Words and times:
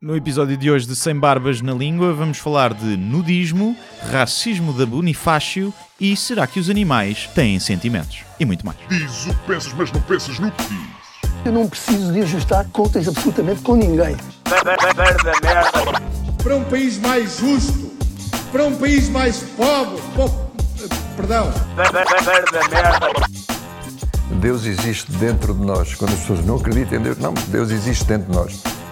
No 0.00 0.14
episódio 0.14 0.58
de 0.58 0.70
hoje 0.70 0.86
de 0.86 0.94
Sem 0.94 1.18
Barbas 1.18 1.62
na 1.62 1.72
Língua, 1.72 2.12
vamos 2.12 2.36
falar 2.36 2.74
de 2.74 2.98
nudismo, 2.98 3.74
racismo 4.12 4.70
da 4.74 4.84
Bonifácio 4.84 5.72
e 5.98 6.14
será 6.14 6.46
que 6.46 6.60
os 6.60 6.68
animais 6.68 7.30
têm 7.34 7.58
sentimentos? 7.58 8.18
E 8.38 8.44
muito 8.44 8.64
mais. 8.66 8.76
Diz 8.90 9.24
o 9.26 9.30
que 9.30 9.46
pensas, 9.46 9.72
mas 9.72 9.90
não 9.90 10.00
pensas 10.02 10.38
no 10.38 10.50
que 10.52 10.64
diz. 10.64 10.86
Eu 11.46 11.52
não 11.52 11.66
preciso 11.66 12.12
de 12.12 12.20
ajustar 12.20 12.66
contas 12.72 13.08
absolutamente 13.08 13.62
com 13.62 13.74
ninguém. 13.74 14.14
para 16.42 16.56
um 16.56 16.64
país 16.64 16.98
mais 16.98 17.38
justo, 17.38 17.90
para 18.52 18.66
um 18.66 18.76
país 18.76 19.08
mais 19.08 19.38
pobre, 19.56 20.02
po- 20.14 20.50
perdão, 21.16 21.50
Deus 24.42 24.66
existe 24.66 25.10
dentro 25.12 25.54
de 25.54 25.64
nós. 25.64 25.94
Quando 25.94 26.12
as 26.12 26.20
pessoas 26.20 26.44
não 26.44 26.56
acreditam 26.56 26.98
em 26.98 27.02
Deus, 27.02 27.16
não, 27.16 27.32
Deus 27.48 27.70
existe 27.70 28.04
dentro 28.04 28.30
de 28.30 28.36
nós. 28.36 28.62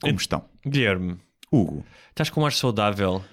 Como 0.00 0.16
estão? 0.16 0.44
Guilherme, 0.66 1.16
Hugo. 1.50 1.84
estás 2.10 2.30
com 2.30 2.42
um 2.42 2.46
ar 2.46 2.52
saudável. 2.52 3.24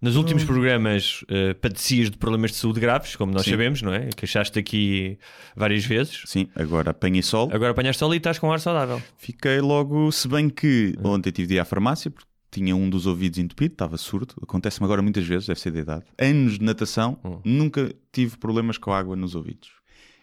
Nos 0.00 0.16
últimos 0.16 0.44
programas 0.44 1.24
eh, 1.30 1.54
padecias 1.54 2.10
de 2.10 2.18
problemas 2.18 2.50
de 2.50 2.58
saúde 2.58 2.78
graves, 2.78 3.16
como 3.16 3.32
nós 3.32 3.44
Sim. 3.44 3.52
sabemos, 3.52 3.80
não 3.80 3.94
é? 3.94 4.10
Queixaste 4.14 4.58
aqui 4.58 5.18
várias 5.56 5.84
vezes. 5.86 6.24
Sim, 6.26 6.46
agora 6.54 6.90
apanhei 6.90 7.22
sol. 7.22 7.48
Agora 7.50 7.70
apanhaste 7.70 8.04
ali 8.04 8.14
e 8.14 8.18
estás 8.18 8.38
com 8.38 8.48
um 8.48 8.52
ar 8.52 8.60
saudável. 8.60 9.00
Fiquei 9.16 9.60
logo, 9.60 10.12
se 10.12 10.28
bem 10.28 10.50
que 10.50 10.94
ontem 11.02 11.30
tive 11.30 11.48
de 11.48 11.54
ir 11.54 11.58
à 11.58 11.64
farmácia 11.64 12.10
porque 12.10 12.28
tinha 12.50 12.76
um 12.76 12.90
dos 12.90 13.06
ouvidos 13.06 13.38
entupido, 13.38 13.72
estava 13.72 13.96
surdo. 13.96 14.34
Acontece-me 14.42 14.84
agora 14.84 15.00
muitas 15.00 15.26
vezes, 15.26 15.46
deve 15.46 15.58
ser 15.58 15.72
de 15.72 15.78
idade. 15.78 16.04
Anos 16.18 16.58
de 16.58 16.64
natação, 16.64 17.18
nunca 17.42 17.90
tive 18.12 18.36
problemas 18.36 18.76
com 18.76 18.92
água 18.92 19.16
nos 19.16 19.34
ouvidos. 19.34 19.70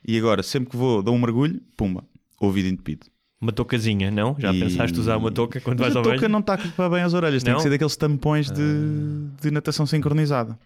E 0.07 0.17
agora, 0.17 0.43
sempre 0.43 0.69
que 0.69 0.77
vou 0.77 1.01
dar 1.01 1.11
um 1.11 1.17
mergulho, 1.19 1.59
pumba, 1.75 2.05
ouvido 2.39 2.67
entupido. 2.67 3.07
Uma 3.41 3.51
toucazinha, 3.51 4.11
não? 4.11 4.35
Já 4.37 4.53
E- 4.53 4.59
pensaste 4.59 4.99
usar 4.99 5.17
uma 5.17 5.31
touca 5.31 5.59
quando 5.59 5.79
Mas 5.79 5.87
vais 5.87 5.95
a 5.95 5.99
ao 5.99 6.03
touca 6.03 6.19
banho? 6.19 6.31
não 6.31 6.39
está 6.41 6.53
a 6.53 6.57
clipar 6.59 6.89
bem 6.91 7.01
as 7.01 7.13
orelhas, 7.15 7.41
tem 7.41 7.51
Não? 7.51 7.57
que 7.57 7.63
ser 7.63 7.69
daqueles 7.71 7.95
tampões 7.97 8.51
de, 8.51 8.61
de 9.41 9.49
natação 9.49 9.85
sincronizada. 9.87 10.57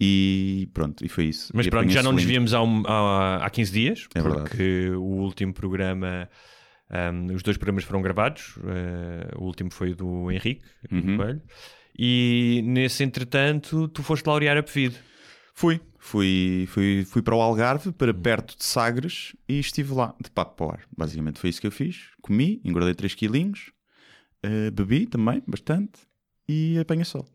E 0.00 0.68
pronto, 0.74 1.04
e 1.04 1.08
foi 1.08 1.24
isso. 1.24 1.50
Mas 1.54 1.66
E 1.66 1.70
pronto, 1.70 1.88
já 1.90 2.02
não 2.02 2.12
nos 2.12 2.22
víamos 2.22 2.52
há, 2.54 2.62
um- 2.62 2.82
há, 2.86 3.36
há 3.44 3.50
15 3.50 3.72
dias, 3.72 4.06
É 4.14 4.20
verdade. 4.20 4.48
porque 4.48 4.90
o 4.90 5.02
último 5.02 5.52
programa, 5.52 6.28
ahm, 6.90 7.32
os 7.34 7.42
dois 7.42 7.56
programas 7.56 7.84
foram 7.84 8.02
gravados. 8.02 8.58
eh, 8.66 9.30
o 9.36 9.44
último 9.44 9.70
foi 9.72 9.94
do 9.94 10.30
Henrique, 10.30 10.62
do 10.90 10.96
Uhum. 11.10 11.16
Coelho. 11.16 11.42
E 11.98 12.62
nesse 12.64 13.02
entretanto, 13.02 13.88
tu 13.88 14.02
foste 14.02 14.26
laurear 14.26 14.56
a 14.56 14.62
pedido. 14.62 14.94
Fui, 15.54 15.80
fui, 16.08 16.66
fui, 16.68 17.04
fui 17.04 17.22
para 17.22 17.34
o 17.34 17.40
Algarve, 17.40 17.92
para 17.92 18.14
perto 18.14 18.56
de 18.56 18.64
Sagres, 18.64 19.36
e 19.48 19.58
estive 19.58 19.92
lá, 19.92 20.14
de 20.22 20.30
papo 20.30 20.56
para 20.56 20.66
o 20.66 20.70
ar. 20.70 20.80
Basicamente 20.96 21.38
foi 21.38 21.50
isso 21.50 21.60
que 21.60 21.66
eu 21.66 21.70
fiz. 21.72 22.06
Comi, 22.22 22.60
engordei 22.64 22.94
3 22.94 23.14
quilinhos, 23.14 23.72
eh, 24.42 24.70
bebi 24.70 25.06
também, 25.06 25.42
bastante, 25.46 26.00
e 26.48 26.78
apanhei 26.78 27.04
sol. 27.04 27.26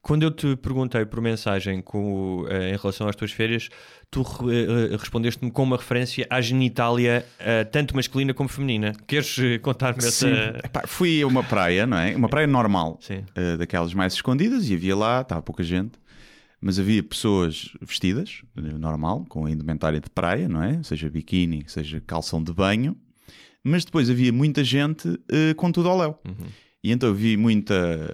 Quando 0.00 0.22
eu 0.22 0.30
te 0.30 0.56
perguntei 0.56 1.04
por 1.04 1.20
mensagem 1.20 1.82
com, 1.82 2.46
eh, 2.48 2.70
em 2.70 2.76
relação 2.76 3.06
às 3.06 3.14
tuas 3.14 3.30
férias, 3.30 3.68
tu 4.10 4.22
eh, 4.22 4.96
respondeste-me 4.96 5.50
com 5.50 5.64
uma 5.64 5.76
referência 5.76 6.26
à 6.30 6.40
genitália 6.40 7.26
eh, 7.38 7.64
tanto 7.64 7.94
masculina 7.94 8.32
como 8.32 8.48
feminina. 8.48 8.94
Queres 9.06 9.36
contar-me 9.60 9.98
essa... 9.98 10.28
Sim. 10.28 10.58
Epá, 10.64 10.84
fui 10.86 11.20
a 11.20 11.26
uma 11.26 11.44
praia, 11.44 11.86
não 11.86 11.98
é? 11.98 12.16
Uma 12.16 12.28
praia 12.28 12.46
normal, 12.46 12.98
daquelas 13.58 13.92
mais 13.92 14.14
escondidas, 14.14 14.70
e 14.70 14.74
havia 14.74 14.96
lá, 14.96 15.20
estava 15.20 15.42
pouca 15.42 15.62
gente, 15.62 15.98
mas 16.60 16.78
havia 16.78 17.02
pessoas 17.02 17.72
vestidas, 17.80 18.42
normal, 18.54 19.24
com 19.28 19.46
a 19.46 19.50
indumentária 19.50 20.00
de 20.00 20.10
praia, 20.10 20.48
não 20.48 20.62
é? 20.62 20.82
Seja 20.82 21.08
biquíni, 21.08 21.64
seja 21.66 22.00
calção 22.00 22.42
de 22.42 22.52
banho, 22.52 22.96
mas 23.62 23.84
depois 23.84 24.10
havia 24.10 24.32
muita 24.32 24.64
gente 24.64 25.18
eh, 25.30 25.54
com 25.54 25.70
tudo 25.70 25.88
ao 25.88 25.98
léu. 25.98 26.18
E 26.82 26.90
então 26.90 27.08
eu 27.08 27.14
vi 27.14 27.36
muita 27.36 28.12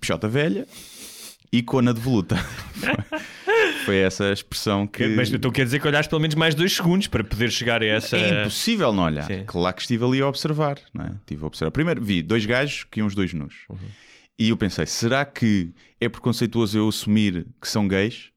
peixota 0.00 0.28
velha 0.28 0.66
e 1.52 1.62
cona 1.62 1.92
de 1.92 2.00
voluta. 2.00 2.36
Foi 3.84 3.96
essa 3.96 4.26
a 4.26 4.32
expressão 4.32 4.86
que. 4.86 5.06
Mas 5.08 5.30
então 5.32 5.50
quer 5.50 5.64
dizer 5.64 5.80
que 5.80 5.86
olhaste 5.86 6.08
pelo 6.08 6.20
menos 6.20 6.36
mais 6.36 6.54
dois 6.54 6.72
segundos 6.72 7.08
para 7.08 7.24
poder 7.24 7.50
chegar 7.50 7.82
a 7.82 7.86
essa... 7.86 8.16
É 8.16 8.40
impossível 8.42 8.92
não 8.92 9.02
olhar. 9.04 9.24
Sim. 9.24 9.44
Claro 9.44 9.74
que 9.74 9.82
estive 9.82 10.04
ali 10.04 10.20
a 10.20 10.28
observar. 10.28 10.78
Não 10.94 11.04
é? 11.04 11.10
Estive 11.10 11.42
a 11.42 11.46
observar. 11.46 11.70
Primeiro 11.72 12.02
vi 12.02 12.22
dois 12.22 12.46
gajos 12.46 12.84
que 12.84 13.00
iam 13.00 13.06
os 13.06 13.14
dois 13.14 13.32
nus. 13.34 13.54
Uhum. 13.68 13.78
E 14.38 14.48
eu 14.48 14.56
pensei, 14.56 14.86
será 14.86 15.24
que 15.24 15.72
é 16.00 16.08
preconceituoso 16.08 16.76
eu 16.78 16.88
assumir 16.88 17.46
que 17.60 17.68
são 17.68 17.86
gays? 17.86 18.30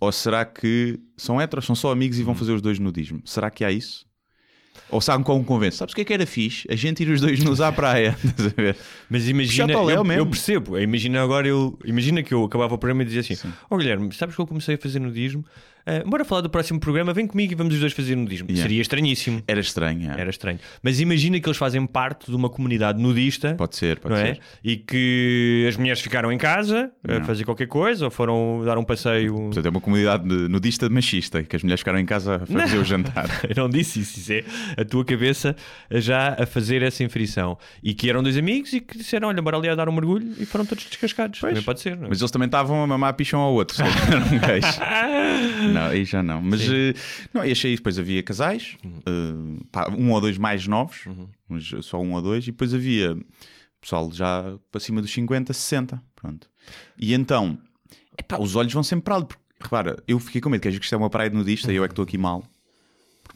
Ou 0.00 0.10
será 0.10 0.44
que 0.44 0.98
são 1.16 1.40
heteros, 1.40 1.64
são 1.66 1.76
só 1.76 1.92
amigos 1.92 2.18
e 2.18 2.20
Uhum. 2.20 2.26
vão 2.26 2.34
fazer 2.34 2.52
os 2.52 2.62
dois 2.62 2.78
nudismo? 2.78 3.22
Será 3.24 3.50
que 3.50 3.64
há 3.64 3.70
isso? 3.70 4.04
Ou 4.88 5.00
sabe 5.00 5.22
como 5.22 5.44
convence? 5.44 5.76
Sabes 5.76 5.92
o 5.92 5.94
que 5.94 6.00
é 6.02 6.04
que 6.04 6.12
era 6.12 6.26
fixe? 6.26 6.66
A 6.70 6.74
gente 6.74 7.02
ir 7.02 7.08
os 7.10 7.20
dois 7.20 7.42
nus 7.42 7.60
à 7.60 7.70
praia. 7.72 8.16
Mas 9.08 9.28
imagina, 9.28 9.72
eu, 9.72 10.04
eu 10.18 10.26
percebo, 10.26 10.78
imagina 10.78 11.22
agora 11.22 11.46
eu, 11.46 11.78
imagina 11.84 12.22
que 12.22 12.34
eu 12.34 12.44
acabava 12.44 12.74
o 12.74 12.78
programa 12.78 13.02
e 13.02 13.06
dizia 13.06 13.20
assim: 13.20 13.52
Ó 13.70 13.76
Guilherme, 13.76 14.12
sabes 14.14 14.34
que 14.34 14.40
eu 14.40 14.46
comecei 14.46 14.74
a 14.74 14.78
fazer 14.78 14.98
nudismo? 14.98 15.44
Ah, 15.84 16.02
bora 16.06 16.24
falar 16.24 16.40
do 16.42 16.50
próximo 16.50 16.78
programa, 16.78 17.12
vem 17.12 17.26
comigo 17.26 17.52
e 17.52 17.56
vamos 17.56 17.74
os 17.74 17.80
dois 17.80 17.92
fazer 17.92 18.14
nudismo. 18.16 18.46
Yeah. 18.48 18.62
Seria 18.62 18.80
estranhíssimo. 18.82 19.42
Era 19.48 19.60
estranho. 19.60 20.10
é. 20.12 20.20
Era 20.20 20.30
estranho. 20.30 20.58
Mas 20.82 21.00
imagina 21.00 21.38
que 21.40 21.48
eles 21.48 21.56
fazem 21.58 21.84
parte 21.86 22.30
de 22.30 22.36
uma 22.36 22.48
comunidade 22.48 23.00
nudista. 23.02 23.54
Pode 23.54 23.76
ser, 23.76 23.98
pode 23.98 24.14
não 24.14 24.20
é? 24.20 24.34
ser. 24.34 24.40
E 24.62 24.76
que 24.76 25.66
as 25.68 25.76
mulheres 25.76 26.00
ficaram 26.00 26.30
em 26.32 26.38
casa 26.38 26.90
a 27.06 27.18
Não. 27.18 27.24
fazer 27.24 27.44
qualquer 27.44 27.66
coisa 27.66 28.04
ou 28.04 28.10
foram 28.10 28.62
dar 28.64 28.78
um 28.78 28.84
passeio. 28.84 29.34
Portanto, 29.34 29.66
é 29.66 29.70
uma 29.70 29.80
comunidade 29.80 30.28
de- 30.28 30.48
nudista 30.48 30.88
machista, 30.88 31.42
que 31.42 31.56
as 31.56 31.62
mulheres 31.62 31.80
ficaram 31.80 31.98
em 31.98 32.06
casa 32.06 32.36
a 32.36 32.46
fazer 32.46 32.78
o 32.78 32.84
jantar. 32.84 33.26
Eu 33.48 33.62
não 33.62 33.68
disse 33.68 34.00
isso, 34.00 34.18
isso 34.20 34.32
é 34.32 34.44
a 34.80 34.84
tua 34.84 35.04
cabeça 35.04 35.56
já 35.90 36.36
a 36.40 36.46
fazer 36.46 36.82
essa 36.82 37.02
inferição. 37.02 37.58
E 37.82 37.92
que 37.94 38.08
eram 38.08 38.22
dois 38.22 38.36
amigos 38.36 38.72
e 38.72 38.80
que 38.80 38.96
disseram: 38.98 39.28
Olha, 39.28 39.42
bora 39.42 39.56
ali 39.56 39.68
a 39.68 39.74
dar 39.74 39.88
um 39.88 39.92
mergulho 39.92 40.32
e 40.38 40.46
foram 40.46 40.64
todos 40.64 40.84
descascados. 40.84 41.40
Também 41.40 41.62
pode 41.62 41.80
ser, 41.80 41.96
não 41.96 42.06
é? 42.06 42.08
Mas 42.08 42.20
eles 42.20 42.30
também 42.30 42.46
estavam 42.46 42.82
a 42.82 42.86
mamar 42.86 43.14
pichão 43.14 43.40
ao 43.40 43.52
outro, 43.52 43.76
só 43.76 43.82
que 43.84 43.90
eram 44.14 44.38
gays. 44.38 44.78
Não, 45.72 45.86
aí 45.86 46.04
já 46.04 46.22
não. 46.22 46.40
Mas 46.42 46.62
eh, 46.62 46.94
não, 47.32 47.44
e 47.44 47.52
achei. 47.52 47.74
Depois 47.76 47.98
havia 47.98 48.22
casais, 48.22 48.76
eh, 48.84 49.62
pá, 49.70 49.90
um 49.90 50.10
ou 50.10 50.20
dois 50.20 50.38
mais 50.38 50.66
novos, 50.66 51.04
mas 51.48 51.72
só 51.82 52.00
um 52.00 52.12
ou 52.12 52.22
dois, 52.22 52.44
e 52.44 52.52
depois 52.52 52.72
havia 52.74 53.16
pessoal 53.80 54.10
já 54.12 54.56
para 54.70 54.80
cima 54.80 55.02
dos 55.02 55.12
50, 55.12 55.52
60. 55.52 56.02
Pronto. 56.14 56.48
E 56.98 57.12
então, 57.12 57.58
epá, 58.16 58.38
os 58.38 58.56
olhos 58.56 58.72
vão 58.72 58.82
sempre 58.82 59.04
para 59.04 59.16
ali. 59.16 59.26
Porque, 59.26 59.42
repara, 59.60 60.02
eu 60.06 60.18
fiquei 60.18 60.40
com 60.40 60.48
medo, 60.48 60.60
queres 60.60 60.78
que 60.78 60.84
isto 60.84 60.94
é 60.94 60.98
uma 60.98 61.10
praia 61.10 61.28
de 61.28 61.36
nudista 61.36 61.72
e 61.72 61.76
eu 61.76 61.84
é 61.84 61.88
que 61.88 61.92
estou 61.92 62.04
aqui 62.04 62.16
mal. 62.16 62.44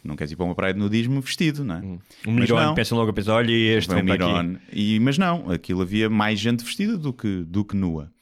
Não 0.03 0.15
queres 0.15 0.33
ir 0.33 0.37
para 0.37 0.45
uma 0.45 0.55
praia 0.55 0.73
de 0.73 0.79
nudismo 0.79 1.21
vestido, 1.21 1.65
não 1.65 1.75
é? 1.77 1.79
Um 1.79 1.99
Mas 2.27 2.35
mirone, 2.35 2.75
pensam 2.75 2.97
logo 2.97 3.11
a 3.11 3.13
pensar: 3.13 3.35
Olha, 3.35 3.53
este 3.53 3.93
Foi 3.93 3.97
um 3.97 4.13
aqui. 4.13 4.25
mirone. 4.25 4.59
E, 4.73 5.01
mas 5.01 5.19
não, 5.19 5.51
aquilo 5.51 5.83
havia 5.83 6.09
mais 6.09 6.39
gente 6.39 6.65
vestida 6.65 6.97
do 6.97 7.13
que, 7.13 7.43
do 7.45 7.65
que 7.65 7.75
nua. 7.77 8.13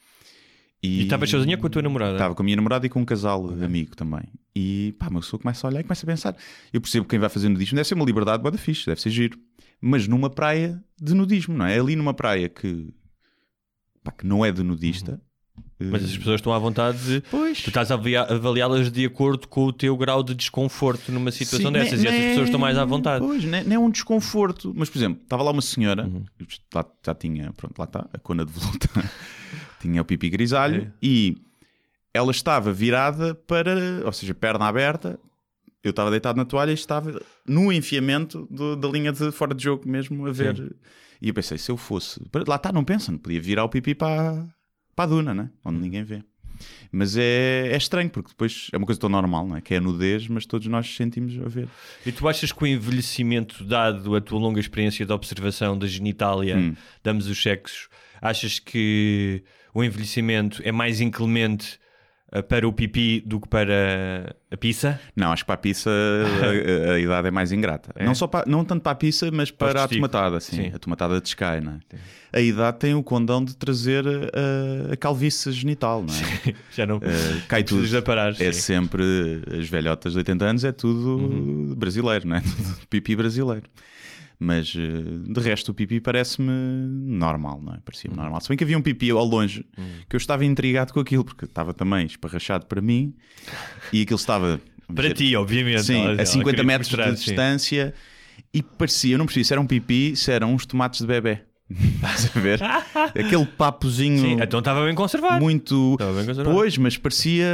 E 0.85 1.03
estavas 1.03 1.29
sozinha 1.29 1.57
com 1.57 1.67
a 1.67 1.69
tua 1.69 1.81
namorada? 1.81 2.13
Estava 2.13 2.35
com 2.35 2.41
a 2.41 2.45
minha 2.45 2.55
namorada 2.55 2.85
e 2.85 2.89
com 2.89 3.01
um 3.01 3.05
casal 3.05 3.47
amigo 3.49 3.95
também. 3.95 4.23
E 4.55 4.93
pá, 4.99 5.07
uma 5.07 5.19
pessoa 5.19 5.39
começa 5.39 5.65
a 5.65 5.69
olhar 5.69 5.79
e 5.81 5.83
começa 5.83 6.05
a 6.05 6.07
pensar. 6.07 6.35
Eu 6.71 6.79
percebo 6.81 7.05
que 7.05 7.11
quem 7.11 7.19
vai 7.19 7.29
fazer 7.29 7.49
nudismo 7.49 7.75
deve 7.75 7.87
ser 7.87 7.95
uma 7.95 8.05
liberdade 8.05 8.41
boa 8.43 8.57
fixe, 8.57 8.85
deve 8.85 9.01
ser 9.01 9.09
giro. 9.09 9.37
Mas 9.81 10.07
numa 10.07 10.29
praia 10.29 10.81
de 11.01 11.13
nudismo, 11.13 11.55
não 11.57 11.65
é? 11.65 11.77
Ali 11.79 11.95
numa 11.95 12.13
praia 12.13 12.47
que, 12.49 12.87
pá, 14.03 14.11
que 14.11 14.25
não 14.25 14.45
é 14.45 14.51
de 14.51 14.63
nudista. 14.63 15.19
Mas 15.79 16.01
eh, 16.03 16.05
as 16.05 16.17
pessoas 16.17 16.35
estão 16.35 16.53
à 16.53 16.59
vontade 16.59 16.97
de. 17.05 17.21
Pois. 17.29 17.61
Tu 17.61 17.67
estás 17.69 17.91
a 17.91 17.95
avaliá-las 17.95 18.89
de 18.91 19.05
acordo 19.05 19.47
com 19.47 19.65
o 19.65 19.73
teu 19.73 19.95
grau 19.97 20.23
de 20.23 20.33
desconforto 20.33 21.11
numa 21.11 21.31
situação 21.31 21.67
Sim, 21.67 21.73
dessas 21.73 21.99
nem- 22.01 22.05
e 22.05 22.07
essas 22.07 22.19
nem- 22.19 22.29
pessoas 22.29 22.47
estão 22.47 22.59
mais 22.59 22.77
à 22.77 22.85
vontade. 22.85 23.25
Pois, 23.25 23.43
nem, 23.43 23.63
nem 23.63 23.75
é 23.75 23.79
um 23.79 23.89
desconforto. 23.89 24.73
Mas, 24.75 24.89
por 24.89 24.97
exemplo, 24.97 25.21
estava 25.21 25.43
lá 25.43 25.51
uma 25.51 25.61
senhora, 25.61 26.05
Uhum. 26.05 26.23
lá, 26.73 26.85
já 27.05 27.13
tinha, 27.15 27.51
pronto, 27.53 27.77
lá 27.77 27.85
está, 27.85 28.07
a 28.13 28.17
cona 28.19 28.45
de 28.45 28.51
voluta, 28.53 28.87
tinha 29.79 30.01
o 30.01 30.05
pipi 30.05 30.29
grisalho 30.29 30.83
É. 30.83 30.91
e 31.01 31.37
ela 32.13 32.31
estava 32.31 32.71
virada 32.71 33.35
para, 33.35 33.75
ou 34.05 34.11
seja, 34.11 34.33
perna 34.33 34.65
aberta. 34.67 35.19
Eu 35.83 35.91
estava 35.91 36.09
deitado 36.09 36.37
na 36.37 36.45
toalha 36.45 36.71
e 36.71 36.73
estava 36.73 37.21
no 37.47 37.71
enfiamento 37.71 38.47
do- 38.49 38.75
da 38.75 38.87
linha 38.87 39.11
de 39.11 39.31
fora 39.31 39.53
de 39.53 39.63
jogo 39.63 39.87
mesmo 39.87 40.25
a 40.27 40.31
ver. 40.31 40.75
E 41.21 41.27
eu 41.27 41.33
pensei, 41.33 41.57
se 41.57 41.69
eu 41.71 41.77
fosse. 41.77 42.19
Lá 42.47 42.55
está, 42.55 42.71
não 42.71 42.83
pensa, 42.83 43.11
não 43.11 43.19
podia 43.19 43.39
virar 43.39 43.63
o 43.63 43.69
pipi 43.69 43.93
para, 43.93 44.47
para 44.95 45.05
a 45.05 45.07
duna, 45.07 45.33
né? 45.33 45.49
onde 45.63 45.79
ninguém 45.79 46.03
vê. 46.03 46.23
Mas 46.91 47.17
é, 47.17 47.67
é 47.71 47.75
estranho, 47.77 48.09
porque 48.09 48.29
depois 48.29 48.69
é 48.71 48.77
uma 48.77 48.85
coisa 48.85 48.99
tão 48.99 49.09
normal, 49.09 49.45
não 49.45 49.57
é? 49.57 49.61
Que 49.61 49.73
é 49.73 49.77
a 49.77 49.81
nudez, 49.81 50.27
mas 50.29 50.45
todos 50.45 50.65
nós 50.67 50.87
sentimos 50.95 51.37
a 51.37 51.47
ver. 51.49 51.67
E 52.05 52.11
tu 52.11 52.27
achas 52.29 52.51
que 52.51 52.63
o 52.63 52.65
envelhecimento, 52.67 53.63
dado 53.65 54.15
a 54.15 54.21
tua 54.21 54.39
longa 54.39 54.59
experiência 54.59 55.05
de 55.05 55.11
observação 55.11 55.77
da 55.77 55.85
genitália, 55.85 56.57
Hum. 56.57 56.73
damos 57.03 57.27
os 57.27 57.41
sexos, 57.41 57.89
achas 58.21 58.57
que 58.57 59.43
o 59.75 59.83
envelhecimento 59.83 60.59
é 60.65 60.71
mais 60.71 60.99
inclemente 61.01 61.79
eh, 62.31 62.41
para 62.41 62.67
o 62.67 62.73
pipi 62.73 63.21
do 63.25 63.39
que 63.39 63.47
para 63.47 64.35
a 64.49 64.57
pizza? 64.57 64.99
Não, 65.15 65.31
acho 65.31 65.43
que 65.43 65.47
para 65.47 65.55
a 65.55 65.57
pizza 65.59 65.89
a, 65.91 66.91
a- 66.93 66.99
idade 66.99 67.27
é 67.27 67.31
mais 67.31 67.51
ingrata. 67.51 67.93
Não, 68.03 68.15
só 68.15 68.25
para- 68.25 68.49
não 68.49 68.65
tanto 68.65 68.81
para 68.81 68.93
a 68.93 68.95
pizza, 68.95 69.29
mas 69.31 69.51
Para 69.51 69.83
a 69.83 69.87
tomatada, 69.87 70.39
sim. 70.39 70.55
Sim. 70.55 70.71
A 70.73 70.79
tomatada 70.79 71.21
de 71.21 71.27
Sky, 71.27 71.59
não 71.61 71.73
é? 71.73 71.79
A 72.33 72.41
idade 72.41 72.79
tem 72.79 72.93
o 72.95 73.03
condão 73.03 73.43
de 73.43 73.55
trazer 73.55 74.03
a, 74.07 74.93
a 74.93 74.97
calvície 74.97 75.51
genital, 75.51 76.03
não 76.03 76.13
é? 76.13 76.53
Já 76.75 76.85
não 76.85 76.97
Eh, 76.97 77.41
cai 77.47 77.63
tudo. 77.63 78.01
parar. 78.03 78.31
É 78.41 78.51
sim. 78.51 78.61
sempre 78.61 79.03
as 79.57 79.69
velhotas 79.69 80.13
de 80.13 80.17
80 80.19 80.45
anos, 80.45 80.63
é 80.63 80.71
tudo 80.71 81.17
Uhum. 81.17 81.75
brasileiro, 81.75 82.27
não 82.27 82.35
é? 82.37 82.41
Tudo 82.43 82.87
pipi 82.89 83.15
brasileiro. 83.15 83.63
Mas 84.39 84.73
eh, 84.75 85.31
de 85.31 85.39
resto, 85.39 85.69
o 85.71 85.73
pipi 85.73 85.99
parece-me 86.01 86.51
normal, 86.51 87.61
não 87.61 87.73
é? 87.73 87.75
Uhum. 87.77 87.81
Parecia-me 87.85 88.15
normal. 88.17 88.41
Se 88.41 88.49
bem 88.49 88.57
que 88.57 88.63
havia 88.63 88.77
um 88.77 88.81
pipi 88.81 89.09
ao 89.11 89.23
longe 89.23 89.65
que 90.09 90.15
eu 90.15 90.17
estava 90.17 90.43
intrigado 90.43 90.91
com 90.93 90.99
aquilo, 90.99 91.23
porque 91.23 91.45
estava 91.45 91.73
também 91.73 92.05
esparrachado 92.05 92.65
para 92.65 92.81
mim 92.81 93.13
e 93.93 94.01
aquilo 94.01 94.19
estava. 94.19 94.59
Para 94.93 95.03
dizer, 95.03 95.13
ti, 95.15 95.35
obviamente. 95.35 95.83
Sim, 95.83 96.01
Ela- 96.01 96.09
a 96.09 96.13
ela 96.15 96.25
50 96.25 96.49
queria 96.51 96.63
metros 96.67 96.89
mostrar, 96.89 97.11
de 97.11 97.17
sim. 97.19 97.25
distância 97.25 97.93
e 98.53 98.61
parecia, 98.61 99.13
eu 99.15 99.17
não 99.17 99.25
percebi 99.25 99.45
se 99.45 99.53
era 99.53 99.61
um 99.61 99.65
pipi, 99.67 100.15
se 100.15 100.31
eram 100.31 100.53
uns 100.53 100.65
tomates 100.65 100.99
de 101.01 101.07
bebê. 101.07 101.41
Estás 101.95 102.29
a 102.35 102.39
ver? 102.39 102.59
Aquele 103.17 103.45
papozinho 103.45 104.19
Sim, 104.19 104.37
então 104.41 104.59
estava 104.59 104.85
bem 104.85 104.93
conservado. 104.93 105.43
muito. 105.43 105.93
Estava 105.93 106.13
bem 106.13 106.25
conservado. 106.25 106.55
Pois, 106.55 106.77
mas 106.77 106.95
parecia, 106.95 107.47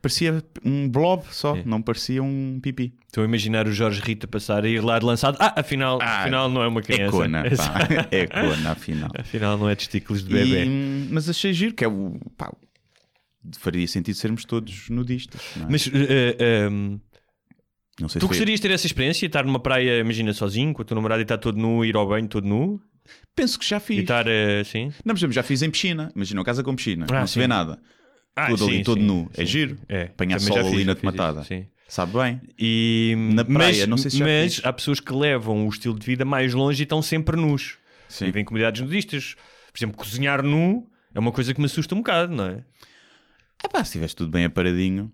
parecia 0.00 0.44
um 0.64 0.88
blob 0.88 1.24
só, 1.32 1.56
não 1.64 1.82
parecia 1.82 2.22
um 2.22 2.60
pipi. 2.62 2.94
Estou 3.08 3.24
a 3.24 3.26
imaginar 3.26 3.66
o 3.66 3.72
Jorge 3.72 4.00
Rita 4.00 4.28
passar 4.28 4.64
e 4.64 4.74
ir 4.74 4.80
lá 4.84 4.98
de 5.00 5.04
lançado. 5.04 5.36
Ah, 5.40 5.54
afinal, 5.58 5.98
Ah, 6.00 6.20
afinal 6.20 6.48
não 6.48 6.62
é 6.62 6.68
uma 6.68 6.78
É 6.80 6.82
criança. 6.84 7.10
cona, 7.10 7.42
pá. 7.42 7.88
É 8.12 8.26
cona, 8.28 8.70
afinal. 8.70 9.10
afinal 9.18 9.58
não 9.58 9.68
é 9.68 9.74
testículos 9.74 10.22
de 10.22 10.30
E, 10.30 10.44
bebê. 10.44 10.64
mas 11.10 11.28
achei 11.28 11.52
giro, 11.52 11.74
que 11.74 11.84
é 11.84 11.88
o. 11.88 12.16
Pá, 12.36 12.52
faria 13.58 13.86
sentido 13.88 14.14
sermos 14.14 14.44
todos 14.44 14.88
nudistas. 14.88 15.40
É? 15.60 15.66
Mas 15.68 15.88
eh, 15.88 15.90
eh, 15.94 16.36
ehm, 16.66 16.98
não 18.00 18.08
sei 18.08 18.20
tu 18.20 18.28
gostarias 18.28 18.60
de 18.60 18.68
ter 18.68 18.72
essa 18.74 18.86
experiência? 18.86 19.26
Estar 19.26 19.44
numa 19.44 19.58
praia, 19.58 19.98
imagina, 19.98 20.32
sozinho, 20.32 20.72
com 20.72 20.82
a 20.82 20.84
tua 20.84 20.94
namorada 20.94 21.20
e 21.20 21.24
estar 21.24 21.38
todo 21.38 21.58
nu, 21.58 21.84
ir 21.84 21.96
ao 21.96 22.06
banho 22.06 22.28
todo 22.28 22.46
nu? 22.46 22.80
Penso 23.34 23.58
que 23.58 23.68
já 23.68 23.76
E 23.76 23.80
fiz. 23.80 23.98
estar 24.00 24.26
eh, 24.26 24.60
assim? 24.60 24.92
Não, 25.04 25.14
por 25.14 25.18
exemplo, 25.18 25.32
já 25.34 25.42
fiz 25.42 25.62
em 25.62 25.70
piscina. 25.70 26.10
Imagina, 26.14 26.40
uma 26.40 26.44
casa 26.44 26.62
com 26.62 26.74
piscina, 26.74 27.06
Ah, 27.10 27.20
não 27.20 27.26
se 27.26 27.34
sim. 27.34 27.40
vê 27.40 27.46
nada. 27.46 27.78
Ah, 28.36 28.46
Tudo 28.48 28.64
ali, 28.66 28.76
sim, 28.78 28.82
todo 28.84 29.00
sim, 29.00 29.06
nu. 29.06 29.30
É 29.36 29.44
giro. 29.44 29.78
É. 29.88 30.02
Apanhar 30.04 30.38
sol 30.40 30.58
ali 30.58 30.84
na 30.84 30.94
tomatada. 30.94 31.42
sim. 31.44 31.66
Sabe 31.88 32.12
bem? 32.18 32.40
E, 32.58 33.14
Na 33.34 33.44
praia, 33.46 33.78
mas, 33.78 33.86
não 33.88 33.96
sei 33.96 34.10
se 34.10 34.18
já 34.18 34.24
mas 34.26 34.56
fiz. 34.56 34.64
há 34.66 34.72
pessoas 34.74 35.00
que 35.00 35.10
levam 35.12 35.66
o 35.66 35.70
estilo 35.70 35.98
de 35.98 36.04
vida 36.04 36.22
mais 36.24 36.52
longe 36.52 36.82
e 36.82 36.84
estão 36.84 37.00
sempre 37.00 37.34
nus. 37.34 37.78
Sim. 38.10 38.26
Vivem 38.26 38.42
em 38.42 38.44
comunidades 38.44 38.82
nudistas. 38.82 39.34
Por 39.72 39.78
exemplo, 39.78 39.96
cozinhar 39.96 40.42
nu 40.42 40.86
é 41.14 41.18
uma 41.18 41.32
coisa 41.32 41.54
que 41.54 41.60
me 41.60 41.64
assusta 41.66 41.94
um 41.94 41.98
bocado, 41.98 42.34
não 42.34 42.44
é? 42.46 42.62
É 43.64 43.68
pá, 43.68 43.78
se 43.78 43.84
estiveres 43.90 44.12
tudo 44.12 44.30
bem 44.30 44.44
aparadinho. 44.44 45.10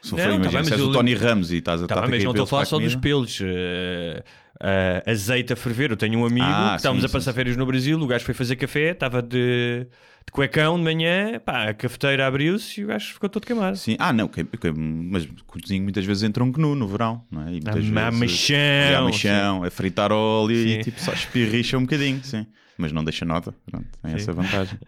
Se 0.00 0.12
Não, 0.12 0.18
for, 0.18 0.28
tá 0.28 0.34
imagina, 0.36 0.52
bem, 0.60 0.64
se 0.64 0.72
és 0.74 0.80
o 0.80 0.92
Tony 0.92 1.14
Ramos 1.14 1.50
e 1.50 1.56
estás 1.56 1.82
a 1.82 1.86
Tá 1.88 1.94
estar 1.96 2.06
bem, 2.06 2.10
mas 2.12 2.24
não 2.24 2.30
estou 2.30 2.44
a 2.44 2.46
falar 2.46 2.64
só 2.66 2.78
dos 2.78 2.94
pelos. 2.94 3.38
eh, 3.42 4.22
eh, 4.60 5.02
azeite 5.06 5.52
a 5.52 5.56
ferver. 5.56 5.90
Eu 5.90 5.96
tenho 5.96 6.18
um 6.20 6.26
amigo 6.26 6.44
Ah, 6.44 6.70
que 6.72 6.76
estávamos 6.78 7.02
sim, 7.02 7.06
a 7.06 7.08
passar 7.08 7.32
sim, 7.32 7.34
férias 7.34 7.56
no 7.56 7.66
Brasil. 7.66 7.98
O 8.00 8.06
gajo 8.06 8.24
foi 8.24 8.34
fazer 8.34 8.56
café, 8.56 8.90
estava 8.92 9.22
de, 9.22 9.84
de 10.26 10.32
cuecão 10.32 10.76
de 10.76 10.84
manhã. 10.84 11.38
Pá, 11.40 11.68
a 11.70 11.74
cafeteira 11.74 12.26
abriu-se 12.26 12.80
e 12.80 12.84
o 12.84 12.88
gajo 12.88 13.14
ficou 13.14 13.28
todo 13.28 13.46
queimado. 13.46 13.76
Sim, 13.76 13.96
ah, 13.98 14.12
não, 14.12 14.26
que- 14.28 14.44
que- 14.44 14.72
mas 14.72 15.26
cozinho 15.46 15.82
muitas 15.82 16.04
vezes 16.04 16.22
em 16.22 16.30
tronco 16.32 16.58
nu 16.60 16.74
no 16.74 16.88
verão, 16.88 17.24
não 17.30 17.42
é? 17.42 17.54
E 17.54 17.60
muitas 17.60 17.74
A 17.74 17.80
vezes, 17.88 18.50
é, 18.50 18.96
a 19.64 19.70
fritar 19.70 20.12
óleo 20.12 20.54
Sim. 20.56 20.68
e 20.68 20.78
tipo 20.78 21.00
só 21.00 21.12
espirricha 21.12 21.76
um 21.76 21.82
bocadinho, 21.82 22.22
sim. 22.24 22.46
Mas 22.78 22.92
não 22.92 23.04
deixa 23.04 23.24
nota, 23.24 23.54
pronto, 23.66 23.86
tem 24.02 24.12
essa 24.14 24.32
vantagem. 24.32 24.78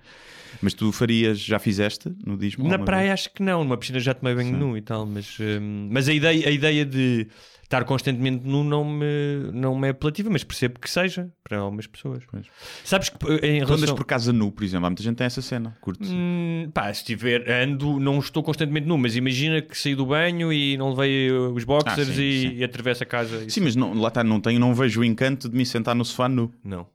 Mas 0.61 0.75
tu 0.75 0.91
farias, 0.93 1.39
já 1.41 1.59
fizeste 1.59 2.11
nudismo? 2.25 2.65
Na 2.65 2.71
alguma 2.71 2.85
praia 2.85 3.09
vez? 3.09 3.13
acho 3.13 3.31
que 3.33 3.43
não, 3.43 3.63
numa 3.65 3.77
piscina 3.77 4.01
já 4.01 4.13
tomei 4.15 4.35
banho 4.35 4.53
nu 4.57 4.77
e 4.77 4.83
tal, 4.83 5.07
mas, 5.07 5.39
hum, 5.41 5.89
mas 5.91 6.09
a, 6.09 6.13
ideia, 6.13 6.49
a 6.49 6.51
ideia 6.51 6.85
de 6.85 7.29
estar 7.69 7.85
constantemente 7.85 8.47
nu 8.49 8.65
não 8.65 8.83
me, 8.83 9.05
não 9.53 9.79
me 9.79 9.89
é 9.89 9.91
apelativa, 9.91 10.31
mas 10.31 10.43
percebo 10.43 10.81
que 10.81 10.89
seja 10.91 11.31
para 11.45 11.59
algumas 11.59 11.87
pessoas. 11.87 12.25
Pois. 12.31 12.47
Sabes 12.83 13.11
que 13.11 13.17
eh, 13.27 13.57
em 13.57 13.59
Tu 13.59 13.65
andas 13.65 13.77
relação... 13.81 13.95
por 13.95 14.07
casa 14.07 14.33
nu, 14.33 14.51
por 14.51 14.65
exemplo, 14.65 14.87
há 14.87 14.91
muita 14.91 15.03
gente 15.03 15.17
tem 15.17 15.27
essa 15.27 15.43
cena, 15.43 15.77
curte 15.81 16.09
Hum, 16.11 16.71
pá, 16.73 16.93
se 16.95 17.05
tiver, 17.05 17.47
ando, 17.51 18.01
não 18.01 18.19
estou 18.21 18.43
constantemente 18.43 18.87
nu, 18.87 18.97
mas 18.97 19.15
imagina 19.17 19.61
que 19.61 19.77
saí 19.79 19.95
do 19.95 20.07
banho 20.07 20.51
e 20.51 20.79
não 20.79 20.91
levei 20.95 21.31
uh, 21.31 21.53
os 21.53 21.65
boxers 21.65 22.09
Ah, 22.09 22.13
sim, 22.15 22.23
e, 22.23 22.41
sim. 22.49 22.55
e 22.57 22.65
atravesso 22.65 23.03
a 23.03 23.07
casa. 23.07 23.45
e- 23.45 23.51
Sim, 23.51 23.61
mas 23.61 23.77
não, 23.77 23.93
lá 23.93 24.09
está, 24.09 24.25
não, 24.25 24.41
tenho, 24.41 24.59
não 24.59 24.75
vejo 24.75 25.03
o 25.03 25.05
encanto 25.05 25.47
de 25.47 25.55
me 25.55 25.67
sentar 25.67 25.95
no 25.95 26.05
sofá 26.07 26.27
nu, 26.27 26.51
Não, 26.65 26.87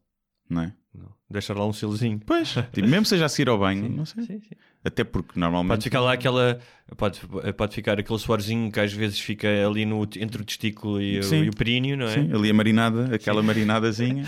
não 0.50 0.62
é? 0.64 0.74
não. 0.96 1.12
Deixar 1.30 1.56
lá 1.56 1.66
um 1.68 1.74
selozinho. 1.74 2.20
Pois, 2.26 2.50
tipo, 2.74 2.88
mesmo 2.88 3.06
seja 3.06 3.26
a 3.26 3.30
seguir 3.30 3.50
ao 3.50 3.60
banho, 3.60 3.88
não 3.90 4.06
sei. 4.06 4.24
Sim, 4.24 4.40
sim. 4.40 4.56
Até 4.86 5.04
porque 5.04 5.40
normalmente. 5.40 5.70
Pode 5.70 5.84
ficar 5.84 6.02
lá 6.02 6.14
aquela. 6.14 6.60
Pode, 6.98 7.22
pode 7.56 7.74
ficar 7.74 7.98
aquele 8.00 8.20
suorzinho 8.20 8.72
que 8.72 8.80
às 8.80 8.92
vezes 8.92 9.20
fica 9.20 9.48
ali 9.66 9.86
no, 9.86 10.04
entre 10.18 10.42
o 10.42 10.46
testículo 10.46 11.02
e, 11.02 11.20
o- 11.20 11.24
Sim. 11.24 11.44
e 11.44 11.50
o 11.50 11.54
períneo, 11.56 11.96
não 11.96 12.06
é? 12.06 12.14
Sim, 12.14 12.34
ali 12.34 12.50
a 12.50 12.54
marinada, 12.54 13.16
aquela 13.16 13.42
marinadazinha. 13.44 14.28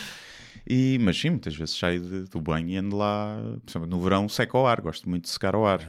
E, 0.68 0.98
mas 1.02 1.18
sim, 1.19 1.31
muitas 1.31 1.56
vezes 1.56 1.78
saio 1.78 2.02
de- 2.02 2.24
do 2.30 2.40
banho 2.42 2.69
e 2.69 2.78
ando 2.78 2.96
lá, 2.96 3.38
por 3.66 3.69
exemplo, 3.69 3.88
no 3.90 4.02
verão 4.02 4.28
seco 4.30 4.57
ao 4.57 4.66
ar, 4.66 4.80
gosto 4.81 5.07
muito 5.10 5.24
de 5.25 5.30
secar 5.30 5.54
ao 5.56 5.66
ar, 5.68 5.80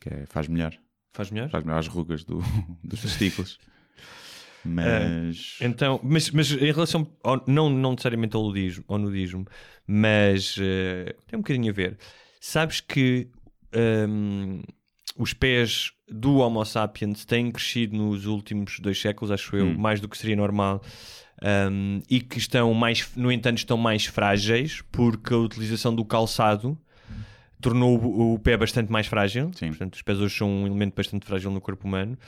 que 0.00 0.08
é- 0.08 0.24
faz 0.26 0.46
melhor, 0.48 0.72
Faz 1.12 1.30
melhor? 1.30 1.50
faz 1.50 1.64
melhor 1.64 1.78
as 1.80 1.88
rugas 1.88 2.22
do, 2.24 2.38
dos 2.84 3.00
testículos. 3.02 3.58
Mas 4.64 5.56
Então, 5.60 5.98
mas, 6.02 6.30
mas 6.30 6.50
em 6.52 6.70
relação, 6.72 7.06
ao- 7.24 7.42
não, 7.46 7.70
não 7.70 7.92
necessariamente 7.92 8.36
ao 8.36 8.42
nudismo, 8.44 8.84
ao 8.88 8.98
nudismo 8.98 9.46
mas 9.86 10.56
eh, 10.60 11.16
tem 11.26 11.38
um 11.38 11.42
bocadinho 11.42 11.70
a 11.70 11.74
ver. 11.74 11.98
Sabes 12.40 12.80
que 12.80 13.28
hum, 13.74 14.62
os 15.16 15.32
pés 15.32 15.92
do 16.08 16.36
Homo 16.38 16.64
sapiens 16.64 17.24
têm 17.24 17.50
crescido 17.50 17.96
nos 17.96 18.26
últimos 18.26 18.78
dois 18.80 19.00
séculos, 19.00 19.30
acho 19.30 19.54
eu, 19.56 19.66
Hum. 19.66 19.78
mais 19.78 20.00
do 20.00 20.08
que 20.08 20.16
seria 20.18 20.36
normal. 20.36 20.82
hum, 21.42 22.02
e 22.10 22.20
que 22.20 22.36
estão 22.38 22.72
mais, 22.74 23.10
no 23.16 23.32
entanto, 23.32 23.56
estão 23.58 23.76
mais 23.78 24.04
frágeis 24.04 24.82
porque 24.92 25.32
a 25.32 25.38
utilização 25.38 25.94
do 25.94 26.04
calçado 26.04 26.76
tornou 27.62 27.98
o, 27.98 28.34
o 28.34 28.38
pé 28.38 28.56
bastante 28.58 28.90
mais 28.92 29.06
frágil. 29.06 29.50
Sim. 29.54 29.68
Portanto, 29.68 29.94
os 29.94 30.02
pés 30.02 30.18
hoje 30.20 30.36
são 30.36 30.48
um 30.50 30.66
elemento 30.66 30.94
bastante 30.94 31.24
frágil 31.26 31.50
no 31.50 31.60
corpo 31.60 31.86
humano. 31.86 32.18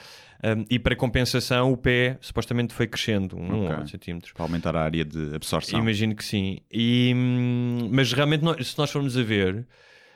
Um, 0.44 0.64
e 0.70 0.78
para 0.78 0.96
compensação, 0.96 1.72
o 1.72 1.76
pé 1.76 2.16
supostamente 2.22 2.72
foi 2.74 2.86
crescendo 2.86 3.36
um 3.36 3.44
Ok. 3.64 3.70
ou 3.70 3.78
8 3.80 3.90
centímetros. 3.90 4.32
para 4.32 4.44
aumentar 4.44 4.74
a 4.76 4.82
área 4.82 5.04
de 5.04 5.34
absorção. 5.34 5.78
Imagino 5.78 6.14
que 6.16 6.24
sim. 6.24 6.58
E, 6.72 7.12
hum, 7.14 7.88
mas 7.92 8.12
realmente, 8.14 8.44
se 8.64 8.76
nós 8.78 8.90
formos 8.90 9.16
a 9.16 9.22
ver, 9.22 9.66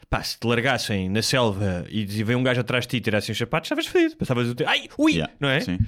pá, 0.08 0.22
se 0.22 0.38
te 0.38 0.46
largassem 0.46 1.08
na 1.08 1.22
selva 1.22 1.84
e 1.88 2.04
dizia 2.04 2.36
um 2.36 2.42
gajo 2.42 2.60
atrás 2.60 2.84
de 2.84 2.90
ti 2.90 2.96
e 2.98 3.00
tirassem 3.00 3.32
os 3.32 3.38
sapatos, 3.38 3.66
estavas 3.66 3.86
fedido. 3.86 4.16
Passavas 4.16 4.48
o 4.48 4.54
tempo. 4.54 4.70
Ai, 4.70 4.88
ui! 4.98 5.12
Yeah, 5.12 5.32
Não 5.40 5.48
é? 5.48 5.60
Sim, 5.60 5.78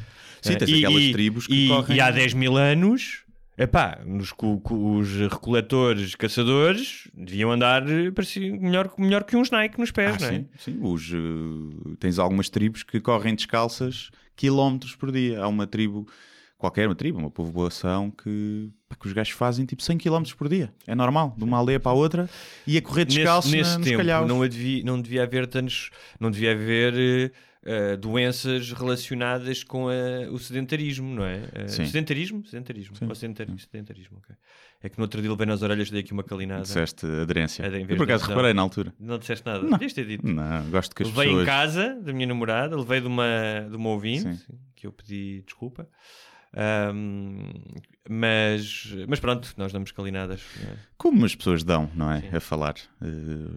sim 0.42 0.56
tens 0.56 0.70
e- 0.70 0.84
aquelas 0.84 1.02
e- 1.04 1.12
tribos 1.12 1.46
que 1.46 1.54
e, 1.66 1.68
correm. 1.68 1.96
e 1.96 2.00
há 2.00 2.10
10 2.10 2.34
mil 2.34 2.56
anos, 2.56 3.24
epá, 3.56 3.98
nos, 4.04 4.32
os 4.70 5.16
recoletores, 5.30 6.14
caçadores, 6.14 7.08
deviam 7.14 7.50
andar 7.50 7.88
eh, 7.88 8.10
parecia, 8.10 8.52
melhor, 8.56 8.92
melhor 8.98 9.24
que 9.24 9.36
uns 9.36 9.50
Nike 9.50 9.78
nos 9.78 9.90
pés, 9.90 10.16
Ah, 10.16 10.18
não 10.20 10.28
é? 10.28 10.38
sim, 10.38 10.48
sim. 10.58 10.78
Os, 10.80 11.10
eh, 11.12 11.94
tens 11.98 12.18
algumas 12.18 12.48
tribos 12.48 12.82
que 12.82 13.00
correm 13.00 13.34
descalças 13.34 14.10
quilómetros 14.36 14.94
por 14.94 15.10
dia. 15.10 15.40
Há 15.42 15.48
uma 15.48 15.66
tribo, 15.66 16.06
qualquer 16.58 16.86
uma 16.88 16.94
tribo, 16.94 17.18
uma 17.18 17.30
povoação 17.30 18.10
que, 18.10 18.70
pá, 18.88 18.96
que 18.96 19.06
os 19.06 19.12
gajos 19.12 19.32
fazem 19.32 19.64
tipo 19.64 19.82
100 19.82 19.96
quilómetros 19.98 20.34
por 20.34 20.48
dia. 20.48 20.72
É 20.86 20.94
normal, 20.94 21.34
de 21.38 21.44
uma 21.44 21.56
aldeia 21.56 21.78
para 21.80 21.92
a 21.92 21.94
outra 21.94 22.28
e 22.66 22.76
a 22.76 22.82
correr 22.82 23.04
descalço 23.04 23.48
nesse, 23.48 23.70
nesse 23.70 23.78
na, 23.78 23.84
tempo 23.84 23.96
calhaus. 23.98 24.28
não 24.28 24.46
devia, 24.46 24.84
não 24.84 25.00
devia 25.00 25.22
haver 25.22 25.46
tantos, 25.46 25.90
não 26.18 26.30
devia 26.30 26.52
haver 26.52 26.94
eh, 26.96 27.30
eh, 27.64 27.96
doenças 27.96 28.72
relacionadas 28.72 29.62
com 29.62 29.88
a- 29.88 30.28
o 30.32 30.38
sedentarismo, 30.38 31.14
não 31.14 31.24
é? 31.24 31.42
Eh, 31.54 31.68
Sim. 31.68 31.86
sedentarismo? 31.86 32.44
Sedentarismo. 32.44 32.96
Ou 33.08 33.14
sedentarismo, 33.14 33.58
sedentarismo, 33.60 34.18
ok. 34.18 34.34
É 34.80 34.88
que 34.88 34.96
no 34.96 35.02
outro 35.02 35.20
dia 35.20 35.28
levei 35.30 35.44
nas 35.46 35.60
orelhas, 35.62 35.90
dei 35.90 36.00
aqui 36.02 36.12
uma 36.12 36.22
calinada. 36.22 36.62
Disseste 36.62 37.04
aderência. 37.04 37.64
Eu 37.66 37.96
por 37.96 38.04
acaso 38.04 38.26
reparei 38.26 38.54
na 38.54 38.62
altura. 38.62 38.94
Não 38.98 39.18
disseste 39.18 39.44
nada. 39.44 39.60
Não. 39.64 39.70
Devias 39.70 39.92
ter 39.92 40.06
dito. 40.06 40.24
Não, 40.26 40.70
gosto 40.70 40.94
que 40.94 41.02
as 41.02 41.08
levei 41.08 41.24
pessoas. 41.26 41.42
em 41.42 41.46
casa 41.46 42.00
da 42.00 42.12
minha 42.12 42.28
namorada, 42.28 42.76
levei 42.76 43.00
de 43.00 43.08
uma, 43.08 43.66
de 43.68 43.74
uma 43.76 43.88
ouvinte, 43.88 44.36
Sim. 44.36 44.58
que 44.76 44.86
eu 44.86 44.92
pedi 44.92 45.42
desculpa. 45.44 45.88
Ahm, 46.54 47.50
mas, 48.08 48.94
mas 49.06 49.20
pronto, 49.20 49.52
nós 49.56 49.72
damos 49.72 49.92
calinadas. 49.92 50.40
é? 50.62 50.76
Como 50.96 51.24
as 51.24 51.34
pessoas 51.34 51.62
dão, 51.62 51.90
não 51.94 52.10
é? 52.10 52.28
A 52.36 52.40
falar 52.40 52.74
eh, 53.02 53.06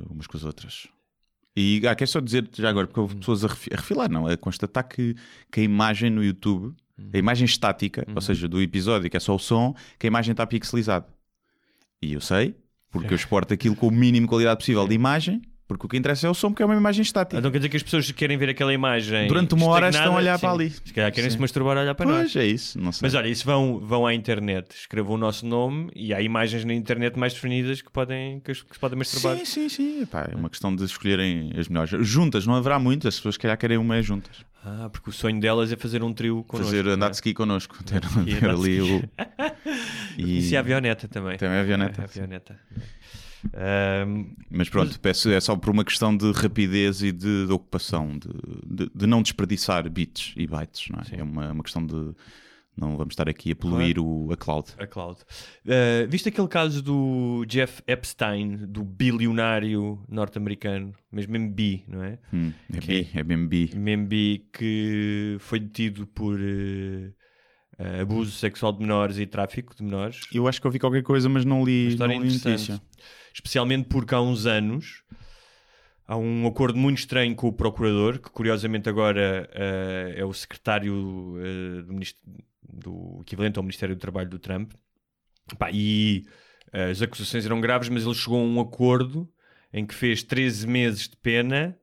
umas 0.10 0.28
com 0.28 0.38
as 0.38 0.44
outras. 0.44 0.88
E 1.56 1.82
ah, 1.88 1.96
quero 1.96 2.10
só 2.10 2.20
dizer 2.20 2.50
já 2.54 2.70
agora, 2.70 2.88
porque 2.88 3.00
Hum. 3.00 3.04
houve 3.04 3.16
pessoas 3.18 3.44
a, 3.44 3.48
refi- 3.48 3.70
a 3.74 3.78
refilar, 3.78 4.10
não, 4.10 4.28
a 4.28 4.38
constatar 4.38 4.88
que, 4.88 5.16
que 5.52 5.60
a 5.62 5.64
imagem 5.64 6.10
no 6.10 6.24
YouTube, 6.24 6.76
Hum. 7.00 7.10
a 7.14 7.18
imagem 7.18 7.46
estática, 7.46 8.06
ou 8.14 8.22
seja, 8.22 8.48
do 8.48 8.62
episódio, 8.62 9.10
que 9.10 9.18
é 9.18 9.20
só 9.20 9.36
o 9.36 9.40
som, 9.40 9.74
que 9.98 10.06
a 10.06 10.10
imagem 10.10 10.32
está 10.32 10.46
pixelizada. 10.46 11.08
E 12.02 12.14
eu 12.14 12.22
sei, 12.22 12.56
porque 12.90 13.14
eu 13.14 13.16
exporto 13.16 13.54
aquilo 13.54 13.76
com 13.76 13.88
o 13.88 13.92
mínimo 13.92 14.26
de 14.28 14.30
qualidade 14.30 14.58
possível 14.60 14.88
de 14.88 14.96
imagem 14.96 15.42
Porque 15.78 15.86
o 15.86 15.90
que 15.90 15.98
interessa 15.98 16.28
é 16.28 16.30
o 16.30 16.34
som, 16.34 16.50
porque 16.50 16.63
é 16.63 16.66
uma 16.66 16.75
imagem 16.75 17.01
estática. 17.01 17.38
Então 17.38 17.50
quer 17.51 17.60
dizer 17.60 17.70
que 17.70 17.78
as 17.78 17.84
pessoas 17.84 18.12
querem 18.12 18.38
ver 18.38 18.50
aquela 18.50 18.74
imagem 18.74 19.28
Durante 19.28 19.54
uma 19.54 19.68
hora 19.68 19.90
estão 19.90 20.13
a 20.13 20.18
olhar 20.18 20.38
Sim. 20.38 20.42
para 20.42 20.51
ali. 20.51 20.70
Se 20.70 20.94
calhar 20.94 21.12
querem 21.12 21.30
se 21.30 21.36
Sim. 21.36 21.42
masturbar 21.42 21.78
a 21.78 21.82
olhar 21.82 21.96
para 21.96 22.06
nós. 22.06 22.32
Pois 22.32 22.36
é 22.36 22.46
isso, 22.46 22.80
não 22.80 22.92
sei. 22.92 23.06
Mas 23.06 23.16
olha, 23.16 23.28
isso 23.28 23.46
vão, 23.46 23.80
vão 23.80 24.06
à 24.06 24.13
internet, 24.13 24.75
escrevam 24.75 25.16
o 25.16 25.18
nosso 25.18 25.46
nome 25.46 25.90
e 25.96 26.13
há 26.13 26.22
imagens 26.22 26.66
na 26.66 26.74
internet 26.74 27.18
mais 27.18 27.34
definidas 27.34 27.82
que, 27.82 27.92
podem, 27.92 28.40
que, 28.42 28.54
que 28.54 28.74
se 28.74 28.80
podem 28.80 28.98
masturbar. 28.98 29.38
Sim, 29.38 29.46
sim, 29.46 29.70
sim. 29.70 30.01
Epá, 30.01 30.28
é 30.32 30.36
uma 30.36 30.50
questão 30.50 30.75
de 30.75 30.84
escolherem 30.84 31.51
as 31.58 31.68
melhores. 31.68 31.92
Juntas, 32.08 32.46
não 32.46 32.56
haverá 32.56 32.78
muitas. 32.80 33.13
As 33.13 33.16
pessoas, 33.16 33.36
se 33.36 33.40
calhar, 33.40 33.58
querem 33.58 33.78
uma 33.78 33.96
é 33.96 34.01
juntas. 34.01 34.46
Ah, 34.63 34.90
porque 34.92 35.10
o 35.10 35.13
sonho 35.13 35.40
delas 35.40 35.72
é 35.72 35.75
fazer 35.75 36.04
um 36.04 36.13
trio 36.13 36.44
connosco. 36.44 36.72
Fazer 36.72 36.88
andar 36.88 37.08
é? 37.08 37.10
de 37.10 37.16
ski 37.16 37.34
connosco. 37.34 37.84
Ter, 37.84 38.04
E 38.25 38.36
ter 38.36 38.46
andar 38.46 38.56
de 38.56 38.62
ali 38.70 38.82
o. 38.82 39.04
E... 40.18 40.40
Isso 40.40 40.54
é 40.54 40.58
a 40.58 40.60
avioneta 40.60 41.08
também. 41.08 41.38
Também 41.38 41.58
é 41.58 41.62
avioneta, 41.62 42.01
É 42.01 42.04
a 42.04 42.08
avioneta. 42.08 42.60
Mas 44.50 44.70
pronto, 44.70 45.00
peço, 45.00 45.30
é 45.30 45.40
só 45.40 45.56
por 45.56 45.70
uma 45.72 45.84
questão 45.84 46.16
de 46.16 46.32
rapidez 46.32 47.02
e 47.02 47.12
de, 47.12 47.48
de 47.48 47.52
ocupação, 47.52 48.18
de, 48.18 48.30
de, 48.86 48.92
de 48.94 49.08
não 49.08 49.22
desperdiçar 49.22 49.90
bits 49.90 50.34
e 50.38 50.46
bytes. 50.48 50.90
Não 50.90 51.00
é? 51.00 51.20
é 51.20 51.24
uma, 51.24 51.52
uma 51.52 51.64
questão 51.64 51.86
de. 51.86 52.14
Não 52.78 52.96
vamos 52.96 53.12
estar 53.12 53.28
aqui 53.28 53.52
a 53.52 53.56
poluir 53.56 54.00
o, 54.00 54.32
a 54.32 54.38
cloud. 54.38 54.70
a 54.80 54.88
cloud. 54.88 55.20
Uh, 55.66 56.08
viste 56.08 56.30
aquele 56.30 56.48
caso 56.48 56.82
do 56.82 57.44
Jeff 57.46 57.84
Epstein, 57.86 58.66
do 58.66 58.82
bilionário 58.82 60.02
norte-americano, 60.08 60.94
mas 61.12 61.28
mesmo 61.28 61.52
bi, 61.52 61.84
não 61.86 62.02
é? 62.02 62.18
Hum, 62.34 62.54
é 62.74 62.78
Que- 62.80 63.08
é. 63.14 63.24
Mesmo 63.24 64.08
bi 64.08 64.48
que 64.54 65.36
foi 65.40 65.60
detido 65.60 66.08
por 66.08 66.40
uh, 66.40 68.02
abuso 68.02 68.32
sexual 68.32 68.72
de 68.72 68.80
menores 68.80 69.18
e 69.20 69.26
tráfico 69.26 69.76
de 69.76 69.84
menores. 69.84 70.22
Eu 70.34 70.48
acho 70.48 70.62
que 70.62 70.66
ouvi 70.66 70.80
qualquer 70.80 71.04
coisa, 71.04 71.28
mas 71.28 71.44
não 71.44 71.66
li, 71.66 71.90
história 71.90 72.16
não 72.16 72.24
li 72.24 72.34
interessante. 72.34 72.72
notícia. 72.72 72.82
Especialmente 73.34 73.88
porque 73.88 74.14
há 74.16 74.22
uns 74.22 74.46
anos 74.46 75.04
há 76.08 76.18
um 76.18 76.46
acordo 76.46 76.78
muito 76.78 76.98
estranho 77.00 77.34
com 77.36 77.48
o 77.48 77.54
procurador, 77.54 78.20
que 78.20 78.30
curiosamente 78.30 78.90
agora 78.90 79.50
eh, 79.54 80.16
é 80.18 80.26
o 80.26 80.34
secretário 80.34 81.36
eh, 81.40 81.82
do, 81.84 82.00
do 82.64 83.22
equivalente 83.22 83.58
ao 83.58 83.64
Ministério 83.64 83.96
do 83.96 84.00
Trabalho 84.00 84.30
do 84.30 84.38
Trump. 84.40 84.74
Pá, 85.58 85.70
e 85.72 86.26
eh, 86.74 86.92
as 86.92 87.02
acusações 87.02 87.46
eram 87.46 87.62
graves, 87.62 87.88
mas 87.88 88.04
ele 88.06 88.14
chegou 88.16 88.40
a 88.42 88.44
um 88.44 88.60
acordo 88.60 89.30
em 89.74 89.86
que 89.86 89.96
fez 89.96 90.22
13 90.22 90.68
meses 90.68 91.08
de 91.08 91.16
pena. 91.18 91.78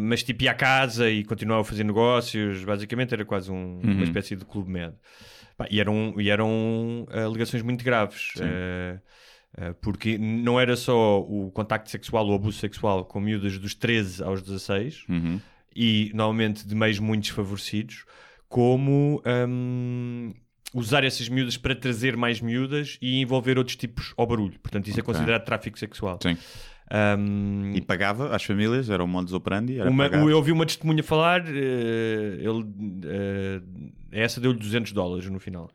mas 0.00 0.22
tipo 0.22 0.44
ia 0.44 0.50
à 0.50 0.54
casa 0.54 1.08
e 1.10 1.24
continuava 1.24 1.60
a 1.62 1.64
fazer 1.64 1.84
negócios, 1.84 2.62
basicamente 2.64 3.12
era 3.14 3.24
quase 3.24 3.50
um- 3.50 3.80
Uhum. 3.84 3.92
uma 3.96 4.04
espécie 4.04 4.36
de 4.36 4.44
clube 4.44 4.70
med. 4.70 4.94
Pá, 5.56 5.66
e 5.70 5.78
eram, 5.80 6.14
e 6.18 6.28
eram 6.30 7.06
alegações 7.10 7.62
muito 7.62 7.84
graves. 7.84 8.32
Porque 9.80 10.18
não 10.18 10.58
era 10.58 10.74
só 10.76 11.20
o 11.20 11.50
contacto 11.52 11.90
sexual 11.90 12.26
ou 12.26 12.34
abuso 12.34 12.58
sexual 12.58 13.04
com 13.04 13.20
miúdas 13.20 13.56
dos 13.58 13.74
13 13.74 14.22
aos 14.22 14.42
16 14.42 15.04
Uhum. 15.08 15.40
e 15.74 16.10
normalmente 16.14 16.66
de 16.66 16.74
meios 16.74 16.98
muito 16.98 17.22
desfavorecidos, 17.22 18.04
como 18.48 19.22
hum, 19.48 20.32
usar 20.74 21.04
essas 21.04 21.28
miúdas 21.28 21.56
para 21.56 21.74
trazer 21.74 22.16
mais 22.16 22.40
miúdas 22.40 22.98
e 23.00 23.20
envolver 23.20 23.58
outros 23.58 23.76
tipos 23.76 24.12
ao 24.16 24.26
barulho. 24.26 24.58
Portanto, 24.60 24.88
isso 24.88 24.98
é 24.98 25.02
Ok. 25.02 25.12
considerado 25.14 25.44
tráfico 25.44 25.78
sexual. 25.78 26.18
Sim. 26.22 26.36
Hum, 27.18 27.72
E 27.74 27.80
pagava 27.80 28.34
às 28.36 28.44
famílias, 28.44 28.90
era 28.90 29.02
o 29.02 29.08
modus 29.08 29.32
operandi. 29.32 29.78
Era 29.80 29.88
uma, 29.90 30.06
eu 30.06 30.36
ouvi 30.36 30.52
uma 30.52 30.66
testemunha 30.66 31.02
falar, 31.02 31.42
eh, 31.48 32.38
ele, 32.40 32.64
eh, 33.04 33.60
essa 34.12 34.40
deu-lhe 34.40 34.58
200 34.58 34.92
dólares 34.92 35.28
no 35.30 35.40
final. 35.40 35.70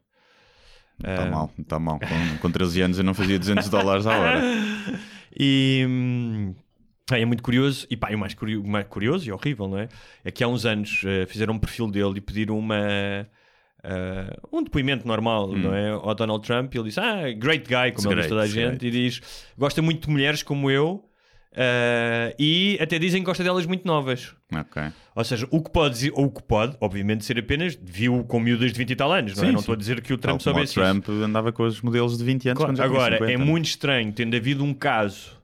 Está 1.00 1.24
Ah. 1.24 1.30
mal, 1.30 1.52
está 1.58 1.80
mal. 1.80 2.00
Com, 2.00 2.38
com 2.40 2.52
13 2.52 2.82
anos 2.82 2.98
eu 2.98 3.04
não 3.04 3.14
fazia 3.14 3.40
200 3.40 3.68
dólares 3.70 4.06
à 4.06 4.18
hora. 4.18 4.42
E 5.38 5.86
hum, 5.88 6.54
é 7.12 7.26
muito 7.26 7.42
curioso, 7.42 7.88
e 7.90 7.96
pá, 7.98 8.10
o 8.14 8.18
mais, 8.18 8.34
curioso 8.90 9.28
e 9.28 9.32
horrível, 9.32 9.68
não 9.68 9.78
é? 9.80 9.88
É 10.24 10.32
que 10.32 10.44
há 10.44 10.48
uns 10.48 10.66
anos 10.66 11.02
eh, 11.06 11.26
fizeram 11.26 11.54
um 11.54 11.60
perfil 11.60 11.90
dele 11.90 12.18
e 12.18 12.22
pediram 12.22 12.58
uma. 12.60 12.78
eh, 13.84 14.38
um 14.52 14.62
depoimento 14.64 15.08
normal, 15.08 15.48
não 15.56 15.74
é? 15.74 15.90
Ao 15.92 16.14
Donald 16.14 16.46
Trump, 16.46 16.74
e 16.74 16.78
ele 16.78 16.88
disse: 16.90 17.00
Ah, 17.00 17.32
great 17.36 17.66
guy, 17.68 17.92
como 17.94 18.08
ele 18.12 18.22
diz 18.22 18.30
toda 18.30 18.42
a 18.42 18.48
gente, 18.48 18.86
e 18.88 18.92
diz: 18.92 19.22
Gosta 19.58 19.82
muito 19.82 20.06
de 20.08 20.12
mulheres 20.12 20.44
como 20.44 20.70
eu, 20.70 21.04
eh, 21.56 22.36
e 22.40 22.78
até 22.82 23.00
dizem 23.00 23.22
que 23.22 23.26
gosta 23.26 23.44
delas 23.44 23.66
muito 23.66 23.86
novas. 23.86 24.34
Ok. 24.54 24.82
Ou 25.16 25.24
seja, 25.24 25.48
o 25.52 25.62
que 25.62 25.70
pode, 25.72 26.12
ou 26.14 26.26
o 26.26 26.32
que 26.32 26.44
pode, 26.44 26.78
obviamente, 26.80 27.26
ser 27.26 27.38
apenas 27.40 27.78
viu 27.82 28.24
com 28.24 28.40
miúdas 28.40 28.72
de 28.72 28.78
20 28.78 28.90
e 28.92 28.96
tal 28.96 29.12
anos, 29.12 29.36
não 29.36 29.44
é? 29.44 29.48
Sim, 29.48 29.52
Não 29.54 29.60
sim. 29.60 29.64
estou 29.64 29.74
a 29.74 29.78
dizer 29.78 30.02
que 30.02 30.14
o 30.14 30.18
Trump 30.18 30.40
Tal 30.40 30.54
como 30.54 30.64
o 30.64 30.68
soubesse 30.68 30.80
isso. 30.94 31.04
Trump 31.04 31.24
andava 31.24 31.52
com 31.52 31.64
os 31.64 31.82
modelos 31.82 32.18
de 32.18 32.24
20 32.24 32.50
anos 32.50 32.58
Claro, 32.58 32.74
quando 32.76 32.82
Agora, 32.84 33.18
50. 33.18 33.32
é 33.34 33.38
muito 33.38 33.66
estranho, 33.66 34.12
tendo 34.14 34.36
havido 34.36 34.64
um 34.64 34.74
caso, 34.74 35.38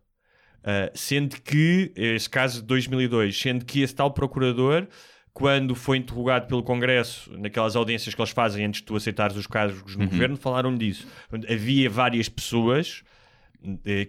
ah, 0.64 0.92
sendo 0.94 1.36
que, 1.42 1.92
esse 1.96 2.30
caso 2.30 2.62
de 2.62 2.68
2002, 2.68 3.38
sendo 3.40 3.66
que 3.66 3.82
esse 3.82 3.94
tal 3.96 4.12
procurador, 4.12 4.88
quando 5.34 5.76
foi 5.76 5.98
interrogado 5.98 6.48
pelo 6.48 6.64
Congresso, 6.64 7.30
naquelas 7.38 7.76
audiências 7.76 8.16
que 8.16 8.22
eles 8.22 8.32
fazem 8.32 8.64
antes 8.66 8.80
de 8.80 8.86
tu 8.88 8.96
aceitares 8.96 9.36
os 9.36 9.46
cargos 9.48 9.96
no 9.98 10.04
Uhum. 10.04 10.10
governo, 10.10 10.38
falaram 10.38 10.74
disso. 10.76 11.06
Havia 11.52 11.90
várias 11.90 12.30
pessoas 12.30 13.04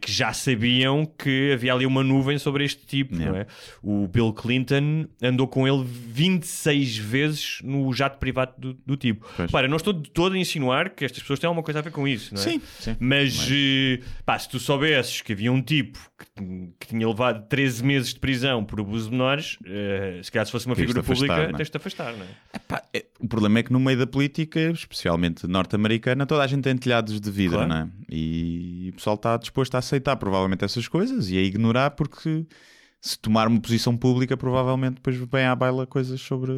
que 0.01 0.11
já 0.13 0.33
sabiam 0.33 1.05
que 1.07 1.53
havia 1.53 1.73
ali 1.73 1.87
uma 1.87 2.03
nuvem 2.03 2.39
sobre 2.39 2.65
este 2.65 2.87
tipo, 2.87 3.15
Yeah. 3.17 3.33
não 3.33 3.41
é? 3.41 3.47
O 3.83 4.07
Bill 4.09 4.33
Clinton 4.33 5.07
andou 5.23 5.47
com 5.49 5.67
ele 5.67 5.85
26 5.85 6.97
vezes 6.99 7.59
no 7.63 7.93
jato 7.93 8.19
privado 8.19 8.53
do, 8.59 8.75
do 8.85 8.97
tipo. 8.97 9.27
Pois. 9.37 9.51
Para, 9.51 9.69
não 9.69 9.77
estou 9.77 9.93
de 9.93 10.11
todo 10.11 10.35
a 10.35 10.39
insinuar 10.39 10.91
que 10.91 11.05
estas 11.05 11.21
pessoas 11.23 11.39
têm 11.39 11.47
alguma 11.49 11.63
coisa 11.63 11.79
a 11.79 11.83
ver 11.83 11.91
com 11.93 12.07
isso, 12.07 12.35
não 12.35 12.41
é? 12.41 12.45
Sim, 12.45 12.61
sim. 12.79 12.97
Mas, 12.99 13.49
eh, 13.51 14.01
pá, 14.25 14.39
se 14.39 14.49
tu 14.49 14.59
soubesses 14.59 15.21
que 15.23 15.33
havia 15.33 15.53
um 15.53 15.63
tipo 15.63 15.99
que, 16.19 16.43
que 16.81 16.87
tinha 16.89 17.07
levado 17.09 17.47
13 17.49 17.85
meses 17.85 18.13
de 18.15 18.21
prisão 18.21 18.65
por 18.65 18.81
abuso 18.81 19.07
de 19.07 19.13
menores, 19.13 19.59
eh, 19.67 20.21
se 20.23 20.31
calhar 20.31 20.47
se 20.47 20.53
fosse 20.53 20.67
uma 20.67 20.75
figura 20.77 21.01
afastar, 21.01 21.27
pública, 21.27 21.55
é? 21.55 21.57
tens 21.57 21.71
de 21.71 21.77
afastar, 21.77 22.13
não 22.13 22.25
é? 22.25 22.59
Pá, 22.67 22.83
é- 22.93 23.07
o 23.21 23.29
problema 23.29 23.59
é 23.59 23.63
que 23.63 23.73
no 23.73 23.81
meio 23.81 23.99
da 23.99 24.07
política, 24.07 24.71
especialmente 24.73 25.47
norte-americana, 25.47 26.27
toda 26.27 26.43
a 26.43 26.47
gente 26.47 26.63
tem 26.63 26.77
telhados 26.77 27.21
de 27.21 27.31
vidro, 27.31 27.57
Claro. 27.59 27.69
não 27.69 27.77
é? 27.77 27.89
E 28.11 28.91
o 28.93 28.97
pessoal 28.97 29.17
está 29.17 29.39
disposto 29.47 29.75
a 29.75 29.79
aceitar 29.79 30.17
provavelmente 30.17 30.65
essas 30.65 30.89
coisas 30.89 31.31
e 31.31 31.39
a 31.39 31.43
ignorar 31.43 31.93
porque 31.93 32.47
se 33.01 33.19
tomar 33.19 33.49
uma 33.49 33.61
posição 33.61 33.97
pública, 33.97 34.37
provavelmente 34.37 34.97
depois 34.97 35.17
vem 35.17 35.45
à 35.45 35.55
baila 35.55 35.87
coisas 35.87 36.21
sobre, 36.21 36.53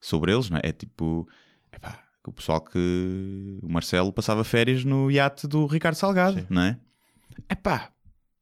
sobre 0.00 0.32
eles, 0.32 0.48
não 0.48 0.58
é? 0.58 0.60
É 0.64 0.72
tipo, 0.72 1.28
epá, 1.72 2.02
o 2.26 2.32
pessoal 2.32 2.60
que 2.60 3.58
o 3.62 3.68
Marcelo 3.68 4.12
passava 4.12 4.42
férias 4.44 4.84
no 4.84 5.10
iate 5.10 5.46
do 5.46 5.66
Ricardo 5.66 5.96
Salgado, 5.96 6.46
não 6.48 6.62
é? 6.62 6.78
Epá, 7.50 7.90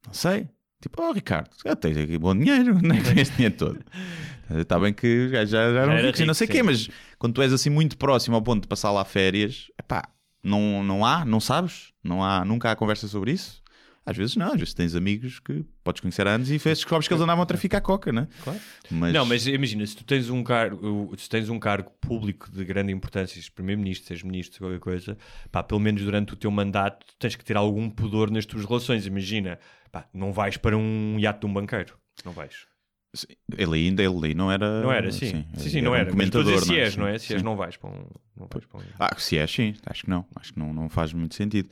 não 0.05 0.13
sei. 0.13 0.49
Tipo, 0.81 1.01
oh 1.01 1.11
Ricardo, 1.11 1.49
já 1.65 1.75
tens 1.75 1.97
aqui 1.97 2.17
bom 2.17 2.35
dinheiro, 2.35 2.79
não 2.83 2.95
é 2.95 3.01
que 3.01 3.13
tens 3.13 3.29
dinheiro 3.35 3.55
todo. 3.55 3.79
Está 4.49 4.79
bem 4.79 4.93
que 4.93 5.29
já, 5.29 5.45
já, 5.45 5.73
já 5.73 5.81
era 5.81 6.01
ricos 6.01 6.19
e 6.19 6.25
não 6.25 6.33
sei 6.33 6.47
o 6.47 6.51
rico, 6.51 6.65
quê, 6.65 6.75
sim. 6.75 6.87
mas 6.87 6.97
quando 7.17 7.33
tu 7.33 7.41
és 7.41 7.53
assim 7.53 7.69
muito 7.69 7.97
próximo 7.97 8.35
ao 8.35 8.41
ponto 8.41 8.63
de 8.63 8.67
passar 8.67 8.91
lá 8.91 9.03
férias, 9.03 9.67
epá, 9.79 10.09
não, 10.43 10.83
não 10.83 11.05
há, 11.05 11.23
não 11.25 11.39
sabes, 11.39 11.93
não 12.03 12.23
há, 12.23 12.43
nunca 12.43 12.71
há 12.71 12.75
conversa 12.75 13.07
sobre 13.07 13.31
isso. 13.31 13.63
Às 14.05 14.17
vezes 14.17 14.35
não, 14.35 14.47
às 14.47 14.59
vezes 14.59 14.73
tens 14.73 14.95
amigos 14.95 15.39
que 15.39 15.65
podes 15.81 16.01
conhecer 16.01 16.27
há 16.27 16.31
anos 16.31 16.51
e 16.51 16.57
descobres 16.57 17.07
que 17.07 17.13
eles 17.13 17.23
andavam 17.23 17.41
a 17.41 17.45
traficar 17.45 17.79
coca, 17.79 18.11
né? 18.11 18.27
Claro. 18.43 18.59
Mas, 18.91 19.13
Não, 19.13 19.25
mas 19.25 19.47
imagina, 19.47 19.85
se 19.87 19.95
tu 19.95 20.03
tens 20.03 20.29
um 20.29 20.43
cargo, 20.43 21.13
se 21.17 21.29
tens 21.29 21.47
um 21.47 21.57
cargo 21.57 21.89
público 22.01 22.51
de 22.51 22.65
grande 22.65 22.91
importância, 22.91 23.41
se 23.41 23.49
primeiro-ministro, 23.49 24.07
seres 24.07 24.21
ministro, 24.21 24.59
qualquer 24.59 24.79
coisa, 24.79 25.17
pá, 25.49 25.63
pelo 25.63 25.79
menos 25.79 26.01
durante 26.01 26.33
o 26.33 26.35
teu 26.35 26.51
mandato, 26.51 27.05
tens 27.17 27.37
que 27.37 27.45
ter 27.45 27.55
algum 27.55 27.89
pudor 27.89 28.29
nas 28.29 28.45
tuas 28.45 28.65
relações. 28.65 29.05
Imagina, 29.05 29.57
pá, 29.89 30.05
não 30.13 30.33
vais 30.33 30.57
para 30.57 30.77
um 30.77 31.17
iate 31.17 31.39
de 31.39 31.45
um 31.45 31.53
banqueiro. 31.53 31.97
Não 32.25 32.33
vais. 32.33 32.72
Ele 33.55 33.75
ainda, 33.75 34.01
ele 34.01 34.33
não 34.33 34.51
era. 34.51 34.81
Não 34.81 34.91
era, 34.91 35.11
sim. 35.11 35.45
Sim, 35.55 35.69
sim, 35.69 35.81
não 35.81 35.91
um 35.91 35.95
era. 35.95 36.05
Mas 36.05 36.13
a 36.13 36.17
comentador, 36.17 36.53
dizer 36.55 36.65
se 36.65 36.79
és, 36.79 36.93
Sim, 36.93 36.99
não 36.99 37.07
é? 37.07 37.19
Se 37.19 37.33
és, 37.33 37.41
sim. 37.41 37.45
não 37.45 37.55
vais 37.55 37.77
para 37.77 37.89
um. 37.91 38.05
Não 38.35 38.47
vais 38.51 38.65
para 38.65 38.79
um... 38.79 38.83
Ah, 38.99 39.15
se 39.17 39.37
és, 39.37 39.51
sim, 39.51 39.75
acho 39.85 40.03
que 40.03 40.09
não. 40.09 40.25
Acho 40.35 40.53
que 40.53 40.59
não, 40.59 40.73
não 40.73 40.89
faz 40.89 41.13
muito 41.13 41.35
sentido. 41.35 41.69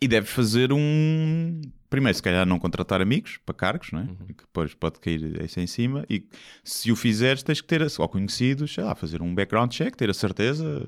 E 0.00 0.08
deves 0.08 0.30
fazer 0.30 0.72
um. 0.72 1.60
Primeiro, 1.88 2.16
se 2.16 2.22
calhar, 2.22 2.44
não 2.44 2.58
contratar 2.58 3.00
amigos 3.00 3.38
para 3.46 3.54
cargos, 3.54 3.92
não 3.92 4.00
é? 4.00 4.02
Uhum. 4.02 4.26
Que 4.28 4.44
depois 4.44 4.74
pode 4.74 4.98
cair 4.98 5.40
isso 5.44 5.60
em 5.60 5.66
cima. 5.68 6.04
E 6.10 6.26
se 6.64 6.90
o 6.90 6.96
fizeres, 6.96 7.44
tens 7.44 7.60
que 7.60 7.68
ter, 7.68 7.80
ou 7.98 8.08
conhecidos, 8.08 8.74
sei 8.74 8.82
lá, 8.82 8.94
fazer 8.94 9.22
um 9.22 9.32
background 9.32 9.70
check, 9.70 9.94
ter 9.94 10.10
a 10.10 10.14
certeza. 10.14 10.84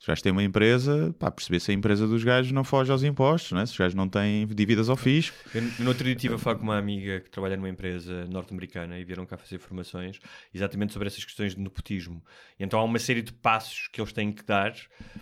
Os 0.00 0.06
gajos 0.06 0.22
têm 0.22 0.32
uma 0.32 0.42
empresa, 0.42 1.14
pá, 1.18 1.30
perceber 1.30 1.60
se 1.60 1.70
a 1.70 1.74
empresa 1.74 2.08
dos 2.08 2.24
gajos 2.24 2.52
não 2.52 2.64
foge 2.64 2.90
aos 2.90 3.02
impostos, 3.02 3.52
não 3.52 3.60
é? 3.60 3.66
se 3.66 3.72
os 3.72 3.78
gajos 3.78 3.94
não 3.94 4.08
têm 4.08 4.46
dívidas 4.46 4.88
ao 4.88 4.96
fisco. 4.96 5.36
Eu, 5.54 5.60
no 5.78 5.88
outro 5.88 6.04
dia 6.04 6.14
estive 6.14 6.36
a 6.36 6.38
falar 6.38 6.56
com 6.56 6.62
uma 6.62 6.78
amiga 6.78 7.20
que 7.20 7.28
trabalha 7.28 7.54
numa 7.54 7.68
empresa 7.68 8.24
norte-americana 8.24 8.98
e 8.98 9.04
vieram 9.04 9.26
cá 9.26 9.36
fazer 9.36 9.58
formações 9.58 10.18
exatamente 10.54 10.94
sobre 10.94 11.06
essas 11.06 11.22
questões 11.22 11.54
de 11.54 11.60
nepotismo. 11.60 12.24
E 12.58 12.64
então 12.64 12.80
há 12.80 12.84
uma 12.84 12.98
série 12.98 13.20
de 13.20 13.30
passos 13.30 13.88
que 13.88 14.00
eles 14.00 14.10
têm 14.10 14.32
que 14.32 14.42
dar 14.42 14.74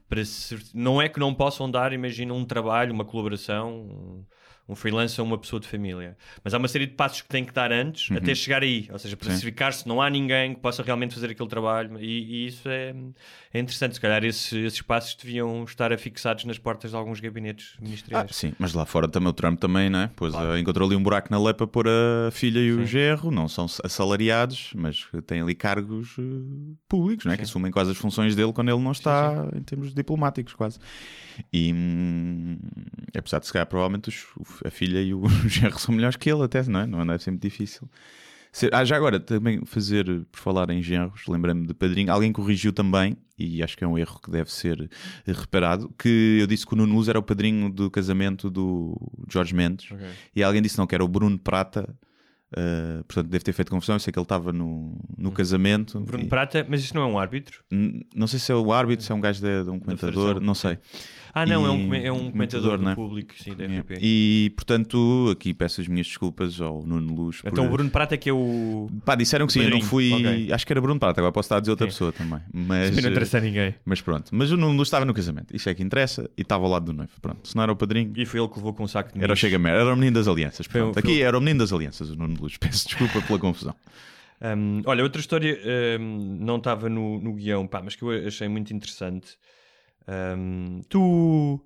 para 0.09 0.25
se... 0.25 0.57
Não 0.73 1.03
é 1.03 1.09
que 1.09 1.19
não 1.19 1.35
possam 1.35 1.69
dar, 1.69 1.93
imagina, 1.93 2.33
um 2.33 2.45
trabalho, 2.45 2.95
uma 2.95 3.05
colaboração, 3.05 4.25
um, 4.69 4.75
freelancer 4.75 5.21
ou 5.21 5.27
uma 5.27 5.39
pessoa 5.39 5.59
de 5.59 5.67
família. 5.67 6.17
Mas 6.45 6.53
há 6.55 6.59
uma 6.59 6.69
série 6.69 6.87
de 6.87 6.93
passos 6.95 7.23
que 7.23 7.29
tem 7.29 7.45
que 7.45 7.53
dar 7.53 7.73
antes 7.73 8.11
até 8.15 8.35
chegar 8.35 8.63
aí. 8.63 8.89
Ou 8.93 8.99
seja, 8.99 9.17
para 9.17 9.29
Uhum. 9.29 9.35
Sim. 9.35 9.41
verificar 9.41 9.73
se 9.73 9.89
não 9.89 10.01
há 10.03 10.11
ninguém 10.11 10.55
que 10.55 10.61
possa 10.61 10.83
realmente 10.83 11.15
fazer 11.15 11.31
aquele 11.31 11.49
trabalho. 11.49 11.99
E, 12.01 12.45
e 12.45 12.47
isso 12.49 12.69
é, 12.69 12.95
é 13.53 13.59
interessante. 13.59 13.95
Se 13.95 14.01
calhar 14.01 14.23
esse- 14.25 14.59
esses 14.59 14.83
passos 14.83 15.15
deviam 15.15 15.65
estar 15.65 15.93
afixados 15.93 16.45
nas 16.45 16.59
portas 16.59 16.91
de 16.91 16.97
alguns 16.97 17.21
gabinetes 17.21 17.75
Ah, 17.79 17.83
ministeriais. 17.83 18.37
sim, 18.37 18.53
mas 18.59 18.75
lá 18.75 18.85
fora 18.85 19.09
também 19.09 19.29
o 19.29 19.33
Trump 19.33 19.59
também, 19.59 19.89
não 19.89 20.01
é? 20.01 20.11
Pois 20.15 20.35
ah, 20.35 20.59
encontrou 20.59 20.87
ali 20.87 20.97
um 20.97 21.03
buraco 21.03 21.29
na 21.31 21.43
lei 21.43 21.55
para 21.55 21.67
pôr 21.67 21.87
a 21.89 22.31
filha 22.31 22.59
e 22.61 22.73
o 22.73 22.85
gerro, 22.87 23.31
não 23.31 23.49
são 23.49 23.67
assalariados, 23.85 24.73
mas 24.75 25.07
têm 25.27 25.41
ali 25.41 25.55
cargos 25.55 26.17
eh, 26.19 26.23
públicos, 26.89 27.25
não 27.25 27.33
é? 27.33 27.37
Que 27.37 27.43
assumem 27.45 27.71
quase 27.73 27.91
as 27.93 27.97
funções 27.97 28.35
dele 28.37 28.53
quando 28.53 28.69
ele 28.71 28.81
não 28.83 28.93
está 28.93 29.49
em 29.57 29.63
termos 29.63 29.95
diplomáticos, 29.95 30.55
quase. 30.55 30.79
E 31.53 31.73
hum, 31.73 32.59
apesar 33.17 33.39
de 33.39 33.47
se 33.47 33.53
calhar, 33.53 33.67
provavelmente 33.67 34.09
os- 34.09 34.27
a 34.65 34.71
filha 34.71 35.01
e 35.03 35.13
o 35.15 35.23
gerro 35.49 35.79
são 35.79 35.95
melhores 35.95 36.17
que 36.17 36.31
ele, 36.31 36.43
até, 36.43 36.63
não 36.65 36.81
é? 36.81 36.87
Não 36.87 37.07
deve 37.07 37.23
ser 37.23 37.31
muito 37.31 37.43
difícil. 37.43 37.89
Ah, 38.73 38.83
já 38.85 38.97
agora, 38.97 39.21
também 39.21 39.63
fazer, 39.67 40.07
por 40.33 40.41
falar 40.41 40.71
em 40.71 40.83
genros, 40.83 41.27
lembrei-me 41.29 41.67
de 41.67 41.75
Padrinho, 41.75 42.11
alguém 42.11 42.33
corrigiu 42.33 42.73
também, 42.73 43.17
e 43.39 43.63
acho 43.63 43.77
que 43.77 43.85
é 43.85 43.87
um 43.87 43.97
erro 43.97 44.19
que 44.21 44.31
deve 44.31 44.51
ser 44.51 44.89
reparado, 45.27 45.93
que 45.99 46.39
eu 46.41 46.47
disse 46.47 46.67
que 46.67 46.73
o 46.73 46.77
Nuno 46.77 46.95
Luz 46.95 47.09
era 47.09 47.19
o 47.19 47.23
padrinho 47.23 47.71
do 47.71 47.91
casamento 47.91 48.51
do 48.51 48.97
Jorge 49.31 49.55
Mendes, 49.55 49.91
e 50.35 50.43
alguém 50.43 50.63
disse 50.63 50.79
não, 50.79 50.87
que 50.87 50.95
era 50.95 51.05
o 51.05 51.09
Bruno 51.09 51.39
Prata, 51.39 51.95
eh, 52.57 53.03
portanto 53.07 53.29
deve 53.31 53.45
ter 53.45 53.53
feito 53.53 53.71
confusão, 53.71 53.97
eu 53.97 54.01
sei 54.01 54.11
que 54.13 54.19
ele 54.19 54.25
estava 54.25 54.51
no, 54.53 54.99
no 55.17 55.31
casamento. 55.31 55.99
Hum. 55.99 56.05
Bruno 56.05 56.25
e- 56.25 56.29
Prata, 56.29 56.67
mas 56.69 56.83
isso 56.83 56.95
não 56.97 57.03
é 57.03 57.07
um 57.07 57.19
árbitro? 57.19 57.63
N- 57.71 58.07
não 58.15 58.27
sei 58.27 58.39
se 58.41 58.51
é 58.51 58.55
o 58.55 58.73
árbitro, 58.73 59.05
se 59.05 59.13
é 59.13 59.15
um 59.15 59.21
gajo 59.21 59.41
de, 59.43 59.65
de 59.65 59.71
um 59.71 59.79
comentador, 59.79 60.41
não 60.41 60.55
sei. 60.55 60.79
Ah, 61.43 61.47
não, 61.47 61.67
é, 61.67 61.71
um, 61.71 61.95
E- 61.95 62.05
é 62.07 62.13
um 62.13 62.31
comentador 62.31 62.79
do 62.79 62.85
não 62.85 62.91
é? 62.93 62.95
público, 62.95 63.35
sim, 63.37 63.55
da 63.55 63.65
É. 63.65 63.79
RTP. 63.81 63.99
E 64.01 64.53
portanto, 64.57 65.29
aqui 65.33 65.53
peço 65.55 65.81
as 65.81 65.89
minhas 65.89 66.07
desculpas 66.07 66.61
ao 66.61 66.83
Nuno 66.87 67.15
Luz. 67.15 67.41
por- 67.41 67.49
Então 67.53 67.67
o 67.67 67.71
Bruno 67.71 67.91
Prata 67.91 68.15
é 68.15 68.19
que 68.19 68.29
é 68.29 68.33
o. 68.33 68.89
Pá, 69.05 69.15
disseram 69.15 69.47
que 69.47 69.53
sim, 69.53 69.63
eu 69.63 69.71
não 69.71 69.81
fui. 69.81 70.13
ok. 70.13 70.53
Acho 70.53 70.67
que 70.67 70.73
era 70.73 70.81
Bruno 70.81 70.99
Prata, 70.99 71.21
agora 71.21 71.33
posso 71.33 71.47
estar 71.47 71.57
a 71.57 71.61
dizer 71.61 71.71
outra 71.73 71.87
Sim. 71.87 71.93
pessoa 71.93 72.13
também. 72.13 72.41
Mas, 72.53 72.91
Não 73.03 73.11
interessa 73.11 73.39
a 73.39 73.41
ninguém. 73.41 73.75
mas 73.85 74.01
pronto. 74.01 74.31
Mas 74.33 74.51
o 74.51 74.57
Nuno 74.57 74.77
Luz 74.77 74.89
estava 74.89 75.05
no 75.05 75.15
casamento, 75.15 75.55
isso 75.55 75.69
é 75.69 75.75
que 75.75 75.83
interessa, 75.83 76.29
e 76.37 76.43
estava 76.43 76.65
ao 76.65 76.71
lado 76.71 76.87
do 76.87 76.93
noivo. 76.93 77.13
Pronto, 77.21 77.47
se 77.49 77.55
não 77.57 77.63
era 77.63 77.73
o 77.73 77.77
padrinho, 77.77 78.13
E 78.17 78.25
foi 78.27 78.41
ele 78.41 78.49
que 78.49 78.57
levou 78.57 78.73
com 78.75 78.85
um 78.85 78.89
saco 78.89 79.13
de 79.17 79.23
era 79.23 79.33
o. 79.33 79.37
Chega 79.37 79.59
Merda, 79.59 79.81
era 79.83 79.93
o 79.93 79.97
menino 79.97 80.15
das 80.15 80.27
alianças. 80.29 80.67
Pronto, 80.67 80.95
foi 80.95 81.01
aqui 81.03 81.23
era 81.23 81.37
o 81.37 81.41
menino 81.41 81.61
das 81.61 81.73
alianças, 81.73 82.11
o 82.11 82.17
Nuno 82.17 82.37
Luz. 82.41 82.57
Peço 82.59 82.89
desculpa 82.89 83.21
pela 83.23 83.39
confusão. 83.39 83.75
Um, 84.41 84.83
olha, 84.87 85.03
outra 85.03 85.21
história 85.21 85.59
um, 86.01 86.37
não 86.41 86.59
estava 86.59 86.89
no, 86.89 87.21
no 87.21 87.35
guião, 87.35 87.67
pá, 87.67 87.83
mas 87.83 87.97
que 87.97 88.03
eu 88.05 88.11
achei 88.27 88.47
muito 88.49 88.73
interessante. 88.73 89.31
Um, 90.09 90.81
tu 90.89 91.63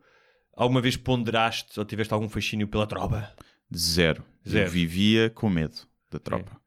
alguma 0.57 0.81
vez 0.81 0.97
ponderaste 0.97 1.79
ou 1.79 1.87
tiveste 1.87 2.13
algum 2.13 2.29
fascínio 2.29 2.67
pela 2.67 2.87
tropa? 2.87 3.33
Zero. 3.75 4.25
Zero. 4.47 4.67
Eu 4.67 4.71
vivia 4.71 5.31
com 5.31 5.49
medo 5.49 5.77
da 6.11 6.19
tropa. 6.19 6.61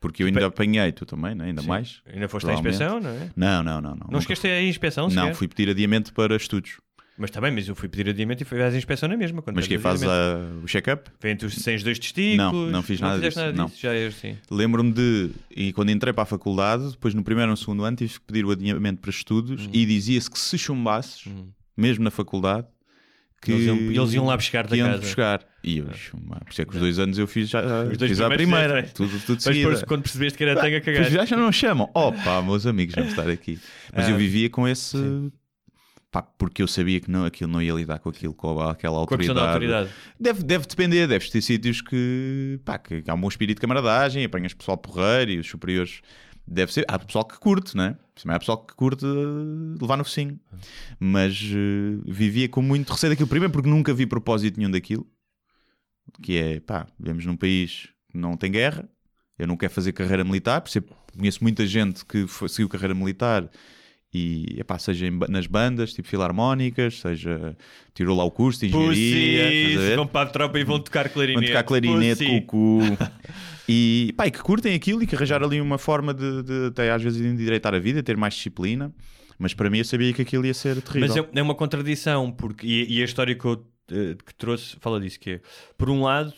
Porque 0.00 0.22
eu 0.22 0.26
ainda 0.26 0.44
apanhei, 0.44 0.92
tu 0.92 1.06
também, 1.06 1.34
né? 1.34 1.46
ainda 1.46 1.62
Sim. 1.62 1.68
mais. 1.68 2.02
Ainda 2.04 2.28
foste 2.28 2.50
à 2.50 2.52
inspeção, 2.52 3.00
não 3.00 3.08
é? 3.10 3.30
Não, 3.34 3.62
não, 3.62 3.80
não. 3.80 3.94
Não, 3.94 4.06
Não 4.10 4.18
esqueceste 4.18 4.48
a 4.48 4.62
inspeção, 4.62 5.08
fui. 5.08 5.16
Não, 5.16 5.22
sequer? 5.22 5.34
fui 5.34 5.48
pedir 5.48 5.70
adiamento 5.70 6.12
para 6.12 6.36
estudos. 6.36 6.78
Mas 7.16 7.30
também, 7.30 7.52
mas 7.52 7.68
eu 7.68 7.76
fui 7.76 7.88
pedir 7.88 8.08
adiamento 8.10 8.42
e 8.42 8.44
fui 8.44 8.60
à 8.60 8.68
inspeção 8.76 9.08
na 9.08 9.16
mesma. 9.16 9.40
quando 9.40 9.54
Mas 9.54 9.68
que 9.68 9.78
pedes 9.78 9.82
faz 9.82 10.02
a- 10.02 10.38
o 10.62 10.66
check-up? 10.66 11.08
Vem 11.22 11.36
tu 11.36 11.48
sem 11.48 11.76
os 11.76 11.82
dois 11.84 11.96
testículos. 11.98 12.52
Não, 12.52 12.70
não 12.72 12.82
fiz 12.82 13.00
nada 13.00 13.14
fizeste 13.16 13.38
disso, 13.40 13.52
não. 13.56 13.70
Já 13.76 13.94
é 13.94 14.06
assim. 14.08 14.36
Lembro-me 14.50 14.92
de, 14.92 15.30
e 15.54 15.72
quando 15.72 15.90
entrei 15.90 16.12
para 16.12 16.24
a 16.24 16.26
faculdade, 16.26 16.90
depois 16.90 17.14
no 17.14 17.22
primeiro 17.22 17.50
ou 17.50 17.52
no 17.52 17.56
segundo 17.56 17.84
ano, 17.84 17.96
tive 17.96 18.14
que 18.14 18.20
pedir 18.20 18.44
o 18.44 18.50
adiamento 18.50 19.00
para 19.00 19.10
estudos 19.10 19.68
e 19.72 19.86
dizia-se 19.86 20.28
que 20.28 20.38
se 20.38 20.58
chumbasses, 20.58 21.24
mesmo 21.76 22.02
na 22.02 22.10
faculdade, 22.10 22.66
que 23.40 23.52
Eles 23.52 23.66
iam- 23.66 23.76
eles 23.76 24.12
iam 24.14 24.24
lá 24.26 24.36
buscar 24.36 24.66
da 24.66 24.76
iam 24.76 24.88
casa. 24.88 25.00
buscar. 25.02 25.40
E 25.62 25.78
eu, 25.78 25.92
chumbar. 25.94 26.40
Por 26.44 26.50
isso 26.50 26.62
é 26.62 26.64
que 26.64 26.74
os 26.74 26.80
dois 26.80 26.98
anos 26.98 27.16
eu 27.18 27.26
fiz, 27.28 27.48
já, 27.48 27.60
Os 27.84 27.96
dois 27.96 28.10
fiz 28.10 28.20
a 28.20 28.28
primeira, 28.28 28.74
fizeste. 28.82 28.94
tudo, 28.94 29.20
tudo 29.24 29.42
Mas 29.46 29.56
depois, 29.56 29.82
quando 29.84 30.02
percebeste 30.02 30.36
que 30.36 30.44
era 30.44 30.60
tanga, 30.60 30.80
cagaste. 30.80 31.12
já 31.12 31.24
já 31.24 31.36
não 31.36 31.52
chamam. 31.52 31.88
Opa, 31.94 32.42
meus 32.42 32.66
amigos, 32.66 32.94
vamos 32.96 33.10
estar 33.10 33.28
aqui. 33.28 33.58
Mas 33.94 34.08
eu 34.08 34.14
Ah, 34.14 34.18
vivia 34.18 34.50
com 34.50 34.66
esse. 34.66 34.96
Pá, 36.14 36.22
porque 36.22 36.62
eu 36.62 36.68
sabia 36.68 37.00
que 37.00 37.10
não, 37.10 37.24
aquilo 37.24 37.50
não 37.50 37.60
ia 37.60 37.72
lidar 37.72 37.98
com 37.98 38.08
aquilo, 38.08 38.32
com 38.32 38.60
aquela 38.60 38.92
Com 38.94 38.98
a 38.98 39.00
autoridade. 39.00 39.34
da 39.34 39.48
autoridade. 39.48 39.90
Deve, 40.20 40.44
deve 40.44 40.64
depender, 40.64 41.08
deves 41.08 41.28
ter 41.28 41.42
sítios 41.42 41.80
que, 41.80 42.60
pá, 42.64 42.78
que 42.78 43.02
há 43.08 43.14
um 43.14 43.20
bom 43.20 43.26
espírito 43.26 43.56
de 43.56 43.60
camaradagem, 43.60 44.24
apanhas 44.24 44.54
pessoal 44.54 44.78
porreiro 44.78 45.32
e 45.32 45.38
os 45.40 45.48
superiores. 45.48 46.02
Deve 46.46 46.72
ser. 46.72 46.84
Há 46.86 47.00
pessoal 47.00 47.24
que 47.24 47.36
curte, 47.40 47.76
né? 47.76 47.96
Também 48.14 48.36
há 48.36 48.38
pessoal 48.38 48.58
que 48.64 48.74
curte 48.76 49.04
eh, 49.04 49.80
levar 49.80 49.96
no 49.96 50.04
focinho. 50.04 50.38
Mas 51.00 51.32
eh, 51.52 51.98
vivia 52.06 52.48
com 52.48 52.62
muito 52.62 52.92
receio 52.92 53.10
daquilo. 53.10 53.28
Primeiro, 53.28 53.52
porque 53.52 53.68
nunca 53.68 53.92
vi 53.92 54.06
propósito 54.06 54.56
nenhum 54.58 54.70
daquilo. 54.70 55.04
Que 56.22 56.38
é, 56.38 56.60
pá, 56.60 56.86
vivemos 56.96 57.26
num 57.26 57.36
país 57.36 57.88
que 58.12 58.16
não 58.16 58.36
tem 58.36 58.52
guerra. 58.52 58.88
Eu 59.36 59.48
não 59.48 59.56
quero 59.56 59.72
fazer 59.72 59.92
carreira 59.92 60.22
militar. 60.22 60.60
Por 60.60 60.68
isso 60.68 60.78
eu 60.78 60.84
conheço 61.18 61.42
muita 61.42 61.66
gente 61.66 62.04
que 62.04 62.24
foi- 62.28 62.48
seguiu 62.48 62.68
carreira 62.68 62.94
militar 62.94 63.50
e, 64.14 64.60
epá, 64.60 64.78
seja 64.78 65.06
em 65.06 65.18
nas 65.28 65.46
bandas, 65.46 65.92
tipo 65.92 66.06
filarmónicas, 66.08 67.00
seja 67.00 67.56
tirou 67.92 68.16
lá 68.16 68.24
o 68.24 68.30
curso 68.30 68.60
de 68.60 68.66
engenharia. 68.66 69.76
Pussies, 69.78 69.96
vão 69.96 70.06
para 70.06 70.28
a 70.28 70.30
tropa 70.30 70.58
e 70.58 70.64
vão 70.64 70.78
tocar 70.78 71.08
clarinete. 71.08 71.40
Vão 71.40 71.48
tocar 71.48 71.62
clarinete, 71.64 72.24
Pussy. 72.24 72.40
cucu. 72.40 72.80
E, 73.66 74.12
pá, 74.14 74.26
e 74.26 74.30
que 74.30 74.40
curtem 74.40 74.74
aquilo 74.74 75.02
e 75.02 75.06
que 75.06 75.16
arranjaram 75.16 75.46
ali 75.46 75.58
uma 75.58 75.78
forma 75.78 76.12
de, 76.12 76.42
de 76.42 76.66
até 76.66 76.90
às 76.90 77.02
vezes 77.02 77.18
de 77.18 77.26
endireitar 77.26 77.74
a 77.74 77.78
vida, 77.78 78.02
ter 78.02 78.14
mais 78.14 78.34
disciplina. 78.34 78.92
Mas 79.38 79.54
para 79.54 79.70
mim 79.70 79.78
eu 79.78 79.86
sabia 79.86 80.12
que 80.12 80.20
aquilo 80.20 80.44
ia 80.44 80.52
ser 80.52 80.82
terrível. 80.82 81.08
Mas 81.08 81.16
é, 81.16 81.40
é 81.40 81.42
uma 81.42 81.54
contradição, 81.54 82.30
porque, 82.30 82.66
e, 82.66 82.98
e 82.98 83.00
a 83.00 83.06
história 83.06 83.34
que 83.34 83.42
eu 83.42 83.64
eh, 83.90 84.16
que 84.24 84.34
trouxe 84.34 84.76
fala 84.80 84.98
disso, 84.98 85.20
que 85.20 85.30
é, 85.32 85.40
por 85.76 85.90
um 85.90 86.02
lado, 86.02 86.32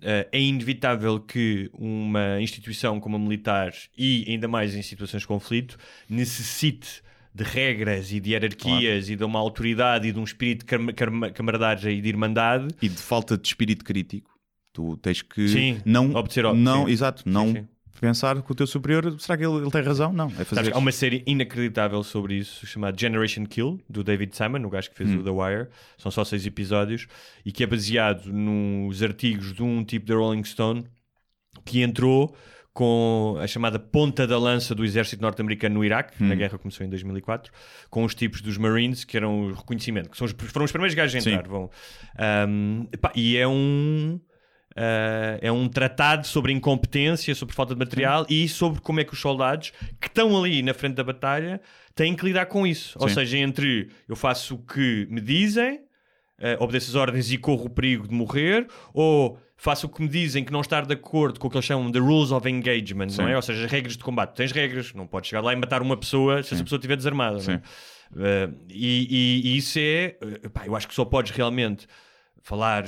eh, 0.00 0.28
é 0.30 0.40
inevitável 0.40 1.18
que 1.18 1.68
uma 1.72 2.40
instituição 2.40 3.00
como 3.00 3.16
a 3.16 3.18
militar, 3.18 3.72
e 3.98 4.24
ainda 4.28 4.46
mais 4.46 4.74
em 4.74 4.82
situações 4.82 5.22
de 5.22 5.26
conflito, 5.26 5.76
necessite 6.08 7.02
de 7.34 7.42
regras 7.42 8.12
e 8.12 8.20
de 8.20 8.30
hierarquias 8.30 9.08
e 9.10 9.16
de 9.16 9.24
uma 9.24 9.38
autoridade 9.40 10.06
e 10.08 10.12
de 10.12 10.18
um 10.18 10.24
espírito 10.24 10.60
de 10.60 10.66
cam- 10.66 10.92
cam- 10.92 11.32
camaradagem 11.32 11.98
e 11.98 12.00
de 12.00 12.08
irmandade. 12.08 12.68
E 12.80 12.88
de 12.88 12.96
falta 13.02 13.36
de 13.36 13.46
espírito 13.46 13.84
crítico. 13.84 14.30
Tu 14.72 14.96
tens 14.98 15.20
que 15.22 15.48
Sim, 15.48 15.80
não, 15.84 16.10
obedecer 16.14 16.44
ao- 16.44 16.54
não, 16.54 16.86
sim. 16.86 16.92
exato, 16.92 17.22
não 17.26 17.52
sim. 17.52 17.68
pensar 18.00 18.40
que 18.42 18.50
o 18.52 18.54
teu 18.54 18.66
superior, 18.66 19.18
será 19.20 19.36
que 19.38 19.44
ele, 19.44 19.56
ele 19.58 19.70
tem 19.70 19.82
razão? 19.82 20.12
Não, 20.12 20.26
é 20.26 20.44
fazer. 20.44 20.54
Sabes, 20.56 20.72
há 20.72 20.78
uma 20.78 20.92
série 20.92 21.22
inacreditável 21.26 22.02
sobre 22.04 22.34
isso 22.36 22.66
chamada 22.66 22.96
Generation 22.98 23.46
Kill, 23.46 23.80
do 23.88 24.02
David 24.04 24.36
Simon, 24.36 24.64
o 24.66 24.70
gajo 24.70 24.90
que 24.90 24.96
fez 24.96 25.10
Hum. 25.10 25.18
o 25.20 25.22
The 25.24 25.30
Wire. 25.30 25.68
São 25.98 26.10
só 26.12 26.24
seis 26.24 26.44
episódios 26.46 27.06
e 27.44 27.50
que 27.52 27.62
é 27.62 27.66
baseado 27.66 28.26
nos 28.32 29.02
artigos 29.02 29.52
de 29.52 29.62
um 29.62 29.84
tipo 29.84 30.06
da 30.06 30.14
Rolling 30.14 30.44
Stone 30.44 30.84
que 31.64 31.82
entrou 31.82 32.34
com 32.74 33.36
a 33.40 33.46
chamada 33.46 33.78
ponta 33.78 34.26
da 34.26 34.36
lança 34.36 34.74
do 34.74 34.84
exército 34.84 35.22
norte-americano 35.22 35.76
no 35.76 35.84
Iraque, 35.84 36.22
Hum. 36.22 36.26
na 36.26 36.34
guerra 36.34 36.58
começou 36.58 36.84
em 36.84 36.90
2004, 36.90 37.52
com 37.88 38.02
os 38.04 38.14
tipos 38.16 38.40
dos 38.42 38.58
Marines, 38.58 39.04
que 39.04 39.16
eram 39.16 39.44
o 39.44 39.52
reconhecimento, 39.52 40.10
que 40.10 40.16
são 40.16 40.26
os, 40.26 40.32
foram 40.32 40.64
os 40.64 40.72
primeiros 40.72 40.92
gajos 40.94 41.14
a 41.14 41.20
Sim. 41.20 41.30
entrar. 41.34 41.48
Vão. 41.48 41.70
Um, 42.48 42.88
epá, 42.92 43.12
e 43.14 43.36
é 43.36 43.46
um. 43.46 44.20
Uh, 44.76 45.38
é 45.40 45.52
um 45.52 45.68
tratado 45.68 46.26
sobre 46.26 46.52
incompetência, 46.52 47.32
sobre 47.36 47.54
falta 47.54 47.74
de 47.74 47.78
material 47.78 48.26
e 48.28 48.48
sobre 48.48 48.80
como 48.80 48.98
é 48.98 49.04
que 49.04 49.12
os 49.12 49.20
soldados 49.20 49.72
que 50.00 50.08
estão 50.08 50.36
ali 50.36 50.62
na 50.64 50.74
frente 50.74 50.96
da 50.96 51.04
batalha 51.04 51.60
têm 51.94 52.12
que 52.16 52.24
lidar 52.26 52.46
com 52.46 52.66
isso. 52.66 52.98
Ou 53.00 53.08
Sim. 53.08 53.14
seja, 53.14 53.38
entre 53.38 53.88
eu 54.08 54.16
faço 54.16 54.56
o 54.56 54.58
que 54.58 55.06
me 55.08 55.20
dizem, 55.20 55.76
uh, 55.76 56.56
obedeço 56.58 56.90
as 56.90 56.96
ordens 56.96 57.30
e 57.30 57.38
corro 57.38 57.66
o 57.66 57.70
perigo 57.70 58.08
de 58.08 58.14
morrer, 58.16 58.66
ou 58.92 59.38
faço 59.56 59.86
o 59.86 59.88
que 59.88 60.02
me 60.02 60.08
dizem 60.08 60.44
que 60.44 60.52
não 60.52 60.60
estar 60.60 60.84
de 60.84 60.92
acordo 60.94 61.38
com 61.40 61.46
o 61.46 61.50
que 61.50 61.56
eles 61.56 61.64
chamam 61.64 61.90
de 61.90 61.98
rules 61.98 62.30
of 62.32 62.48
engagement, 62.48 63.06
não 63.06 63.10
Sim. 63.26 63.30
é? 63.30 63.36
Ou 63.36 63.42
seja, 63.42 63.64
as 63.64 63.70
regras 63.70 63.96
de 63.96 64.02
combate. 64.04 64.34
Tens 64.34 64.52
regras, 64.52 64.92
não 64.94 65.06
podes 65.06 65.30
chegar 65.30 65.40
lá 65.42 65.52
e 65.52 65.56
matar 65.56 65.80
uma 65.82 65.96
pessoa 65.96 66.42
se 66.42 66.54
essa 66.54 66.62
pessoa 66.62 66.78
estiver 66.78 66.96
desarmada. 66.96 67.36
é? 67.38 67.40
Sim. 67.40 67.54
Uh, 68.12 68.54
e, 68.68 69.08
e- 69.10 69.48
e 69.54 69.56
isso 69.56 69.78
é, 69.78 70.16
uh, 70.44 70.50
pá, 70.50 70.66
eu 70.66 70.76
acho 70.76 70.86
que 70.86 70.94
só 70.94 71.04
podes 71.04 71.32
realmente 71.32 71.86
falar 72.42 72.84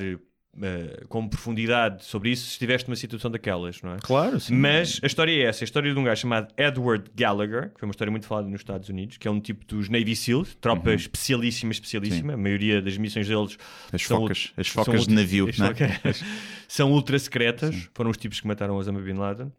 uh, 0.56 1.06
com 1.08 1.28
profundidade 1.28 2.04
sobre 2.04 2.30
isso 2.30 2.44
se 2.46 2.52
estiveste 2.52 2.88
numa 2.88 2.96
situação 2.96 3.30
daquelas, 3.30 3.80
não 3.82 3.94
é? 3.94 3.96
Claro, 4.00 4.38
sim. 4.40 4.54
Mas 4.54 5.00
a 5.02 5.06
história 5.06 5.30
é 5.32 5.42
essa, 5.46 5.62
a 5.62 5.66
história 5.66 5.92
de 5.92 5.98
um 5.98 6.04
gajo 6.04 6.20
chamado 6.22 6.48
Edward 6.56 7.10
Gallagher, 7.14 7.70
que 7.72 7.80
foi 7.80 7.86
uma 7.88 7.92
história 7.92 8.10
muito 8.10 8.26
falada 8.26 8.48
nos 8.48 8.60
Estados 8.60 8.88
Unidos, 8.88 9.16
que 9.18 9.28
é 9.28 9.30
um 9.30 9.40
tipo 9.40 9.64
dos 9.66 9.88
Navy 9.88 10.14
SEALs, 10.16 10.54
tropa 10.60 10.92
especialíssima, 10.94 11.72
especialíssima. 11.72 12.34
A 12.34 12.36
maioria 12.36 12.80
das 12.82 12.96
missões 12.98 13.28
deles 13.28 13.52
Uhum. 13.56 13.58
As 13.92 14.02
são 14.02 14.20
focas, 14.20 14.52
as 14.56 14.66
são 14.70 14.84
focas 14.84 15.00
de 15.06 15.10
ultra- 15.10 15.14
navio, 15.22 15.48
as 15.48 15.60
é? 15.60 15.66
focas- 15.92 16.24
são 16.68 16.92
ultra 16.92 17.18
secretas. 17.18 17.88
Foram 17.94 18.10
os 18.10 18.16
tipos 18.16 18.40
que 18.40 18.46
mataram 18.46 18.74
Osama 18.76 19.00
Bin 19.00 19.14
Laden. 19.14 19.52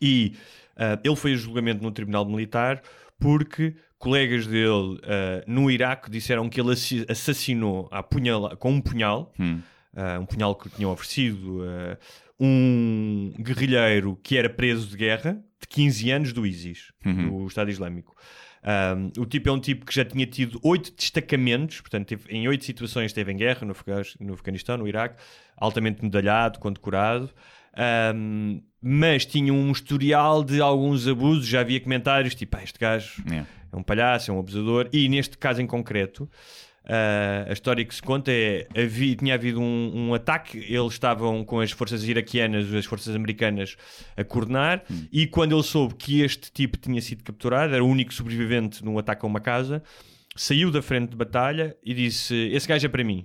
E 0.00 0.34
ah, 0.76 0.98
ele 1.04 1.16
foi 1.16 1.32
a 1.32 1.36
julgamento 1.36 1.82
no 1.82 1.90
tribunal 1.90 2.24
militar 2.24 2.82
porque 3.18 3.74
colegas 3.98 4.46
dele 4.46 4.98
ah, 5.04 5.42
no 5.46 5.70
Iraque 5.70 6.10
disseram 6.10 6.48
que 6.48 6.60
ele 6.60 6.72
assi- 6.72 7.04
assassinou 7.08 7.88
a 7.90 8.02
punhala- 8.02 8.56
com 8.56 8.72
um 8.72 8.80
punhal, 8.80 9.32
Hum. 9.38 9.60
Ah, 9.96 10.18
um 10.20 10.26
punhal 10.26 10.54
que 10.54 10.68
lhe 10.68 10.74
tinham 10.74 10.90
oferecido, 10.90 11.62
ah, 11.64 11.96
um 12.38 13.32
guerrilheiro 13.38 14.18
que 14.22 14.36
era 14.36 14.48
preso 14.48 14.86
de 14.88 14.96
guerra 14.96 15.42
de 15.60 15.66
15 15.68 16.10
anos 16.10 16.32
do 16.32 16.46
ISIS, 16.46 16.92
Uhum. 17.04 17.40
do 17.42 17.46
Estado 17.46 17.70
Islâmico. 17.70 18.14
Um, 18.62 19.22
o 19.22 19.26
tipo 19.26 19.48
é 19.48 19.52
um 19.52 19.60
tipo 19.60 19.86
que 19.86 19.94
já 19.94 20.04
tinha 20.04 20.26
tido 20.26 20.60
oito 20.62 20.92
destacamentos, 20.94 21.80
portanto, 21.80 22.08
teve, 22.08 22.30
em 22.30 22.46
oito 22.48 22.64
situações 22.64 23.06
esteve 23.06 23.32
em 23.32 23.36
guerra 23.36 23.66
no, 23.66 23.74
no 24.20 24.34
Afeganistão, 24.34 24.76
no 24.76 24.86
Iraque, 24.88 25.16
altamente 25.56 26.02
medalhado, 26.04 26.58
condecorado. 26.58 27.30
Um, 28.14 28.62
mas 28.82 29.24
tinha 29.24 29.52
um 29.52 29.70
historial 29.70 30.42
de 30.44 30.60
alguns 30.60 31.06
abusos. 31.06 31.46
Já 31.46 31.60
havia 31.60 31.80
comentários 31.80 32.34
tipo: 32.34 32.56
"Ah, 32.56 32.62
este 32.62 32.78
gajo 32.78 33.22
Yeah. 33.26 33.48
é 33.72 33.76
um 33.76 33.82
palhaço, 33.82 34.30
é 34.30 34.34
um 34.34 34.38
abusador. 34.40 34.88
E 34.92 35.08
neste 35.08 35.38
caso 35.38 35.62
em 35.62 35.66
concreto, 35.66 36.28
ah, 36.92 37.46
a 37.48 37.52
história 37.52 37.84
que 37.84 37.94
se 37.94 38.02
conta 38.02 38.32
é: 38.32 38.66
havia, 38.76 39.14
tinha 39.14 39.34
havido 39.34 39.60
um, 39.60 40.08
um 40.08 40.14
ataque, 40.14 40.58
eles 40.58 40.92
estavam 40.92 41.44
com 41.44 41.60
as 41.60 41.70
forças 41.70 42.02
iraquianas, 42.02 42.72
as 42.74 42.84
forças 42.84 43.14
americanas 43.14 43.76
a 44.16 44.24
coordenar. 44.24 44.82
E 45.12 45.26
quando 45.28 45.54
ele 45.54 45.62
soube 45.62 45.94
que 45.94 46.20
este 46.20 46.50
tipo 46.50 46.76
tinha 46.76 47.00
sido 47.00 47.22
capturado, 47.22 47.72
era 47.74 47.84
o 47.84 47.86
único 47.86 48.12
sobrevivente 48.12 48.84
num 48.84 48.98
ataque 48.98 49.24
a 49.24 49.28
uma 49.28 49.40
casa, 49.40 49.82
saiu 50.34 50.70
da 50.72 50.82
frente 50.82 51.10
de 51.10 51.16
batalha 51.16 51.76
e 51.84 51.94
disse: 51.94 52.34
Esse 52.52 52.66
gajo 52.66 52.84
é 52.84 52.88
para 52.88 53.04
mim. 53.04 53.24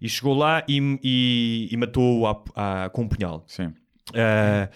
E 0.00 0.08
chegou 0.08 0.34
lá 0.34 0.62
e, 0.68 0.78
e- 1.02 1.68
e 1.72 1.76
matou-o 1.76 2.32
com 2.92 3.02
um 3.02 3.08
punhal. 3.08 3.42
Sim. 3.48 3.72
Uh, 4.10 4.68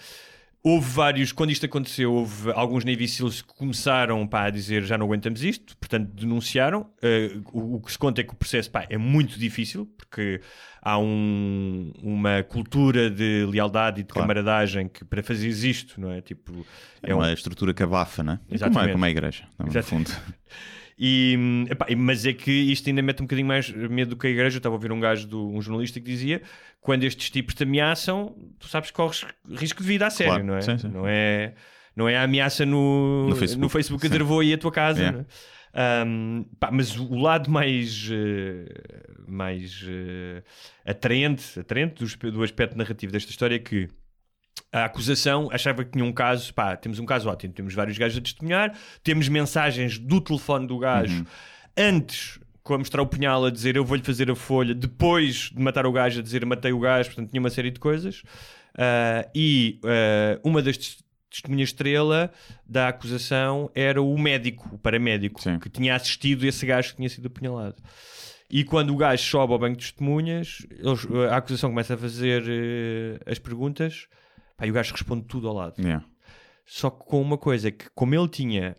houve 0.63 0.89
vários, 0.89 1.31
quando 1.31 1.51
isto 1.51 1.65
aconteceu, 1.65 2.13
houve 2.13 2.51
alguns 2.51 2.83
Navy 2.83 3.07
SEALs 3.07 3.41
que 3.41 3.53
começaram 3.55 4.27
pá, 4.27 4.43
a 4.45 4.49
dizer 4.49 4.83
já 4.83 4.97
não 4.97 5.05
aguentamos 5.05 5.43
isto, 5.43 5.75
portanto 5.77 6.09
denunciaram. 6.13 6.81
Uh, 7.03 7.41
o, 7.53 7.75
o 7.75 7.81
que 7.81 7.91
se 7.91 7.97
conta 7.97 8.21
é 8.21 8.23
que 8.23 8.33
o 8.33 8.35
processo 8.35 8.69
pá, 8.69 8.85
é 8.89 8.97
muito 8.97 9.39
difícil, 9.39 9.85
porque 9.97 10.41
há 10.81 10.97
um- 10.99 11.91
uma 12.01 12.43
cultura 12.43 13.09
de 13.09 13.45
lealdade 13.49 14.01
e 14.01 14.03
de 14.03 14.09
Claro. 14.09 14.23
camaradagem 14.27 14.87
que 14.89 15.03
para 15.05 15.23
fazer 15.23 15.47
isto, 15.49 15.99
não 15.99 16.11
é? 16.11 16.21
Tipo, 16.21 16.65
É, 17.01 17.11
é 17.11 17.15
um- 17.15 17.19
uma 17.19 17.31
estrutura 17.31 17.73
que 17.73 17.83
abafa, 17.83 18.23
né? 18.23 18.33
É 18.33 18.37
Como, 18.37 18.55
Exatamente. 18.55 18.89
é, 18.89 18.91
como 18.93 19.05
a 19.05 19.09
igreja, 19.09 19.43
no 19.57 19.67
Exatamente. 19.67 20.11
fundo. 20.11 20.23
E, 21.01 21.65
epá, 21.69 21.85
mas 21.95 22.25
é 22.25 22.33
que 22.33 22.51
isto 22.51 22.89
ainda 22.89 23.01
mete 23.01 23.21
um 23.21 23.25
bocadinho 23.25 23.47
mais 23.47 23.69
medo 23.69 24.09
do 24.09 24.17
que 24.17 24.27
a 24.27 24.29
igreja. 24.29 24.57
Eu 24.57 24.59
estava 24.59 24.75
a 24.75 24.77
ouvir 24.77 24.91
um 24.91 24.99
gajo, 24.99 25.25
do, 25.25 25.49
um 25.49 25.61
jornalista 25.61 25.97
que 25.97 26.05
dizia: 26.05 26.41
quando 26.81 27.05
estes 27.05 27.29
tipos 27.29 27.55
te 27.55 27.63
ameaçam, 27.63 28.35
tu 28.59 28.67
sabes 28.67 28.91
que 28.91 28.97
corres 28.97 29.25
risco 29.55 29.81
de 29.81 29.87
vida 29.87 30.05
a 30.07 30.09
sério, 30.09 30.33
Claro, 30.33 30.45
não 30.45 30.57
é? 30.57 30.61
sim, 30.61 30.77
sim. 30.77 30.89
Não 30.89 31.07
é? 31.07 31.53
Não 31.95 32.09
é 32.09 32.17
a 32.17 32.23
ameaça 32.23 32.65
no, 32.65 33.29
No 33.29 33.35
Facebook. 33.69 34.05
a 34.05 34.09
dizer 34.09 34.23
vou 34.23 34.41
aí 34.41 34.53
a 34.53 34.57
tua 34.57 34.71
casa. 34.71 34.99
Yeah. 34.99 35.17
não 35.17 35.25
é? 35.25 36.45
Pá, 36.59 36.69
mas 36.71 36.97
o 36.97 37.15
lado 37.15 37.49
mais, 37.49 38.09
eh, 38.11 38.65
mais 39.27 39.85
eh, 39.87 40.43
atraente, 40.85 41.59
atraente 41.59 42.03
do, 42.03 42.31
do 42.31 42.43
aspecto 42.43 42.77
narrativo 42.77 43.11
desta 43.11 43.31
história 43.31 43.55
é 43.55 43.59
que 43.59 43.87
a 44.71 44.85
acusação 44.85 45.49
achava 45.51 45.83
que 45.83 45.91
tinha 45.91 46.05
um 46.05 46.11
caso, 46.11 46.53
pá, 46.53 46.75
temos 46.75 46.99
um 46.99 47.05
caso 47.05 47.27
ótimo, 47.29 47.53
temos 47.53 47.73
vários 47.73 47.97
gajos 47.97 48.17
a 48.19 48.21
testemunhar, 48.21 48.77
temos 49.03 49.27
mensagens 49.27 49.97
do 49.97 50.21
telefone 50.21 50.67
do 50.67 50.77
gajo 50.77 51.25
antes 51.77 52.39
com 52.61 52.73
a 52.75 52.77
mostrar 52.77 53.01
o 53.01 53.07
punhal 53.07 53.45
a 53.45 53.49
dizer 53.49 53.75
eu 53.75 53.83
vou-lhe 53.85 54.03
fazer 54.03 54.29
a 54.29 54.35
folha, 54.35 54.75
depois 54.75 55.49
de 55.51 55.59
matar 55.59 55.85
o 55.87 55.91
gajo 55.91 56.19
a 56.19 56.23
dizer 56.23 56.45
matei 56.45 56.71
o 56.71 56.79
gajo, 56.79 57.09
portanto 57.09 57.31
tinha 57.31 57.39
uma 57.39 57.49
série 57.49 57.71
de 57.71 57.79
coisas. 57.79 58.21
Ah, 58.77 59.27
e 59.33 59.79
ah, 59.83 60.39
uma 60.43 60.61
das 60.61 60.77
tes- 60.77 61.03
testemunhas 61.31 61.69
estrela 61.69 62.31
da 62.67 62.89
acusação 62.89 63.71
era 63.73 63.99
o 64.01 64.15
médico, 64.17 64.69
o 64.73 64.77
paramédico, 64.77 65.41
Sim. 65.41 65.57
que 65.57 65.69
tinha 65.69 65.95
assistido 65.95 66.45
esse 66.45 66.65
gajo 66.65 66.91
que 66.91 66.97
tinha 66.97 67.09
sido 67.09 67.25
apunhalado. 67.27 67.81
E 68.51 68.63
quando 68.63 68.91
o 68.91 68.97
gajo 68.97 69.23
sobe 69.23 69.53
ao 69.53 69.59
banco 69.59 69.77
de 69.77 69.85
testemunhas, 69.85 70.65
eles- 70.71 71.07
a 71.31 71.37
acusação 71.37 71.69
começa 71.71 71.93
a 71.95 71.97
fazer 71.97 72.43
eh, 72.47 73.19
as 73.31 73.39
perguntas 73.39 74.07
pá, 74.59 74.67
e 74.67 74.69
o 74.69 74.73
gajo 74.73 74.91
responde 74.91 75.23
tudo 75.25 75.47
ao 75.47 75.53
lado. 75.55 75.75
Yeah. 75.79 76.05
Só 76.65 76.89
que 76.89 77.05
com 77.05 77.21
uma 77.21 77.37
coisa 77.37 77.71
que, 77.71 77.85
como 77.95 78.13
ele 78.13 78.27
tinha 78.27 78.75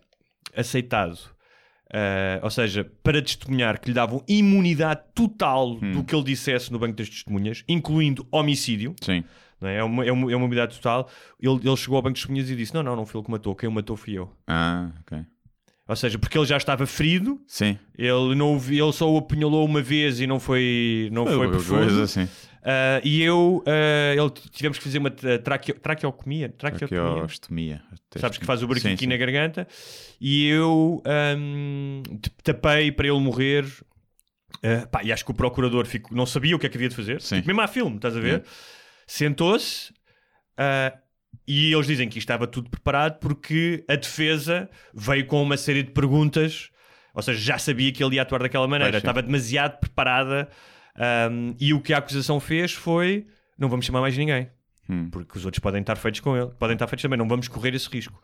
aceitado, 0.55 1.17
eh, 1.93 2.39
ou 2.41 2.49
seja, 2.49 2.89
para 3.03 3.21
testemunhar 3.21 3.79
que 3.79 3.89
lhe 3.89 3.93
davam 3.93 4.23
imunidade 4.27 5.01
total 5.13 5.75
do 5.75 6.03
que 6.03 6.15
ele 6.15 6.23
dissesse 6.23 6.71
no 6.71 6.79
banco 6.79 6.95
das 6.95 7.09
testemunhas, 7.09 7.63
incluindo 7.67 8.25
homicídio, 8.31 8.95
Sim. 9.01 9.23
é? 9.61 9.75
É, 9.77 9.83
uma, 9.83 10.05
é, 10.05 10.11
uma, 10.11 10.31
é 10.31 10.35
uma 10.35 10.45
imunidade 10.45 10.75
total. 10.77 11.09
Ele, 11.39 11.59
ele 11.63 11.77
chegou 11.77 11.97
ao 11.97 12.01
banco 12.01 12.13
de 12.15 12.21
testemunhas 12.21 12.49
e 12.49 12.55
disse: 12.55 12.73
Não, 12.73 12.81
não, 12.81 12.95
não 12.95 13.05
foi 13.05 13.19
ele 13.19 13.25
que 13.25 13.31
matou, 13.31 13.55
quem 13.55 13.67
o 13.67 13.71
matou 13.71 13.97
fui 13.97 14.13
eu. 14.13 14.31
Ah, 14.47 14.89
ok. 15.01 15.19
Ou 15.87 15.95
seja, 15.97 16.17
porque 16.17 16.37
ele 16.37 16.45
já 16.45 16.55
estava 16.55 16.85
ferido, 16.85 17.41
Sim. 17.45 17.77
ele, 17.97 18.33
não, 18.35 18.55
ele 18.55 18.93
só 18.93 19.11
o 19.11 19.17
apunhalou 19.17 19.65
uma 19.65 19.81
vez 19.81 20.21
e 20.21 20.27
não 20.27 20.39
foi, 20.39 21.09
não 21.11 21.25
foi 21.25 21.49
Coisa 21.49 21.51
profundo. 21.51 22.01
assim. 22.03 22.29
Ah, 22.63 23.01
e 23.03 23.21
eu, 23.23 23.63
ah, 23.65 24.13
ele, 24.15 24.29
tivemos 24.51 24.77
que 24.77 24.83
fazer 24.83 24.99
uma 24.99 25.09
tra- 25.09 25.39
traqueo, 25.39 25.75
traqueocomia. 25.79 26.49
Traqueostomia. 26.49 27.81
Sabes 28.21 28.37
que 28.37 28.45
faz 28.45 28.61
o 28.63 28.67
buraquinho 28.67 28.93
aqui 28.93 29.07
na 29.07 29.17
garganta. 29.17 29.67
E 30.19 30.47
eu 30.47 31.01
t- 32.21 32.29
tapei 32.43 32.91
para 32.91 33.07
ele 33.07 33.19
morrer. 33.19 33.65
Ah, 34.63 34.85
pá, 34.87 35.01
e 35.03 35.11
acho 35.11 35.25
que 35.25 35.31
o 35.31 35.33
procurador 35.33 35.85
ficou, 35.87 36.15
não 36.15 36.25
sabia 36.25 36.55
o 36.55 36.59
que 36.59 36.65
é 36.67 36.69
que 36.69 36.77
havia 36.77 36.89
de 36.89 36.95
fazer. 36.95 37.19
Tipo, 37.37 37.47
mesmo 37.47 37.61
a 37.61 37.67
filme, 37.67 37.95
estás 37.95 38.15
a 38.15 38.19
ver? 38.19 38.43
Sentou-se 39.07 39.91
e 41.47 41.73
eles 41.73 41.87
dizem 41.87 42.07
que 42.09 42.19
estava 42.19 42.45
tudo 42.45 42.69
preparado 42.69 43.17
porque 43.19 43.83
a 43.87 43.95
defesa 43.95 44.69
veio 44.93 45.25
com 45.25 45.41
uma 45.41 45.57
série 45.57 45.83
de 45.83 45.91
perguntas. 45.91 46.69
Ou 47.13 47.21
seja, 47.21 47.39
já 47.39 47.57
sabia 47.57 47.91
que 47.91 48.03
ele 48.03 48.15
ia 48.15 48.21
atuar 48.21 48.41
daquela 48.43 48.67
maneira. 48.67 48.91
Estava 48.97 49.21
demasiado 49.21 49.79
preparada. 49.79 50.47
Ahm, 50.95 51.53
e 51.59 51.73
o 51.73 51.81
que 51.81 51.93
a 51.93 51.97
acusação 51.97 52.39
fez 52.39 52.71
foi: 52.73 53.27
não 53.57 53.69
vamos 53.69 53.85
chamar 53.85 54.01
mais 54.01 54.17
ninguém. 54.17 54.49
Hum. 54.89 55.09
Porque 55.09 55.37
os 55.37 55.45
outros 55.45 55.59
podem 55.59 55.81
estar 55.81 55.95
feitos 55.95 56.19
com 56.19 56.35
ele. 56.35 56.51
Podem 56.59 56.73
estar 56.73 56.87
feitos 56.87 57.01
também. 57.03 57.17
Não 57.17 57.27
vamos 57.27 57.47
correr 57.47 57.73
esse 57.73 57.87
risco. 57.89 58.21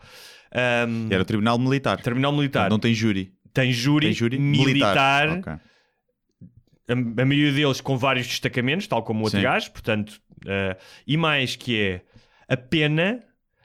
E 0.51 1.13
era 1.13 1.21
o 1.21 1.25
Tribunal 1.25 1.57
Militar. 1.59 2.01
Terminal 2.01 2.31
militar. 2.31 2.69
Não 2.69 2.79
tem 2.79 2.93
júri. 2.93 3.33
Tem 3.53 3.71
júri, 3.71 4.07
Tem 4.07 4.13
júri 4.13 4.37
militar, 4.37 5.29
Ok. 5.39 5.53
a, 5.53 6.93
a 7.21 7.25
maioria 7.25 7.51
deles 7.51 7.81
com 7.81 7.97
vários 7.97 8.27
destacamentos, 8.27 8.85
tal 8.87 9.01
como 9.03 9.21
o 9.21 9.23
outro 9.23 9.39
Sim. 9.39 9.43
gajo, 9.43 9.71
portanto, 9.71 10.21
eh, 10.45 10.77
e 11.07 11.17
mais 11.17 11.55
que 11.55 11.79
é 11.81 12.01
a 12.47 12.55
pena 12.55 13.23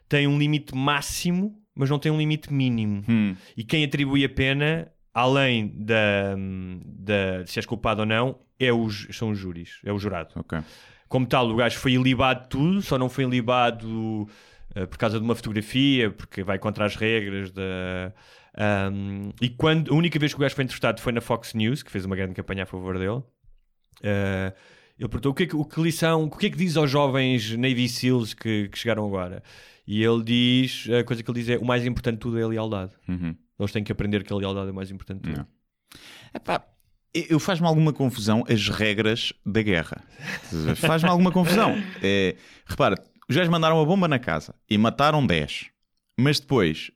tem 0.09 0.27
um 0.27 0.39
limite 0.39 0.75
máximo, 0.75 1.55
mas 1.75 1.91
não 1.91 1.99
tem 1.99 2.11
um 2.11 2.17
limite 2.19 2.51
mínimo. 2.53 3.05
Hum. 3.07 3.37
E 3.55 3.63
quem 3.65 3.85
atribui 3.85 4.25
a 4.25 4.29
pena, 4.31 4.91
além 5.13 5.69
da, 5.77 6.35
da 6.85 7.43
de 7.43 7.51
se 7.51 7.59
és 7.59 7.67
culpado 7.67 8.01
ou 8.01 8.07
não, 8.07 8.39
é 8.65 8.73
os, 8.73 9.09
são 9.13 9.31
os 9.31 9.39
júris, 9.39 9.81
é 9.85 9.93
o 9.93 9.99
jurado. 9.99 10.31
Ok. 10.37 10.59
Como 11.09 11.27
tal, 11.27 11.51
o 11.51 11.57
gajo 11.57 11.79
foi 11.79 11.93
ilibado 11.93 12.43
de 12.43 12.49
tudo, 12.49 12.83
só 12.83 12.97
não 12.97 13.09
foi 13.09 13.25
ilibado 13.25 14.27
eh, 14.75 14.87
por 14.87 14.97
causa 14.97 15.19
de 15.19 15.25
uma 15.25 15.35
fotografia, 15.35 16.11
porque 16.11 16.43
vai 16.43 16.59
contra 16.59 16.87
as 16.87 16.97
regras 16.97 17.51
da. 17.51 18.13
Ahm, 18.57 19.31
e 19.41 19.49
quando 19.51 19.93
a 19.93 19.97
única 19.97 20.19
vez 20.19 20.33
que 20.33 20.39
o 20.39 20.41
gajo 20.41 20.55
foi 20.55 20.65
entrevistado 20.65 21.01
foi 21.01 21.13
na 21.13 21.21
Fox 21.21 21.55
News, 21.55 21.83
que 21.83 21.91
fez 21.91 22.05
uma 22.05 22.17
grande 22.17 22.35
campanha 22.35 22.63
a 22.63 22.67
favor 22.67 22.99
dele. 22.99 23.23
eh, 24.03 24.53
ele 24.99 25.09
perguntou 25.09 25.33
o 25.33 25.35
que, 25.35 25.43
é 25.43 25.47
que, 25.47 25.57
o 25.57 25.65
que 25.65 25.81
lição, 25.81 26.25
o 26.25 26.31
que 26.31 26.47
é 26.47 26.51
que 26.51 26.57
diz 26.57 26.77
aos 26.77 26.91
jovens 26.91 27.57
Navy 27.57 27.89
SEALs 27.89 28.35
que, 28.35 28.69
que 28.69 28.79
chegaram 28.79 29.05
agora? 29.05 29.43
E 29.87 30.03
ele 30.03 30.23
diz: 30.23 30.89
a 30.91 31.03
coisa 31.03 31.23
que 31.23 31.31
ele 31.31 31.41
diz 31.41 31.49
é: 31.49 31.59
o 31.59 31.65
mais 31.65 31.85
importante 31.85 32.15
de 32.15 32.21
tudo 32.21 32.39
é 32.39 32.43
a 32.43 32.49
lealdade. 32.49 32.93
Uhum. 33.09 33.35
Eles 33.59 33.73
têm 33.73 33.83
que 33.83 33.93
aprender 33.93 34.23
que 34.23 34.33
a 34.33 34.37
lealdade 34.37 34.69
é 34.69 34.71
o 34.71 34.75
mais 34.75 34.91
importante 34.91 35.23
de 35.23 35.31
tudo. 35.31 35.39
Não. 35.39 35.47
Epá, 36.35 36.65
eu 37.15 37.39
faz-me 37.39 37.67
alguma 37.67 37.93
confusão 37.93 38.45
as 38.49 38.69
regras 38.69 39.33
da 39.45 39.63
guerra. 39.63 40.03
Faz-me 40.77 41.09
alguma 41.09 41.31
confusão. 41.31 41.75
É, 42.03 42.37
repara, 42.67 42.97
os 43.29 43.37
gajos 43.37 43.51
mandaram 43.51 43.77
uma 43.77 43.87
bomba 43.87 44.09
na 44.09 44.19
casa 44.19 44.55
e 44.69 44.77
mataram 44.77 45.25
10. 45.25 45.67
Mas 46.19 46.41
depois, 46.41 46.91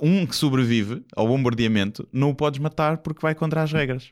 um 0.00 0.26
que 0.26 0.36
sobrevive 0.36 1.04
ao 1.14 1.26
bombardeamento, 1.26 2.08
não 2.12 2.30
o 2.30 2.34
podes 2.34 2.60
matar 2.60 2.98
porque 2.98 3.20
vai 3.20 3.34
contra 3.34 3.62
as 3.62 3.72
regras. 3.72 4.10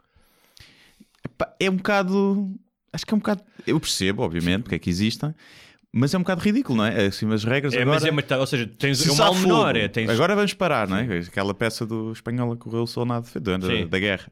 É 1.60 1.70
um 1.70 1.76
bocado. 1.76 2.54
Acho 2.92 3.06
que 3.06 3.14
é 3.14 3.16
um 3.16 3.20
bocado. 3.20 3.42
Eu 3.66 3.80
percebo, 3.80 4.22
obviamente, 4.22 4.62
porque 4.62 4.74
é 4.76 4.78
que 4.78 4.90
existem. 4.90 5.34
Mas 5.96 6.12
é 6.12 6.18
um 6.18 6.22
bocado 6.22 6.40
ridículo, 6.40 6.78
não 6.78 6.85
é? 6.87 7.07
Assim, 7.07 7.33
as 7.33 7.44
regras 7.44 7.72
É, 7.72 7.83
agora... 7.83 7.94
mas 8.00 8.04
é, 8.04 8.11
mas 8.11 8.28
ou 8.40 8.46
seja, 8.48 8.66
tens 8.66 8.98
Se 8.98 9.09
é 9.09 9.12
um 9.12 9.16
mal 9.16 9.33
fogo, 9.33 9.46
menor. 9.46 9.76
É, 9.76 9.87
tens, 9.87 10.11
Agora 10.11 10.35
vamos 10.35 10.52
parar, 10.52 10.88
não 10.88 10.96
é? 10.96 11.18
Aquela 11.20 11.54
peça 11.54 11.87
do 11.87 12.11
espanhola 12.11 12.57
que 12.57 12.62
correu 12.62 12.85
soldado 12.87 13.28
da, 13.40 13.61
Sim. 13.61 13.87
da 13.87 13.98
guerra. 14.00 14.26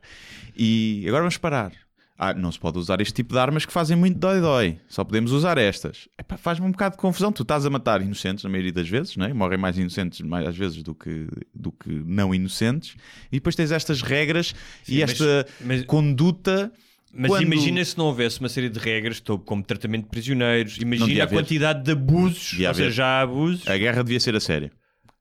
E 0.57 1.05
agora 1.07 1.23
vamos 1.23 1.39
parar. 1.39 1.73
Ah, 2.19 2.35
não 2.35 2.53
se 2.53 2.59
pode 2.59 2.79
usar 2.79 3.01
este 3.01 3.15
tipo 3.15 3.33
de 3.33 3.39
armas 3.41 3.65
que 3.65 3.73
fazem 3.73 3.97
muito 3.97 4.19
dói-dói. 4.19 4.79
Só 4.89 5.03
podemos 5.05 5.33
usar 5.33 5.57
estas. 5.59 6.09
Faz-me 6.39 6.67
um 6.67 6.71
bocado 6.71 6.97
de 6.97 7.01
confusão. 7.01 7.33
Tu 7.33 7.43
estás 7.43 7.65
a 7.67 7.71
matar 7.71 8.01
inocentes, 8.03 8.45
na 8.45 8.51
maioria 8.51 8.73
das 8.73 8.89
vezes, 8.89 9.17
não 9.17 9.27
é? 9.27 9.33
morrem 9.33 9.59
mais 9.59 9.77
inocentes 9.79 10.21
mais, 10.21 10.47
às 10.47 10.57
vezes 10.57 10.83
do 10.83 10.95
que, 10.95 11.27
do 11.55 11.73
que 11.73 11.91
não 11.91 12.35
inocentes. 12.35 12.97
E 13.31 13.37
depois 13.37 13.57
tens 13.57 13.73
estas 13.73 14.03
regras 14.03 14.55
e 14.89 15.01
mas- 15.01 15.11
esta 15.13 15.47
mas- 15.61 15.85
conduta. 15.85 16.73
Mas 17.15 17.31
quando- 17.31 17.43
imagina 17.43 17.85
se 17.85 17.97
não 17.99 18.07
houvesse 18.07 18.41
uma 18.41 18.49
série 18.49 18.69
de 18.71 18.79
regras, 18.79 19.17
estou 19.17 19.39
como 19.39 19.63
tratamento 19.63 20.05
de 20.05 20.11
prisioneiros, 20.11 20.79
imagina 20.79 21.21
a 21.21 21.25
haver. 21.25 21.37
quantidade 21.37 21.83
de 21.85 21.93
abusos, 21.93 22.51
Devia 22.53 22.69
ou 22.69 22.75
seja, 22.75 22.85
haver. 22.87 22.95
já 22.95 23.07
há 23.07 23.21
abusos. 23.23 23.69
A 23.69 23.77
guerra 23.77 24.03
devia 24.03 24.19
ser 24.21 24.35
a 24.35 24.41
sério. 24.41 24.71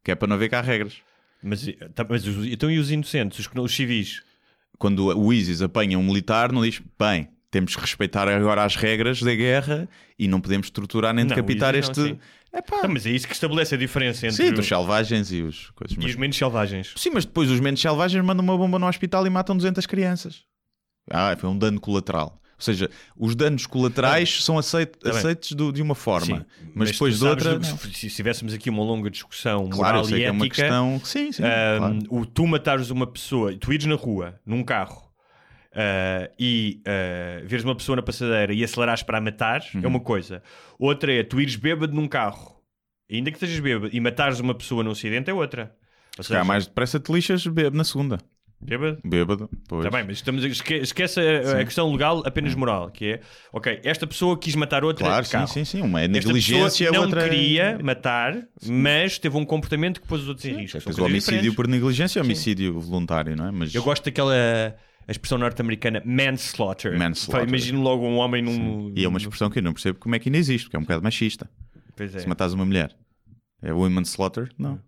Que 0.04 0.12
é 0.12 0.16
para 0.16 0.28
não 0.28 0.38
ver 0.38 0.50
cá 0.50 0.62
regras. 0.62 0.96
Mas, 1.44 1.68
tá, 1.94 2.06
mas 2.08 2.26
os- 2.26 2.46
então 2.48 2.70
e 2.72 2.78
os 2.80 2.92
inocentes, 2.92 3.40
os, 3.40 3.50
não- 3.54 3.64
os 3.64 3.76
civis? 3.76 4.22
Quando 4.78 5.06
o 5.16 5.34
ISIS 5.34 5.62
apanha 5.62 5.98
um 6.00 6.04
militar, 6.04 6.52
não 6.52 6.64
diz, 6.64 6.82
bem, 7.00 7.28
temos 7.52 7.76
que 7.76 7.82
respeitar 7.82 8.28
agora 8.28 8.64
as 8.64 8.76
regras 8.76 9.22
da 9.22 9.36
guerra 9.36 9.88
e 10.18 10.28
não 10.28 10.40
podemos 10.40 10.70
torturar 10.70 11.14
nem 11.14 11.26
Não, 11.26 11.30
decapitar 11.30 11.76
isso 11.76 11.92
não, 12.00 12.06
este. 12.08 12.20
Não, 12.84 12.90
mas 12.90 13.06
é 13.06 13.12
isso 13.12 13.28
que 13.28 13.34
estabelece 13.34 13.76
a 13.76 13.78
diferença 13.78 14.26
entre 14.28 14.48
Sim, 14.48 14.54
os 14.54 14.66
selvagens 14.66 15.32
e 15.32 15.42
os 15.42 15.70
coisas. 15.72 15.96
e 15.96 16.00
Mas... 16.00 16.12
os 16.12 16.16
menos 16.16 16.36
selvagens. 16.38 16.94
Sim, 16.96 17.12
mas 17.14 17.26
depois 17.26 17.50
os 17.52 17.60
menos 17.60 17.80
selvagens 17.82 18.24
mandam 18.26 18.44
uma 18.44 18.58
bomba 18.58 18.80
no 18.80 18.88
hospital 18.88 19.26
e 19.28 19.30
matam 19.30 19.56
200 19.56 19.86
crianças. 19.86 20.44
Ah, 21.10 21.36
foi 21.38 21.50
um 21.50 21.58
dano 21.58 21.80
colateral. 21.80 22.40
Ou 22.58 22.64
seja, 22.64 22.90
os 23.18 23.36
danos 23.36 23.66
colaterais 23.66 24.44
são 24.44 24.56
aceit- 24.58 24.96
Tá 25.00 25.10
bem. 25.10 25.18
aceitos 25.18 25.54
do- 25.54 25.72
de 25.72 25.82
uma 25.82 25.96
forma, 25.96 26.26
Sim, 26.42 26.46
mas, 26.76 26.92
depois 26.92 27.16
tu 27.18 27.22
de 27.22 27.28
outra. 27.28 27.64
se, 27.64 27.92
se 28.10 28.16
tivéssemos 28.16 28.54
aqui 28.54 28.70
uma 28.70 28.84
longa 28.84 29.10
discussão 29.10 29.68
Claro, 29.68 29.98
moral 29.98 30.06
e 30.06 30.08
que 30.10 30.14
é 30.14 30.18
ética, 30.28 30.32
uma 30.32 30.48
questão. 30.48 31.02
Sim, 31.04 31.32
sim. 31.32 31.42
Ahm, 31.44 31.78
claro. 31.80 32.00
o 32.22 32.26
tu 32.26 32.46
matares 32.46 32.92
uma 32.92 33.08
pessoa, 33.08 33.58
tu 33.58 33.74
ires 33.74 33.88
na 33.88 33.96
rua, 33.96 34.40
num 34.46 34.64
carro, 34.64 35.12
ah, 35.74 36.30
e 36.38 36.82
ah, 36.86 37.42
veres 37.46 37.66
uma 37.66 37.76
pessoa 37.76 37.96
na 37.96 38.04
passadeira 38.04 38.54
e 38.54 38.64
acelerares 38.64 39.02
para 39.02 39.18
a 39.18 39.22
matar, 39.22 39.64
Uhum. 39.74 39.82
é 39.84 39.88
uma 39.88 40.00
coisa. 40.00 40.44
Outra 40.78 41.12
é 41.12 41.24
tu 41.24 41.42
ires 41.42 41.56
bêbado 41.56 41.94
num 41.94 42.08
carro, 42.08 42.62
ainda 43.12 43.32
que 43.32 43.38
estejas 43.38 43.60
bêbado, 43.60 43.90
e 43.92 44.00
matares 44.00 44.40
uma 44.40 44.54
pessoa 44.54 44.84
num 44.84 44.92
acidente, 44.92 45.32
é 45.32 45.34
outra. 45.34 45.76
Ou 46.16 46.24
Se 46.24 46.30
calhar 46.30 46.46
mais 46.46 46.68
depressa 46.68 47.00
te 47.00 47.12
lixas, 47.12 47.48
bebe 47.48 47.76
na 47.76 47.84
segunda. 47.84 48.20
Bêbado. 48.62 49.00
Bêbado. 49.04 49.50
Pois. 49.68 49.86
Está 49.86 49.98
bem, 49.98 50.06
mas 50.08 50.18
estamos 50.18 50.44
esque- 50.44 50.76
esquece 50.76 51.20
a, 51.20 51.60
a 51.62 51.66
questão 51.66 51.92
legal, 51.92 52.22
apenas 52.26 52.54
moral, 52.56 52.90
que 52.92 53.06
é, 53.14 53.22
ok, 53.52 53.82
esta 53.84 54.06
pessoa 54.08 54.38
quis 54.38 54.56
matar 54.56 54.84
outra 54.84 55.06
Claro, 55.06 55.26
sim, 55.26 55.46
sim, 55.48 55.66
sim. 55.66 55.82
Uma 55.82 56.02
é 56.02 56.06
Esta 56.06 56.14
negligência, 56.18 56.88
pessoa 56.88 56.92
não 56.94 57.02
outra 57.04 57.28
queria 57.30 57.80
matar, 57.84 58.38
mas 58.68 59.18
teve 59.20 59.36
um 59.38 59.46
comportamento 59.46 60.00
que 60.02 60.08
pôs 60.08 60.22
os 60.22 60.28
outros 60.28 60.46
em 60.46 60.54
risco. 60.56 60.78
Depois 60.78 60.98
o 60.98 61.04
homicídio 61.04 61.34
diferentes. 61.38 61.56
por 61.56 61.68
negligência 61.68 62.20
é 62.20 62.24
homicídio 62.24 62.80
voluntário, 62.80 63.36
não 63.36 63.48
é? 63.48 63.52
Mas 63.52 63.74
Eu 63.74 63.84
gosto 63.84 64.06
daquela 64.06 64.34
a 65.08 65.12
expressão 65.12 65.38
norte-americana 65.38 66.02
manslaughter. 66.06 66.98
Manslaughter. 66.98 67.50
Imagino 67.50 67.82
logo 67.82 68.06
um 68.06 68.18
homem 68.18 68.42
num. 68.42 68.94
E 68.96 69.04
é 69.04 69.08
uma 69.08 69.18
expressão 69.18 69.50
que 69.50 69.60
eu 69.60 69.64
não 69.64 69.74
percebo 69.74 69.98
como 70.00 70.16
é 70.16 70.20
que 70.20 70.30
ainda 70.30 70.38
existe, 70.38 70.66
porque 70.66 70.76
é 70.76 70.80
um 70.80 70.84
bocado 70.84 71.04
machista. 71.04 71.50
Pois 71.98 72.16
é. 72.16 72.20
Se 72.20 72.28
matares 72.30 72.54
uma 72.54 72.66
mulher, 72.66 72.96
é 73.62 73.74
women 73.74 74.04
slaughter? 74.04 74.50
Não. 74.58 74.80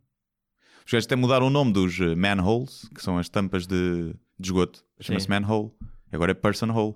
Os 0.85 0.91
gajos 0.91 1.05
até 1.05 1.15
mudaram 1.15 1.47
o 1.47 1.49
nome 1.49 1.71
dos 1.73 1.99
eh, 1.99 2.15
manholes, 2.15 2.89
que 2.93 3.01
são 3.01 3.17
as 3.17 3.29
tampas 3.29 3.65
de, 3.65 4.13
de 4.39 4.47
esgoto. 4.47 4.83
Chama-se 4.99 5.29
manhole. 5.29 5.71
Agora 6.11 6.31
é 6.31 6.35
person 6.35 6.69
hole. 6.71 6.95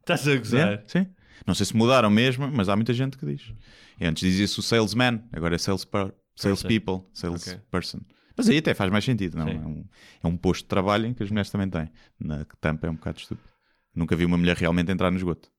Estás 0.00 0.26
a 0.28 0.36
gozar. 0.36 0.72
É, 0.74 0.84
Sim. 0.86 1.06
Não 1.46 1.54
sei 1.54 1.66
se 1.66 1.76
mudaram 1.76 2.08
mesmo, 2.10 2.48
mas 2.52 2.68
há 2.68 2.76
muita 2.76 2.92
gente 2.92 3.18
que 3.18 3.26
diz. 3.26 3.52
E 4.00 4.06
antes 4.06 4.22
dizia-se 4.22 4.58
o 4.58 4.62
salesman, 4.62 5.22
agora 5.32 5.54
é 5.56 5.58
sales, 5.58 5.84
per, 5.84 6.12
sales 6.36 6.62
Person. 6.62 6.68
people, 6.68 7.08
sales 7.12 7.46
Ok. 7.48 7.60
person. 7.70 8.00
Mas 8.36 8.48
aí 8.48 8.58
até 8.58 8.74
faz 8.74 8.90
mais 8.90 9.04
sentido, 9.04 9.36
não? 9.36 9.48
É 9.48 9.54
um, 9.54 9.84
é 10.22 10.26
um 10.26 10.36
posto 10.36 10.62
de 10.62 10.68
trabalho 10.68 11.06
em 11.06 11.14
que 11.14 11.22
as 11.22 11.30
mulheres 11.30 11.50
também 11.50 11.68
têm. 11.68 11.90
Na 12.18 12.44
tampa 12.60 12.86
é 12.86 12.90
um 12.90 12.94
bocado 12.94 13.18
estúpido. 13.20 13.48
Nunca 13.94 14.16
vi 14.16 14.24
uma 14.24 14.36
mulher 14.36 14.56
realmente 14.56 14.90
entrar 14.90 15.10
no 15.10 15.16
esgoto. 15.16 15.50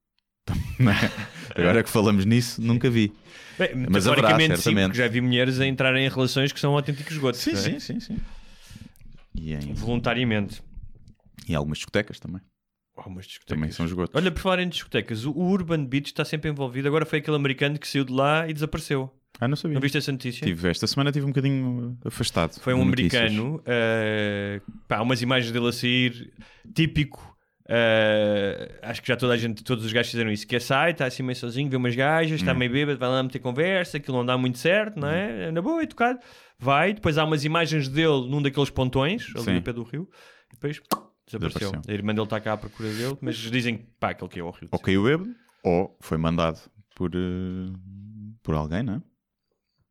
É? 1.56 1.62
Agora 1.62 1.84
que 1.84 1.90
falamos 1.90 2.26
nisso, 2.26 2.62
nunca 2.62 2.90
vi. 2.90 3.12
Bem, 3.58 3.88
Mas 3.90 4.08
haverá, 4.08 4.38
sim, 4.58 4.76
porque 4.76 4.98
já 4.98 5.08
vi 5.08 5.22
mulheres 5.22 5.60
a 5.60 5.66
entrarem 5.66 6.06
em 6.06 6.10
relações 6.10 6.52
que 6.52 6.60
são 6.60 6.76
autênticos 6.76 7.14
esgotos. 7.14 7.40
Sim, 7.40 7.52
é? 7.52 7.56
sim, 7.56 7.80
sim, 7.80 8.00
sim. 8.00 8.18
E 9.34 9.54
em, 9.54 9.74
Voluntariamente. 9.74 10.62
em 11.48 11.56
algumas 11.56 11.78
discotecas 11.78 12.20
também. 12.20 12.42
Oh, 12.98 13.10
umas 13.10 13.26
discotecas. 13.26 13.58
Também 13.58 13.72
são 13.72 13.86
esgotos. 13.86 14.16
Olha, 14.16 14.32
por 14.32 14.40
falar 14.42 14.60
em 14.60 14.70
discotecas, 14.70 15.26
o 15.26 15.32
Urban 15.32 15.86
Beach 15.86 16.08
está 16.08 16.24
sempre 16.24 16.50
envolvido. 16.50 16.88
Agora 16.88 17.06
foi 17.06 17.20
aquele 17.20 17.36
americano 17.36 17.78
que 17.78 17.88
saiu 17.88 18.06
de 18.06 18.14
lá 18.14 18.48
e 18.48 18.54
desapareceu. 18.54 19.12
Ah, 19.40 19.48
não 19.48 19.56
sabia. 19.58 19.76
Não 19.76 19.82
viste 19.82 19.98
essa 19.98 20.12
notícia? 20.12 20.46
Tive, 20.46 20.70
esta 20.70 20.88
semana 20.88 21.12
tive 21.12 21.26
um 21.26 21.30
bocadinho 21.30 21.98
afastado. 22.06 22.58
Foi 22.60 22.74
um 22.74 22.82
americano, 22.82 23.62
eh, 23.66 24.62
pá, 24.88 25.02
umas 25.02 25.22
imagens 25.22 25.52
dele 25.52 25.68
a 25.68 25.74
sair, 25.74 26.32
típico. 26.74 27.35
Eh, 27.68 28.80
acho 28.82 29.02
que 29.02 29.08
já 29.08 29.16
toda 29.18 29.34
a 29.34 29.38
gente, 29.38 29.64
todos 29.64 29.84
os 29.86 29.92
gajos 29.92 30.12
fizeram 30.12 30.32
isso. 30.32 30.46
Que 30.48 30.56
é 30.56 30.60
sai, 30.60 30.92
está 30.92 31.06
assim 31.06 31.24
meio 31.24 31.36
sozinho, 31.36 31.70
vê 31.70 31.76
umas 31.78 31.96
gajas, 31.96 32.40
está 32.40 32.54
Hum. 32.54 32.58
meio 32.58 32.72
bêbado, 32.72 33.00
vai 33.00 33.10
lá 33.10 33.24
meter 33.24 33.40
conversa, 33.40 33.98
aquilo 33.98 34.18
não 34.18 34.26
dá 34.26 34.38
muito 34.38 34.58
certo, 34.58 35.00
não 35.00 35.10
é? 35.10 35.52
Na 35.52 35.62
boa, 35.62 35.82
é 35.82 35.86
tocado. 35.86 36.20
Vai, 36.60 36.94
depois 36.94 37.18
há 37.18 37.26
umas 37.26 37.44
imagens 37.44 37.88
dele 37.90 38.28
num 38.30 38.42
daqueles 38.42 38.70
pontões, 38.70 39.28
ali 39.36 39.44
Sim. 39.46 39.54
no 39.56 39.62
pé 39.62 39.74
do 39.74 39.84
rio, 39.84 40.10
e 40.52 40.54
depois 40.56 40.82
desapareceu. 41.28 41.60
Desapareceu. 41.72 41.82
A 41.88 41.94
irmã 41.94 42.14
dele 42.14 42.26
está 42.26 42.40
cá 42.40 42.54
à 42.54 42.58
procura 42.58 42.90
dele, 42.94 43.18
mas 43.22 43.36
dizem 43.36 43.78
que 43.78 43.84
pá, 44.00 44.12
aquele 44.12 44.30
que 44.30 44.40
é 44.40 44.44
o 44.44 44.52
rio. 44.52 44.70
Ou 44.72 44.80
caiu 44.80 45.04
bêbado, 45.04 45.36
ou 45.64 45.98
foi 46.00 46.18
mandado 46.18 46.60
por, 46.96 47.12
eh, 47.14 47.74
por 48.44 48.56
alguém, 48.56 48.84
não 48.84 48.96
é? 48.96 49.02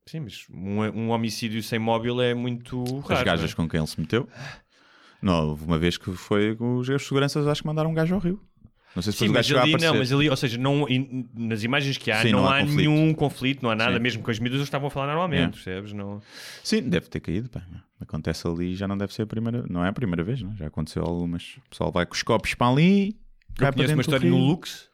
Sim, 0.06 0.20
mas 0.20 0.46
um, 0.50 0.80
um 0.82 1.10
homicídio 1.10 1.62
sem 1.62 1.78
móvel 1.78 2.20
é 2.20 2.34
muito 2.34 2.84
raro. 3.00 3.14
As 3.14 3.22
gajas 3.22 3.50
não 3.50 3.52
é? 3.52 3.56
com 3.56 3.68
quem 3.70 3.80
ele 3.80 3.86
se 3.86 3.98
meteu. 3.98 4.28
Não, 5.24 5.48
houve 5.50 5.64
uma 5.64 5.78
vez 5.78 5.96
que 5.96 6.12
foi 6.12 6.54
com 6.56 6.76
os 6.76 6.88
gajos 6.88 7.02
de 7.02 7.08
seguranças, 7.08 7.46
acho 7.46 7.62
que 7.62 7.66
mandaram 7.66 7.90
um 7.90 7.94
gajo 7.94 8.14
ao 8.14 8.20
rio. 8.20 8.40
Não 8.94 9.02
sei 9.02 9.12
se 9.12 9.18
Sim, 9.18 9.26
depois 9.26 9.50
o 9.50 9.54
mas 9.54 9.60
gajo 9.64 9.74
ali, 9.76 9.84
não, 9.84 9.94
mas 9.98 10.12
ali, 10.12 10.30
ou 10.30 10.36
seja, 10.36 10.56
não, 10.56 10.88
in- 10.88 11.28
nas 11.34 11.64
imagens 11.64 11.96
que 11.98 12.12
há, 12.12 12.22
Sim, 12.22 12.30
não, 12.30 12.42
não 12.42 12.48
há 12.48 12.58
há 12.58 12.60
conflito. 12.60 12.76
nenhum 12.76 13.12
conflito, 13.14 13.62
não 13.62 13.70
há 13.70 13.74
nada, 13.74 13.94
Sim. 13.96 13.98
mesmo 14.00 14.22
com 14.22 14.30
as 14.30 14.38
miúdas 14.38 14.58
eles 14.58 14.68
estavam 14.68 14.86
a 14.86 14.90
falar 14.90 15.06
normalmente, 15.08 15.42
É. 15.42 15.48
percebes? 15.50 15.92
Não... 15.92 16.22
Sim, 16.62 16.82
deve 16.88 17.08
ter 17.08 17.18
caído. 17.18 17.48
pá. 17.50 17.66
Acontece 18.00 18.46
ali 18.46 18.76
já 18.76 18.86
não 18.86 18.96
deve 18.96 19.12
ser 19.12 19.22
a 19.22 19.26
primeira. 19.26 19.64
Não 19.68 19.84
é 19.84 19.88
a 19.88 19.92
primeira 19.92 20.22
vez, 20.22 20.40
não? 20.42 20.52
é? 20.52 20.56
já 20.56 20.66
aconteceu 20.68 21.02
algumas. 21.02 21.56
O 21.66 21.70
pessoal 21.70 21.90
vai 21.90 22.06
com 22.06 22.14
os 22.14 22.22
copos 22.22 22.54
para 22.54 22.68
ali, 22.70 23.16
cai 23.56 23.68
Eu 23.70 23.72
para 23.72 23.72
conheço 23.72 23.94
uma 23.94 23.96
do 23.96 24.00
história 24.02 24.30
no 24.30 24.36
rio. 24.36 24.44
Lux, 24.46 24.88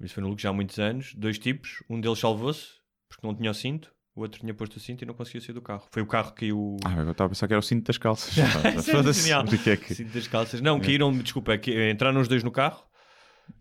isso 0.00 0.14
foi 0.14 0.22
no 0.22 0.28
Lux 0.30 0.40
já 0.42 0.48
há 0.48 0.52
muitos 0.54 0.78
anos, 0.78 1.12
dois 1.14 1.38
tipos, 1.38 1.82
um 1.90 2.00
deles 2.00 2.18
salvou-se 2.18 2.68
porque 3.08 3.26
não 3.26 3.34
tinha 3.34 3.50
o 3.50 3.54
cinto, 3.54 3.90
o 4.16 4.22
outro 4.22 4.40
tinha 4.40 4.52
posto 4.54 4.76
o 4.76 4.80
cinto 4.80 5.02
e 5.02 5.06
não 5.06 5.14
conseguia 5.14 5.40
sair 5.40 5.52
do 5.52 5.60
carro. 5.62 5.84
Foi 5.90 6.02
o 6.02 6.06
carro 6.06 6.32
que 6.32 6.40
caiu. 6.40 6.76
Ah, 6.84 6.94
eu 7.02 7.10
estava 7.12 7.26
a 7.26 7.28
pensar 7.28 7.46
que 7.46 7.52
era 7.52 7.60
o 7.60 7.62
cinto 7.62 7.86
das 7.86 7.98
calças. 7.98 8.34
É 8.64 8.82
Foda-se. 8.82 9.30
que 9.62 9.70
é 9.70 9.76
que- 9.76 9.94
Cinto 9.94 10.12
das 10.14 10.26
calças. 10.26 10.60
Não, 10.60 10.80
caíram, 10.80 11.16
desculpa, 11.16 11.56
que- 11.58 11.90
entraram 11.90 12.20
os 12.20 12.26
dois 12.26 12.42
no 12.42 12.50
carro 12.50 12.82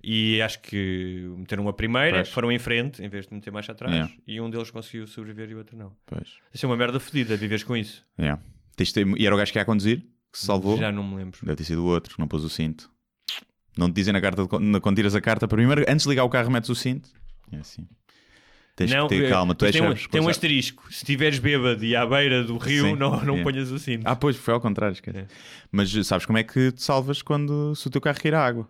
e 0.04 0.42
acho 0.42 0.62
que 0.62 1.26
meteram 1.38 1.68
a 1.68 1.74
primeira, 1.74 2.18
Pois. 2.18 2.30
foram 2.30 2.52
em 2.52 2.58
frente 2.58 3.04
em 3.04 3.10
vez 3.10 3.28
de 3.28 3.34
meter 3.34 3.52
mais 3.52 3.70
atrás 3.70 3.94
Yeah. 3.94 4.14
e 4.26 4.42
um 4.42 4.50
deles 4.50 4.72
conseguiu 4.72 5.06
sobreviver 5.06 5.52
e 5.52 5.56
o 5.56 5.58
outro 5.60 5.78
não. 5.78 5.96
Pois. 6.06 6.28
Isso 6.54 6.66
é 6.66 6.70
uma 6.70 6.78
merda 6.78 7.00
fodida, 7.00 7.36
viveres 7.38 7.64
com 7.64 7.76
isso. 7.78 8.04
É. 8.18 8.38
Ter- 8.76 9.08
E 9.18 9.26
era 9.26 9.36
o 9.36 9.38
gajo 9.38 9.52
que 9.52 9.58
ia 9.60 9.62
a 9.62 9.66
conduzir, 9.66 10.00
que 10.32 10.40
se 10.40 10.46
salvou. 10.46 10.78
Já 10.78 10.92
não 10.92 11.04
me 11.04 11.16
lembro. 11.18 11.38
Deve 11.44 11.58
ter 11.58 11.64
sido 11.66 11.84
o 11.84 11.88
outro 11.88 12.14
que 12.16 12.20
não 12.20 12.28
pôs 12.28 12.44
o 12.44 12.50
cinto. 12.50 12.90
Não 13.78 13.90
te 13.90 13.96
dizem 13.96 14.14
na 14.14 14.22
carta, 14.22 14.44
de, 14.44 14.80
quando 14.80 14.96
tiras 14.96 15.14
a 15.16 15.22
carta, 15.22 15.48
primeiro, 15.48 15.84
antes 15.88 16.04
de 16.06 16.10
ligar 16.10 16.24
o 16.24 16.30
carro, 16.30 16.50
metes 16.50 16.70
o 16.70 16.76
cinto. 16.76 17.10
É 17.52 17.58
assim. 17.58 17.86
Tens 18.76 18.92
não, 18.92 19.08
que 19.08 19.16
ter 19.18 19.26
eh, 19.26 19.30
calma. 19.30 19.56
Tu 19.56 19.64
mas 19.66 19.76
és 19.76 19.82
tem, 19.82 19.90
um, 19.90 20.10
tem 20.10 20.22
um 20.22 20.28
asterisco. 20.28 20.84
Se 20.90 20.98
estiveres 20.98 21.40
bêbado 21.40 21.84
e 21.86 21.96
à 21.96 22.06
beira 22.06 22.44
do 22.44 22.58
rio, 22.58 22.86
Sim, 22.88 22.96
não, 22.96 23.12
não 23.24 23.36
yeah. 23.36 23.44
ponhas 23.44 23.72
o 23.72 23.80
cinto. 23.80 24.04
Ah, 24.06 24.16
pois, 24.16 24.36
foi 24.36 24.54
ao 24.54 24.60
contrário, 24.60 24.94
esquece. 24.94 25.18
É. 25.20 25.28
Mas 25.72 25.96
eh, 25.96 26.04
sabes 26.04 26.26
como 26.26 26.38
é 26.38 26.44
que 26.44 26.72
te 26.74 26.84
salvas 26.84 27.22
quando 27.22 27.74
se 27.76 27.88
o 27.88 27.90
teu 27.90 28.02
carro 28.02 28.20
cair 28.20 28.34
à 28.36 28.46
água? 28.46 28.68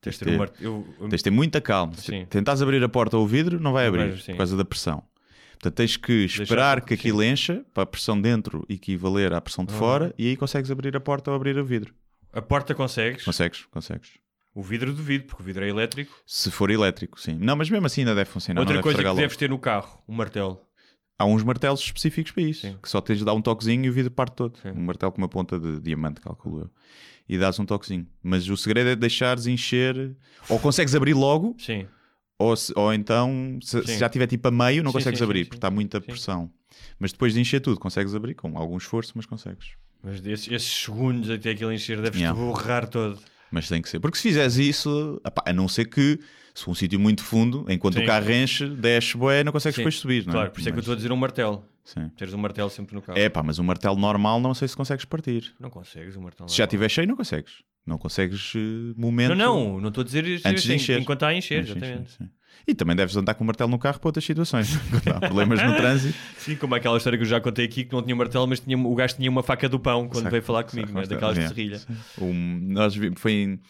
Tens 0.00 0.18
de 0.18 0.24
ter 0.24 0.36
ter- 0.38 0.52
eu- 0.64 0.86
eu- 1.00 1.08
Tens 1.08 1.18
de 1.20 1.24
ter 1.24 1.30
muita 1.30 1.60
calma. 1.60 1.94
Sim. 1.94 2.26
Tentares 2.28 2.60
abrir 2.60 2.82
a 2.82 2.88
porta 2.88 3.16
ou 3.16 3.24
o 3.24 3.26
vidro, 3.26 3.60
não 3.60 3.72
vai 3.72 3.86
abrir 3.86 4.18
sim. 4.20 4.32
por 4.32 4.38
causa 4.38 4.56
da 4.56 4.64
pressão. 4.64 5.02
Portanto, 5.52 5.74
tens 5.76 5.96
que 5.96 6.24
esperar 6.24 6.80
que 6.82 6.92
aquilo 6.92 7.22
encha 7.22 7.64
para 7.72 7.84
a 7.84 7.86
pressão 7.86 8.20
dentro 8.20 8.66
equivaler 8.68 9.32
à 9.32 9.40
pressão 9.40 9.64
de 9.64 9.72
Uhum. 9.72 9.78
fora 9.78 10.14
e 10.18 10.26
aí 10.28 10.36
consegues 10.36 10.70
abrir 10.70 10.94
a 10.96 11.00
porta 11.00 11.30
ou 11.30 11.36
abrir 11.36 11.56
o 11.56 11.64
vidro. 11.64 11.94
A 12.32 12.42
porta 12.42 12.74
consegues, 12.74 13.24
Consegues, 13.24 13.64
consegues. 13.70 14.10
O 14.54 14.62
vidro 14.62 14.92
duvido, 14.92 15.24
porque 15.24 15.42
o 15.42 15.44
vidro 15.46 15.64
é 15.64 15.68
elétrico. 15.68 16.14
Se 16.26 16.50
for 16.50 16.70
elétrico, 16.70 17.20
sim. 17.20 17.36
Não, 17.40 17.56
mas 17.56 17.68
mesmo 17.68 17.86
assim 17.86 18.02
ainda 18.02 18.14
deve 18.14 18.30
funcionar. 18.30 18.60
Outra 18.60 18.74
deve 18.74 18.82
coisa 18.82 18.98
que 18.98 19.04
logo. 19.04 19.18
deves 19.20 19.36
ter 19.36 19.50
no 19.50 19.58
carro, 19.58 20.02
um 20.08 20.14
martelo. 20.14 20.60
Há 21.18 21.24
uns 21.26 21.42
martelos 21.44 21.80
específicos 21.80 22.32
para 22.32 22.42
isso, 22.42 22.62
Sim. 22.62 22.76
que 22.82 22.88
só 22.88 23.00
tens 23.00 23.18
de 23.20 23.24
dar 23.24 23.34
um 23.34 23.40
toquezinho 23.40 23.84
e 23.84 23.88
o 23.88 23.92
vidro 23.92 24.10
parte 24.10 24.34
todo. 24.34 24.58
Sim. 24.58 24.70
Um 24.70 24.80
martelo 24.84 25.12
com 25.12 25.18
uma 25.18 25.28
ponta 25.28 25.58
de 25.60 25.78
diamante, 25.80 26.20
calculo 26.20 26.62
eu. 26.62 26.70
E 27.28 27.38
dás 27.38 27.58
um 27.60 27.64
toquezinho. 27.64 28.06
Mas 28.22 28.48
o 28.48 28.56
segredo 28.56 28.90
é 28.90 28.96
deixares 28.96 29.46
encher. 29.46 30.16
Ou 30.48 30.58
consegues 30.58 30.92
abrir 30.94 31.14
logo, 31.14 31.54
Sim. 31.58 31.86
ou, 32.36 32.56
se- 32.56 32.72
ou 32.76 32.92
então, 32.92 33.58
se, 33.62 33.80
se 33.86 33.98
já 33.98 34.06
estiver 34.06 34.26
tipo 34.26 34.48
a 34.48 34.50
meio, 34.50 34.82
não 34.82 34.90
Sim, 34.90 34.98
consegues 34.98 35.22
abrir, 35.22 35.44
porque 35.44 35.56
está 35.56 35.70
muita 35.70 36.00
pressão. 36.00 36.50
Mas 36.98 37.12
depois 37.12 37.32
de 37.32 37.40
encher 37.40 37.60
tudo, 37.60 37.78
consegues 37.78 38.12
abrir 38.12 38.34
com 38.34 38.58
algum 38.58 38.76
esforço, 38.76 39.12
mas 39.14 39.24
consegues. 39.24 39.70
Mas 40.02 40.16
esses, 40.26 40.50
esses 40.50 40.82
segundos 40.82 41.30
até 41.30 41.50
aquilo 41.50 41.72
encher, 41.72 41.96
deves-te 42.02 42.24
Yeah. 42.24 42.38
borrar 42.38 42.88
todo. 42.88 43.20
Mas 43.54 43.68
tem 43.68 43.80
que 43.80 43.88
ser. 43.88 44.00
Porque 44.00 44.16
se 44.16 44.22
fizeres 44.24 44.56
isso, 44.56 45.20
apá, 45.22 45.44
a 45.46 45.52
não 45.52 45.68
ser 45.68 45.84
que, 45.84 46.18
se 46.52 46.64
for 46.64 46.72
um 46.72 46.74
sítio 46.74 46.98
muito 46.98 47.22
fundo, 47.22 47.64
enquanto 47.68 47.94
Sim. 47.94 48.02
o 48.02 48.06
carro 48.06 48.32
enche, 48.32 48.66
desce, 48.68 49.16
boé, 49.16 49.44
não 49.44 49.52
consegues 49.52 49.76
Sim. 49.76 49.82
depois 49.82 49.94
subir, 49.96 50.24
não 50.26 50.32
é? 50.32 50.34
Claro, 50.34 50.50
por 50.50 50.58
isso 50.58 50.68
é 50.68 50.72
que 50.72 50.78
eu 50.78 50.80
estou 50.80 50.92
a 50.92 50.96
dizer 50.96 51.12
um 51.12 51.16
martelo. 51.16 51.64
Sim. 51.84 52.08
Teres 52.16 52.34
um 52.34 52.38
martelo 52.38 52.68
sempre 52.68 52.96
no 52.96 53.00
carro. 53.02 53.16
É 53.16 53.28
pá, 53.28 53.44
mas 53.44 53.60
um 53.60 53.62
martelo 53.62 53.96
normal 53.96 54.40
não 54.40 54.54
sei 54.54 54.66
se 54.66 54.76
consegues 54.76 55.04
partir. 55.04 55.54
Não 55.60 55.70
consegues 55.70 56.16
um 56.16 56.22
martelo. 56.22 56.48
Se 56.48 56.56
já 56.56 56.62
normal. 56.62 56.66
estiver 56.66 56.88
cheio, 56.88 57.06
não 57.06 57.14
consegues. 57.16 57.62
Não 57.86 57.96
consegues 57.96 58.52
eh, 58.56 58.94
momento. 58.96 59.36
Não, 59.36 59.74
não, 59.74 59.80
não 59.82 59.88
estou 59.90 60.02
a 60.02 60.04
dizer 60.04 60.26
isto 60.26 60.46
Antes 60.46 60.64
de 60.64 60.72
assim, 60.72 60.82
encher. 60.82 61.00
enquanto 61.00 61.18
está 61.18 61.28
a 61.28 61.34
encher, 61.34 61.64
Sim, 61.64 61.72
sim, 61.74 61.78
exatamente. 61.78 62.10
sim, 62.10 62.24
sim. 62.24 62.30
E 62.66 62.74
também 62.74 62.96
deves 62.96 63.16
andar 63.16 63.34
com 63.34 63.44
o 63.44 63.46
martelo 63.46 63.70
no 63.70 63.78
carro 63.78 63.98
para 64.00 64.08
outras 64.08 64.24
situações. 64.24 64.76
Quando 64.90 65.16
há 65.16 65.20
problemas 65.20 65.62
no 65.62 65.74
trânsito. 65.76 66.18
Sim, 66.38 66.56
como 66.56 66.74
aquela 66.74 66.96
história 66.96 67.18
que 67.18 67.24
eu 67.24 67.28
já 67.28 67.40
contei 67.40 67.64
aqui 67.66 67.84
que 67.84 67.92
não 67.92 68.02
tinha 68.02 68.14
um 68.14 68.18
martelo, 68.18 68.46
mas 68.46 68.60
tinha, 68.60 68.78
o 68.78 68.94
gajo 68.94 69.16
tinha 69.16 69.30
uma 69.30 69.42
faca 69.42 69.68
do 69.68 69.78
pão 69.78 70.08
quando 70.08 70.22
Saco- 70.22 70.30
veio 70.30 70.42
falar 70.42 70.64
comigo, 70.64 70.88
saco 70.88 70.94
não 70.98 71.02
é? 71.02 71.06
daquelas 71.06 71.34
de 71.34 71.40
martelo, 71.42 71.56
serrilha. 71.78 71.80
é. 72.20 72.24
Um, 72.24 72.58
nós 72.72 72.94
foi 73.16 73.32
em- 73.32 73.60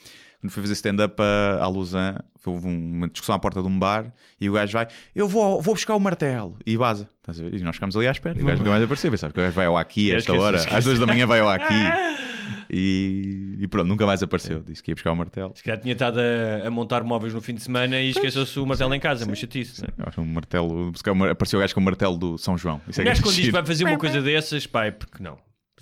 quando 0.40 0.52
fui 0.52 0.62
fazer 0.62 0.74
stand-up 0.74 1.16
a, 1.22 1.58
a 1.64 1.68
Lausanne, 1.68 2.18
houve 2.44 2.66
um- 2.68 2.92
uma 2.96 3.08
discussão 3.08 3.34
à 3.34 3.38
porta 3.38 3.62
de 3.62 3.66
um 3.68 3.78
bar 3.78 4.12
e 4.38 4.50
o 4.50 4.52
gajo 4.52 4.72
vai, 4.74 4.86
eu 5.14 5.26
vou, 5.26 5.62
vou 5.62 5.74
buscar 5.74 5.94
o 5.96 6.00
martelo 6.00 6.56
e 6.66 6.76
vaza. 6.76 7.08
E 7.50 7.62
nós 7.62 7.76
ficamos 7.76 7.96
ali 7.96 8.06
à 8.06 8.10
espera. 8.10 8.38
E 8.38 8.42
o 8.42 8.46
gajo 8.46 8.58
nunca 8.58 8.70
mais 8.70 8.82
apareceu. 8.84 9.10
Pensava 9.10 9.32
que 9.32 9.40
o 9.40 9.42
gajo 9.42 9.54
vai 9.56 9.64
ao 9.66 9.78
aqui 9.78 10.10
a 10.10 10.14
É, 10.14 10.16
esta 10.18 10.34
hora, 10.34 10.58
às 10.76 10.84
duas 10.84 10.98
da 10.98 11.06
manhã 11.06 11.26
vai 11.26 11.40
ao 11.40 11.48
aqui. 11.48 11.64
E, 12.70 13.56
e 13.60 13.68
pronto, 13.68 13.86
nunca 13.86 14.06
mais 14.06 14.22
apareceu. 14.22 14.60
Disse 14.62 14.82
que 14.82 14.90
ia 14.90 14.94
buscar 14.94 15.12
o 15.12 15.16
martelo. 15.16 15.52
Se 15.54 15.62
calhar 15.62 15.80
tinha 15.80 15.92
estado 15.92 16.18
a, 16.20 16.66
a 16.66 16.70
montar 16.70 17.02
móveis 17.04 17.32
no 17.34 17.40
fim 17.40 17.54
de 17.54 17.62
semana 17.62 18.00
e 18.00 18.10
esqueceu-se 18.10 18.58
o 18.58 18.66
martelo 18.66 18.94
em 18.94 19.00
casa, 19.00 19.24
mas 19.28 19.38
chatice, 19.38 19.84
é? 19.84 19.88
Acho 20.08 20.20
um 20.20 20.24
martelo. 20.26 20.92
Apareceu 21.30 21.58
o 21.58 21.62
gajo 21.62 21.74
com 21.74 21.80
o 21.80 21.84
martelo 21.84 22.16
do 22.16 22.38
São 22.38 22.56
João. 22.58 22.80
Isso 22.88 23.00
O 23.00 23.02
é 23.02 23.04
gajo 23.04 23.20
é 23.20 23.22
quando 23.22 23.34
diz 23.36 23.44
que 23.46 23.50
vai 23.52 23.64
fazer 23.64 23.84
uma 23.84 23.98
coisa 23.98 24.20
dessas, 24.22 24.66
pá, 24.66 24.86
é 24.86 24.90
porque 24.90 25.22
não. 25.22 25.38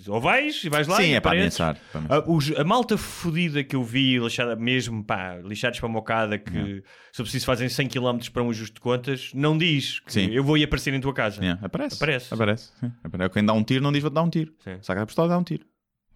Ou 0.07 0.19
vais 0.19 0.61
e 0.65 0.69
vais 0.69 0.85
lá 0.85 0.97
Sim, 0.97 1.11
e 1.11 1.13
é 1.13 1.21
para 1.21 1.31
ameaçar. 1.31 1.77
A, 2.09 2.29
os- 2.29 2.51
a 2.57 2.63
malta 2.65 2.97
fodida 2.97 3.63
que 3.63 3.73
eu 3.73 3.83
vi, 3.83 4.17
lixada 4.17 4.53
mesmo, 4.53 5.01
pá, 5.01 5.37
lixados 5.37 5.79
para 5.79 5.87
a 5.87 5.91
mocada, 5.91 6.37
que 6.37 6.83
se 7.11 7.21
eu 7.21 7.23
preciso 7.23 7.45
fazem 7.45 7.69
100 7.69 7.87
km 7.87 8.17
para 8.33 8.43
um 8.43 8.49
ajuste 8.49 8.73
de 8.73 8.81
contas, 8.81 9.31
não 9.33 9.57
diz 9.57 9.99
que 10.01 10.11
Sim. 10.11 10.25
eu 10.31 10.43
vou 10.43 10.57
ir 10.57 10.63
aparecer 10.65 10.93
em 10.93 10.99
tua 10.99 11.13
casa. 11.13 11.39
Yeah, 11.39 11.63
Aparece. 11.65 11.95
Aparece. 11.95 12.33
Aparece. 12.33 12.71
sim. 12.81 12.91
Aparece. 13.01 13.29
Quem 13.33 13.45
dá 13.45 13.53
um 13.53 13.63
tiro 13.63 13.81
não 13.81 13.93
diz 13.93 14.01
vou-te 14.01 14.15
dar 14.15 14.23
um 14.23 14.29
tiro. 14.29 14.51
Sim. 14.63 14.77
Saca 14.81 15.03
a 15.03 15.05
pistola 15.05 15.29
dá 15.29 15.37
um 15.37 15.43
tiro. 15.43 15.63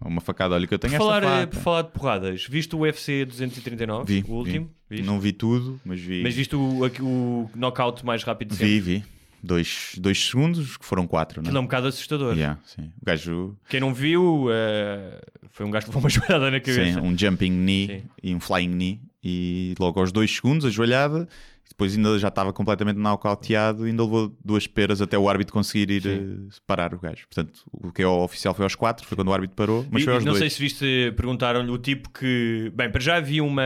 Uma 0.00 0.20
facada, 0.20 0.54
olha 0.54 0.66
que 0.66 0.72
eu 0.72 0.78
tenho 0.78 0.92
Por 0.92 0.98
falar, 0.98 1.22
esta 1.22 1.34
eh, 1.34 1.40
faca. 1.40 1.46
por 1.48 1.60
falar 1.60 1.82
de 1.82 1.88
porradas, 1.90 2.46
viste 2.48 2.74
o 2.76 2.80
UFC 2.80 3.24
239, 3.24 4.20
Vi, 4.22 4.24
o 4.30 4.34
último? 4.34 4.70
vi. 4.88 5.02
Não 5.02 5.18
vi 5.18 5.32
tudo, 5.32 5.80
mas 5.84 6.00
vi. 6.00 6.22
Mas 6.22 6.34
viste 6.34 6.54
o, 6.54 6.84
o 7.00 7.50
knockout 7.54 8.06
mais 8.06 8.22
rápido 8.22 8.50
de 8.50 8.56
sempre? 8.56 8.80
Vi, 8.80 8.80
vi. 8.98 9.04
Dois, 9.42 9.92
dois 9.98 10.18
segundos, 10.26 10.76
que 10.76 10.84
foram 10.84 11.06
quatro, 11.06 11.40
Aquilo 11.40 11.52
é 11.52 11.54
não 11.54 11.60
um 11.62 11.64
bocado 11.64 11.86
assustador. 11.88 12.34
Yeah, 12.34 12.58
sim. 12.64 12.90
O 13.00 13.04
gajo. 13.04 13.56
Quem 13.68 13.78
não 13.80 13.94
viu, 13.94 14.46
eh, 14.50 15.20
foi 15.50 15.64
um 15.64 15.70
gajo 15.70 15.86
que 15.86 15.90
levou 15.90 16.02
uma 16.02 16.10
joelhada 16.10 16.50
na 16.50 16.60
cabeça. 16.60 17.00
Sim, 17.00 17.06
um 17.06 17.16
jumping 17.16 17.50
knee 17.52 17.86
Sim. 17.86 18.02
e 18.22 18.34
um 18.34 18.40
flying 18.40 18.68
knee. 18.68 19.00
E 19.22 19.74
logo 19.78 19.98
aos 20.00 20.10
dois 20.12 20.30
segundos, 20.34 20.64
a 20.64 20.70
joelhada. 20.70 21.28
Depois 21.68 21.94
ainda 21.96 22.18
já 22.18 22.28
estava 22.28 22.52
completamente 22.52 22.96
nocauteado 22.96 23.86
e 23.86 23.90
ainda 23.90 24.02
levou 24.02 24.36
duas 24.44 24.66
peras 24.66 25.00
até 25.02 25.16
o 25.18 25.28
árbitro 25.28 25.52
conseguir 25.52 25.90
ir 25.90 26.06
eh, 26.06 26.48
parar 26.66 26.92
o 26.94 26.98
gajo. 26.98 27.26
Portanto, 27.28 27.60
o 27.70 27.92
que 27.92 28.02
é 28.02 28.06
o 28.06 28.22
oficial 28.24 28.54
foi 28.54 28.64
aos 28.64 28.74
quatro, 28.74 29.06
foi 29.06 29.14
quando 29.16 29.28
o 29.28 29.32
árbitro 29.32 29.54
parou, 29.54 29.86
mas 29.90 30.02
E- 30.02 30.04
foi 30.04 30.14
aos 30.14 30.24
não 30.24 30.32
dois. 30.32 30.40
sei 30.40 30.50
se 30.50 30.60
viste, 30.60 31.12
perguntaram-lhe 31.16 31.70
o 31.70 31.78
tipo 31.78 32.10
que. 32.10 32.72
Bem, 32.74 32.90
para 32.90 33.00
já 33.00 33.16
havia 33.16 33.44
uma. 33.44 33.62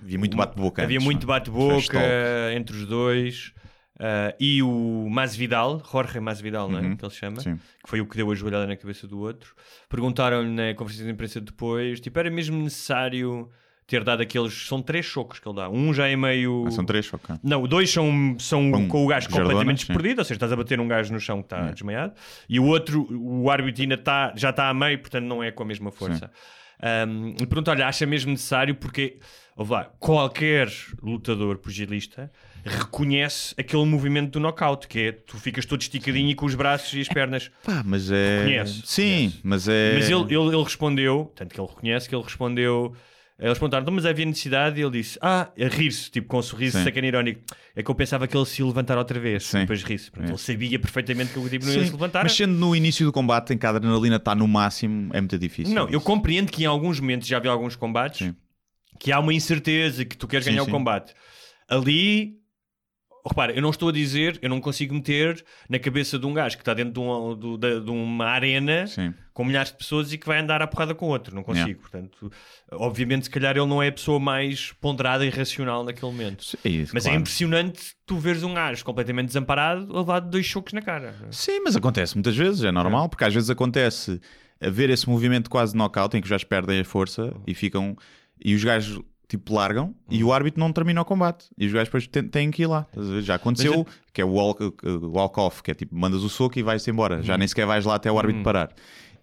Havia 0.00 0.18
muito 0.18 0.36
bate-boca. 0.36 0.82
Havia 0.82 1.00
muito 1.00 1.26
não 1.26 1.34
é? 1.34 1.38
bate-boca 1.38 1.98
entre 2.54 2.76
os 2.76 2.86
dois. 2.86 3.52
ah, 4.00 4.34
e 4.40 4.62
o 4.62 5.08
Masvidal, 5.08 5.82
Jorge 5.90 6.18
Masvidal, 6.20 6.68
não 6.68 6.78
é? 6.78 6.82
Uhum. 6.82 6.96
Que 6.96 7.04
ele 7.04 7.12
chama, 7.14 7.40
Sim. 7.40 7.56
que 7.82 7.88
foi 7.90 8.00
o 8.00 8.06
que 8.06 8.16
deu 8.16 8.30
a 8.30 8.34
joelhada 8.34 8.66
na 8.66 8.76
cabeça 8.76 9.06
do 9.06 9.18
outro. 9.20 9.54
Perguntaram-lhe 9.88 10.50
na 10.50 10.74
conferência 10.74 11.04
de 11.06 11.12
imprensa 11.12 11.40
depois: 11.40 12.00
tipo, 12.00 12.18
era 12.18 12.30
mesmo 12.30 12.62
necessário 12.62 13.48
ter 13.86 14.02
dado 14.02 14.20
aqueles. 14.22 14.66
São 14.66 14.82
três 14.82 15.06
chocos 15.06 15.38
que 15.38 15.48
ele 15.48 15.56
dá. 15.56 15.68
Um 15.70 15.94
já 15.94 16.08
é 16.08 16.16
meio. 16.16 16.64
Ah, 16.66 16.70
são 16.70 16.84
três, 16.84 17.12
ok. 17.12 17.36
Não, 17.42 17.62
dois 17.66 17.90
são, 17.90 18.36
são 18.38 18.70
Com 18.72 18.88
com 18.88 19.04
o 19.04 19.06
gajo 19.06 19.28
completamente 19.30 19.82
sim. 19.82 19.86
desperdido, 19.86 20.20
ou 20.20 20.24
seja, 20.24 20.36
estás 20.36 20.52
a 20.52 20.56
bater 20.56 20.80
um 20.80 20.88
gajo 20.88 21.12
no 21.12 21.20
chão 21.20 21.38
que 21.42 21.46
está 21.46 21.68
É. 21.68 21.72
desmaiado, 21.72 22.14
e 22.48 22.58
o 22.58 22.64
outro, 22.64 23.06
o 23.10 23.48
árbitro 23.50 23.82
ainda 23.82 23.94
está, 23.94 24.32
já 24.36 24.50
está 24.50 24.68
a 24.68 24.74
meio, 24.74 24.98
portanto 24.98 25.24
não 25.24 25.42
é 25.42 25.50
com 25.50 25.62
a 25.62 25.66
mesma 25.66 25.90
força. 25.92 26.30
Um, 27.08 27.30
e 27.40 27.46
pergunto, 27.46 27.70
olha, 27.70 27.86
acha 27.86 28.04
mesmo 28.04 28.30
necessário 28.32 28.74
porque, 28.74 29.18
lá, 29.56 29.84
qualquer 29.98 30.68
lutador 31.02 31.56
pugilista 31.56 32.30
reconhece 32.62 33.54
aquele 33.56 33.84
movimento 33.86 34.32
do 34.32 34.40
knockout, 34.40 34.86
que 34.88 34.98
é 35.00 35.12
tu 35.12 35.38
ficas 35.38 35.64
todo 35.64 35.80
esticadinho 35.80 36.28
e 36.30 36.34
com 36.34 36.44
os 36.44 36.54
braços 36.54 36.92
e 36.92 37.00
as 37.00 37.08
pernas. 37.08 37.50
Pá, 37.64 37.82
mas 37.84 38.10
é. 38.10 38.40
Reconhece, 38.40 38.82
Sim, 38.84 39.32
mas 39.42 39.68
é. 39.68 39.94
Mas 39.94 40.10
ele, 40.10 40.22
ele, 40.34 40.54
ele 40.54 40.62
respondeu, 40.62 41.32
tanto 41.34 41.54
que 41.54 41.60
ele 41.60 41.68
reconhece 41.68 42.08
que 42.08 42.14
ele 42.14 42.24
respondeu. 42.24 42.94
Eles 43.38 43.58
perguntaram, 43.58 43.82
"Então, 43.82 43.94
mas 43.94 44.06
havia 44.06 44.24
necessidade? 44.24 44.80
E 44.80 44.82
ele 44.82 44.92
disse, 44.92 45.18
ah, 45.20 45.50
a 45.58 45.68
rir-se, 45.68 46.10
tipo 46.10 46.26
com 46.26 46.38
um 46.38 46.42
sorriso 46.42 46.78
Sim. 46.78 46.84
sacana 46.84 47.06
irónico. 47.06 47.42
É 47.74 47.82
que 47.82 47.90
eu 47.90 47.94
pensava 47.94 48.26
que 48.26 48.34
ele 48.34 48.46
se 48.46 48.62
ia 48.62 48.66
levantar 48.66 48.96
outra 48.96 49.20
vez. 49.20 49.44
Sim. 49.44 49.60
Depois 49.60 49.82
ri-se. 49.82 50.10
É. 50.18 50.24
Ele 50.28 50.38
sabia 50.38 50.78
perfeitamente 50.78 51.32
que 51.34 51.38
o 51.38 51.48
tipo 51.48 51.66
não 51.66 51.72
ia 51.74 51.84
se 51.84 51.90
levantar. 51.92 52.22
mas 52.22 52.32
sendo 52.32 52.54
no 52.54 52.74
início 52.74 53.04
do 53.04 53.12
combate 53.12 53.52
em 53.52 53.58
que 53.58 53.66
a 53.66 53.70
adrenalina 53.70 54.16
está 54.16 54.34
no 54.34 54.48
máximo, 54.48 55.10
é 55.14 55.20
muito 55.20 55.36
difícil. 55.38 55.74
Não, 55.74 55.86
eu 55.90 56.00
compreendo 56.00 56.50
que 56.50 56.62
em 56.62 56.66
alguns 56.66 56.98
momentos, 56.98 57.28
já 57.28 57.38
vi 57.38 57.48
alguns 57.48 57.76
combates, 57.76 58.26
Sim. 58.26 58.34
que 58.98 59.12
há 59.12 59.20
uma 59.20 59.34
incerteza 59.34 60.04
que 60.04 60.16
tu 60.16 60.26
queres 60.26 60.46
ganhar 60.46 60.62
o 60.62 60.70
combate. 60.70 61.12
Ali, 61.68 62.38
repara, 63.28 63.52
eu 63.52 63.60
não 63.62 63.70
estou 63.70 63.88
a 63.88 63.92
dizer, 63.92 64.38
eu 64.42 64.48
não 64.48 64.60
consigo 64.60 64.94
meter 64.94 65.44
na 65.68 65.78
cabeça 65.78 66.18
de 66.18 66.26
um 66.26 66.32
gajo 66.34 66.56
que 66.56 66.62
está 66.62 66.74
dentro 66.74 66.92
de, 66.92 67.00
um- 67.00 67.58
da- 67.58 67.78
de 67.80 67.90
uma 67.90 68.26
arena 68.26 68.86
Sim. 68.86 69.12
com 69.32 69.44
milhares 69.44 69.70
de 69.72 69.78
pessoas 69.78 70.12
e 70.12 70.18
que 70.18 70.26
vai 70.26 70.38
andar 70.38 70.62
à 70.62 70.66
porrada 70.66 70.94
com 70.94 71.06
outro. 71.06 71.34
Não 71.34 71.42
consigo. 71.42 71.66
Yeah. 71.68 71.80
Portanto, 71.82 72.30
obviamente, 72.72 73.24
se 73.24 73.30
calhar 73.30 73.56
ele 73.56 73.66
não 73.66 73.82
é 73.82 73.88
a 73.88 73.92
pessoa 73.92 74.18
mais 74.20 74.72
ponderada 74.80 75.24
e 75.24 75.30
racional 75.30 75.84
naquele 75.84 76.10
momento. 76.12 76.44
É 76.64 76.68
isso, 76.68 76.92
Mas 76.94 77.04
é 77.04 77.08
claro. 77.08 77.20
impressionante 77.20 77.94
tu 78.06 78.16
veres 78.18 78.42
um 78.42 78.54
gajo 78.54 78.84
completamente 78.84 79.26
desamparado 79.28 79.94
a 79.94 79.98
levar 80.00 80.20
dois 80.20 80.46
chocos 80.46 80.72
na 80.72 80.82
cara. 80.82 81.14
Sim, 81.30 81.60
mas 81.64 81.76
acontece 81.76 82.14
muitas 82.14 82.36
vezes, 82.36 82.62
é 82.64 82.70
normal, 82.72 83.08
porque 83.08 83.24
às 83.24 83.34
vezes 83.34 83.50
acontece 83.50 84.20
haver 84.60 84.88
esse 84.90 85.08
movimento 85.08 85.50
quase 85.50 85.72
de 85.72 85.78
knockout 85.78 86.16
em 86.16 86.20
que 86.20 86.24
os 86.26 86.30
gajos 86.30 86.44
perdem 86.44 86.80
a 86.80 86.84
força 86.84 87.34
e 87.46 87.54
ficam. 87.54 87.96
E 88.42 88.54
os 88.54 88.62
gajos 88.62 89.00
tipo 89.28 89.52
largam 89.54 89.94
e 90.08 90.22
o 90.22 90.32
árbitro 90.32 90.60
não 90.60 90.72
termina 90.72 91.00
o 91.00 91.04
combate. 91.04 91.46
E 91.58 91.66
os 91.66 91.72
gajos 91.72 91.88
depois 91.88 92.06
têm, 92.06 92.22
têm 92.28 92.50
que 92.50 92.62
ir 92.62 92.66
lá. 92.66 92.86
Já 93.22 93.34
aconteceu, 93.36 93.86
que 94.12 94.20
é 94.20 94.24
o 94.24 94.28
walk- 94.30 94.62
o 94.84 95.10
walk-off, 95.10 95.62
que 95.62 95.70
é 95.70 95.74
tipo, 95.74 95.96
mandas 95.96 96.22
o 96.22 96.28
soco 96.28 96.58
e 96.58 96.62
vais-te 96.62 96.90
embora. 96.90 97.22
Já 97.22 97.36
nem 97.36 97.46
sequer 97.48 97.66
vais 97.66 97.84
lá 97.84 97.96
até 97.96 98.10
o 98.10 98.18
árbitro 98.18 98.42
parar. 98.44 98.72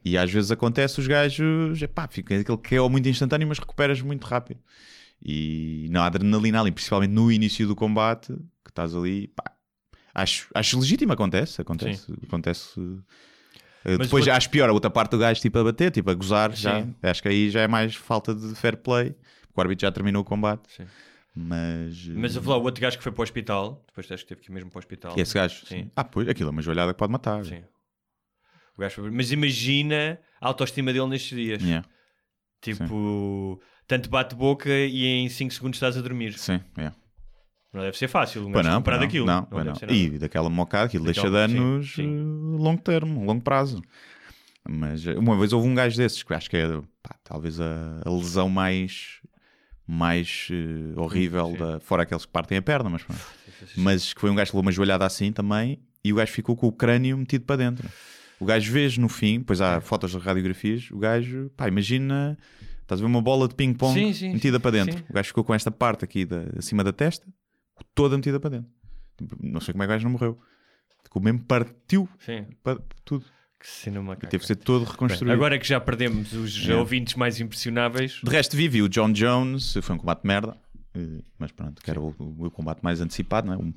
E 0.05 0.17
às 0.17 0.29
vezes 0.29 0.51
acontece 0.51 0.99
os 0.99 1.07
gajos, 1.07 1.81
epá, 1.81 2.07
fica 2.09 2.37
aquele 2.37 2.57
que 2.57 2.75
é 2.75 2.89
muito 2.89 3.07
instantâneo, 3.07 3.47
mas 3.47 3.57
recuperas 3.59 4.01
muito 4.01 4.25
rápido. 4.25 4.59
E 5.25 5.87
na 5.89 6.05
adrenalina 6.05 6.59
ali, 6.59 6.71
principalmente 6.71 7.11
no 7.11 7.31
início 7.31 7.65
do 7.67 7.75
combate, 7.75 8.33
que 8.63 8.69
estás 8.71 8.93
ali, 8.93 9.29
pá, 9.29 9.51
acho, 10.13 10.49
acho 10.53 10.77
legítimo, 10.77 11.13
acontece, 11.13 11.61
acontece, 11.61 12.11
acontece. 12.27 12.77
Uh, 12.79 13.01
Mas 13.97 14.07
depois 14.07 14.25
vou- 14.25 14.33
acho 14.33 14.49
pior 14.49 14.69
a 14.69 14.73
outra 14.73 14.89
parte 14.89 15.11
do 15.11 15.17
gajo 15.17 15.39
tipo 15.41 15.57
a 15.59 15.63
bater, 15.63 15.91
tipo 15.91 16.09
a 16.09 16.13
gozar, 16.13 16.53
já. 16.55 16.81
Sim. 16.81 16.95
Acho 17.01 17.21
que 17.21 17.27
aí 17.29 17.49
já 17.49 17.61
é 17.61 17.67
mais 17.67 17.95
falta 17.95 18.33
de 18.33 18.53
fair 18.55 18.77
play, 18.77 19.15
o 19.55 19.61
árbitro 19.61 19.81
já 19.87 19.91
terminou 19.91 20.21
o 20.21 20.25
combate. 20.25 20.63
Sim. 20.71 20.85
Mas, 21.35 22.05
Mas 22.09 22.35
lá, 22.35 22.57
o 22.57 22.61
outro 22.63 22.79
gajo 22.81 22.95
que 22.97 23.03
foi 23.03 23.11
para 23.11 23.21
o 23.21 23.23
hospital, 23.23 23.83
depois 23.87 24.11
acho 24.11 24.23
que 24.23 24.29
teve 24.29 24.41
que 24.41 24.51
ir 24.51 24.53
mesmo 24.53 24.69
para 24.69 24.77
o 24.77 24.79
hospital. 24.79 25.13
que 25.15 25.21
esse 25.21 25.33
gajo, 25.33 25.65
Sim. 25.65 25.89
Ah, 25.95 26.03
pois, 26.03 26.27
aquilo 26.27 26.49
é 26.49 26.51
uma 26.51 26.61
joelhada 26.61 26.93
que 26.93 26.99
pode 26.99 27.11
matar. 27.11 27.43
Sim. 27.43 27.63
O 28.77 28.81
gajo 28.81 28.95
foi- 29.01 29.11
Mas 29.11 29.31
imagina 29.31 30.19
a 30.39 30.47
autoestima 30.47 30.93
dele 30.93 31.07
nestes 31.07 31.35
dias. 31.37 31.61
Yeah. 31.63 31.87
Tipo, 32.61 33.59
tanto 33.87 34.09
bate-boca 34.09 34.69
e 34.69 35.05
em 35.05 35.27
5 35.29 35.53
segundos 35.53 35.77
estás 35.77 35.97
a 35.97 36.01
dormir. 36.01 36.33
Sim, 36.37 36.61
yeah. 36.77 36.95
Não 37.73 37.81
deve 37.81 37.97
ser 37.97 38.07
fácil 38.07 38.47
um 38.47 38.51
gajo 38.51 38.69
não, 38.69 38.81
pois 38.83 38.95
não, 38.97 39.03
daquilo. 39.03 39.25
não, 39.25 39.47
não. 39.51 39.63
nada. 39.63 39.91
E 39.91 40.17
daquela 40.19 40.49
mocada, 40.49 40.85
aquilo 40.85 41.03
deixa 41.05 41.23
de 41.23 41.31
Daquela- 41.31 41.81
sim, 41.81 41.83
sim. 41.83 42.07
uh, 42.21 42.57
longo 42.57 42.81
termo, 42.81 43.25
longo 43.25 43.41
prazo. 43.41 43.81
Mas 44.67 45.05
uh, 45.05 45.19
uma 45.19 45.35
vez 45.37 45.51
houve 45.51 45.67
um 45.67 45.73
gajo 45.75 45.97
desses 45.97 46.21
que 46.23 46.33
acho 46.33 46.47
que 46.49 46.55
é 46.57 46.67
pá, 47.01 47.15
talvez 47.23 47.59
a, 47.59 48.01
a 48.05 48.09
lesão 48.11 48.47
mais, 48.47 49.19
mais 49.87 50.47
uh, 50.51 50.99
horrível, 50.99 51.47
sim. 51.47 51.57
da, 51.57 51.79
fora 51.79 52.03
aqueles 52.03 52.25
que 52.25 52.31
partem 52.31 52.57
a 52.57 52.61
perna, 52.61 52.89
mas, 52.89 53.03
pronto. 53.03 53.21
mas 53.75 54.13
que 54.13 54.21
foi 54.21 54.29
um 54.29 54.35
gajo 54.35 54.51
que 54.51 54.55
levou 54.55 54.65
uma 54.65 54.71
joelhada 54.71 55.05
assim 55.05 55.31
também 55.31 55.79
e 56.03 56.11
o 56.13 56.15
gajo 56.17 56.31
ficou 56.31 56.55
com 56.55 56.67
o 56.67 56.71
crânio 56.71 57.17
metido 57.17 57.45
para 57.45 57.57
dentro. 57.57 57.89
O 58.39 58.45
gajo 58.45 58.71
vês 58.71 58.97
no 58.97 59.07
fim, 59.07 59.39
depois 59.39 59.61
há 59.61 59.79
fotos 59.79 60.11
de 60.11 60.17
radiografias, 60.17 60.89
o 60.91 60.97
gajo, 60.97 61.49
pá, 61.55 61.67
imagina, 61.67 62.37
estás 62.81 62.99
a 62.99 63.03
ver 63.03 63.07
uma 63.07 63.21
bola 63.21 63.47
de 63.47 63.55
ping-pong 63.55 63.93
Sim, 63.93 64.13
sim, 64.13 64.33
metida 64.33 64.57
sim, 64.57 64.61
para 64.61 64.71
dentro. 64.71 64.97
sim. 64.97 65.03
O 65.09 65.13
gajo 65.13 65.27
ficou 65.27 65.43
com 65.43 65.53
esta 65.53 65.71
parte 65.71 66.03
aqui 66.03 66.25
da, 66.25 66.43
acima 66.57 66.83
da 66.83 66.91
testa, 66.91 67.25
toda 67.95 68.17
metida 68.17 68.39
para 68.39 68.49
dentro. 68.51 68.69
Não 69.39 69.61
sei 69.61 69.71
como 69.73 69.83
é 69.83 69.85
que 69.87 69.91
o 69.91 69.95
gajo 69.95 70.03
não 70.05 70.11
morreu. 70.11 70.37
Ficou 71.03 71.21
mesmo 71.21 71.39
partiu 71.39 72.09
Sim, 72.19 72.45
pa- 72.63 72.79
tudo. 73.05 73.25
Que 73.63 73.69
cinema 73.69 74.13
E 74.21 74.27
teve 74.27 74.39
que 74.41 74.45
ser 74.47 74.57
todo 74.57 74.83
reconstruído. 74.83 75.31
Agora 75.33 75.57
que 75.57 75.65
já 75.67 75.79
perdemos 75.79 76.33
os 76.33 76.55
Yeah. 76.57 76.79
ouvintes 76.81 77.15
mais 77.15 77.39
impressionáveis, 77.39 78.19
De 78.21 78.29
resto, 78.29 78.57
vivi 78.57 78.81
o 78.81 78.89
John 78.89 79.11
Jones, 79.13 79.77
foi 79.81 79.95
um 79.95 79.97
combate 79.99 80.21
de 80.23 80.27
merda, 80.27 80.57
eh, 80.93 81.21
mas 81.39 81.51
pronto, 81.53 81.81
que 81.81 81.89
era 81.89 82.01
o, 82.01 82.13
o- 82.19 82.51
combate 82.51 82.79
mais 82.83 82.99
antecipado, 82.99 83.47
não 83.47 83.53
é? 83.53 83.57
o, 83.57 83.73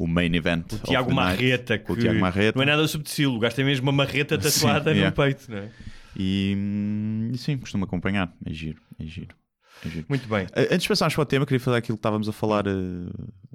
o 0.00 0.06
main 0.08 0.34
event. 0.34 0.72
o 0.72 0.78
Tiago. 0.78 1.14
Marreta, 1.14 1.78
que 1.78 1.92
o 1.92 1.96
Tiago 1.96 2.18
Marreta. 2.18 2.58
não 2.58 2.62
é 2.64 2.66
nada 2.66 2.86
subtil, 2.88 3.32
o 3.32 3.38
gajo 3.38 3.54
tem 3.54 3.64
mesmo 3.64 3.84
uma 3.86 3.92
marreta 3.92 4.38
Sim, 4.40 4.60
tatuada 4.60 4.90
no 4.90 4.96
yeah. 4.96 5.14
peito, 5.14 5.50
não 5.50 5.58
é? 5.58 5.70
E, 6.16 6.54
hum, 6.56 7.32
sim, 7.36 7.56
costumo 7.58 7.84
acompanhar. 7.84 8.32
É 8.44 8.52
giro, 8.52 8.80
é 8.98 9.04
giro. 9.06 9.34
é 9.84 9.88
giro. 9.88 10.06
Muito 10.08 10.26
bem. 10.28 10.46
Eh, 10.54 10.64
Antes 10.72 10.82
de 10.82 10.88
passarmos 10.88 11.14
para 11.14 11.22
o 11.22 11.26
tema, 11.26 11.46
queria 11.46 11.60
fazer 11.60 11.76
aquilo 11.76 11.96
que 11.96 12.00
estávamos 12.00 12.28
a 12.28 12.32
falar 12.32 12.66
eh, 12.66 12.72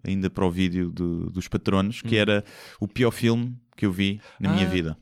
ainda 0.03 0.29
para 0.29 0.45
o 0.45 0.51
vídeo 0.51 0.91
do- 0.91 1.29
dos 1.29 1.47
patronos, 1.47 2.01
que 2.01 2.15
era 2.15 2.43
o 2.79 2.87
pior 2.87 3.11
filme 3.11 3.57
que 3.75 3.85
eu 3.85 3.91
vi 3.91 4.21
na 4.39 4.49
minha 4.53 4.65
Hum. 4.65 4.67
Ah. 4.69 4.71
vida. 4.73 4.97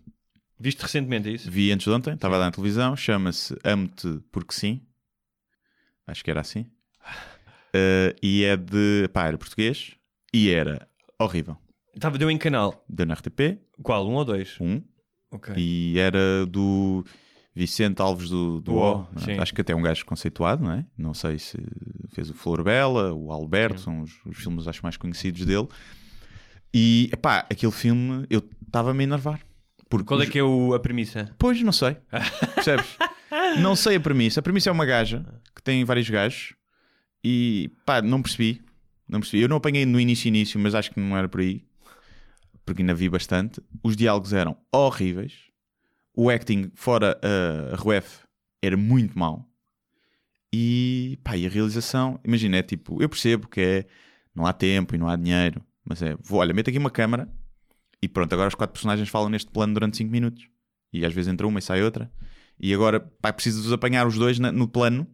Viste 0.60 0.82
recentemente 0.82 1.34
isso? 1.34 1.50
Vi 1.50 1.72
antes 1.72 1.86
de 1.86 1.92
ontem, 1.92 2.14
estava 2.14 2.38
dar 2.38 2.46
na 2.46 2.52
televisão, 2.52 2.96
chama-se 2.96 3.56
Amo-te 3.64 4.20
Porque 4.32 4.54
Sim. 4.54 4.82
Acho 6.06 6.24
que 6.24 6.32
era 6.32 6.42
assim. 6.42 6.66
Eh, 7.74 8.16
e 8.22 8.44
é 8.44 8.58
de. 8.58 9.08
pá, 9.14 9.28
era 9.28 9.38
português 9.38 9.96
e 10.34 10.50
era 10.50 10.88
horrível. 11.20 11.56
Estava, 11.94 12.18
deu 12.18 12.30
em 12.32 12.38
canal. 12.38 12.84
Deu 12.90 13.06
na 13.06 13.14
RTP, 13.14 13.60
Qual? 13.84 14.08
Um 14.10 14.16
ou 14.16 14.26
dois? 14.26 14.58
um, 14.60 14.82
Ok. 15.32 15.54
e 15.56 16.00
era 16.00 16.46
do 16.48 17.06
Vicente 17.54 18.02
Alves 18.02 18.30
do, 18.30 18.60
do 18.60 18.74
O. 18.74 19.02
O, 19.02 19.08
é? 19.28 19.38
Acho 19.40 19.54
que 19.54 19.62
até 19.62 19.74
é 19.74 19.76
um 19.76 19.82
gajo 19.82 20.04
conceituado, 20.06 20.64
não 20.64 20.72
é? 20.72 20.86
Não 20.98 21.14
sei 21.14 21.38
se 21.38 21.58
fez 22.10 22.30
o 22.30 22.34
Flor 22.34 22.64
Bela, 22.64 23.14
o 23.14 23.32
Alberto, 23.32 23.80
são 23.80 24.02
os, 24.02 24.12
os 24.26 24.38
filmes 24.38 24.68
acho 24.68 24.82
mais 24.82 24.98
conhecidos 24.98 25.46
dele. 25.46 25.68
E 26.74 27.12
pá, 27.22 27.46
aquele 27.50 27.72
filme 27.72 28.26
eu 28.30 28.44
estava 28.66 28.92
a 28.92 28.94
me 28.94 29.04
enervar. 29.04 29.40
Porque 29.90 30.06
Qual 30.06 30.22
é 30.22 30.28
que 30.28 30.38
é 30.38 30.44
o- 30.44 30.74
a 30.74 30.80
premissa? 30.80 31.34
Pois, 31.38 31.62
não 31.64 31.72
sei. 31.72 31.98
Percebes? 32.56 32.86
Não 33.60 33.76
sei 33.76 33.96
a 33.96 34.00
premissa. 34.00 34.40
A 34.40 34.44
premissa 34.44 34.70
é 34.70 34.72
uma 34.72 34.86
gaja 34.86 35.26
que 35.56 35.62
tem 35.64 35.84
vários 35.84 36.10
gajos 36.10 36.54
e 37.24 37.72
pá, 37.86 38.02
não 38.02 38.22
percebi. 38.22 38.62
Não 39.08 39.20
percebi. 39.20 39.42
Eu 39.44 39.50
não 39.50 39.58
apanhei 39.58 39.86
no 39.86 40.00
início 40.00 40.28
início, 40.28 40.60
mas 40.60 40.76
acho 40.76 40.92
que 40.92 41.00
não 41.00 41.18
era 41.18 41.28
por 41.28 41.42
aí. 41.42 41.64
Porque 42.66 42.84
ainda 42.84 42.94
vi 42.94 43.10
bastante. 43.10 43.60
Os 43.84 43.96
diálogos 43.96 44.32
eram 44.34 44.56
horríveis. 44.72 45.34
O 46.16 46.30
acting, 46.30 46.72
fora 46.76 47.20
a 47.74 47.76
Ruef, 47.76 48.20
era 48.62 48.78
muito 48.78 49.18
mau. 49.18 49.48
E 50.54 51.18
pá, 51.24 51.38
e 51.38 51.46
a 51.46 51.50
realização, 51.50 52.20
imagina, 52.24 52.58
é 52.58 52.62
tipo, 52.64 53.02
eu 53.02 53.08
percebo 53.10 53.48
que 53.48 53.62
é 53.62 53.86
não 54.36 54.46
há 54.46 54.54
tempo 54.54 54.96
e 54.96 54.98
não 54.98 55.08
há 55.08 55.16
dinheiro, 55.16 55.64
mas 55.86 56.02
é, 56.02 56.16
vou, 56.22 56.40
olha, 56.40 56.54
meto 56.54 56.70
aqui 56.70 56.78
uma 56.80 56.90
câmara 56.90 57.30
e 58.02 58.08
pronto, 58.08 58.32
agora 58.34 58.48
os 58.50 58.56
quatro 58.56 58.74
personagens 58.74 59.10
falam 59.10 59.30
neste 59.30 59.50
plano 59.52 59.74
durante 59.74 59.98
5 59.98 60.10
minutos. 60.12 60.44
E 60.94 61.06
às 61.06 61.14
vezes 61.14 61.32
entra 61.32 61.46
uma 61.48 61.60
e 61.60 61.62
sai 61.62 61.84
outra. 61.84 62.12
E 62.60 62.74
agora, 62.74 63.00
pá, 63.22 63.32
preciso 63.32 63.68
de 63.68 63.74
apanhar 63.74 64.06
os 64.08 64.16
dois 64.18 64.40
na- 64.40 64.52
no 64.52 64.68
plano, 64.68 65.08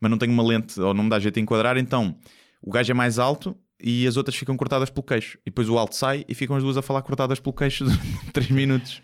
mas 0.00 0.10
não 0.10 0.18
tenho 0.18 0.32
uma 0.32 0.42
lente 0.42 0.80
ou 0.80 0.92
não 0.92 1.04
me 1.04 1.10
dá 1.10 1.18
jeito 1.18 1.34
de 1.36 1.40
enquadrar, 1.40 1.76
então 1.76 2.16
o 2.60 2.70
gajo 2.70 2.90
é 2.90 2.94
mais 2.94 3.18
alto 3.18 3.56
e 3.82 4.06
as 4.06 4.16
outras 4.16 4.36
ficam 4.36 4.56
cortadas 4.56 4.90
pelo 4.90 5.02
queixo. 5.04 5.38
E 5.46 5.50
depois 5.50 5.68
o 5.68 5.78
alto 5.78 5.94
sai 5.96 6.24
e 6.28 6.34
ficam 6.34 6.56
as 6.56 6.62
duas 6.62 6.76
a 6.76 6.82
falar 6.82 7.02
cortadas 7.02 7.40
pelo 7.40 7.54
queixo 7.54 7.84
durante 7.86 8.32
3 8.32 8.50
minutos. 8.50 9.00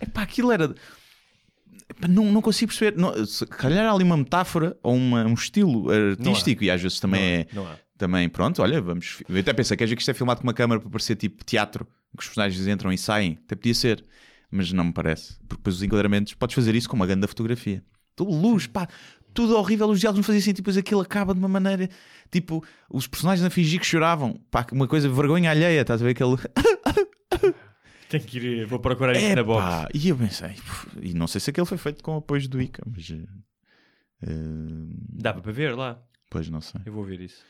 É 0.00 0.06
pá, 0.06 0.22
aquilo 0.22 0.50
era. 0.52 0.74
Epá, 1.88 2.08
Não, 2.08 2.30
não 2.30 2.42
consigo 2.42 2.70
perceber. 2.70 2.98
Não, 3.00 3.24
se 3.24 3.46
calhar 3.46 3.84
há 3.86 3.92
ali 3.92 4.04
uma 4.04 4.16
metáfora 4.16 4.76
ou 4.82 4.94
uma- 4.94 5.24
um 5.24 5.34
estilo 5.34 5.90
artístico 5.90 6.64
e 6.64 6.70
às 6.70 6.80
vezes 6.82 7.00
também 7.00 7.22
é. 7.22 7.46
Não 7.52 7.66
há. 7.66 7.76
Também, 7.98 8.28
pronto, 8.28 8.62
olha, 8.62 8.80
vamos. 8.80 9.22
Eu 9.28 9.38
até 9.38 9.52
pensei, 9.52 9.76
quer 9.76 9.84
dizer 9.84 9.96
que 9.96 10.02
isto 10.02 10.10
é 10.10 10.14
filmado 10.14 10.40
com 10.40 10.46
uma 10.46 10.54
câmera 10.54 10.80
para 10.80 10.90
parecer 10.90 11.16
tipo 11.16 11.44
teatro, 11.44 11.84
que 11.84 12.22
os 12.22 12.26
personagens 12.26 12.66
entram 12.66 12.92
e 12.92 12.98
saem? 12.98 13.38
Até 13.44 13.54
podia 13.54 13.74
ser, 13.74 14.04
mas 14.50 14.72
não 14.72 14.84
me 14.84 14.92
parece. 14.92 15.36
Porque 15.40 15.56
depois 15.56 15.76
os 15.76 15.82
enquadramentos, 15.82 16.34
podes 16.34 16.54
fazer 16.54 16.74
isso 16.74 16.88
com 16.88 16.96
uma 16.96 17.06
grande 17.06 17.26
fotografia. 17.26 17.82
Tudo 18.16 18.32
luz, 18.32 18.66
pá, 18.66 18.88
tudo 19.32 19.56
horrível. 19.56 19.88
Os 19.88 20.00
diálogos 20.00 20.18
não 20.18 20.24
faziam 20.24 20.42
sentido, 20.42 20.56
depois 20.56 20.76
aquilo 20.76 21.00
acaba 21.00 21.32
de 21.32 21.38
uma 21.38 21.48
maneira 21.48 21.88
tipo, 22.30 22.64
os 22.90 23.06
personagens 23.06 23.44
a 23.46 23.50
fingir 23.50 23.78
que 23.78 23.86
choravam, 23.86 24.40
pá, 24.50 24.66
uma 24.72 24.88
coisa, 24.88 25.08
vergonha 25.08 25.50
alheia, 25.50 25.82
estás 25.82 26.00
a 26.00 26.04
ver 26.04 26.10
aquele. 26.10 26.36
Tenho 28.08 28.24
que 28.24 28.38
ir, 28.38 28.66
vou 28.66 28.78
procurar 28.78 29.16
isso 29.16 29.34
na 29.34 29.42
box. 29.42 29.88
e 29.94 30.08
eu 30.08 30.16
pensei, 30.16 30.54
e 31.00 31.14
não 31.14 31.26
sei 31.26 31.40
se 31.40 31.48
aquele 31.48 31.66
foi 31.66 31.78
feito 31.78 32.02
com 32.02 32.16
apoio 32.16 32.46
do 32.48 32.60
ICA, 32.60 32.82
mas. 32.86 33.10
Dá 35.14 35.32
para 35.32 35.52
ver 35.52 35.74
lá. 35.74 36.02
pois 36.30 36.48
não 36.48 36.60
sei. 36.60 36.80
Eu 36.84 36.92
vou 36.92 37.04
ver 37.04 37.20
isso. 37.20 37.42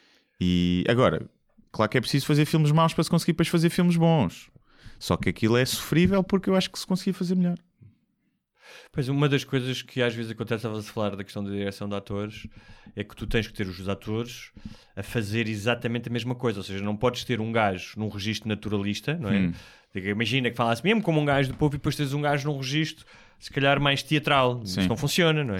E 0.44 0.84
agora, 0.88 1.24
claro 1.70 1.88
que 1.88 1.98
é 1.98 2.00
preciso 2.00 2.26
fazer 2.26 2.44
filmes 2.46 2.72
maus 2.72 2.92
para 2.92 3.04
se 3.04 3.10
conseguir 3.10 3.32
depois 3.32 3.48
fazer 3.48 3.70
filmes 3.70 3.96
bons. 3.96 4.50
Só 4.98 5.16
que 5.16 5.28
aquilo 5.28 5.56
é 5.56 5.64
sofrível 5.64 6.24
porque 6.24 6.50
eu 6.50 6.56
acho 6.56 6.68
que 6.68 6.78
se 6.78 6.86
conseguia 6.86 7.14
fazer 7.14 7.36
melhor. 7.36 7.56
Pois 8.90 9.08
uma 9.08 9.28
das 9.28 9.44
coisas 9.44 9.82
que 9.82 10.02
às 10.02 10.14
vezes 10.14 10.32
acontece, 10.32 10.66
estava-se 10.66 10.90
a 10.90 10.92
falar 10.92 11.14
da 11.14 11.22
questão 11.22 11.44
da 11.44 11.50
direção 11.50 11.88
de 11.88 11.94
atores, 11.94 12.48
é 12.96 13.04
que 13.04 13.14
tu 13.14 13.24
tens 13.24 13.46
que 13.46 13.52
ter 13.52 13.68
os 13.68 13.88
atores 13.88 14.50
a 14.96 15.02
fazer 15.02 15.48
exatamente 15.48 16.08
a 16.08 16.12
mesma 16.12 16.34
coisa. 16.34 16.58
Ou 16.58 16.64
seja, 16.64 16.82
não 16.82 16.96
podes 16.96 17.22
ter 17.22 17.40
um 17.40 17.52
gajo 17.52 17.94
num 17.96 18.08
registro 18.08 18.48
naturalista, 18.48 19.14
não 19.14 19.30
é? 19.30 19.38
Hum. 19.38 19.52
Imagina 19.94 20.50
que 20.50 20.56
falasse 20.56 20.82
mesmo 20.82 21.02
como 21.02 21.20
um 21.20 21.24
gajo 21.24 21.52
do 21.52 21.56
povo 21.56 21.76
e 21.76 21.78
depois 21.78 21.94
tens 21.94 22.12
um 22.12 22.20
gajo 22.20 22.50
num 22.50 22.56
registro, 22.56 23.06
se 23.38 23.50
calhar 23.50 23.80
mais 23.80 24.02
teatral. 24.02 24.60
Sim. 24.64 24.80
Isso 24.80 24.88
não 24.88 24.96
funciona, 24.96 25.44
não 25.44 25.54
é? 25.54 25.58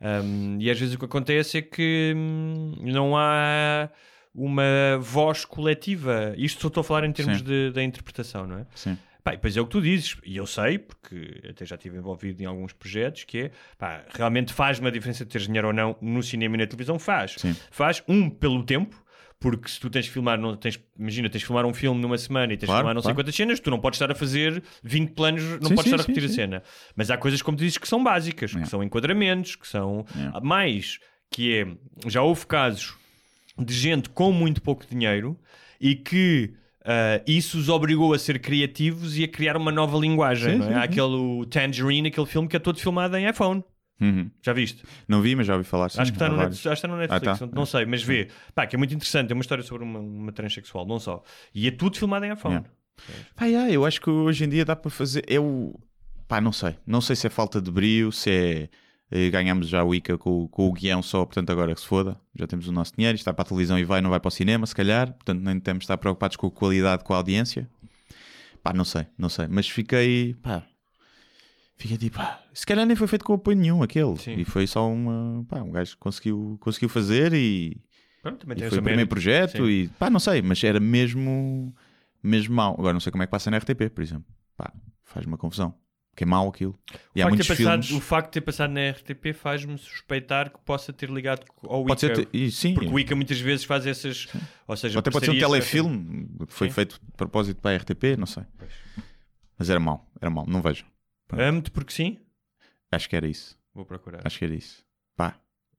Um, 0.00 0.58
e 0.60 0.70
às 0.70 0.78
vezes 0.78 0.94
o 0.94 0.98
que 0.98 1.04
acontece 1.04 1.58
é 1.58 1.62
que 1.62 2.12
hum, 2.16 2.74
não 2.80 3.16
há 3.16 3.88
uma 4.34 4.98
voz 5.00 5.44
coletiva. 5.44 6.34
Isto 6.36 6.62
só 6.62 6.68
estou 6.68 6.80
a 6.80 6.84
falar 6.84 7.04
em 7.04 7.12
termos 7.12 7.40
de, 7.42 7.70
da 7.70 7.82
interpretação, 7.82 8.46
não 8.46 8.58
é? 8.58 8.66
Sim. 8.74 8.98
Pá, 9.22 9.30
depois 9.30 9.56
é 9.56 9.60
o 9.60 9.64
que 9.64 9.70
tu 9.70 9.80
dizes, 9.80 10.18
e 10.22 10.36
eu 10.36 10.46
sei, 10.46 10.78
porque 10.78 11.40
até 11.48 11.64
já 11.64 11.76
estive 11.76 11.96
envolvido 11.96 12.42
em 12.42 12.44
alguns 12.46 12.74
projetos, 12.74 13.24
que 13.24 13.38
é, 13.38 13.50
pá, 13.78 14.04
realmente 14.10 14.52
faz 14.52 14.78
uma 14.78 14.90
diferença 14.92 15.24
teres 15.24 15.46
dinheiro 15.46 15.68
ou 15.68 15.72
não 15.72 15.96
no 16.02 16.22
cinema 16.22 16.56
e 16.56 16.58
na 16.58 16.66
televisão? 16.66 16.98
Faz. 16.98 17.36
Sim. 17.38 17.56
Faz, 17.70 18.02
um, 18.06 18.28
pelo 18.28 18.62
tempo, 18.64 19.02
porque 19.40 19.66
se 19.70 19.80
tu 19.80 19.88
tens 19.88 20.04
de 20.04 20.10
filmar, 20.10 20.38
não 20.38 20.54
tens, 20.56 20.78
imagina, 20.98 21.30
tens 21.30 21.40
de 21.40 21.46
filmar 21.46 21.64
um 21.64 21.72
filme 21.72 21.98
numa 22.02 22.18
semana 22.18 22.52
e 22.52 22.56
tens 22.58 22.66
Claro, 22.66 22.80
de 22.80 22.82
filmar 22.82 22.94
não 22.94 23.00
sei 23.00 23.06
claro. 23.14 23.16
quantas 23.24 23.34
cenas, 23.34 23.60
tu 23.60 23.70
não 23.70 23.80
podes 23.80 23.96
estar 23.96 24.10
a 24.10 24.14
fazer 24.14 24.62
20 24.82 25.12
planos, 25.12 25.42
não 25.42 25.68
Sim, 25.70 25.74
podes 25.74 25.84
sim, 25.84 25.90
estar 25.90 25.96
a 25.96 25.98
sim, 26.02 26.08
repetir 26.08 26.24
a 26.24 26.28
sim. 26.28 26.34
cena. 26.34 26.62
Mas 26.94 27.10
há 27.10 27.16
coisas, 27.16 27.40
como 27.40 27.56
tu 27.56 27.60
dizes, 27.60 27.78
que 27.78 27.88
são 27.88 28.04
básicas, 28.04 28.50
que 28.50 28.56
Yeah. 28.58 28.70
são 28.70 28.82
enquadramentos, 28.84 29.56
que 29.56 29.66
são 29.66 30.04
Yeah. 30.14 30.38
mais, 30.42 30.98
que 31.30 31.56
é, 31.60 31.66
já 32.10 32.20
houve 32.20 32.46
casos 32.46 32.94
de 33.58 33.74
gente 33.74 34.08
com 34.10 34.32
muito 34.32 34.60
pouco 34.62 34.84
dinheiro 34.86 35.38
e 35.80 35.94
que 35.94 36.54
ah, 36.84 37.22
isso 37.26 37.58
os 37.58 37.68
obrigou 37.68 38.12
a 38.12 38.18
ser 38.18 38.38
criativos 38.38 39.16
e 39.16 39.24
a 39.24 39.28
criar 39.28 39.56
uma 39.56 39.72
nova 39.72 39.96
linguagem. 39.98 40.52
Sim, 40.52 40.58
não 40.58 40.66
é? 40.66 40.68
sim, 40.68 40.74
Há 40.74 40.82
sim. 40.82 40.84
aquele 40.84 41.14
o 41.14 41.46
Tangerine, 41.46 42.08
aquele 42.08 42.26
filme 42.26 42.46
que 42.46 42.56
é 42.56 42.58
todo 42.58 42.78
filmado 42.78 43.16
em 43.16 43.28
iPhone. 43.28 43.64
Uhum. 44.00 44.28
Já 44.42 44.52
viste? 44.52 44.82
Não 45.08 45.22
vi, 45.22 45.34
mas 45.34 45.46
já 45.46 45.54
ouvi 45.54 45.64
falar. 45.64 45.88
Sim, 45.88 46.00
acho, 46.00 46.12
que 46.12 46.16
está 46.16 46.26
há 46.26 46.28
no. 46.28 46.36
Netflix, 46.36 46.66
acho 46.66 46.68
que 46.68 46.74
está 46.74 46.88
no 46.88 46.96
Netflix, 46.96 47.38
tá. 47.38 47.46
não, 47.46 47.52
não 47.52 47.66
sei, 47.66 47.86
mas 47.86 48.02
vê. 48.02 48.28
Pá, 48.54 48.66
que 48.66 48.76
é 48.76 48.78
muito 48.78 48.92
interessante. 48.92 49.30
É 49.30 49.34
uma 49.34 49.40
história 49.40 49.64
sobre 49.64 49.84
uma, 49.84 49.98
uma 49.98 50.32
transexual, 50.32 50.86
não 50.86 50.98
só. 50.98 51.22
E 51.54 51.66
é 51.66 51.70
tudo 51.70 51.96
filmado 51.96 52.26
em 52.26 52.32
iPhone. 52.32 52.54
Yeah. 52.54 52.70
Pá, 53.34 53.46
yeah, 53.46 53.72
eu 53.72 53.86
acho 53.86 54.00
que 54.00 54.10
hoje 54.10 54.44
em 54.44 54.48
dia 54.48 54.64
dá 54.64 54.76
para 54.76 54.90
fazer. 54.90 55.24
Eu. 55.28 55.78
Pá, 56.28 56.40
não 56.40 56.52
sei. 56.52 56.76
Não 56.86 57.00
sei 57.00 57.16
se 57.16 57.26
é 57.26 57.30
falta 57.30 57.62
de 57.62 57.70
brio, 57.70 58.12
se 58.12 58.30
é. 58.30 58.68
Eh, 59.14 59.30
Ganhamos 59.30 59.68
já 59.68 59.82
o 59.84 59.94
ICA 59.94 60.18
com, 60.18 60.42
o- 60.44 60.48
com 60.48 60.68
o 60.68 60.72
guião 60.72 61.00
só, 61.02 61.24
portanto 61.24 61.48
agora 61.50 61.74
que 61.74 61.80
se 61.80 61.86
foda, 61.86 62.20
já 62.34 62.46
temos 62.46 62.66
o 62.68 62.72
nosso 62.72 62.92
dinheiro, 62.96 63.14
isto 63.16 63.24
vai 63.24 63.32
para 63.32 63.42
a 63.42 63.46
televisão 63.46 63.78
e 63.78 63.84
vai, 63.84 64.00
não 64.02 64.10
vai 64.10 64.20
para 64.20 64.28
o 64.28 64.30
cinema, 64.30 64.66
se 64.66 64.74
calhar, 64.74 65.12
portanto 65.14 65.40
nem 65.40 65.58
temos 65.60 65.80
de 65.80 65.84
estar 65.84 65.96
preocupados 65.96 66.36
com 66.36 66.46
a 66.48 66.50
qualidade, 66.50 67.04
com 67.04 67.14
a 67.14 67.16
audiência. 67.18 67.68
Pá, 68.62 68.72
não 68.72 68.84
sei, 68.84 69.06
não 69.16 69.28
sei, 69.28 69.46
mas 69.48 69.68
fiquei, 69.68 70.34
pá, 70.42 70.62
fiquei 71.76 71.96
tipo, 71.96 72.16
pá, 72.16 72.42
se 72.52 72.66
calhar 72.66 72.86
nem 72.86 72.96
foi 72.96 73.06
feito 73.06 73.24
com 73.24 73.34
apoio 73.34 73.56
nenhum 73.56 73.82
aquele, 73.82 74.16
Sim. 74.18 74.34
e 74.38 74.44
foi 74.44 74.66
só 74.66 74.90
uma, 74.90 75.44
pá, 75.48 75.60
um 75.62 75.70
gajo 75.70 75.92
que 75.92 75.98
conseguiu, 75.98 76.56
conseguiu 76.60 76.88
fazer 76.88 77.32
e, 77.32 77.76
Pronto, 78.22 78.46
e 78.56 78.68
foi 78.70 78.78
o 78.78 78.82
primeiro 78.82 79.08
projeto 79.08 79.58
Sim. 79.58 79.70
e 79.70 79.88
pá, 79.98 80.08
não 80.08 80.18
sei, 80.18 80.40
mas 80.40 80.62
era 80.64 80.80
mesmo 80.80 81.74
mesmo 82.22 82.54
mau. 82.54 82.72
Agora 82.72 82.94
não 82.94 83.00
sei 83.00 83.12
como 83.12 83.22
é 83.22 83.26
que 83.26 83.30
passa 83.30 83.50
na 83.50 83.58
RTP, 83.58 83.90
por 83.94 84.02
exemplo. 84.02 84.24
Pá, 84.56 84.72
faz 85.04 85.26
uma 85.26 85.36
confusão. 85.36 85.74
Que 86.16 86.22
é 86.24 86.26
mau 86.26 86.48
aquilo. 86.48 86.78
E 86.92 86.94
O 86.94 86.96
há 86.96 86.98
facto, 86.98 87.14
de 87.16 87.24
muitos 87.24 87.46
ter 87.48 87.56
passado, 87.64 87.82
filmes. 87.84 87.90
o 88.02 88.06
facto 88.06 88.26
de 88.26 88.32
ter 88.32 88.40
passado 88.42 88.70
na 88.70 88.90
RTP 88.90 89.32
faz-me 89.34 89.76
suspeitar 89.78 90.50
que 90.50 90.58
possa 90.60 90.92
ter 90.92 91.10
ligado 91.10 91.44
ao 91.62 91.84
Pode 91.84 92.06
Ica. 92.06 92.14
ser, 92.16 92.28
e 92.32 92.50
sim, 92.50 92.74
Porque 92.74 92.88
o 92.88 92.98
Ica 92.98 93.16
muitas 93.16 93.40
vezes 93.40 93.64
faz 93.64 93.84
essas. 93.86 94.28
Ou 94.68 94.76
seja, 94.76 94.98
até 95.00 95.10
pode 95.10 95.24
ser 95.26 95.32
um 95.32 95.38
telefilme 95.38 96.28
que 96.46 96.52
foi 96.52 96.68
Sim. 96.68 96.74
feito 96.74 97.00
de 97.02 97.12
propósito 97.16 97.60
para 97.60 97.72
a 97.72 97.76
RTP, 97.78 98.16
não 98.16 98.26
sei. 98.26 98.44
Mas 99.58 99.70
era 99.70 99.80
mau, 99.80 100.08
era 100.20 100.30
mau, 100.30 100.46
não 100.46 100.62
vejo. 100.62 100.84
Amo-te 101.32 101.70
porque 101.70 101.92
sim. 101.92 102.18
Acho 102.92 103.08
que 103.08 103.16
era 103.16 103.26
isso. 103.26 103.58
Vou 103.74 103.84
procurar. 103.84 104.20
Acho 104.24 104.38
que 104.38 104.44
era 104.44 104.54
isso. 104.54 104.84
Pá, 105.16 105.34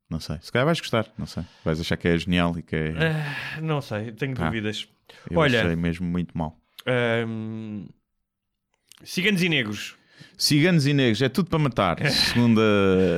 não 0.10 0.20
sei. 0.20 0.38
Se 0.42 0.52
calhar 0.52 0.66
vais 0.66 0.80
gostar, 0.82 1.08
não 1.18 1.26
sei. 1.26 1.44
Vais 1.64 1.80
achar 1.80 1.96
que 1.96 2.08
é 2.10 2.18
genial 2.18 2.58
e 2.60 2.62
que 2.62 2.76
é. 2.76 2.94
Ah, 3.58 3.62
não 3.62 3.80
sei, 3.80 4.12
tenho 4.12 4.36
Pá. 4.36 4.46
dúvidas. 4.48 4.88
Eu 5.32 5.38
olha- 5.40 5.62
achei 5.62 5.76
mesmo 5.78 6.06
muito 6.06 6.38
mau. 6.38 6.60
Ahm, 6.86 7.88
Ciganos 9.04 9.42
e 9.44 9.50
negros, 9.50 9.96
Ciganos 10.38 10.86
e 10.86 10.94
negros, 10.94 11.22
é 11.22 11.30
tudo 11.30 11.50
para 11.50 11.60
matar, 11.60 11.98
segundo 12.12 12.60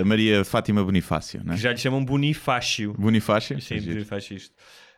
a 0.02 0.06
Maria 0.06 0.46
Fátima 0.46 0.84
Bonifácio, 0.84 1.42
né? 1.44 1.56
que 1.56 1.62
já 1.62 1.72
lhe 1.72 1.78
chamam 1.78 2.04
Bonifácio. 2.06 2.94
Bonifácio? 2.94 3.60
Sim. 3.62 3.82
Bonifácio. 3.82 4.38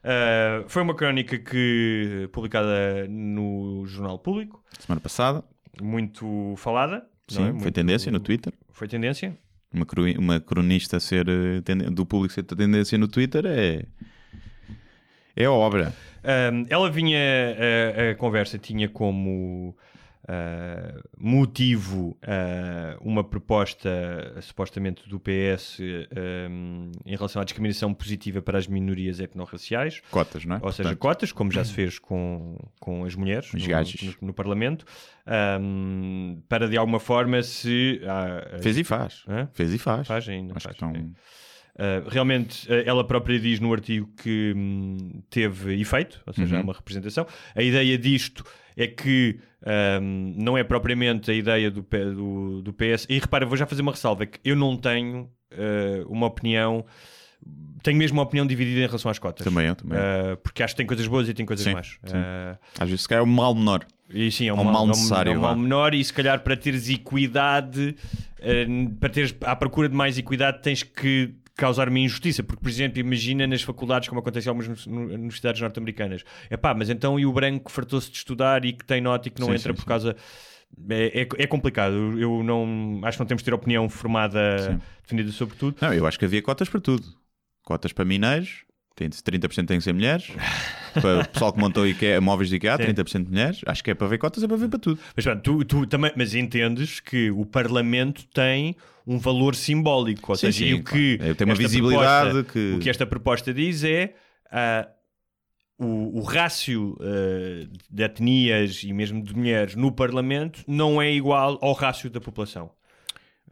Ah, 0.04 0.64
foi 0.68 0.82
uma 0.82 0.94
crónica 0.96 1.38
que 1.40 2.30
publicada 2.34 3.08
no 3.10 3.86
Jornal 3.88 4.20
Público, 4.20 4.64
Semana 4.80 5.00
passada, 5.02 5.44
muito 5.82 6.56
falada. 6.58 7.06
sim, 7.28 7.42
é? 7.42 7.46
foi 7.46 7.54
Muito- 7.54 7.72
tendência 7.72 8.12
no 8.12 8.20
Twitter. 8.20 8.54
Foi 8.72 8.88
tendência. 8.88 9.38
Uma, 9.74 9.86
cru- 9.86 10.18
uma 10.20 10.40
cronista 10.40 11.00
ser 11.00 11.28
eh, 11.30 11.62
do 11.92 12.06
público 12.06 12.34
ser 12.34 12.44
tendência 12.44 12.98
no 12.98 13.08
Twitter 13.08 13.46
é. 13.46 13.86
É 15.36 15.48
obra. 15.48 15.94
Um, 16.24 16.66
ela 16.70 16.90
vinha, 16.92 17.20
a, 17.20 18.12
a 18.12 18.16
conversa 18.16 18.58
tinha 18.58 18.90
como 18.90 19.78
uh, 20.30 21.02
motivo 21.18 22.18
uh, 22.24 22.98
uma 23.02 23.24
proposta 23.24 23.90
supostamente 24.42 25.08
do 25.10 25.20
PS 25.20 25.80
um, 26.50 26.92
em 27.06 27.16
relação 27.16 27.42
à 27.42 27.46
discriminação 27.46 27.94
positiva 27.94 28.42
para 28.42 28.58
as 28.58 28.68
minorias 28.68 29.20
etnorraciais, 29.20 30.02
Cotas, 30.12 30.46
não 30.46 30.58
é? 30.58 30.60
ou 30.62 30.72
seja, 30.72 30.84
Portanto, 30.90 31.00
cotas, 31.00 31.32
como 31.32 31.52
já 31.52 31.64
se 31.66 31.74
fez 31.74 31.98
com, 32.00 32.58
com 32.80 33.04
as 33.06 33.16
mulheres 33.16 33.52
no, 33.54 33.60
no- 33.60 34.28
no 34.28 34.34
Parlamento, 34.34 34.86
um, 35.62 36.42
para 36.48 36.68
de 36.68 36.78
alguma 36.78 37.00
forma 37.00 37.42
se. 37.44 38.02
ah, 38.06 38.60
Fez 38.62 38.78
e 38.78 38.84
faz. 38.84 39.24
Hã? 39.28 39.48
Fez 39.54 39.74
e 39.74 39.78
faz. 39.78 40.08
Faz 40.08 40.28
ainda, 40.30 40.54
Acho 40.56 40.64
faz, 40.68 40.78
que 40.78 40.86
estão. 40.86 40.96
é. 41.02 41.40
Uh, 41.80 42.10
realmente, 42.10 42.68
ela 42.86 43.06
própria 43.08 43.40
diz 43.40 43.62
no 43.62 43.72
artigo 43.72 44.12
que 44.22 44.54
hum, 44.54 45.22
teve 45.30 45.80
efeito, 45.80 46.22
ou 46.26 46.34
seja, 46.34 46.56
Uhum. 46.56 46.60
há 46.62 46.64
uma 46.66 46.74
representação. 46.74 47.26
A 47.56 47.64
ideia 47.64 47.98
disto 47.98 48.44
é 48.80 48.88
que 48.88 49.40
hum, 50.02 50.34
não 50.38 50.58
é 50.58 50.64
propriamente 50.64 51.30
a 51.30 51.34
ideia 51.34 51.70
do, 51.70 51.82
do, 52.16 52.62
do 52.62 52.74
PS. 52.74 53.06
E 53.10 53.20
repara, 53.20 53.46
vou 53.46 53.58
já 53.58 53.66
fazer 53.66 53.82
uma 53.82 53.92
ressalva: 53.92 54.24
é 54.24 54.26
que 54.26 54.40
eu 54.44 54.56
não 54.56 54.78
tenho 54.78 55.30
uh, 55.52 56.08
uma 56.10 56.28
opinião, 56.28 56.86
tenho 57.84 57.98
mesmo 57.98 58.18
uma 58.18 58.24
opinião 58.24 58.48
dividida 58.48 58.80
em 58.80 58.86
relação 58.86 59.12
às 59.12 59.20
cotas. 59.20 59.44
Também 59.44 59.68
eu, 59.68 59.76
também. 59.76 59.98
Uh, 59.98 60.38
porque 60.38 60.64
acho 60.64 60.74
que 60.74 60.78
tem 60.78 60.86
coisas 60.86 61.06
boas 61.08 61.28
e 61.28 61.34
tem 61.34 61.46
coisas 61.46 61.66
Sim, 61.66 61.74
más. 61.74 61.98
sim. 62.04 62.16
Uh, 62.16 62.58
Às 62.80 62.90
vezes 62.90 63.02
se 63.02 63.08
calhar 63.10 63.24
é 63.24 63.28
um 63.28 63.32
mal 63.32 63.54
menor. 63.54 63.86
E 64.12 64.32
sim, 64.32 64.48
é 64.48 64.54
um, 64.54 64.58
É 64.58 64.62
um 64.62 64.64
mal 64.64 64.88
necessário, 64.88 65.34
É 65.34 65.38
um 65.38 65.42
mal 65.42 65.56
menor 65.56 65.94
e 65.94 66.04
se 66.04 66.12
calhar 66.12 66.40
para 66.40 66.58
teres 66.58 66.90
equidade, 66.90 67.96
eh, 68.40 68.66
para 69.00 69.10
teres 69.10 69.36
à 69.42 69.56
procura 69.56 69.88
de 69.88 69.96
mais 69.96 70.18
equidade, 70.18 70.64
tens 70.64 70.82
que 70.82 71.36
causar 71.60 71.90
uma 71.90 72.00
injustiça. 72.00 72.44
Porque, 72.44 72.62
por 72.62 72.70
exemplo, 72.70 73.00
imagina 73.00 73.46
nas 73.46 73.62
faculdades, 73.62 74.08
como 74.10 74.22
acontece 74.22 74.48
em 74.48 74.50
algumas 74.50 74.86
uni- 74.86 75.14
universidades 75.16 75.62
norte-americanas. 75.62 76.24
É 76.50 76.58
pá, 76.58 76.74
mas 76.74 76.90
então 76.90 77.20
e 77.20 77.26
o 77.26 77.34
branco 77.34 77.66
que 77.66 77.72
fartou-se 77.72 78.10
de 78.10 78.18
estudar 78.18 78.64
e 78.66 78.74
que 78.74 78.86
tem 78.86 79.02
nota 79.02 79.28
e 79.28 79.32
que 79.32 79.40
não 79.40 79.48
Sim, 79.48 79.54
entra 79.56 79.74
sim, 79.74 79.78
por 79.80 79.86
causa. 79.86 80.16
É, 80.90 81.22
é, 81.22 81.28
é 81.44 81.48
complicado. 81.48 81.94
Eu- 82.20 82.44
não 82.44 83.02
acho 83.04 83.18
que 83.18 83.22
não 83.22 83.28
temos 83.28 83.42
de 83.42 83.46
ter 83.46 83.54
opinião 83.54 83.90
formada, 83.90 84.58
Sim. 84.60 84.80
definida 85.04 85.32
sobre 85.32 85.56
tudo. 85.58 85.78
Não, 85.82 85.94
eu 85.94 86.06
acho 86.08 86.18
que 86.20 86.26
havia 86.26 86.42
cotas 86.42 86.70
para 86.70 86.80
tudo. 86.80 87.04
Cotas 87.64 87.92
para 87.92 88.06
mineiros, 88.06 88.64
30% 89.08 89.66
tem 89.68 89.78
que 89.78 89.84
ser 89.84 89.94
mulheres. 89.94 90.28
para 90.94 91.20
o 91.22 91.28
pessoal 91.30 91.54
que 91.54 91.60
montou 91.60 91.88
IKEA, 91.88 92.20
móveis 92.20 92.50
de 92.50 92.56
IKEA, 92.58 92.78
Sim. 92.78 92.94
30% 92.94 93.28
mulheres. 93.30 93.62
Acho 93.66 93.84
que 93.84 93.92
é 93.92 93.94
para 93.96 94.08
ver 94.08 94.18
cotas, 94.18 94.44
é 94.44 94.48
para 94.48 94.58
ver 94.58 94.68
para 94.70 94.80
tudo. 94.80 95.00
Mas, 95.16 95.24
pronto, 95.26 95.42
tu, 95.42 95.64
tu 95.66 95.86
também, 95.88 96.12
mas 96.16 96.34
entendes 96.36 97.00
que 97.00 97.30
o 97.32 97.46
Parlamento 97.46 98.26
tem 98.34 98.76
um 99.08 99.18
valor 99.18 99.56
simbólico, 99.56 100.32
ou 100.32 100.36
Sim, 100.36 100.52
seja, 100.52 100.66
sim, 100.66 100.74
o 100.74 100.84
que 100.84 101.18
claro. 101.18 101.36
Tem 101.36 101.46
uma 101.46 101.56
visibilidade 101.56 102.30
proposta- 102.32 102.54
que- 102.54 102.74
o 102.76 102.80
que 102.80 102.90
esta 102.90 103.06
proposta 103.08 103.54
diz 103.54 103.84
é 103.84 104.14
ah, 104.52 104.88
o, 105.78 106.20
o 106.20 106.22
rácio 106.24 106.98
ah, 107.00 107.68
de 107.90 108.04
etnias 108.04 108.84
e 108.84 108.92
mesmo 108.94 109.24
de 109.24 109.36
mulheres 109.36 109.76
no 109.76 109.92
Parlamento 109.92 110.62
não 110.68 111.02
é 111.02 111.12
igual 111.12 111.58
ao 111.62 111.74
rácio 111.74 112.10
da 112.10 112.20
população. 112.20 112.70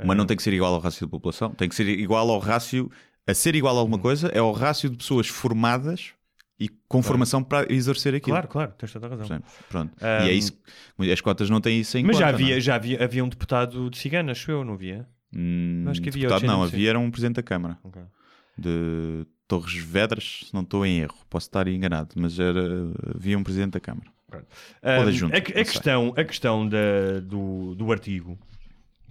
Mas 0.04 0.16
não 0.16 0.26
tem 0.28 0.38
que 0.38 0.44
ser 0.44 0.54
igual 0.54 0.76
ao 0.76 0.80
rácio 0.80 1.08
da 1.08 1.10
população, 1.10 1.50
tem 1.52 1.68
que 1.68 1.74
ser 1.76 1.88
igual 1.88 2.30
ao 2.30 2.38
rácio. 2.40 2.92
A 3.28 3.34
ser 3.34 3.56
igual 3.56 3.76
a 3.76 3.78
Hum. 3.78 3.82
alguma 3.82 4.00
coisa 4.00 4.28
é 4.30 4.40
ao 4.40 4.52
rácio 4.52 4.90
de 4.90 4.98
pessoas 4.98 5.28
formadas 5.28 6.14
e 6.60 6.70
com 6.88 7.04
formação 7.04 7.44
para 7.44 7.72
exercer 7.72 8.16
aquilo. 8.16 8.32
Claro, 8.34 8.48
claro, 8.48 8.72
tens 8.78 8.92
toda 8.92 9.06
a 9.06 9.10
razão. 9.10 9.42
Pronto. 9.70 9.94
Um, 10.02 10.26
E 10.26 10.30
é 10.30 10.34
isso. 10.34 10.60
As 11.14 11.22
cotas 11.22 11.50
não 11.50 11.62
têm 11.62 11.80
isso 11.82 11.98
em 11.98 12.04
Mas 12.04 12.16
conta. 12.16 12.26
já 12.26 12.32
não 12.32 12.40
havia, 12.40 12.58
é? 12.58 12.60
já 12.60 12.76
havia, 12.76 13.04
havia 13.04 13.24
um 13.24 13.30
deputado 13.30 13.90
de 13.90 13.98
cigana, 13.98 14.32
acho 14.32 14.50
eu, 14.50 14.64
não 14.66 14.74
havia? 14.74 15.08
Hum, 15.36 15.86
Acho 15.88 16.02
que 16.02 16.10
havia 16.10 16.28
deputado, 16.30 16.48
não, 16.48 16.64
havia 16.64 16.90
era 16.90 16.98
um 17.00 17.12
presidente 17.12 17.36
da 17.36 17.44
Câmara 17.44 17.78
de 18.58 19.26
Torres 19.48 19.76
Vedras, 19.76 20.46
se 20.48 20.54
não 20.54 20.62
estou 20.62 20.86
em 20.86 21.00
erro, 21.00 21.16
posso 21.30 21.48
estar 21.48 21.68
enganado, 21.68 22.16
mas 22.16 22.40
era, 22.40 22.60
havia 23.16 23.38
um 23.38 23.44
presidente 23.44 23.74
da 23.74 23.80
Câmara. 23.80 24.08
Um, 24.84 25.12
junto, 25.12 25.36
a, 25.36 25.38
a 25.38 25.42
questão, 25.42 26.14
a 26.18 26.24
questão 26.24 26.68
da- 26.68 27.20
do, 27.22 27.76
do 27.76 27.92
artigo, 27.92 28.38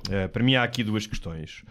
uh, 0.08 0.28
para 0.30 0.42
mim 0.42 0.54
há 0.56 0.62
aqui 0.62 0.82
duas 0.82 1.06
questões. 1.06 1.62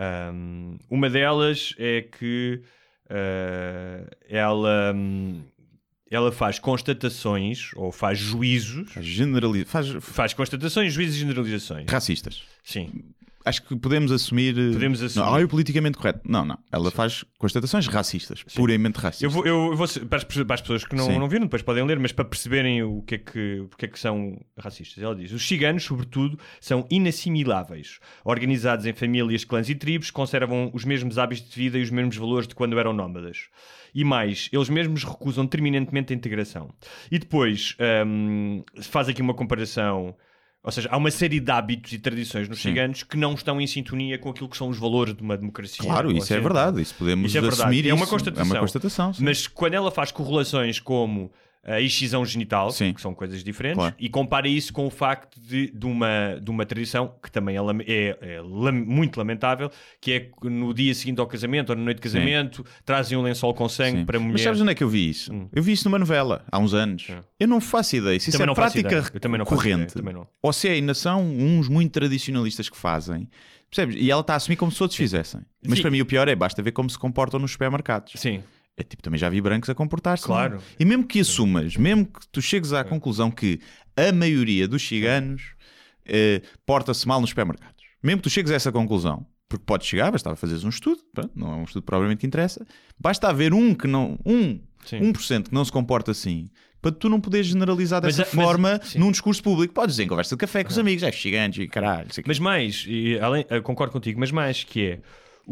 Um, 0.00 0.78
uma 0.88 1.10
delas 1.10 1.74
é 1.78 2.00
que 2.00 2.62
uh, 3.10 4.10
ela, 4.28 4.94
hum, 4.94 5.42
ela 6.10 6.32
faz 6.32 6.58
constatações 6.58 7.70
ou 7.76 7.92
faz 7.92 8.18
juízos, 8.18 8.90
Generali 8.98 9.64
faz 9.66 9.88
faz 10.00 10.32
constatações, 10.32 10.92
juízos 10.92 11.16
e 11.16 11.18
generalizações. 11.20 11.86
racistas. 11.90 12.42
Sim. 12.64 12.90
Acho 13.44 13.62
que 13.62 13.74
podemos 13.76 14.12
assumir. 14.12 14.56
eh, 14.58 14.72
Podemos 14.72 15.02
assumir. 15.02 15.24
Não, 15.26 15.38
é 15.38 15.44
o 15.44 15.48
politicamente 15.48 15.96
correto. 15.96 16.20
Não, 16.24 16.44
não. 16.44 16.58
Ela 16.70 16.90
faz 16.90 17.24
constatações 17.38 17.86
racistas, 17.86 18.42
puramente 18.54 18.98
racistas. 18.98 19.22
Eu 19.22 19.30
vou, 19.30 19.46
eu 19.46 19.74
vou 19.76 19.88
para, 20.08 20.18
as, 20.18 20.24
para 20.24 20.54
as 20.54 20.60
pessoas 20.60 20.84
que 20.84 20.94
não, 20.94 21.06
Sim. 21.06 21.18
não 21.18 21.28
viram, 21.28 21.46
depois 21.46 21.62
podem 21.62 21.82
ler, 21.84 21.98
mas 21.98 22.12
para 22.12 22.24
perceberem 22.26 22.82
o 22.82 23.00
que, 23.02 23.14
é 23.14 23.18
que, 23.18 23.64
porque 23.70 23.86
é 23.86 23.88
que 23.88 23.98
são 23.98 24.38
racistas. 24.58 25.02
Ela 25.02 25.16
diz: 25.16 25.32
os 25.32 25.46
ciganos, 25.46 25.84
sobretudo, 25.84 26.38
são 26.60 26.86
inassimiláveis. 26.90 27.98
Organizados 28.24 28.84
em 28.86 28.92
famílias, 28.92 29.44
clãs 29.44 29.68
e 29.68 29.74
tribos, 29.74 30.10
conservam 30.10 30.70
os 30.74 30.84
mesmos 30.84 31.18
hábitos 31.18 31.48
de 31.48 31.56
vida 31.56 31.78
e 31.78 31.82
os 31.82 31.90
mesmos 31.90 32.16
valores 32.16 32.46
de 32.46 32.54
quando 32.54 32.78
eram 32.78 32.92
nómadas. 32.92 33.48
E 33.94 34.04
mais, 34.04 34.48
eles 34.52 34.68
mesmos 34.68 35.02
recusam 35.02 35.46
terminantemente 35.46 36.12
a 36.12 36.16
integração. 36.16 36.72
E 37.10 37.18
depois 37.18 37.74
hum, 38.06 38.62
faz 38.82 39.08
aqui 39.08 39.20
uma 39.22 39.34
comparação. 39.34 40.14
Ou 40.62 40.70
seja, 40.70 40.88
há 40.92 40.96
uma 40.96 41.10
série 41.10 41.40
de 41.40 41.50
hábitos 41.50 41.92
e 41.92 41.98
tradições 41.98 42.46
nos 42.46 42.60
ciganos 42.60 43.02
que 43.02 43.16
não 43.16 43.32
estão 43.32 43.58
em 43.58 43.66
sintonia 43.66 44.18
com 44.18 44.28
aquilo 44.28 44.48
que 44.48 44.56
são 44.56 44.68
os 44.68 44.78
valores 44.78 45.14
de 45.14 45.22
uma 45.22 45.34
democracia. 45.36 45.82
Claro, 45.82 46.12
isso 46.12 46.34
é 46.34 46.38
verdade. 46.38 46.82
Isso 46.82 46.94
podemos 46.94 47.30
isso 47.30 47.38
é 47.38 47.40
verdade. 47.40 47.62
assumir 47.62 47.88
É 47.88 47.94
uma 47.94 48.06
constatação. 48.06 48.44
É 48.44 48.52
uma 48.52 48.60
constatação. 48.60 49.12
Mas 49.20 49.46
quando 49.46 49.74
ela 49.74 49.90
faz 49.90 50.12
correlações 50.12 50.78
como 50.78 51.32
a 51.62 51.78
excisão 51.80 52.24
genital, 52.24 52.70
Sim. 52.70 52.92
que 52.94 53.00
são 53.02 53.14
coisas 53.14 53.44
diferentes, 53.44 53.76
Claro. 53.76 53.94
e 53.98 54.08
compara 54.08 54.48
isso 54.48 54.72
com 54.72 54.86
o 54.86 54.90
facto 54.90 55.38
de, 55.38 55.70
de, 55.70 55.86
uma, 55.86 56.40
de 56.42 56.50
uma 56.50 56.64
tradição 56.64 57.14
que 57.22 57.30
também 57.30 57.56
é, 57.56 57.60
é- 57.86 58.16
é 58.36 58.40
lam- 58.40 58.72
muito 58.86 59.18
lamentável, 59.18 59.70
que 60.00 60.12
é 60.12 60.20
que 60.20 60.48
no 60.48 60.72
dia 60.72 60.94
seguinte 60.94 61.20
ao 61.20 61.26
casamento 61.26 61.70
ou 61.70 61.76
na 61.76 61.82
noite 61.82 61.98
de 61.98 62.02
casamento 62.02 62.64
trazem 62.84 63.18
um 63.18 63.22
lençol 63.22 63.52
com 63.52 63.68
sangue 63.68 63.98
Sim. 63.98 64.04
para 64.06 64.16
a 64.16 64.20
mulher. 64.20 64.32
Mas 64.32 64.40
sabes 64.42 64.60
onde 64.62 64.72
é 64.72 64.74
que 64.74 64.82
eu 64.82 64.88
vi 64.88 65.10
isso? 65.10 65.30
Eu 65.52 65.62
vi 65.62 65.72
isso 65.72 65.86
numa 65.86 65.98
novela, 65.98 66.44
há 66.50 66.58
uns 66.58 66.72
anos. 66.72 67.06
Eu 67.38 67.46
não 67.46 67.60
faço 67.60 67.94
ideia 67.96 68.18
se 68.18 68.30
isso 68.30 68.42
é 68.42 68.54
prática 68.54 69.02
corrente. 69.44 69.94
Ou 70.42 70.52
se 70.54 70.66
é 70.68 70.72
ainda 70.72 70.94
são 70.94 71.22
uns 71.22 71.68
muito 71.68 71.92
tradicionalistas 71.92 72.68
que 72.70 72.76
fazem. 72.76 73.28
Percebes? 73.68 73.96
E 74.00 74.10
ela 74.10 74.20
está 74.22 74.32
a 74.32 74.36
assumir 74.36 74.56
como 74.56 74.72
se 74.72 74.82
outros 74.82 74.96
fizessem. 74.96 75.42
Mas 75.64 75.76
Sim. 75.78 75.82
para 75.82 75.90
mim 75.92 76.00
o 76.00 76.06
pior 76.06 76.26
é 76.26 76.34
basta 76.34 76.60
ver 76.62 76.72
como 76.72 76.90
se 76.90 76.98
comportam 76.98 77.38
nos 77.38 77.52
supermercados. 77.52 78.14
Sim. 78.16 78.42
É 78.76 78.82
tipo, 78.82 79.02
também 79.02 79.18
já 79.18 79.28
vi 79.28 79.40
brancos 79.40 79.68
a 79.68 79.74
comportar-se. 79.74 80.24
Claro. 80.24 80.54
não 80.54 80.60
é? 80.60 80.64
E 80.78 80.84
mesmo 80.84 81.06
que 81.06 81.20
assumas, 81.20 81.76
mesmo 81.76 82.06
que 82.06 82.26
tu 82.32 82.40
chegues 82.40 82.72
à 82.72 82.82
conclusão 82.82 83.30
que 83.30 83.60
a 83.96 84.10
maioria 84.12 84.66
dos 84.66 84.86
ciganos 84.86 85.54
eh, 86.06 86.40
porta-se 86.64 87.06
mal 87.06 87.20
nos 87.20 87.30
supermercados, 87.30 87.84
mesmo 88.02 88.18
que 88.22 88.24
tu 88.28 88.30
chegues 88.30 88.50
a 88.50 88.54
essa 88.54 88.72
conclusão, 88.72 89.26
porque 89.48 89.64
podes 89.66 89.86
chegar, 89.86 90.10
bastava 90.10 90.34
fazeres 90.36 90.64
um 90.64 90.68
estudo, 90.70 91.00
pronto, 91.12 91.30
não 91.34 91.52
é 91.52 91.56
um 91.56 91.64
estudo 91.64 91.82
provavelmente 91.82 92.20
que 92.20 92.26
interessa, 92.26 92.64
basta 92.98 93.28
haver 93.28 93.52
um 93.52 93.74
que 93.74 93.86
não, 93.86 94.18
um, 94.24 94.58
Sim. 94.84 95.00
1% 95.12 95.48
que 95.48 95.54
não 95.54 95.64
se 95.64 95.72
comporta 95.72 96.12
assim, 96.12 96.46
para 96.80 96.90
tu 96.92 97.10
não 97.10 97.20
poderes 97.20 97.48
generalizar 97.48 98.00
dessa 98.00 98.22
a- 98.22 98.26
mas- 98.32 98.44
forma 98.46 98.80
num 98.94 99.10
discurso 99.10 99.42
público. 99.42 99.74
Podes 99.74 99.96
dizer 99.96 100.04
em 100.04 100.08
conversa 100.08 100.34
de 100.34 100.38
café 100.38 100.64
com 100.64 100.70
os 100.70 100.78
amigos, 100.78 101.02
é 101.02 101.12
gigante 101.12 101.60
e 101.60 101.68
caralho. 101.68 102.08
Mas 102.26 102.38
mais, 102.38 102.86
e 102.88 103.18
além, 103.20 103.44
concordo 103.62 103.92
contigo, 103.92 104.18
mas 104.18 104.30
mais 104.30 104.64
que 104.64 104.86
é 104.86 105.00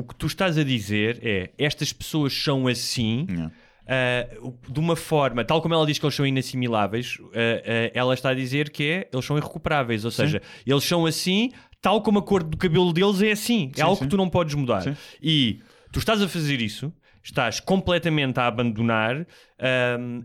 o 0.01 0.05
que 0.05 0.15
tu 0.15 0.27
estás 0.27 0.57
a 0.59 0.63
dizer 0.65 1.19
é 1.23 1.51
estas 1.59 1.93
pessoas 1.93 2.33
são 2.33 2.67
assim. 2.67 3.27
Não. 3.29 3.51
ah, 3.87 4.27
de 4.69 4.79
uma 4.81 4.95
forma, 4.97 5.45
tal 5.45 5.61
como 5.63 5.75
ela 5.75 5.87
diz 5.87 5.99
que 5.99 6.05
eles 6.07 6.15
são 6.15 6.27
inassimiláveis, 6.27 7.19
ah, 7.21 7.29
ah, 7.35 7.91
ela 7.95 8.15
está 8.15 8.31
a 8.31 8.35
dizer 8.35 8.71
que 8.71 8.85
é 8.85 9.09
eles 9.13 9.25
são 9.25 9.37
irrecuperáveis, 9.37 10.05
ou 10.05 10.11
seja, 10.11 10.41
eles 10.67 10.85
são 10.85 11.07
assim, 11.07 11.51
tal 11.81 12.03
como 12.03 12.19
a 12.19 12.23
cor 12.23 12.43
do 12.43 12.57
cabelo 12.57 12.93
deles 12.93 13.23
é 13.23 13.31
assim, 13.33 13.71
é 13.73 13.77
Sim, 13.77 13.83
algo 13.83 13.97
sim. 13.97 14.05
que 14.05 14.11
tu 14.11 14.17
não 14.17 14.29
podes 14.29 14.55
mudar. 14.55 14.83
E 15.23 15.61
tu 15.93 15.99
estás 15.99 16.21
a 16.21 16.29
fazer 16.29 16.61
isso, 16.61 16.93
estás 17.25 17.61
completamente 17.61 18.39
a 18.39 18.47
abandonar 18.47 19.27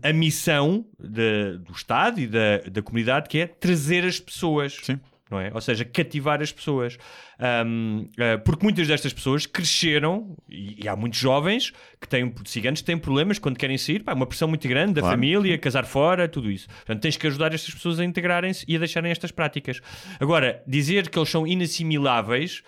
a 0.02 0.12
missão 0.12 0.84
de- 0.98 1.58
do 1.58 1.72
Estado 1.72 2.20
e 2.20 2.26
da, 2.26 2.58
da 2.70 2.82
comunidade, 2.82 3.28
que 3.28 3.38
é 3.38 3.46
trazer 3.46 4.04
as 4.04 4.20
pessoas. 4.20 4.76
Sim. 4.82 5.00
Não 5.30 5.40
é? 5.40 5.50
Ou 5.54 5.60
seja, 5.60 5.84
cativar 5.86 6.42
as 6.42 6.52
pessoas. 6.52 6.98
Ahm, 7.38 8.06
ah, 8.18 8.38
porque 8.44 8.62
muitas 8.62 8.86
destas 8.86 9.12
pessoas 9.12 9.46
cresceram, 9.46 10.36
e, 10.48 10.84
e 10.84 10.88
há 10.88 10.94
muitos 10.94 11.18
jovens 11.18 11.72
que 12.00 12.06
têm, 12.06 12.32
ciganos 12.44 12.80
que 12.80 12.86
têm 12.86 12.98
problemas 12.98 13.38
quando 13.38 13.56
querem 13.56 13.78
sair, 13.78 14.02
pá, 14.04 14.12
uma 14.12 14.26
pressão 14.26 14.46
muito 14.46 14.68
grande 14.68 14.92
da 14.94 15.00
Claro. 15.00 15.16
família, 15.16 15.56
casar 15.58 15.86
fora, 15.86 16.28
tudo 16.28 16.50
isso. 16.50 16.68
Portanto, 16.68 17.00
tens 17.00 17.16
que 17.16 17.26
ajudar 17.26 17.54
estas 17.54 17.72
pessoas 17.74 17.98
a 17.98 18.04
integrarem-se 18.04 18.66
e 18.68 18.76
a 18.76 18.78
deixarem 18.78 19.10
estas 19.10 19.30
práticas. 19.30 19.80
Agora, 20.20 20.62
dizer 20.66 21.08
que 21.08 21.18
eles 21.18 21.30
são 21.30 21.46
inassimiláveis. 21.46 22.62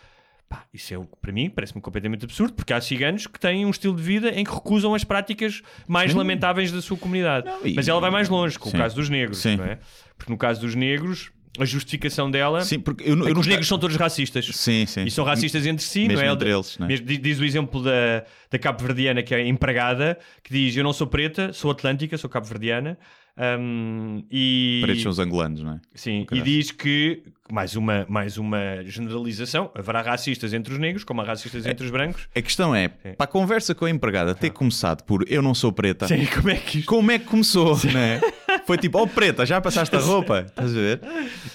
Pá, 0.49 0.65
isso 0.73 0.95
é, 0.95 1.07
para 1.21 1.33
mim, 1.33 1.51
parece-me 1.51 1.81
completamente 1.81 2.25
absurdo, 2.25 2.55
porque 2.55 2.73
há 2.73 2.81
ciganos 2.81 3.27
que 3.27 3.39
têm 3.39 3.67
um 3.67 3.71
estilo 3.71 3.97
de 3.97 4.03
vida 4.03 4.31
em 4.31 4.45
que 4.45 4.55
recusam 4.55 4.95
as 4.95 5.03
práticas 5.03 5.61
mais 5.89 6.15
lamentáveis 6.15 6.71
da 6.71 6.81
sua 6.81 6.97
comunidade. 6.97 7.47
Não, 7.47 7.67
e- 7.67 7.75
Mas 7.75 7.89
ela 7.89 8.01
vai 8.01 8.11
mais 8.13 8.29
longe, 8.29 8.57
com 8.57 8.71
Sim. 8.71 8.77
o 8.77 8.81
caso 8.81 8.95
dos 8.95 9.11
negros, 9.11 9.45
é? 9.45 9.79
Porque 10.17 10.31
no 10.33 10.39
caso 10.39 10.61
dos 10.61 10.75
negros, 10.77 11.33
a 11.59 11.65
justificação 11.65 12.31
dela 12.31 12.63
Sim, 12.63 12.79
porque 12.81 13.05
eu, 13.05 13.15
é 13.15 13.19
eu 13.19 13.27
que 13.27 13.33
não 13.35 13.41
os 13.41 13.47
negros 13.47 13.69
são 13.69 13.79
todos 13.79 13.97
racistas. 13.97 14.47
Sim, 14.47 14.87
sim. 14.87 15.05
E 15.05 15.11
são 15.11 15.25
racistas 15.25 15.67
entre 15.67 15.85
si, 15.85 16.07
Mesmo 16.07 16.23
não 16.23 16.31
é? 16.31 16.33
entre 16.33 16.51
eles, 16.51 16.79
não 16.79 16.87
é? 16.87 16.97
Diz, 16.97 17.39
o 17.39 17.45
exemplo 17.45 17.83
da, 17.83 18.25
da 18.51 18.59
cabo-verdiana, 18.59 19.23
que 19.23 19.35
é 19.35 19.47
empregada, 19.47 20.19
que 20.43 20.53
diz: 20.53 20.77
Eu 20.77 20.85
não 20.85 20.93
sou 20.93 21.07
preta, 21.07 21.53
sou 21.53 21.71
atlântica, 21.71 22.17
sou 22.19 22.29
cabo-verdiana. 22.31 22.99
hum, 23.59 24.25
e, 24.31 24.81
Pretos 24.83 25.03
são 25.03 25.13
os 25.13 25.19
angolanos, 25.19 25.63
não 25.63 25.73
é? 25.73 25.81
Sim, 25.95 26.27
e 26.33 26.41
diz 26.41 26.71
que, 26.71 27.23
mais 27.51 27.77
uma, 27.77 28.07
mais 28.09 28.39
uma 28.39 28.83
generalização, 28.85 29.71
haverá 29.75 30.03
racistas 30.03 30.53
entre 30.53 30.73
os 30.73 30.79
negros, 30.79 31.05
como 31.05 31.21
há 31.21 31.25
racistas 31.25 31.67
entre 31.67 31.85
os 31.85 31.91
brancos. 31.91 32.29
A 32.35 32.41
questão 32.43 32.75
é, 32.75 32.89
para 32.89 33.25
a 33.25 33.27
conversa 33.27 33.75
com 33.75 33.85
a 33.85 33.91
empregada 33.91 34.35
ter 34.35 34.51
começado 34.51 35.03
por 35.03 35.25
eu 35.29 35.43
não 35.43 35.55
sou 35.55 35.73
preta, 35.73 36.09
Sim, 36.09 36.27
como 36.27 36.51
é 36.51 36.57
que 36.57 36.83
como 36.83 37.11
é 37.11 37.19
que 37.19 37.27
começou, 37.27 37.79
não 37.93 38.01
é? 38.01 38.21
Foi 38.67 38.77
tipo, 38.77 38.99
oh 39.01 39.07
preta, 39.07 39.47
já 39.47 39.61
passaste 39.61 39.95
a 39.95 40.01
roupa, 40.01 40.41
estás 40.49 40.71
a 40.73 40.75
ver? 40.75 41.01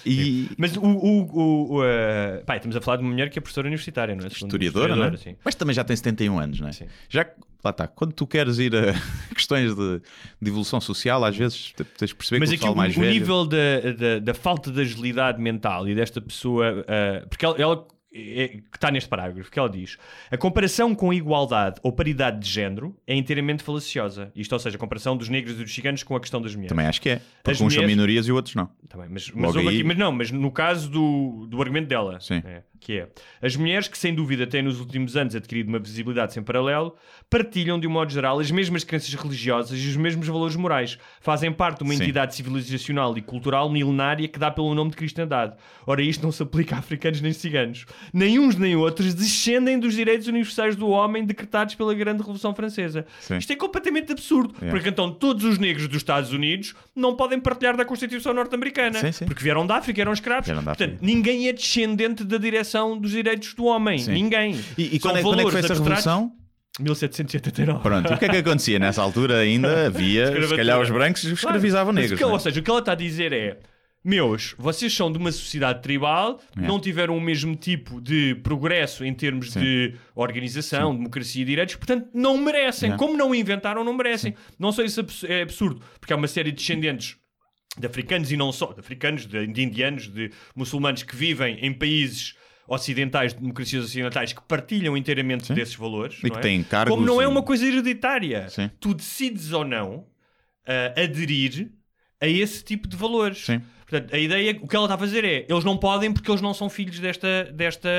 E 0.05 0.49
Mas 0.57 0.75
o. 0.77 0.81
o, 0.81 1.21
o, 1.21 1.73
o, 1.75 1.83
eh, 1.83 2.41
pá, 2.45 2.55
estamos 2.55 2.75
a 2.75 2.81
falar 2.81 2.97
de 2.97 3.03
uma 3.03 3.11
mulher 3.11 3.29
que 3.29 3.37
é 3.37 3.41
professora 3.41 3.67
universitária, 3.67 4.15
não 4.15 4.23
é? 4.23 4.27
Historiadora, 4.27 4.95
não 4.95 5.05
é? 5.05 5.17
sim. 5.17 5.35
Mas 5.43 5.55
também 5.55 5.73
já 5.75 5.83
tem 5.83 5.95
71 5.95 6.39
anos, 6.39 6.59
não 6.59 6.69
é? 6.69 6.71
Sim. 6.71 6.85
Já, 7.09 7.27
lá 7.63 7.71
está, 7.71 7.87
quando 7.87 8.13
tu 8.13 8.25
queres 8.25 8.57
ir 8.59 8.73
a 8.75 8.93
questões 9.35 9.75
de, 9.75 10.01
de 10.41 10.49
evolução 10.49 10.79
social, 10.79 11.23
às 11.25 11.35
vezes 11.35 11.73
te- 11.73 11.83
tens 11.83 12.09
de 12.09 12.15
perceber 12.15 12.39
Mas 12.39 12.49
que 12.49 12.55
o 12.55 12.59
pessoal 12.59 12.73
o, 12.73 12.77
mais 12.77 12.95
o 12.95 12.99
velho... 13.01 13.11
nível 13.11 13.45
da, 13.45 13.57
da, 13.97 14.19
da 14.19 14.33
falta 14.33 14.71
de 14.71 14.79
agilidade 14.81 15.41
mental 15.41 15.87
e 15.89 15.93
desta 15.95 16.21
pessoa, 16.21 16.85
ah, 16.87 17.25
porque 17.29 17.45
ela, 17.45 17.55
ela, 17.61 17.87
que 18.11 18.61
está 18.75 18.91
neste 18.91 19.09
parágrafo, 19.09 19.49
que 19.49 19.57
ela 19.57 19.69
diz: 19.69 19.97
a 20.29 20.37
comparação 20.37 20.93
com 20.93 21.13
igualdade 21.13 21.79
ou 21.81 21.91
paridade 21.93 22.39
de 22.39 22.49
género 22.49 22.95
é 23.07 23.15
inteiramente 23.15 23.63
falaciosa. 23.63 24.31
Isto, 24.35 24.51
ou 24.53 24.59
seja, 24.59 24.75
a 24.75 24.79
comparação 24.79 25.15
dos 25.15 25.29
negros 25.29 25.55
e 25.55 25.63
dos 25.63 25.73
ciganos 25.73 26.03
com 26.03 26.15
a 26.15 26.19
questão 26.19 26.41
das 26.41 26.53
mulheres. 26.53 26.69
Também 26.69 26.85
acho 26.87 27.01
que 27.01 27.09
é. 27.09 27.15
Porque 27.41 27.51
As 27.51 27.55
uns 27.57 27.57
são 27.59 27.67
mulheres- 27.67 27.89
minorias 27.89 28.27
e 28.27 28.31
outros 28.31 28.53
não. 28.55 28.69
Também, 28.89 29.07
mas, 29.09 29.31
mas, 29.31 29.55
aí- 29.55 29.67
aqui- 29.67 29.83
mas 29.83 29.97
não, 29.97 30.11
mas 30.11 30.29
no 30.31 30.51
caso 30.51 30.89
do, 30.89 31.47
do 31.49 31.61
argumento 31.61 31.87
dela, 31.87 32.19
Sim. 32.19 32.41
é, 32.45 32.63
que 32.81 32.97
é 32.99 33.07
as 33.41 33.55
mulheres 33.55 33.87
que 33.87 33.97
sem 33.97 34.13
dúvida 34.13 34.45
têm 34.47 34.63
nos 34.63 34.79
últimos 34.79 35.15
anos 35.15 35.35
adquirido 35.35 35.69
uma 35.69 35.77
visibilidade 35.79 36.33
sem 36.33 36.41
paralelo, 36.41 36.95
partilham 37.29 37.79
de 37.79 37.87
um 37.87 37.91
modo 37.91 38.11
geral 38.11 38.39
as 38.39 38.49
mesmas 38.49 38.83
crenças 38.83 39.13
religiosas 39.13 39.79
e 39.79 39.87
os 39.87 39.95
mesmos 39.95 40.27
valores 40.27 40.55
morais, 40.55 40.97
fazem 41.21 41.51
parte 41.53 41.77
de 41.77 41.83
uma 41.83 41.93
Sim. 41.93 42.01
entidade 42.03 42.35
civilizacional 42.35 43.15
e 43.17 43.21
cultural 43.21 43.69
milenária 43.69 44.27
que 44.27 44.39
dá 44.39 44.49
pelo 44.49 44.73
nome 44.73 44.89
de 44.89 44.97
cristandade. 44.97 45.55
Ora, 45.85 46.01
isto 46.01 46.23
não 46.23 46.31
se 46.31 46.41
aplica 46.41 46.75
a 46.75 46.79
africanos 46.79 47.21
nem 47.21 47.31
ciganos. 47.31 47.85
Nem 48.11 48.39
uns 48.39 48.55
nem 48.55 48.75
outros 48.75 49.13
descendem 49.13 49.79
dos 49.79 49.93
direitos 49.93 50.27
universais 50.27 50.75
do 50.75 50.89
homem 50.89 51.23
decretados 51.23 51.75
pela 51.75 51.93
grande 51.93 52.19
Revolução 52.19 52.53
Francesa. 52.55 53.05
Sim. 53.19 53.37
Isto 53.37 53.53
é 53.53 53.55
completamente 53.55 54.11
absurdo, 54.11 54.55
É. 54.59 54.71
porque 54.71 54.89
então 54.89 55.11
todos 55.11 55.43
os 55.43 55.59
negros 55.59 55.87
dos 55.87 55.97
Estados 55.97 56.33
Unidos 56.33 56.73
não 56.95 57.15
podem 57.15 57.39
partilhar 57.39 57.77
da 57.77 57.85
Constituição 57.85 58.33
norte-americana, 58.33 58.99
porque 59.27 59.43
vieram 59.43 59.67
da 59.67 59.75
África, 59.77 60.01
eram 60.01 60.13
escravos. 60.13 60.47
Vieram 60.47 60.63
Portanto, 60.63 60.97
ninguém 61.01 61.47
é 61.47 61.53
descendente 61.53 62.23
da 62.23 62.37
direção 62.37 62.70
dos 62.99 63.11
direitos 63.11 63.53
do 63.53 63.65
homem. 63.65 63.97
Sim. 63.99 64.11
Ninguém. 64.13 64.59
E, 64.77 64.95
e 64.95 64.99
quando, 64.99 65.17
é, 65.17 65.21
quando 65.21 65.39
é 65.41 65.43
que 65.45 65.51
foi 65.51 65.61
valores 65.61 65.65
essa 65.65 65.73
revolução? 65.73 66.31
1789. 66.79 67.81
Pronto, 67.81 68.13
o 68.13 68.17
que 68.17 68.25
é 68.25 68.29
que 68.29 68.37
acontecia? 68.37 68.79
Nessa 68.79 69.01
altura 69.01 69.39
ainda 69.39 69.87
havia, 69.87 70.47
se 70.47 70.55
calhar 70.55 70.79
os 70.79 70.89
brancos 70.89 71.23
escravizavam 71.23 71.93
Mas 71.93 72.03
negros. 72.03 72.17
que 72.17 72.23
ela- 72.23 72.31
não 72.31 72.35
é? 72.35 72.39
Ou 72.39 72.43
seja, 72.43 72.59
o 72.59 72.63
que 72.63 72.69
ela 72.69 72.79
está 72.79 72.91
a 72.93 72.95
dizer 72.95 73.33
é: 73.33 73.59
meus, 74.03 74.55
vocês 74.57 74.93
são 74.95 75.11
de 75.11 75.17
uma 75.17 75.31
sociedade 75.31 75.81
tribal, 75.81 76.39
É. 76.57 76.61
não 76.61 76.79
tiveram 76.79 77.15
o 77.17 77.21
mesmo 77.21 77.55
tipo 77.55 78.01
de 78.01 78.35
progresso 78.35 79.03
em 79.05 79.13
termos 79.13 79.51
de 79.53 79.93
organização, 80.15 80.95
democracia 80.95 81.41
e 81.41 81.45
direitos, 81.45 81.75
portanto 81.75 82.07
não 82.13 82.37
merecem. 82.37 82.93
É. 82.93 82.97
Como 82.97 83.15
não 83.17 83.35
inventaram, 83.35 83.83
não 83.83 83.93
merecem. 83.93 84.33
Não 84.57 84.71
só 84.71 84.81
isso 84.83 85.01
abs- 85.01 85.23
é 85.25 85.41
absurdo, 85.41 85.81
porque 85.99 86.13
há 86.13 86.15
uma 86.15 86.27
série 86.27 86.51
de 86.51 86.57
descendentes 86.57 87.15
de 87.77 87.85
africanos 87.87 88.31
e 88.31 88.37
não 88.37 88.51
só, 88.51 88.73
de 88.73 88.79
africanos, 88.81 89.25
de, 89.25 89.47
de 89.47 89.61
indianos, 89.63 90.07
de 90.07 90.29
muçulmanos 90.55 91.03
que 91.03 91.15
vivem 91.15 91.57
em 91.61 91.71
países 91.71 92.33
ocidentais, 92.67 93.33
de 93.33 93.39
democracias 93.39 93.85
ocidentais, 93.85 94.33
que 94.33 94.41
partilham 94.43 94.95
inteiramente 94.95 95.53
desses 95.53 95.75
valores. 95.75 96.19
E 96.23 96.29
que 96.29 96.37
é? 96.37 96.41
têm 96.41 96.63
cargos 96.63 96.95
Como 96.95 97.05
não 97.05 97.21
é 97.21 97.27
uma 97.27 97.43
coisa 97.43 97.65
hereditária. 97.65 98.49
Sim. 98.49 98.69
Tu 98.79 98.93
decides 98.93 99.51
ou 99.51 99.65
não 99.65 100.05
ah, 100.65 101.01
aderir 101.01 101.71
a 102.19 102.27
esse 102.27 102.63
tipo 102.63 102.87
de 102.87 102.95
valores. 102.95 103.45
Sim. 103.45 103.61
Portanto, 103.87 104.15
a 104.15 104.17
ideia, 104.17 104.57
o 104.61 104.67
que 104.67 104.75
ela 104.75 104.85
está 104.85 104.95
a 104.95 104.97
fazer 104.97 105.25
é, 105.25 105.45
eles 105.49 105.65
não 105.65 105.75
podem 105.75 106.13
porque 106.13 106.31
eles 106.31 106.41
não 106.41 106.53
são 106.53 106.69
filhos 106.69 106.97
desta, 106.97 107.51
desta, 107.51 107.89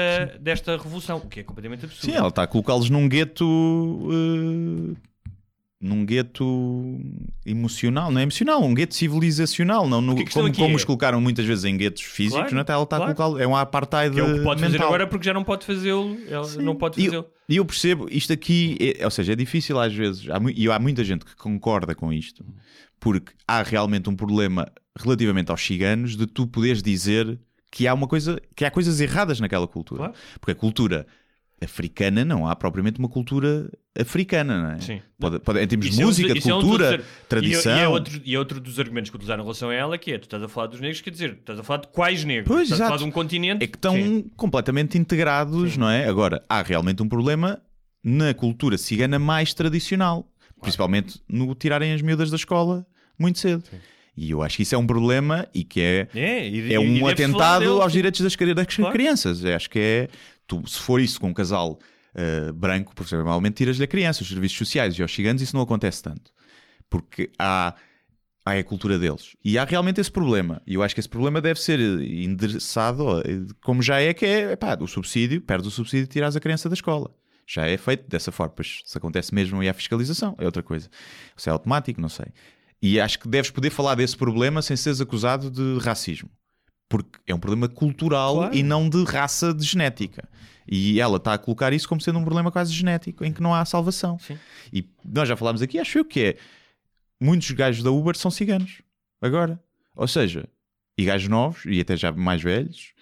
desta 0.41 0.77
revolução, 0.79 1.19
o 1.19 1.29
que 1.29 1.41
é 1.41 1.43
completamente 1.43 1.85
absurdo. 1.85 2.11
Sim, 2.11 2.17
ela 2.17 2.29
está 2.29 2.45
a 2.45 2.47
colocá-los 2.47 2.89
num 2.89 3.07
gueto. 3.07 3.45
eh, 4.11 5.12
num 5.83 6.07
gueto 6.07 7.01
emocional, 7.45 8.11
não 8.13 8.21
é 8.21 8.23
emocional, 8.23 8.63
um 8.63 8.73
gueto 8.73 8.95
civilizacional, 8.95 9.89
não 9.89 10.01
no- 10.01 10.15
como, 10.31 10.55
como 10.55 10.73
é- 10.73 10.75
os 10.77 10.85
colocaram 10.85 11.21
muitas 11.21 11.45
vezes 11.45 11.65
em 11.65 11.77
guetos 11.77 12.03
físicos, 12.03 12.39
Claro, 12.51 12.55
não 12.55 12.61
é? 12.61 12.65
ela 12.69 12.83
está 12.85 12.97
claro. 12.99 13.13
a 13.13 13.15
colocá-lo, 13.15 13.43
é 13.43 13.47
um 13.47 13.57
apartheid 13.57 14.15
que 14.15 14.21
é 14.21 14.23
o 14.25 14.35
que 14.39 14.45
pode 14.45 14.61
fazer 14.61 14.73
mental. 14.75 14.87
agora 14.89 15.07
porque 15.09 15.25
já 15.27 15.35
não 15.35 15.43
pode 15.43 15.67
fazê-lo. 15.67 16.17
Ela 16.29 16.49
não 16.63 16.77
pode 16.77 17.01
E 17.01 17.05
fazê-lo. 17.07 17.25
eu, 17.25 17.31
e 17.49 17.57
eu 17.57 17.65
percebo, 17.65 18.07
isto 18.11 18.33
aqui, 18.33 18.77
é- 18.99 19.05
ou 19.05 19.11
seja, 19.11 19.33
é 19.33 19.37
difícil 19.37 19.79
às 19.81 19.93
vezes, 19.93 20.29
há, 20.31 20.39
e 20.55 20.71
há 20.71 20.79
muita 20.79 21.03
gente 21.03 21.25
que 21.25 21.35
concorda 21.35 21.95
com 21.97 22.13
isto, 22.13 22.45
porque 23.01 23.33
há 23.49 23.63
realmente 23.65 24.09
um 24.09 24.15
problema 24.15 24.71
relativamente 24.97 25.51
aos 25.51 25.61
ciganos 25.65 26.17
de 26.17 26.27
tu 26.27 26.47
poderes 26.47 26.81
dizer 26.83 27.41
que 27.73 27.89
há 27.89 27.95
uma 27.95 28.07
coisa, 28.07 28.39
que 28.55 28.65
há 28.65 28.71
coisas 28.71 29.01
erradas 29.01 29.41
naquela 29.41 29.67
cultura. 29.67 29.99
Claro. 29.99 30.15
Porque 30.39 30.53
a 30.53 30.55
cultura 30.55 31.07
africana 31.63 32.25
não 32.25 32.47
há 32.47 32.57
propriamente 32.57 32.99
uma 32.99 33.09
cultura 33.09 33.71
africana, 33.99 34.63
não 34.63 34.71
é? 34.73 34.81
Sim. 34.81 35.01
Pode, 35.19 35.39
pode- 35.41 35.61
em 35.61 35.67
termos 35.67 35.87
de 35.87 35.93
Isso 35.93 36.01
é 36.01 36.05
um- 36.05 36.07
música, 36.09 36.39
isso 36.39 36.51
é 36.51 36.55
um 36.55 36.61
cultura, 36.61 37.05
tradição. 37.29 37.73
E, 37.75 37.79
e 37.79 37.81
é 37.83 37.89
outro, 37.89 38.21
e 38.25 38.35
é 38.35 38.39
outro 38.39 38.61
dos 38.61 38.79
argumentos 38.79 39.11
que 39.11 39.17
utilizaram 39.17 39.43
em 39.43 39.45
relação 39.45 39.69
a 39.71 39.75
ela, 39.75 39.99
que 39.99 40.13
é, 40.13 40.19
tu 40.19 40.25
estás 40.25 40.43
a 40.43 40.49
falar 40.49 40.67
dos 40.69 40.81
negros, 40.81 41.01
quer 41.01 41.11
dizer, 41.11 41.33
estás 41.39 41.59
a 41.59 41.63
falar 41.63 41.81
de 41.83 41.89
quais 41.89 42.25
negros? 42.25 42.49
Pois, 42.49 42.63
estás 42.65 42.81
a 42.81 42.85
falar 42.85 42.97
exato. 42.97 43.05
de 43.05 43.11
um 43.11 43.13
continente? 43.13 43.63
É 43.65 43.67
que 43.67 43.77
estão 43.77 43.95
Sim. 43.95 44.31
completamente 44.37 44.97
integrados, 44.99 45.77
não 45.77 45.89
é? 45.89 46.07
Agora, 46.09 46.43
há 46.49 46.63
realmente 46.63 47.03
um 47.03 47.09
problema 47.09 47.61
na 48.03 48.33
cultura 48.35 48.77
cigana 48.79 49.19
mais 49.19 49.55
tradicional, 49.55 50.27
principalmente 50.61 51.21
no 51.29 51.55
tirarem 51.55 51.93
as 51.93 52.03
miúdas 52.03 52.31
da 52.31 52.37
escola 52.37 52.87
muito 53.19 53.39
cedo. 53.39 53.63
E 54.17 54.31
eu 54.31 54.43
acho 54.43 54.57
que 54.57 54.63
isso 54.63 54.75
é 54.75 54.79
um 54.79 54.87
problema 54.87 55.49
e 55.55 55.65
que 55.65 55.81
é, 55.81 56.09
É, 56.15 56.47
e- 56.49 56.69
e 56.71 56.75
é 56.75 56.79
um 56.81 56.99
falar 56.99 57.13
atentado 57.13 57.61
dele. 57.61 57.81
aos 57.81 57.93
direitos 57.93 58.21
das, 58.21 58.37
das 58.37 58.77
Claro. 58.77 58.93
crianças. 58.93 59.43
Eu 59.43 59.57
acho 59.57 59.71
que 59.71 59.79
é, 59.79 60.09
tu, 60.47 60.63
se 60.69 60.79
for 60.81 61.01
isso 61.01 61.19
com 61.21 61.29
um 61.29 61.35
casal 61.35 61.79
eh, 62.15 62.53
branco, 62.53 62.95
provavelmente 62.95 63.55
tiras-lhe 63.55 63.85
a 63.85 63.87
criança, 63.87 64.23
os 64.23 64.29
serviços 64.29 64.59
sociais 64.59 64.99
e 64.99 65.01
aos 65.03 65.15
ciganos, 65.15 65.41
isso 65.41 65.57
não 65.57 65.63
acontece 65.63 66.03
tanto. 66.03 66.31
Porque 66.91 67.31
há, 67.39 67.75
há 68.45 68.51
a 68.53 68.63
cultura 68.63 68.99
deles. 68.99 69.35
E 69.43 69.57
há 69.57 69.65
realmente 69.65 69.99
esse 69.99 70.11
problema. 70.13 70.61
E 70.67 70.75
eu 70.75 70.83
acho 70.83 70.95
que 70.95 71.01
esse 71.01 71.09
problema 71.09 71.41
deve 71.41 71.59
ser 71.59 71.81
endereçado, 71.81 73.21
eh, 73.21 73.47
como 73.63 73.81
já 73.83 74.01
é 74.01 74.13
que 74.13 74.27
é, 74.27 74.53
epá, 74.53 74.77
o 74.81 74.87
subsídio, 74.87 75.41
perde 75.41 75.69
o 75.69 75.71
subsídio 75.71 76.05
e 76.05 76.07
tiras 76.07 76.37
a 76.37 76.41
criança 76.41 76.69
da 76.69 76.75
escola. 76.75 77.11
Já 77.47 77.67
é 77.67 77.77
feito 77.77 78.09
dessa 78.09 78.31
forma. 78.31 78.53
Pois 78.55 78.83
se 78.85 78.97
acontece 78.99 79.35
mesmo 79.35 79.63
e 79.63 79.69
há 79.69 79.75
fiscalização, 79.75 80.35
é 80.39 80.45
outra 80.45 80.63
coisa. 80.63 80.89
Se 81.37 81.49
é 81.49 81.53
automático, 81.53 82.01
não 82.01 82.09
sei. 82.09 82.27
E 82.83 83.01
acho 83.01 83.19
que 83.21 83.29
deves 83.29 83.51
poder 83.51 83.71
falar 83.71 83.95
desse 83.95 84.17
problema 84.17 84.61
sem 84.61 84.77
seres 84.77 85.01
acusado 85.01 85.51
de 85.51 85.79
racismo. 85.85 86.29
Porque 86.89 87.19
é 87.27 87.35
um 87.35 87.39
problema 87.39 87.69
cultural 87.69 88.35
Claro. 88.35 88.55
e 88.55 88.63
não 88.63 88.89
de 88.89 89.03
raça, 89.05 89.55
de 89.55 89.65
genética. 89.65 90.29
E 90.69 91.01
ela 91.01 91.17
está 91.17 91.35
a 91.35 91.39
colocar 91.39 91.73
isso 91.73 91.89
como 91.89 92.01
sendo 92.01 92.19
um 92.19 92.25
problema 92.25 92.51
quase 92.51 92.73
genético, 92.73 93.25
em 93.25 93.33
que 93.33 93.41
não 93.41 93.55
há 93.55 93.65
salvação. 93.65 94.19
Sim. 94.19 94.37
E 94.73 94.85
nós 95.05 95.29
já 95.29 95.37
falámos 95.37 95.63
aqui, 95.63 95.79
acho 95.79 95.99
eu 95.99 96.05
que 96.05 96.21
é. 96.21 96.37
Muitos 97.21 97.51
gajos 97.53 97.83
da 97.85 97.91
Uber 97.91 98.17
são 98.17 98.31
ciganos. 98.31 98.83
Agora. 99.21 99.63
Ou 99.95 100.09
seja, 100.09 100.49
e 100.99 101.05
gajos 101.05 101.29
novos, 101.29 101.63
e 101.67 101.81
até 101.81 101.97
já 101.97 102.11
mais 102.13 102.43
velhos, 102.43 102.93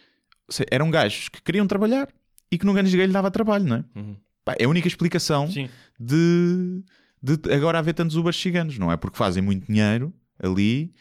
eram 0.71 0.91
gajos 0.91 1.29
que 1.29 1.41
queriam 1.43 1.67
trabalhar 1.67 2.09
e 2.53 2.59
que 2.59 2.67
nunca 2.67 2.83
ninguém 2.83 3.07
lhe 3.07 3.13
dava 3.13 3.31
trabalho, 3.31 3.65
não 3.65 3.77
é? 3.77 3.85
Uhum. 3.97 4.17
Pá, 4.45 4.55
é 4.59 4.65
a 4.65 4.69
única 4.69 4.89
explicação 4.89 5.51
Sim. 5.51 5.69
de, 5.99 6.83
de 7.23 7.39
agora 7.53 7.79
haver 7.79 7.95
tantos 7.95 8.17
Ubers 8.17 8.37
ciganos. 8.41 8.79
Não 8.79 8.91
é 8.91 8.97
porque 8.97 9.17
fazem 9.17 9.43
muito 9.43 9.67
dinheiro 9.67 10.13
ali, 10.43 10.93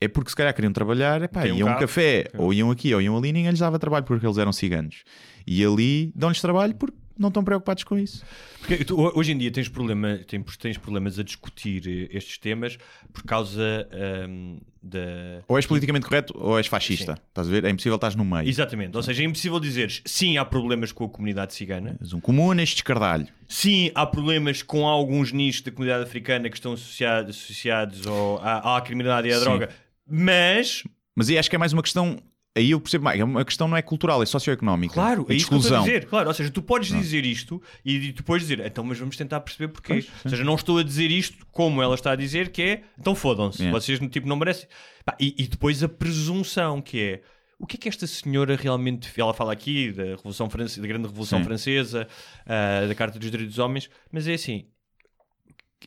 é 0.00 0.08
porque 0.08 0.30
se 0.30 0.36
calhar 0.36 0.54
queriam 0.54 0.72
trabalhar, 0.72 1.22
epá, 1.22 1.42
Tem 1.42 1.52
um 1.52 1.56
iam 1.58 1.68
a 1.68 1.70
um 1.70 1.74
carro. 1.74 1.86
café, 1.86 2.24
ou 2.36 2.52
iam 2.52 2.70
aqui, 2.70 2.92
ou 2.94 3.00
iam 3.00 3.16
ali, 3.16 3.32
ninguém 3.32 3.50
lhes 3.50 3.60
dava 3.60 3.78
trabalho 3.78 4.04
porque 4.04 4.26
eles 4.26 4.38
eram 4.38 4.52
ciganos. 4.52 5.04
E 5.46 5.64
ali 5.64 6.12
dão-lhes 6.16 6.40
trabalho 6.40 6.74
porque 6.74 6.96
não 7.18 7.28
estão 7.28 7.42
preocupados 7.44 7.84
com 7.84 7.98
isso. 7.98 8.24
Porque 8.58 8.84
tu, 8.84 8.98
ho- 9.00 9.12
hoje 9.14 9.32
em 9.32 9.38
dia 9.38 9.50
tens, 9.50 9.68
problema, 9.68 10.18
tens, 10.26 10.56
tens 10.56 10.78
problemas 10.78 11.18
a 11.18 11.22
discutir 11.22 11.82
eh, 12.10 12.16
estes 12.16 12.38
temas 12.38 12.78
por 13.12 13.22
causa 13.24 13.88
ahm, 13.92 14.58
da. 14.82 15.42
Ou 15.48 15.56
és 15.56 15.66
politicamente 15.66 16.06
correto 16.06 16.32
ou 16.36 16.56
és 16.58 16.66
fascista. 16.66 17.18
Estás 17.28 17.48
a 17.48 17.50
ver? 17.50 17.64
É 17.64 17.70
impossível 17.70 17.96
estás 17.96 18.14
no 18.14 18.24
meio. 18.24 18.48
Exatamente. 18.48 18.96
Ou 18.96 19.02
seja, 19.02 19.22
é 19.22 19.26
impossível 19.26 19.60
dizeres 19.60 20.02
sim, 20.04 20.36
há 20.38 20.44
problemas 20.44 20.92
com 20.92 21.04
a 21.04 21.08
comunidade 21.08 21.54
cigana. 21.54 21.96
És 22.00 22.12
um 22.12 22.20
comum 22.20 22.52
neste 22.52 22.76
escardalho. 22.76 23.26
Sim, 23.48 23.90
há 23.94 24.06
problemas 24.06 24.62
com 24.62 24.86
alguns 24.88 25.30
nichos 25.32 25.62
da 25.62 25.70
comunidade 25.70 26.04
africana 26.04 26.48
que 26.48 26.56
estão 26.56 26.72
associados, 26.72 27.36
associados 27.36 28.06
ao, 28.06 28.38
à, 28.42 28.76
à 28.76 28.80
criminalidade 28.80 29.28
e 29.28 29.32
à 29.32 29.38
Sim. 29.38 29.44
droga. 29.44 29.68
Mas, 30.08 30.82
Mas 31.14 31.28
aí 31.28 31.38
acho 31.38 31.48
que 31.50 31.56
é 31.56 31.58
mais 31.58 31.72
uma 31.72 31.82
questão. 31.82 32.18
Aí 32.54 32.70
eu 32.70 32.80
percebo 32.80 33.04
mais. 33.04 33.18
É 33.18 33.24
uma 33.24 33.44
questão 33.44 33.66
não 33.66 33.76
é 33.76 33.80
cultural, 33.82 34.22
é 34.22 34.26
socioeconómica. 34.26 34.92
claro, 34.94 35.24
é 35.28 35.32
é 35.32 35.34
a 35.34 35.36
exclusão. 35.36 35.82
dizer. 35.84 36.04
Claro, 36.06 36.28
ou 36.28 36.34
seja, 36.34 36.50
tu 36.50 36.60
podes 36.60 36.88
dizer 36.88 37.24
isto 37.24 37.62
e 37.84 38.12
depois 38.12 38.42
dizer, 38.42 38.60
então, 38.60 38.84
mas 38.84 38.98
vamos 38.98 39.16
tentar 39.16 39.40
perceber 39.40 39.68
porquê. 39.72 39.94
Pois, 39.94 40.08
ou 40.24 40.30
seja, 40.30 40.44
não 40.44 40.54
estou 40.54 40.76
a 40.78 40.82
dizer 40.82 41.10
isto 41.10 41.46
como 41.50 41.82
ela 41.82 41.94
está 41.94 42.12
a 42.12 42.16
dizer, 42.16 42.50
que 42.50 42.60
é, 42.62 42.82
então 42.98 43.14
fodam-se, 43.14 43.64
É. 43.64 43.70
vocês 43.70 43.98
tipo, 44.10 44.28
não 44.28 44.36
merecem. 44.36 44.68
E, 45.18 45.34
e 45.38 45.46
depois 45.46 45.82
a 45.82 45.88
presunção, 45.88 46.80
que 46.82 47.00
é. 47.00 47.22
O 47.58 47.66
que 47.66 47.76
é 47.76 47.78
que 47.78 47.88
esta 47.88 48.06
senhora 48.06 48.56
realmente. 48.56 49.08
Ela 49.16 49.32
fala 49.32 49.52
aqui 49.52 49.92
da, 49.92 50.02
Revolução 50.16 50.50
France- 50.50 50.80
da 50.80 50.86
Grande 50.86 51.06
Revolução 51.06 51.38
Sim. 51.38 51.44
Francesa, 51.44 52.08
ah, 52.44 52.86
da 52.88 52.94
Carta 52.94 53.18
dos 53.20 53.30
Direitos 53.30 53.54
dos 53.54 53.64
Homens, 53.64 53.88
mas 54.10 54.26
é 54.26 54.34
assim. 54.34 54.66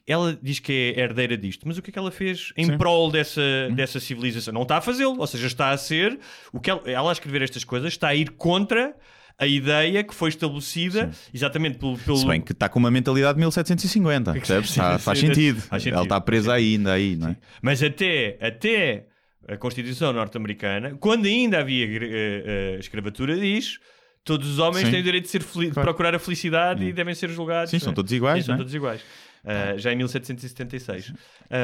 Ela 0.08 0.38
diz 0.42 0.60
que 0.60 0.94
é 0.96 1.02
herdeira 1.02 1.38
disto, 1.38 1.68
mas 1.68 1.78
o 1.78 1.82
que 1.82 1.90
é 1.90 1.94
que 1.94 2.00
ela 2.00 2.12
fez 2.12 2.52
em 2.58 2.66
Sim. 2.66 2.72
Hum. 2.74 2.78
prol 2.78 3.12
dessa, 3.12 3.42
dessa 3.74 4.00
civilização? 4.00 4.54
Não 4.54 4.64
está 4.64 4.78
a 4.78 4.82
fazê-lo, 4.82 5.20
ou 5.20 5.28
seja, 5.28 5.48
está 5.48 5.70
a 5.72 5.78
ser. 5.78 6.20
O 6.54 6.60
que 6.60 6.70
ela, 6.70 6.82
ela 6.86 7.10
a 7.10 7.14
escrever 7.14 7.42
estas 7.42 7.64
coisas 7.64 7.94
está 7.94 8.10
a 8.10 8.16
ir 8.16 8.32
contra 8.32 8.96
a 9.38 9.46
ideia 9.46 10.02
que 10.04 10.16
foi 10.16 10.30
estabelecida 10.30 11.12
exatamente 11.34 11.78
pelo. 11.78 11.98
pelo... 11.98 12.18
Se 12.18 12.26
bem 12.26 12.40
que 12.40 12.52
está 12.54 12.70
com 12.70 12.80
uma 12.80 12.90
mentalidade 12.92 13.34
de 13.34 13.40
1750, 13.40 14.32
percebes? 14.34 14.70
Sim, 14.72 14.80
Tá- 14.80 14.98
sim, 14.98 15.04
faz 15.04 15.20
sim. 15.20 15.28
sentido. 15.28 15.62
Faz 15.62 15.84
sentido. 15.84 15.96
Ela 15.96 16.04
está 16.06 16.22
presa 16.22 16.54
ainda 16.54 16.94
aí, 16.94 17.16
não 17.16 17.30
é? 17.30 17.36
Mas 17.62 17.84
até, 17.84 18.38
até 18.42 19.06
a 19.48 19.58
Constituição 19.58 20.12
norte-americana, 20.14 20.96
quando 21.00 21.26
ainda 21.26 21.60
havia 21.60 21.86
eh, 21.86 22.00
eh, 22.06 22.78
escravatura, 22.80 23.36
diz. 23.38 23.80
Todos 24.28 24.50
os 24.50 24.58
homens 24.58 24.86
Sim. 24.86 24.90
têm 24.92 25.02
o 25.02 25.04
direito 25.04 25.26
de 25.26 25.30
ser 25.30 25.44
fel- 25.44 25.62
de 25.66 25.70
Claro. 25.70 25.86
procurar 25.86 26.16
a 26.16 26.18
felicidade 26.18 26.84
e 26.84 26.92
devem 26.92 27.14
ser 27.14 27.30
julgados. 27.30 27.70
Sim, 27.70 27.78
são 27.78 27.92
é? 27.92 27.96
todos 27.96 28.12
iguais, 28.12 28.40
Sim, 28.40 28.46
são 28.48 28.56
é? 28.56 28.58
todos 28.58 28.74
iguais. 28.74 29.00
Uh, 29.46 29.78
já 29.78 29.94
em 29.94 29.96
1776. 29.96 31.14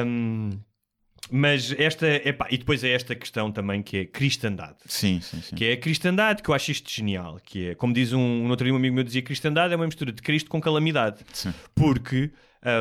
Um, 0.06 0.50
mas 1.30 1.72
esta, 1.78 2.06
epá, 2.06 2.48
e 2.50 2.58
depois 2.58 2.82
é 2.82 2.90
esta 2.90 3.14
questão 3.14 3.50
também 3.50 3.82
que 3.82 3.96
é 3.96 4.04
cristandade. 4.04 4.76
Sim, 4.86 5.20
sim, 5.20 5.40
sim. 5.40 5.54
Que 5.54 5.66
é 5.66 5.72
a 5.72 5.76
cristandade, 5.76 6.42
que 6.42 6.48
eu 6.50 6.54
acho 6.54 6.70
isto 6.70 6.90
genial. 6.90 7.40
Que 7.44 7.68
é, 7.70 7.74
como 7.74 7.92
diz 7.92 8.12
um, 8.12 8.20
um 8.20 8.50
outro 8.50 8.64
dia 8.64 8.72
um 8.74 8.76
amigo 8.76 8.94
meu 8.94 9.04
dizia, 9.04 9.22
cristandade 9.22 9.72
é 9.72 9.76
uma 9.76 9.86
mistura 9.86 10.12
de 10.12 10.20
Cristo 10.20 10.50
com 10.50 10.60
calamidade. 10.60 11.20
Sim. 11.32 11.54
Porque 11.74 12.30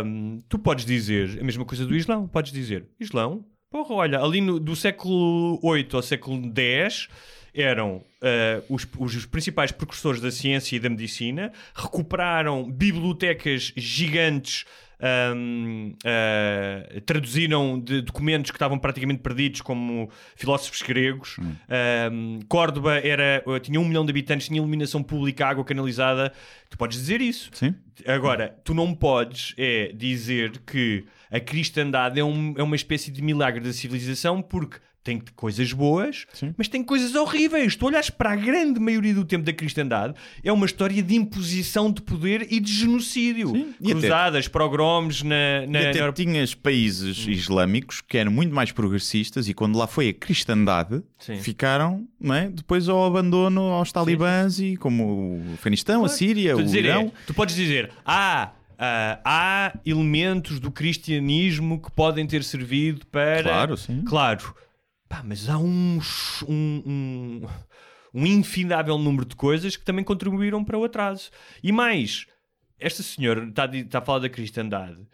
hum, 0.05 0.39
tu 0.49 0.57
podes 0.59 0.85
dizer 0.85 1.39
a 1.39 1.43
mesma 1.43 1.65
coisa 1.65 1.85
do 1.85 1.95
Islão. 1.95 2.27
Podes 2.27 2.51
dizer, 2.51 2.85
Islão, 2.99 3.45
porra, 3.69 3.93
olha, 3.95 4.19
ali 4.19 4.41
no- 4.41 4.59
do 4.59 4.75
século 4.75 5.59
VIII 5.61 5.87
ao 5.93 6.01
século 6.01 6.41
X 6.55 7.07
eram 7.53 8.03
ah, 8.21 8.61
os, 8.69 8.87
os 8.97 9.25
principais 9.25 9.71
precursores 9.71 10.19
da 10.21 10.31
ciência 10.31 10.75
e 10.75 10.79
da 10.79 10.89
medicina, 10.89 11.51
recuperaram 11.75 12.69
bibliotecas 12.71 13.71
gigantes. 13.75 14.65
Hum, 15.35 15.93
ah, 16.05 17.01
traduziram 17.05 17.79
de 17.79 18.01
documentos 18.01 18.51
que 18.51 18.55
estavam 18.57 18.77
praticamente 18.77 19.21
perdidos, 19.21 19.61
como 19.61 20.09
filósofos 20.35 20.81
gregos. 20.81 21.37
Hum, 22.11 22.39
Córdoba 22.47 22.97
era, 22.99 23.43
tinha 23.61 23.79
um 23.79 23.85
milhão 23.85 24.05
de 24.05 24.11
habitantes, 24.11 24.47
tinha 24.47 24.57
iluminação 24.59 25.01
pública, 25.03 25.45
água 25.47 25.63
canalizada. 25.65 26.31
Tu 26.69 26.77
podes 26.77 26.97
dizer 26.99 27.21
isso. 27.21 27.49
Sim. 27.53 27.75
Agora, 28.07 28.55
tu 28.63 28.73
não 28.73 28.93
podes 28.93 29.53
é 29.57 29.91
dizer 29.93 30.51
que 30.65 31.05
a 31.29 31.39
cristandade 31.39 32.19
é, 32.19 32.23
um- 32.23 32.53
é 32.57 32.63
uma 32.63 32.75
espécie 32.75 33.11
de 33.11 33.21
milagre 33.21 33.61
da 33.63 33.71
civilização 33.73 34.41
porque 34.41 34.77
tem 35.03 35.21
coisas 35.35 35.73
boas, 35.73 36.25
mas 36.57 36.67
tem 36.67 36.83
coisas 36.83 37.15
horríveis. 37.15 37.75
Tu 37.75 37.85
olhas 37.85 38.09
para 38.09 38.31
a 38.33 38.35
grande 38.35 38.79
maioria 38.79 39.13
do 39.15 39.25
tempo 39.25 39.43
da 39.43 39.51
cristandade, 39.51 40.13
é 40.43 40.51
uma 40.51 40.65
história 40.65 41.01
de 41.01 41.15
imposição 41.15 41.91
de 41.91 42.01
poder 42.01 42.47
e 42.51 42.59
de 42.59 42.71
genocídio. 42.71 43.49
Sim. 43.49 43.73
E 43.81 43.91
até- 43.91 43.99
Cruzadas, 43.99 44.47
pogroms 44.47 45.23
na, 45.23 45.65
na, 45.67 45.81
E 45.81 45.87
até 45.87 46.01
na 46.05 46.13
tinhas 46.13 46.53
países 46.53 47.25
islâmicos 47.27 48.01
que 48.01 48.17
eram 48.17 48.31
muito 48.31 48.53
mais 48.53 48.71
progressistas 48.71 49.47
e 49.49 49.53
quando 49.53 49.77
lá 49.77 49.87
foi 49.87 50.09
a 50.09 50.13
cristandade 50.13 51.01
Sim. 51.17 51.37
ficaram 51.37 52.07
não 52.19 52.35
é? 52.35 52.49
depois 52.49 52.87
ao 52.87 53.03
abandono 53.05 53.61
aos 53.71 53.91
talibãs 53.91 54.59
e 54.59 54.77
como 54.77 55.39
o 55.49 55.53
Afeganistão, 55.55 56.05
a 56.05 56.09
Síria, 56.09 56.53
Tu 56.55 56.59
o 56.61 56.63
dizer 56.63 56.85
é, 56.85 56.89
Irão. 56.89 57.11
tu 57.25 57.33
podes 57.33 57.55
dizer, 57.55 57.91
ah, 58.05 58.51
ah, 58.77 59.19
há 59.25 59.73
elementos 59.85 60.59
do 60.59 60.69
cristianismo 60.71 61.79
que 61.81 61.91
podem 61.91 62.25
ter 62.27 62.43
servido 62.43 63.05
para. 63.07 63.43
Claro, 63.43 63.77
sim. 63.77 64.03
Claro. 64.05 64.55
Pá, 65.11 65.21
mas 65.25 65.49
há 65.49 65.57
uns, 65.57 66.41
um, 66.43 66.81
um, 66.85 67.41
um 68.13 68.25
infindável 68.25 68.97
número 68.97 69.25
de 69.25 69.35
coisas 69.35 69.75
que 69.75 69.83
também 69.83 70.05
contribuíram 70.05 70.63
para 70.63 70.77
o 70.77 70.85
atraso. 70.85 71.29
E 71.61 71.69
mais, 71.69 72.25
esta 72.79 73.03
senhora 73.03 73.43
está, 73.43 73.65
está 73.65 73.99
a 73.99 74.01
falar 74.01 74.19
da 74.19 74.29
cristandade. 74.29 75.05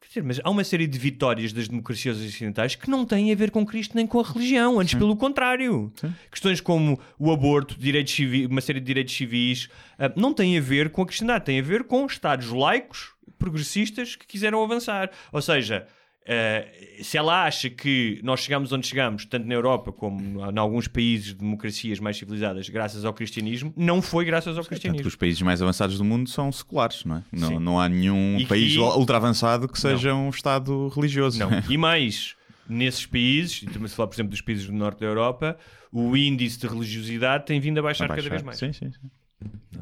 Quer 0.00 0.08
dizer, 0.08 0.22
mas 0.24 0.40
há 0.42 0.50
uma 0.50 0.64
série 0.64 0.88
de 0.88 0.98
vitórias 0.98 1.52
das 1.52 1.68
democracias 1.68 2.18
ocidentais 2.18 2.74
que 2.74 2.90
não 2.90 3.06
têm 3.06 3.30
a 3.30 3.36
ver 3.36 3.52
com 3.52 3.64
Cristo 3.64 3.94
nem 3.94 4.04
com 4.04 4.18
a 4.18 4.24
religião, 4.24 4.80
antes 4.80 4.94
pelo 4.94 5.14
contrário. 5.14 5.92
Questões 6.28 6.60
como 6.60 6.98
o 7.16 7.30
aborto, 7.30 7.78
direitos 7.78 8.14
civis, 8.14 8.46
uma 8.46 8.60
série 8.60 8.80
de 8.80 8.86
direitos 8.86 9.14
civis, 9.14 9.68
ah, 9.96 10.12
não 10.16 10.34
têm 10.34 10.58
a 10.58 10.60
ver 10.60 10.90
com 10.90 11.02
a 11.02 11.06
cristandade, 11.06 11.44
têm 11.44 11.60
a 11.60 11.62
ver 11.62 11.84
com 11.84 12.04
Estados 12.04 12.48
laicos, 12.48 13.14
progressistas, 13.38 14.16
que 14.16 14.26
quiseram 14.26 14.60
avançar. 14.64 15.08
Ou 15.30 15.40
seja, 15.40 15.86
ah, 16.28 16.66
se 17.02 17.16
ela 17.16 17.44
acha 17.44 17.70
que 17.70 18.20
nós 18.24 18.40
chegamos 18.40 18.72
onde 18.72 18.86
chegamos, 18.86 19.24
tanto 19.26 19.46
na 19.46 19.54
Europa 19.54 19.92
como 19.92 20.40
em 20.50 20.58
alguns 20.58 20.88
países 20.88 21.28
de 21.28 21.34
democracias 21.34 22.00
mais 22.00 22.16
civilizadas, 22.16 22.68
graças 22.68 23.04
ao 23.04 23.12
cristianismo, 23.14 23.72
não 23.76 24.00
foi 24.02 24.24
graças 24.24 24.56
ao 24.56 24.62
que 24.64 24.70
cristianismo. 24.70 25.06
os 25.06 25.14
países 25.14 25.40
mais 25.42 25.60
avançados 25.62 25.98
do 25.98 26.04
mundo 26.04 26.28
são 26.28 26.50
seculares, 26.50 27.04
não 27.04 27.16
é? 27.16 27.20
Sim. 27.20 27.26
Não, 27.54 27.60
não 27.60 27.80
há 27.80 27.88
nenhum 27.88 28.36
E 28.38 28.42
que- 28.42 28.48
país 28.48 28.76
ultra 28.76 29.16
avançado 29.18 29.68
que 29.68 29.78
seja 29.78 30.14
um 30.14 30.28
Estado 30.30 30.88
religioso. 30.88 31.38
Não. 31.38 31.48
E 31.70 31.76
mais, 31.78 32.34
nesses 32.68 33.06
países, 33.06 33.62
e 33.62 33.66
também 33.66 33.86
se 33.88 33.94
falar, 33.94 34.08
por 34.08 34.14
exemplo, 34.16 34.30
dos 34.30 34.40
países 34.40 34.66
do 34.66 34.72
norte 34.72 35.00
da 35.00 35.06
Europa, 35.06 35.56
o 35.92 36.16
índice 36.16 36.58
de 36.58 36.66
religiosidade 36.66 37.46
tem 37.46 37.60
vindo 37.60 37.78
a 37.78 37.82
baixar, 37.82 38.08
Vai 38.08 38.16
cada 38.16 38.28
vez 38.30 38.42
baixar. 38.42 38.66
mais. 38.66 38.76
Sim, 38.76 38.90
sim, 38.90 38.92
sim. 38.92 39.80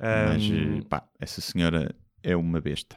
Ahm, 0.00 0.28
Mas, 0.32 0.42
eh, 0.42 0.82
pá, 0.88 1.04
essa 1.20 1.40
senhora 1.40 1.94
é 2.22 2.34
uma 2.34 2.60
besta. 2.60 2.96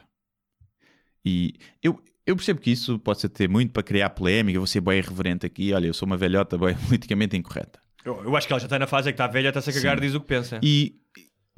E 1.24 1.54
eu, 1.82 2.00
eu 2.28 2.36
percebo 2.36 2.60
que 2.60 2.70
isso 2.70 2.98
pode 2.98 3.22
ser 3.22 3.30
ter 3.30 3.48
muito 3.48 3.72
para 3.72 3.82
criar 3.82 4.10
polémica. 4.10 4.64
Ser 4.66 4.82
bem 4.82 4.98
irreverente 4.98 5.46
aqui. 5.46 5.72
Olha, 5.72 5.86
eu 5.86 5.94
sou 5.94 6.04
uma 6.04 6.16
velhota 6.18 6.58
bem 6.58 6.76
politicamente 6.86 7.34
incorreta. 7.34 7.80
eu, 8.04 8.22
eu 8.22 8.36
acho 8.36 8.46
que 8.46 8.52
ela 8.52 8.60
já 8.60 8.66
está 8.66 8.78
na 8.78 8.86
fase 8.86 9.08
em 9.08 9.12
que 9.12 9.14
está 9.14 9.26
velha, 9.26 9.48
está-se 9.48 9.70
a 9.70 9.72
cagar, 9.72 9.96
Sim. 9.96 10.02
diz 10.02 10.14
o 10.14 10.20
que 10.20 10.26
pensa. 10.26 10.60
E, 10.62 11.00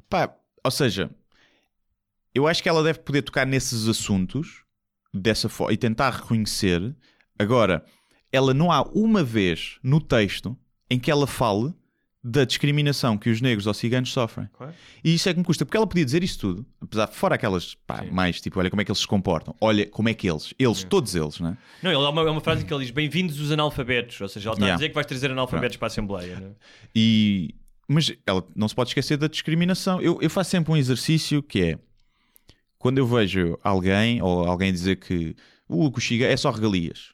pá, 0.08 0.32
ou 0.62 0.70
seja, 0.70 1.10
eu 2.32 2.46
acho 2.46 2.62
que 2.62 2.68
ela 2.68 2.84
deve 2.84 3.00
poder 3.00 3.22
tocar 3.22 3.44
nesses 3.44 3.88
assuntos 3.88 4.62
dessa 5.12 5.48
forma 5.48 5.72
e 5.72 5.76
tentar 5.76 6.10
reconhecer. 6.10 6.94
Agora, 7.36 7.84
ela 8.30 8.54
não 8.54 8.70
há 8.70 8.82
uma 8.82 9.24
vez 9.24 9.80
no 9.82 10.00
texto 10.00 10.56
em 10.88 11.00
que 11.00 11.10
ela 11.10 11.26
fale 11.26 11.74
da 12.22 12.44
discriminação 12.44 13.16
que 13.16 13.30
os 13.30 13.40
negros 13.40 13.66
ou 13.66 13.72
ciganos 13.72 14.12
sofrem. 14.12 14.48
Claro. 14.52 14.74
E 15.02 15.14
isso 15.14 15.28
é 15.28 15.32
que 15.32 15.38
me 15.38 15.44
custa, 15.44 15.64
porque 15.64 15.76
ela 15.76 15.86
podia 15.86 16.04
dizer 16.04 16.22
isso 16.22 16.38
tudo, 16.38 16.66
apesar 16.80 17.06
fora 17.06 17.34
aquelas 17.34 17.74
pá, 17.74 18.04
mais 18.10 18.40
tipo, 18.40 18.58
olha 18.60 18.68
como 18.68 18.82
é 18.82 18.84
que 18.84 18.90
eles 18.90 19.00
se 19.00 19.06
comportam, 19.06 19.54
olha 19.60 19.86
como 19.86 20.08
é 20.08 20.14
que 20.14 20.28
eles, 20.28 20.52
eles, 20.58 20.84
todos 20.84 21.14
eles, 21.14 21.40
né? 21.40 21.56
Não, 21.82 21.90
é 21.90 21.96
uma, 21.96 22.22
é 22.22 22.30
uma 22.30 22.40
frase 22.40 22.64
que 22.64 22.72
ele 22.72 22.84
diz: 22.84 22.90
Bem-vindos 22.90 23.40
os 23.40 23.50
analfabetos. 23.50 24.20
Ou 24.20 24.28
seja, 24.28 24.50
ele 24.50 24.54
está 24.54 24.64
Yeah. 24.66 24.74
a 24.74 24.76
dizer 24.76 24.88
que 24.90 24.94
vais 24.94 25.06
trazer 25.06 25.30
analfabetos 25.30 25.76
para 25.78 25.86
a 25.86 25.88
Assembleia. 25.88 26.40
Né? 26.40 26.50
E 26.94 27.54
mas 27.88 28.12
ela 28.24 28.46
não 28.54 28.68
se 28.68 28.74
pode 28.74 28.90
esquecer 28.90 29.16
da 29.16 29.26
discriminação. 29.26 30.00
Eu, 30.00 30.18
eu 30.22 30.30
faço 30.30 30.50
sempre 30.50 30.72
um 30.72 30.76
exercício 30.76 31.42
que 31.42 31.62
é 31.62 31.78
quando 32.78 32.98
eu 32.98 33.06
vejo 33.06 33.58
alguém 33.64 34.22
ou 34.22 34.46
alguém 34.46 34.72
dizer 34.72 34.96
que 34.96 35.34
o 35.68 35.90
Coxiga 35.90 36.26
é 36.26 36.36
só 36.36 36.50
regalias. 36.50 37.12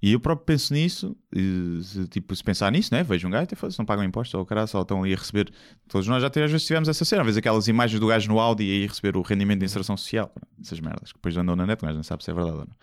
E 0.00 0.12
eu 0.12 0.20
próprio 0.20 0.46
penso 0.46 0.72
nisso, 0.72 1.16
e, 1.34 1.80
se, 1.82 2.06
tipo, 2.06 2.34
se 2.34 2.44
pensar 2.44 2.70
nisso, 2.70 2.94
né? 2.94 3.02
vejo 3.02 3.26
um 3.26 3.30
gajo 3.30 3.48
e 3.50 3.56
falo, 3.56 3.72
não 3.78 3.84
pagam 3.84 4.04
impostos 4.04 4.32
ou 4.34 4.46
caralho, 4.46 4.68
só 4.68 4.82
estão 4.82 5.02
ali 5.02 5.12
a 5.12 5.16
receber. 5.16 5.50
Todos 5.88 6.06
nós 6.06 6.22
já 6.22 6.28
às 6.28 6.34
vezes 6.52 6.64
tivemos 6.66 6.88
essa 6.88 7.04
cena, 7.04 7.22
às 7.22 7.26
vezes 7.26 7.38
aquelas 7.38 7.66
imagens 7.66 7.98
do 7.98 8.06
gajo 8.06 8.28
no 8.28 8.38
Audi 8.38 8.62
e 8.64 8.70
aí 8.82 8.86
receber 8.86 9.16
o 9.16 9.22
rendimento 9.22 9.58
de 9.58 9.64
inserção 9.64 9.96
social, 9.96 10.32
essas 10.62 10.78
merdas, 10.78 11.10
que 11.10 11.18
depois 11.18 11.36
andam 11.36 11.56
na 11.56 11.66
net, 11.66 11.82
o 11.82 11.86
gajo 11.86 11.96
não 11.96 12.04
sabe 12.04 12.22
se 12.22 12.30
é 12.30 12.34
verdade 12.34 12.58
ou 12.58 12.66
não. 12.66 12.76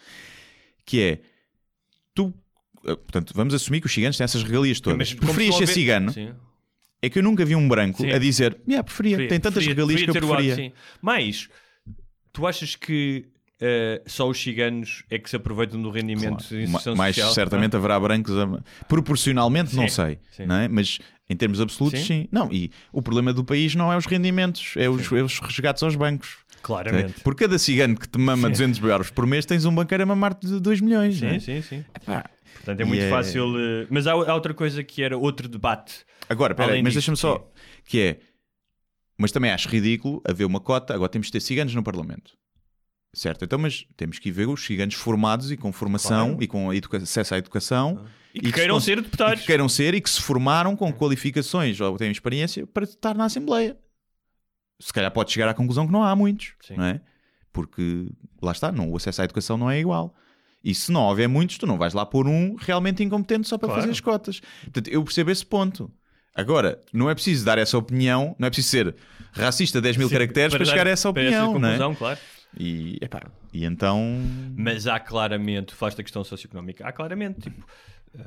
Que 0.85 1.01
é, 1.01 1.21
tu, 2.13 2.33
eh, 2.85 2.95
portanto, 2.95 3.31
vamos 3.33 3.53
assumir 3.53 3.79
que 3.79 3.87
os 3.87 3.93
ciganos 3.93 4.17
têm 4.17 4.25
essas 4.25 4.43
regalias 4.43 4.81
todas. 4.81 4.97
Mas 4.97 5.13
Preferias 5.13 5.55
ser 5.55 5.67
cigano? 5.67 6.11
Sim. 6.11 6.33
É 7.01 7.09
que 7.09 7.19
eu 7.19 7.23
nunca 7.23 7.45
vi 7.45 7.55
um 7.55 7.65
branco 7.67 8.01
Sim. 8.01 8.11
a 8.11 8.17
dizer, 8.17 8.59
yeah, 8.67 8.83
preferia, 8.83 9.17
tem 9.19 9.39
tantas 9.39 9.63
Preferia- 9.63 9.73
regalias 9.73 10.01
que 10.03 10.09
eu 10.09 10.13
preferia 10.13 10.33
o 10.33 10.37
preferia. 10.37 10.55
sim. 10.69 10.73
Mas, 11.01 11.49
tu 12.33 12.45
achas 12.45 12.75
que 12.75 13.25
eh, 13.61 14.01
só 14.05 14.27
os 14.29 14.37
ciganos 14.41 15.03
é 15.09 15.17
que 15.17 15.29
se 15.29 15.35
aproveitam 15.35 15.81
do 15.81 15.89
rendimento 15.89 16.43
de 16.47 16.55
Ma- 16.55 16.63
inserção 16.63 16.95
mais 16.95 17.15
social? 17.15 17.33
certamente 17.33 17.75
haverá 17.75 17.99
brancos 17.99 18.33
a- 18.37 18.61
proporcionalmente 18.87 19.75
não 19.75 19.87
Sim, 19.87 19.95
sei 19.95 20.19
sim. 20.31 20.45
não 20.45 20.55
é? 20.55 20.67
mas 20.67 20.99
em 21.29 21.35
termos 21.37 21.59
absolutos 21.61 21.99
Sim. 22.01 22.05
sim. 22.23 22.27
não 22.31 22.51
e 22.51 22.71
o 22.91 23.01
problema 23.01 23.31
do 23.33 23.43
país 23.43 23.73
não 23.75 23.91
é 23.91 23.97
os 23.97 24.05
rendimentos 24.05 24.73
é 24.75 24.89
os, 24.89 25.09
é 25.11 25.21
os 25.23 25.39
resgates 25.39 25.81
aos 25.83 25.95
bancos 25.95 26.37
Claramente. 26.61 27.21
Por 27.21 27.35
cada 27.35 27.59
cigano 27.59 27.95
que 27.95 28.07
te 28.09 28.17
mama 28.17 28.49
200 28.49 28.81
euros 28.81 29.11
por 29.11 29.27
mês 29.27 29.45
tens 29.45 29.65
um 29.65 29.75
banqueiro 29.75 30.01
a 30.01 30.05
mamar 30.07 30.33
de 30.33 30.59
2 30.59 30.81
milhões 30.81 31.21
não 31.21 31.29
Sim, 31.29 31.35
é? 31.35 31.39
sim, 31.39 31.61
sim. 31.61 31.85
Epá, 31.95 32.25
Portanto, 32.55 32.79
é 32.81 32.83
muito 32.85 33.01
E 33.01 33.03
é- 33.05 33.09
fácil. 33.11 33.53
eh, 33.59 33.85
Mas 33.91 34.07
há, 34.07 34.13
há 34.13 34.33
outra 34.33 34.51
coisa 34.51 34.83
que 34.83 35.03
era 35.03 35.15
outro 35.15 35.47
debate. 35.47 36.03
agora 36.27 36.55
peraí, 36.55 36.81
mas 36.81 36.93
deixa-me 36.93 37.15
só 37.17 37.47
que 37.85 37.99
é 38.01 38.19
mas 39.17 39.31
também 39.31 39.51
acho 39.51 39.69
ridículo 39.69 40.21
haver 40.27 40.43
uma 40.45 40.59
cota 40.59 40.93
agora 40.95 41.07
temos 41.09 41.27
de 41.27 41.33
ter 41.33 41.39
ciganos 41.39 41.75
no 41.75 41.83
Parlamento 41.83 42.31
Certo, 43.15 43.45
então, 43.45 43.57
mas 43.57 43.85
temos 43.95 44.19
que 44.19 44.29
ver 44.29 44.47
os 44.49 44.63
ciganos 44.65 44.93
formados 44.95 45.51
e 45.51 45.57
com 45.57 45.71
formação 45.71 46.35
Claro. 46.37 46.43
e 46.43 46.47
com 46.47 46.69
acesso 47.01 47.33
à 47.33 47.37
educação 47.37 48.05
E 48.33 48.39
que 48.41 48.47
se 48.47 48.53
queiram 48.53 48.75
cons- 48.75 48.83
ser 48.83 49.01
deputados. 49.01 49.35
e 49.39 49.41
que 49.41 49.47
queiram 49.47 49.69
ser 49.69 49.93
e 49.95 50.01
que 50.01 50.09
se 50.09 50.21
formaram 50.21 50.75
com 50.75 50.91
qualificações 50.91 51.79
ou 51.79 51.97
têm 51.97 52.11
experiência 52.11 52.67
para 52.67 52.83
estar 52.83 53.15
na 53.15 53.25
Assembleia. 53.25 53.77
Se 54.81 54.91
calhar 54.91 55.09
pode 55.11 55.31
chegar 55.31 55.47
à 55.47 55.53
conclusão 55.53 55.85
que 55.87 55.93
não 55.93 56.03
há 56.03 56.13
muitos, 56.15 56.53
Sim. 56.61 56.75
não 56.75 56.83
é? 56.85 56.99
Porque 57.53 58.09
lá 58.41 58.51
está, 58.51 58.69
não, 58.71 58.89
o 58.91 58.97
acesso 58.97 59.21
à 59.21 59.25
educação 59.25 59.57
não 59.57 59.71
é 59.71 59.79
igual. 59.79 60.13
E 60.61 60.75
se 60.75 60.91
não 60.91 61.03
houver 61.03 61.29
muitos, 61.29 61.57
tu 61.57 61.65
não 61.65 61.77
vais 61.77 61.93
lá 61.93 62.05
pôr 62.05 62.27
um 62.27 62.55
realmente 62.59 63.01
incompetente 63.01 63.47
só 63.47 63.57
para 63.57 63.67
Claro. 63.67 63.81
fazer 63.81 63.91
as 63.93 64.01
cotas. 64.01 64.41
Portanto, 64.63 64.89
eu 64.89 65.01
percebo 65.03 65.31
esse 65.31 65.45
ponto. 65.45 65.89
Agora, 66.33 66.81
não 66.91 67.09
é 67.09 67.13
preciso 67.13 67.45
dar 67.45 67.57
essa 67.57 67.77
opinião, 67.77 68.35
não 68.37 68.47
é 68.47 68.49
preciso 68.49 68.67
ser 68.69 68.95
racista 69.31 69.79
10 69.79 69.95
mil 69.95 70.09
Sim, 70.09 70.15
caracteres 70.15 70.53
para, 70.53 70.65
dar- 70.65 70.71
chegar 70.71 70.87
a 70.87 70.89
essa 70.89 71.13
para 71.13 71.21
opinião, 71.21 71.57
não 71.57 71.69
é? 71.91 71.95
claro. 71.95 72.19
E, 72.57 72.97
epá, 73.01 73.21
e 73.53 73.65
então. 73.65 74.01
Mas 74.55 74.87
há 74.87 74.99
claramente, 74.99 75.73
falaste 75.73 75.97
da 75.97 76.03
questão 76.03 76.23
socioeconómica, 76.23 76.87
há 76.87 76.91
claramente, 76.91 77.41
tipo, 77.41 77.65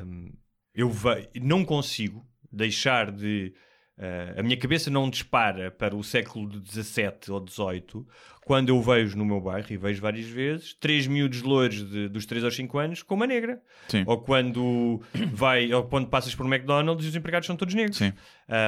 hum, 0.04 0.32
eu 0.74 0.90
ve- 0.90 1.28
não 1.40 1.64
consigo 1.64 2.24
deixar 2.52 3.10
de. 3.10 3.54
eh, 3.98 4.34
a 4.38 4.42
minha 4.42 4.56
cabeça 4.56 4.90
não 4.90 5.08
dispara 5.10 5.70
para 5.70 5.96
o 5.96 6.04
século 6.04 6.48
XVII 6.64 7.30
ou 7.30 7.44
XVIII 7.46 8.06
quando 8.44 8.68
eu 8.70 8.80
vejo 8.80 9.16
no 9.18 9.24
meu 9.26 9.40
bairro, 9.40 9.66
e 9.70 9.76
vejo 9.76 10.00
várias 10.00 10.26
vezes, 10.26 10.72
três 10.74 11.06
miúdos 11.06 11.42
loiros 11.42 11.86
de- 11.90 12.08
dos 12.08 12.24
3 12.24 12.42
aos 12.44 12.54
5 12.56 12.78
anos 12.78 13.02
com 13.02 13.14
uma 13.14 13.26
negra. 13.26 13.60
Sim. 13.88 14.04
Ou 14.06 14.22
quando, 14.22 15.02
vai, 15.34 15.70
ou 15.72 15.84
quando 15.84 16.08
passas 16.08 16.34
por 16.34 16.46
um 16.46 16.48
McDonald's 16.54 17.04
e 17.04 17.08
os 17.10 17.16
empregados 17.16 17.46
são 17.46 17.56
todos 17.56 17.74
negros. 17.74 18.00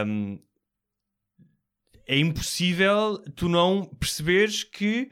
Um, 0.07 0.39
é 2.07 2.19
impossível 2.19 3.19
tu 3.37 3.49
não 3.49 3.85
perceberes 3.85 4.65
que 4.65 5.11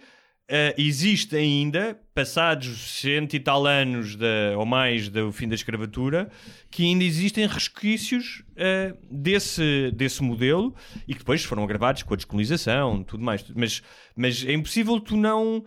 eh, 0.48 0.74
existe 0.78 1.36
ainda, 1.36 1.98
passados 2.14 3.00
cento 3.00 3.34
e 3.34 3.40
tal 3.40 3.66
anos 3.66 4.16
da- 4.16 4.56
ou 4.56 4.64
mais 4.66 5.08
do 5.08 5.30
fim 5.30 5.46
da 5.46 5.54
escravatura, 5.54 6.30
que 6.70 6.82
ainda 6.84 7.04
existem 7.04 7.46
resquícios 7.46 8.42
eh, 8.56 8.94
desse, 9.10 9.90
desse 9.94 10.22
modelo 10.22 10.74
e 11.06 11.12
que 11.12 11.18
depois 11.20 11.44
foram 11.44 11.64
agravados 11.64 12.02
com 12.02 12.14
a 12.14 12.16
descolonização 12.16 13.02
tudo 13.04 13.22
mais. 13.22 13.44
Mas, 13.54 13.82
mas 14.16 14.44
é 14.44 14.52
impossível 14.52 14.98
tu 15.00 15.16
não. 15.16 15.64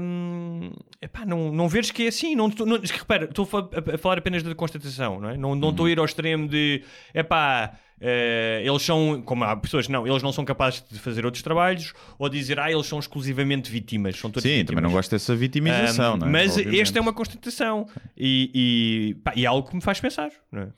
hum, 0.00 0.70
epá, 1.00 1.24
não, 1.24 1.50
não 1.52 1.68
veres 1.68 1.90
que 1.90 2.04
é 2.04 2.08
assim. 2.08 2.34
Não, 2.36 2.48
não, 2.48 2.78
repara, 2.80 3.24
estou 3.24 3.44
a 3.44 3.46
fa- 3.46 3.70
a, 3.92 3.94
a 3.94 3.98
falar 3.98 4.18
apenas 4.18 4.42
da 4.42 4.54
constatação, 4.54 5.20
não 5.20 5.30
é? 5.30 5.36
Não 5.36 5.54
não 5.54 5.70
estou 5.70 5.86
a 5.86 5.90
ir 5.90 5.98
ao 5.98 6.04
extremo 6.04 6.48
de 6.48 6.82
epá, 7.14 7.78
eh, 8.04 8.62
eles 8.66 8.82
são, 8.82 9.22
como 9.22 9.44
há 9.44 9.56
pessoas, 9.56 9.86
não, 9.88 10.04
eles 10.06 10.22
não 10.22 10.32
são 10.32 10.44
capazes 10.44 10.84
de 10.90 10.98
fazer 10.98 11.24
outros 11.24 11.42
trabalhos 11.42 11.94
ou 12.18 12.28
dizer, 12.28 12.58
ah, 12.58 12.70
eles 12.70 12.86
são 12.86 12.98
exclusivamente 12.98 13.70
vítimas. 13.70 14.18
São 14.18 14.28
todos 14.28 14.42
Sim, 14.42 14.48
vítimas. 14.56 14.66
também 14.66 14.82
não 14.82 14.90
gosto 14.90 15.12
dessa 15.12 15.36
vitimização, 15.36 16.14
Um, 16.14 16.26
é? 16.26 16.28
Mas 16.28 16.52
Obviamente. 16.56 16.80
esta 16.80 16.98
é 16.98 17.00
uma 17.00 17.12
constatação 17.12 17.88
e, 18.16 18.50
e, 18.52 19.14
pá, 19.22 19.32
e 19.36 19.44
é 19.44 19.46
algo 19.46 19.68
que 19.68 19.76
me 19.76 19.80
faz 19.80 20.00
pensar. 20.00 20.30
Não 20.50 20.62
é? 20.62 20.68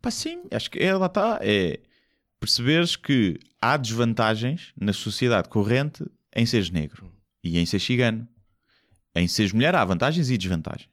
Pá, 0.00 0.10
sim, 0.10 0.44
acho 0.50 0.70
que 0.70 0.78
é, 0.78 0.94
lá 0.94 1.06
está. 1.06 1.38
É 1.42 1.78
perceberes 2.40 2.96
que 2.96 3.38
há 3.60 3.76
desvantagens 3.76 4.72
na 4.80 4.92
sociedade 4.92 5.48
corrente 5.48 6.04
em 6.34 6.46
seres 6.46 6.70
negro 6.70 7.12
e 7.42 7.58
em 7.58 7.66
ser 7.66 7.80
cigano. 7.80 8.26
Em 9.14 9.26
seres 9.26 9.52
mulher 9.52 9.74
há 9.74 9.84
vantagens 9.84 10.30
e 10.30 10.36
desvantagens. 10.38 10.90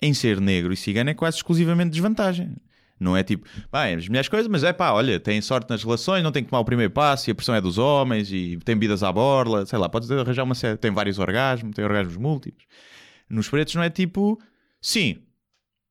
Em 0.00 0.14
ser 0.14 0.40
negro 0.40 0.72
e 0.72 0.76
cigano 0.76 1.10
é 1.10 1.14
quase 1.14 1.38
exclusivamente 1.38 1.90
desvantagem. 1.90 2.56
Não 2.98 3.16
é 3.16 3.22
tipo, 3.22 3.46
bem, 3.70 3.94
as 3.94 4.08
mulheres 4.08 4.28
coisas, 4.28 4.48
mas 4.48 4.64
é 4.64 4.72
pá, 4.72 4.92
olha, 4.92 5.20
têm 5.20 5.40
sorte 5.42 5.68
nas 5.68 5.84
relações, 5.84 6.22
não 6.22 6.32
tem 6.32 6.42
que 6.42 6.48
tomar 6.48 6.60
o 6.60 6.64
primeiro 6.64 6.90
passo 6.90 7.28
e 7.28 7.30
a 7.30 7.34
pressão 7.34 7.54
é 7.54 7.60
dos 7.60 7.76
homens 7.76 8.32
e 8.32 8.58
tem 8.64 8.74
bebidas 8.74 9.02
à 9.02 9.12
borla, 9.12 9.66
sei 9.66 9.78
lá, 9.78 9.88
podes 9.88 10.10
arranjar 10.10 10.44
uma 10.44 10.54
série, 10.54 10.78
tem 10.78 10.90
vários 10.90 11.18
orgasmos, 11.18 11.74
tem 11.74 11.84
orgasmos 11.84 12.16
múltiplos. 12.16 12.64
Nos 13.28 13.48
pretos 13.48 13.74
não 13.74 13.82
é 13.82 13.90
tipo, 13.90 14.40
sim, 14.80 15.18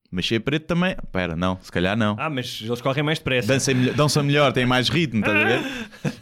mas 0.09 0.25
ser 0.25 0.39
preto 0.39 0.65
também, 0.65 0.95
espera, 1.03 1.35
não, 1.35 1.59
se 1.61 1.71
calhar 1.71 1.95
não. 1.95 2.15
Ah, 2.17 2.29
mas 2.29 2.61
eles 2.63 2.81
correm 2.81 3.03
mais 3.03 3.19
depressa. 3.19 3.47
Dançam 3.47 3.75
melhor, 3.75 3.95
dançam 3.95 4.23
melhor, 4.23 4.53
têm 4.53 4.65
mais 4.65 4.89
ritmo, 4.89 5.19
estás 5.19 5.37
a 5.37 5.43
ver? 5.43 5.61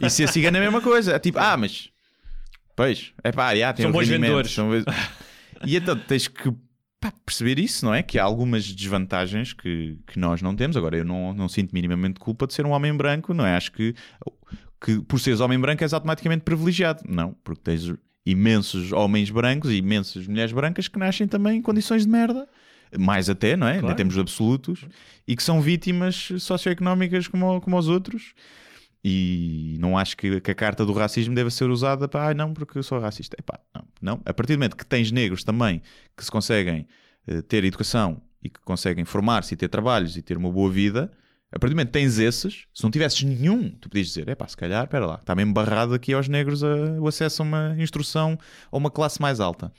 E 0.00 0.10
ser 0.10 0.28
cigano 0.28 0.56
é 0.56 0.60
a 0.60 0.62
mesma 0.64 0.80
coisa. 0.80 1.12
É 1.12 1.18
tipo, 1.18 1.38
ah, 1.38 1.56
mas. 1.56 1.88
Pois, 2.76 3.12
é 3.22 3.30
pá, 3.30 3.54
já, 3.54 3.72
tem 3.72 3.84
São 3.84 3.92
bons 3.92 4.08
vendedores. 4.08 4.50
são 4.50 4.68
E 5.64 5.76
então 5.76 5.96
tens 5.96 6.26
que 6.28 6.52
pá, 7.04 7.12
perceber 7.24 7.58
isso, 7.58 7.84
não 7.84 7.92
é? 7.92 8.02
Que 8.02 8.18
há 8.18 8.24
algumas 8.24 8.72
desvantagens 8.72 9.52
que, 9.52 9.98
que 10.06 10.18
nós 10.18 10.40
não 10.40 10.56
temos. 10.56 10.74
Agora, 10.76 10.96
eu 10.96 11.04
não, 11.04 11.34
não 11.34 11.48
sinto 11.48 11.72
minimamente 11.72 12.18
culpa 12.18 12.46
de 12.46 12.54
ser 12.54 12.64
um 12.64 12.70
homem 12.70 12.96
branco, 12.96 13.34
não 13.34 13.44
é? 13.44 13.56
Acho 13.56 13.72
que, 13.72 13.94
que 14.82 15.00
por 15.02 15.20
seres 15.20 15.40
homem 15.40 15.58
branco 15.58 15.84
és 15.84 15.92
automaticamente 15.92 16.42
privilegiado. 16.44 17.02
Não, 17.06 17.36
porque 17.44 17.60
tens 17.62 17.92
imensos 18.24 18.90
homens 18.92 19.28
brancos 19.28 19.70
e 19.70 19.76
imensas 19.76 20.26
mulheres 20.26 20.52
brancas 20.52 20.88
que 20.88 20.98
nascem 20.98 21.28
também 21.28 21.58
em 21.58 21.62
condições 21.62 22.06
de 22.06 22.10
merda. 22.10 22.48
Mais 22.98 23.28
até, 23.28 23.54
não 23.54 23.66
é? 23.66 23.80
Claro. 23.80 23.92
Em 23.92 23.96
termos 23.96 24.16
absolutos. 24.16 24.86
E 25.28 25.36
que 25.36 25.42
são 25.42 25.60
vítimas 25.60 26.30
socioeconómicas 26.38 27.28
como, 27.28 27.60
como 27.60 27.76
os 27.76 27.88
outros. 27.88 28.32
E 29.06 29.76
não 29.80 29.98
acho 29.98 30.16
que, 30.16 30.40
que 30.40 30.50
a 30.50 30.54
carta 30.54 30.84
do 30.86 30.92
racismo 30.94 31.34
deva 31.34 31.50
ser 31.50 31.68
usada 31.68 32.08
para, 32.08 32.30
ah, 32.30 32.34
não, 32.34 32.54
porque 32.54 32.78
eu 32.78 32.82
sou 32.82 32.98
racista. 32.98 33.36
Epá, 33.38 33.58
não, 33.74 33.84
não. 34.00 34.22
A 34.24 34.32
partir 34.32 34.54
do 34.54 34.58
momento 34.58 34.76
que 34.76 34.86
tens 34.86 35.12
negros 35.12 35.44
também 35.44 35.82
que 36.16 36.24
se 36.24 36.30
conseguem 36.30 36.88
eh, 37.26 37.42
ter 37.42 37.64
educação 37.64 38.22
e 38.42 38.48
que 38.48 38.60
conseguem 38.60 39.04
formar-se 39.04 39.52
e 39.52 39.56
ter 39.58 39.68
trabalhos 39.68 40.16
e 40.16 40.22
ter 40.22 40.38
uma 40.38 40.50
boa 40.50 40.70
vida, 40.70 41.10
a 41.52 41.58
partir 41.58 41.74
do 41.74 41.76
momento 41.76 41.88
que 41.88 41.92
tens 41.98 42.18
esses, 42.18 42.64
se 42.72 42.82
não 42.82 42.90
tivesses 42.90 43.22
nenhum, 43.22 43.70
tu 43.72 43.90
podias 43.90 44.06
dizer, 44.08 44.26
é 44.28 44.34
pá, 44.34 44.48
se 44.48 44.56
calhar, 44.56 44.84
espera 44.84 45.04
lá, 45.04 45.16
está 45.16 45.34
mesmo 45.34 45.52
barrado 45.52 45.92
aqui 45.92 46.14
aos 46.14 46.26
negros 46.26 46.64
a- 46.64 46.98
o 46.98 47.06
acesso 47.06 47.42
a 47.42 47.44
uma 47.44 47.76
instrução 47.78 48.38
ou 48.72 48.80
uma 48.80 48.90
classe 48.90 49.20
mais 49.20 49.38
alta. 49.38 49.70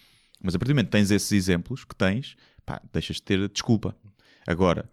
Mas 0.42 0.54
a 0.54 0.60
partir 0.60 0.72
do 0.74 0.76
momento 0.76 0.88
que 0.88 0.92
tens 0.92 1.10
esses 1.10 1.32
exemplos 1.32 1.84
que 1.84 1.96
tens, 1.96 2.36
pá, 2.64 2.80
deixas 2.94 3.16
de 3.16 3.24
ter 3.24 3.50
desculpa. 3.50 3.96
Agora, 4.46 4.88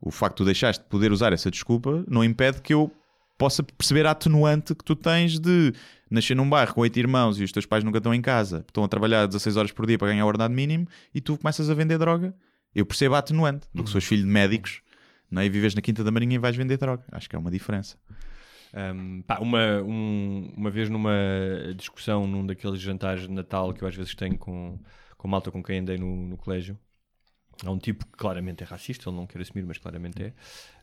o 0.00 0.10
facto 0.10 0.38
de 0.38 0.46
deixaste 0.46 0.82
de 0.82 0.88
poder 0.90 1.12
usar 1.12 1.32
essa 1.32 1.50
desculpa 1.50 2.04
não 2.08 2.24
impede 2.24 2.60
que 2.60 2.74
eu 2.74 2.92
possa 3.38 3.62
perceber 3.62 4.06
a 4.06 4.12
atenuante 4.12 4.74
que 4.74 4.84
tu 4.84 4.94
tens 4.96 5.38
de 5.38 5.72
nascer 6.10 6.34
num 6.34 6.48
bairro 6.48 6.72
com 6.74 6.80
oito 6.82 6.98
irmãos 6.98 7.38
e 7.40 7.44
os 7.44 7.52
teus 7.52 7.66
pais 7.66 7.82
nunca 7.84 7.98
estão 7.98 8.14
em 8.14 8.22
casa, 8.22 8.64
estão 8.66 8.84
a 8.84 8.88
trabalhar 8.88 9.26
16 9.26 9.56
horas 9.56 9.72
por 9.72 9.86
dia 9.86 9.98
para 9.98 10.08
ganhar 10.08 10.24
o 10.24 10.28
ordenado 10.28 10.54
mínimo 10.54 10.86
e 11.14 11.20
tu 11.20 11.36
começas 11.36 11.68
a 11.68 11.74
vender 11.74 11.98
droga. 11.98 12.34
Eu 12.74 12.84
percebo 12.86 13.14
a 13.14 13.18
atenuante 13.18 13.66
do 13.74 13.82
que 13.82 13.90
sou 13.90 14.00
filho 14.00 14.22
de 14.22 14.28
médicos 14.28 14.80
não 15.30 15.42
é? 15.42 15.46
e 15.46 15.48
vives 15.48 15.74
na 15.74 15.80
Quinta 15.82 16.04
da 16.04 16.10
Marinha 16.10 16.34
e 16.36 16.38
vais 16.38 16.54
vender 16.56 16.76
droga. 16.76 17.04
Acho 17.10 17.28
que 17.28 17.34
é 17.34 17.38
uma 17.38 17.50
diferença. 17.50 17.96
Um, 18.74 19.22
pá, 19.22 19.38
uma, 19.38 19.82
um- 19.82 20.52
uma 20.56 20.70
vez 20.70 20.90
numa 20.90 21.12
discussão 21.76 22.26
num 22.26 22.44
daqueles 22.46 22.80
jantares 22.80 23.22
de 23.22 23.30
Natal 23.32 23.72
que 23.72 23.82
eu 23.82 23.88
às 23.88 23.94
vezes 23.94 24.14
tenho 24.14 24.36
com, 24.36 24.78
com 25.16 25.28
malta 25.28 25.50
com 25.50 25.62
quem 25.62 25.78
andei 25.78 25.96
no, 25.96 26.14
no 26.28 26.36
colégio, 26.36 26.78
há 27.64 27.70
um 27.70 27.78
tipo 27.78 28.04
que 28.04 28.12
claramente 28.12 28.62
é 28.62 28.66
racista, 28.66 29.08
ele 29.08 29.16
não 29.16 29.26
quer 29.26 29.40
assumir, 29.40 29.64
mas 29.64 29.78
claramente 29.78 30.22
é. 30.22 30.26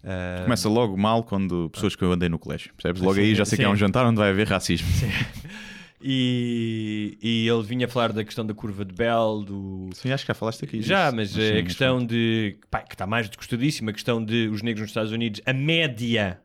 Uh, 0.04 0.44
Começa 0.44 0.70
logo 0.70 0.98
mal 0.98 1.24
quando 1.24 1.70
pessoas 1.70 1.96
que 1.96 2.04
eu 2.04 2.12
andei 2.12 2.30
no 2.30 2.40
colégio. 2.40 2.74
Percebes? 2.74 3.02
Logo 3.02 3.16
Sim, 3.16 3.22
aí 3.22 3.36
já 3.36 3.46
sei 3.46 3.58
que 3.58 3.64
é 3.64 3.68
sim. 3.68 3.74
um 3.74 3.76
jantar 3.76 4.06
onde 4.06 4.18
vai 4.18 4.30
haver 4.30 4.48
racismo. 4.48 4.88
e, 6.02 7.18
e 7.22 7.48
ele 7.48 7.64
vinha 7.64 7.88
falar 7.88 8.12
da 8.12 8.24
questão 8.24 8.46
da 8.46 8.54
curva 8.54 8.84
de 8.84 8.94
Bell, 8.94 9.44
do, 9.46 9.90
Sim, 9.94 10.12
acho 10.12 10.24
que 10.24 10.28
já 10.30 10.34
falaste 10.34 10.66
aqui. 10.66 10.82
Já, 10.82 11.06
disso. 11.06 11.16
mas 11.16 11.30
sim, 11.32 11.58
a 11.58 11.64
questão 11.64 12.06
de. 12.06 12.58
pá, 12.70 12.82
que 12.82 12.96
está 12.96 13.06
mais 13.06 13.30
discutidíssima, 13.30 13.92
a 13.92 13.94
questão 13.94 14.24
de 14.24 14.48
os 14.48 14.62
negros 14.62 14.82
nos 14.82 14.90
Estados 14.90 15.12
Unidos, 15.12 15.42
a 15.46 15.54
média 15.54 16.42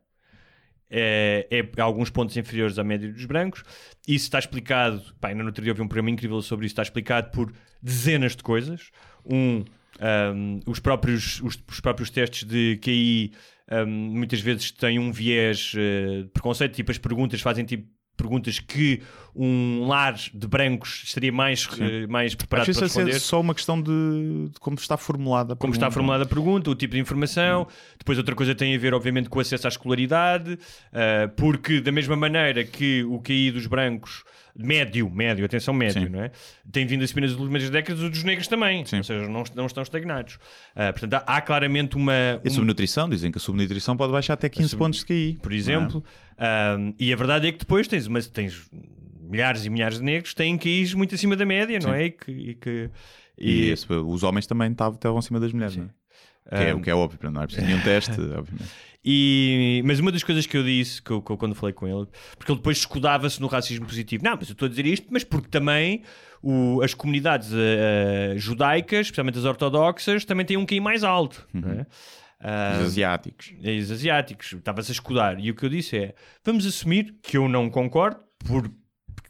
é, 0.90 1.46
é 1.50 1.80
alguns 1.80 2.10
pontos 2.10 2.36
inferiores 2.36 2.78
à 2.78 2.84
média 2.84 3.10
dos 3.12 3.24
brancos. 3.24 3.62
Isso 4.06 4.24
está 4.24 4.38
explicado. 4.38 5.02
Pá, 5.20 5.28
ainda 5.28 5.42
no 5.42 5.48
outro 5.48 5.62
dia 5.62 5.72
houve 5.72 5.82
um 5.82 5.88
programa 5.88 6.10
incrível 6.10 6.40
sobre 6.42 6.66
isso. 6.66 6.72
Está 6.72 6.82
explicado 6.82 7.30
por 7.30 7.52
dezenas 7.82 8.34
de 8.34 8.42
coisas. 8.42 8.90
Um, 9.24 9.64
um, 10.34 10.60
os, 10.66 10.78
próprios, 10.78 11.40
os, 11.42 11.58
os 11.68 11.80
próprios 11.80 12.10
testes 12.10 12.44
de 12.44 12.78
QI 12.82 13.32
um, 13.70 13.86
muitas 13.86 14.40
vezes 14.40 14.70
têm 14.70 14.98
um 14.98 15.12
viés 15.12 15.72
eh, 15.76 16.22
de 16.22 16.28
preconceito. 16.30 16.74
Tipo, 16.74 16.90
as 16.90 16.98
perguntas 16.98 17.40
fazem 17.40 17.64
tipo. 17.64 17.86
Perguntas 18.16 18.58
que 18.58 19.00
um 19.32 19.86
lar 19.86 20.14
de 20.34 20.48
brancos 20.48 21.04
estaria 21.04 21.30
mais, 21.30 21.68
eh, 21.80 22.04
mais 22.08 22.34
preparado 22.34 22.66
vezes 22.66 22.80
para 22.80 22.86
é 22.86 22.88
responder 22.88 23.20
só 23.20 23.40
uma 23.40 23.54
questão 23.54 23.80
de, 23.80 24.48
de 24.52 24.58
como 24.58 24.76
está 24.76 24.96
formulada. 24.96 25.52
a 25.52 25.56
como 25.56 25.72
está 25.72 25.88
formulada 25.88 26.24
a 26.24 26.26
pergunta, 26.26 26.68
o 26.68 26.74
tipo 26.74 26.94
de 26.94 27.00
informação. 27.00 27.68
Depois 27.96 28.18
outra 28.18 28.34
coisa 28.34 28.56
tem 28.56 28.74
a 28.74 28.78
ver, 28.78 28.92
obviamente, 28.92 29.28
com 29.28 29.38
o 29.38 29.40
acesso 29.40 29.68
à 29.68 29.70
escolaridade, 29.70 30.58
ah, 30.92 31.30
porque 31.36 31.80
da 31.80 31.92
mesma 31.92 32.16
maneira 32.16 32.64
que 32.64 33.04
o 33.04 33.20
QI 33.20 33.52
dos 33.52 33.68
brancos, 33.68 34.24
médio, 34.58 35.08
médio, 35.08 35.44
atenção, 35.44 35.72
médio, 35.72 36.02
Sim. 36.02 36.08
não 36.08 36.22
é? 36.22 36.30
Tem 36.72 36.84
vindo 36.84 37.04
a 37.04 37.06
subir 37.06 37.20
nas 37.20 37.30
últimas 37.32 37.70
décadas, 37.70 38.02
o 38.02 38.10
dos 38.10 38.24
negros 38.24 38.48
também. 38.48 38.84
Sim. 38.84 38.96
Ou 38.98 39.04
seja, 39.04 39.28
não, 39.28 39.44
não 39.54 39.66
estão 39.66 39.82
estagnados. 39.82 40.38
Ah, 40.74 40.92
portanto, 40.92 41.14
há, 41.14 41.36
há 41.36 41.40
claramente 41.40 41.96
uma... 41.96 42.12
E 42.12 42.48
a 42.48 42.50
um- 42.50 42.50
subnutrição, 42.50 43.08
dizem 43.08 43.30
que 43.30 43.38
a 43.38 43.40
subnutrição 43.40 43.96
pode 43.96 44.12
baixar 44.12 44.34
até 44.34 44.48
15 44.48 44.76
pontos 44.76 44.98
de 45.00 45.06
QI. 45.06 45.38
por 45.40 45.52
exemplo. 45.52 46.04
Um, 46.76 46.92
e 46.98 47.12
a 47.12 47.16
verdade 47.16 47.46
é 47.48 47.52
que 47.52 47.58
depois 47.58 47.86
tens, 47.86 48.06
uma, 48.06 48.20
tens 48.22 48.68
milhares 49.20 49.64
e 49.64 49.70
milhares 49.70 49.98
de 49.98 50.04
negros 50.04 50.30
que 50.30 50.36
têm 50.36 50.56
QIs 50.58 50.94
muito 50.94 51.14
acima 51.14 51.36
da 51.36 51.46
média, 51.46 51.78
não 51.82 51.90
Sim. 51.90 51.96
é? 51.96 52.04
E 52.06 52.10
que, 52.10 52.30
e 52.32 52.54
que- 52.54 52.90
E, 53.38 53.50
e- 53.66 53.70
esse- 53.70 53.86
os 53.92 54.22
homens 54.22 54.46
também 54.46 54.72
estavam 54.72 55.18
acima 55.18 55.38
das 55.38 55.52
mulheres, 55.52 55.76
não 55.76 55.84
é? 55.84 55.88
Que 56.50 56.54
é 56.70 56.74
Um, 56.74 56.78
o 56.78 56.82
que 56.82 56.88
é 56.90 56.94
óbvio, 56.94 57.30
não 57.30 57.42
é 57.42 57.46
preciso 57.46 57.66
nenhum 57.66 57.80
teste, 57.82 58.12
obviamente. 58.12 58.70
E, 59.04 59.80
mas 59.84 60.00
uma 60.00 60.10
das 60.12 60.22
coisas 60.24 60.44
que 60.44 60.56
eu 60.56 60.62
disse, 60.64 61.00
que 61.00 61.10
eu, 61.10 61.22
que 61.22 61.30
eu 61.30 61.36
quando 61.36 61.54
falei 61.54 61.72
com 61.72 61.86
ele, 61.86 62.06
porque 62.36 62.50
ele 62.52 62.58
depois 62.58 62.78
escudava-se 62.78 63.40
no 63.40 63.46
racismo 63.46 63.86
positivo. 63.86 64.24
Não, 64.24 64.36
mas 64.36 64.48
eu 64.48 64.52
estou 64.52 64.66
a 64.66 64.68
dizer 64.68 64.86
isto, 64.86 65.06
mas 65.10 65.24
porque 65.24 65.48
também 65.48 66.02
o- 66.42 66.82
as 66.82 66.94
comunidades 66.94 67.50
eh, 67.54 68.34
judaicas, 68.36 69.06
especialmente 69.06 69.38
as 69.38 69.44
ortodoxas, 69.44 70.24
também 70.24 70.44
têm 70.44 70.56
um 70.56 70.66
QI 70.66 70.80
mais 70.80 71.04
alto. 71.04 71.46
não 71.54 71.70
é? 71.70 71.86
Ah, 72.40 72.78
Os 72.80 72.86
asiáticos. 72.88 73.52
e 73.60 73.78
os 73.80 73.90
asiáticos, 73.90 74.52
estava-se 74.52 74.92
a 74.92 74.94
escudar. 74.94 75.40
E 75.40 75.50
o 75.50 75.54
que 75.54 75.64
eu 75.64 75.68
disse 75.68 75.96
é: 75.96 76.14
vamos 76.44 76.64
assumir 76.66 77.16
que 77.22 77.36
eu 77.36 77.48
não 77.48 77.68
concordo, 77.70 78.20
por, 78.46 78.70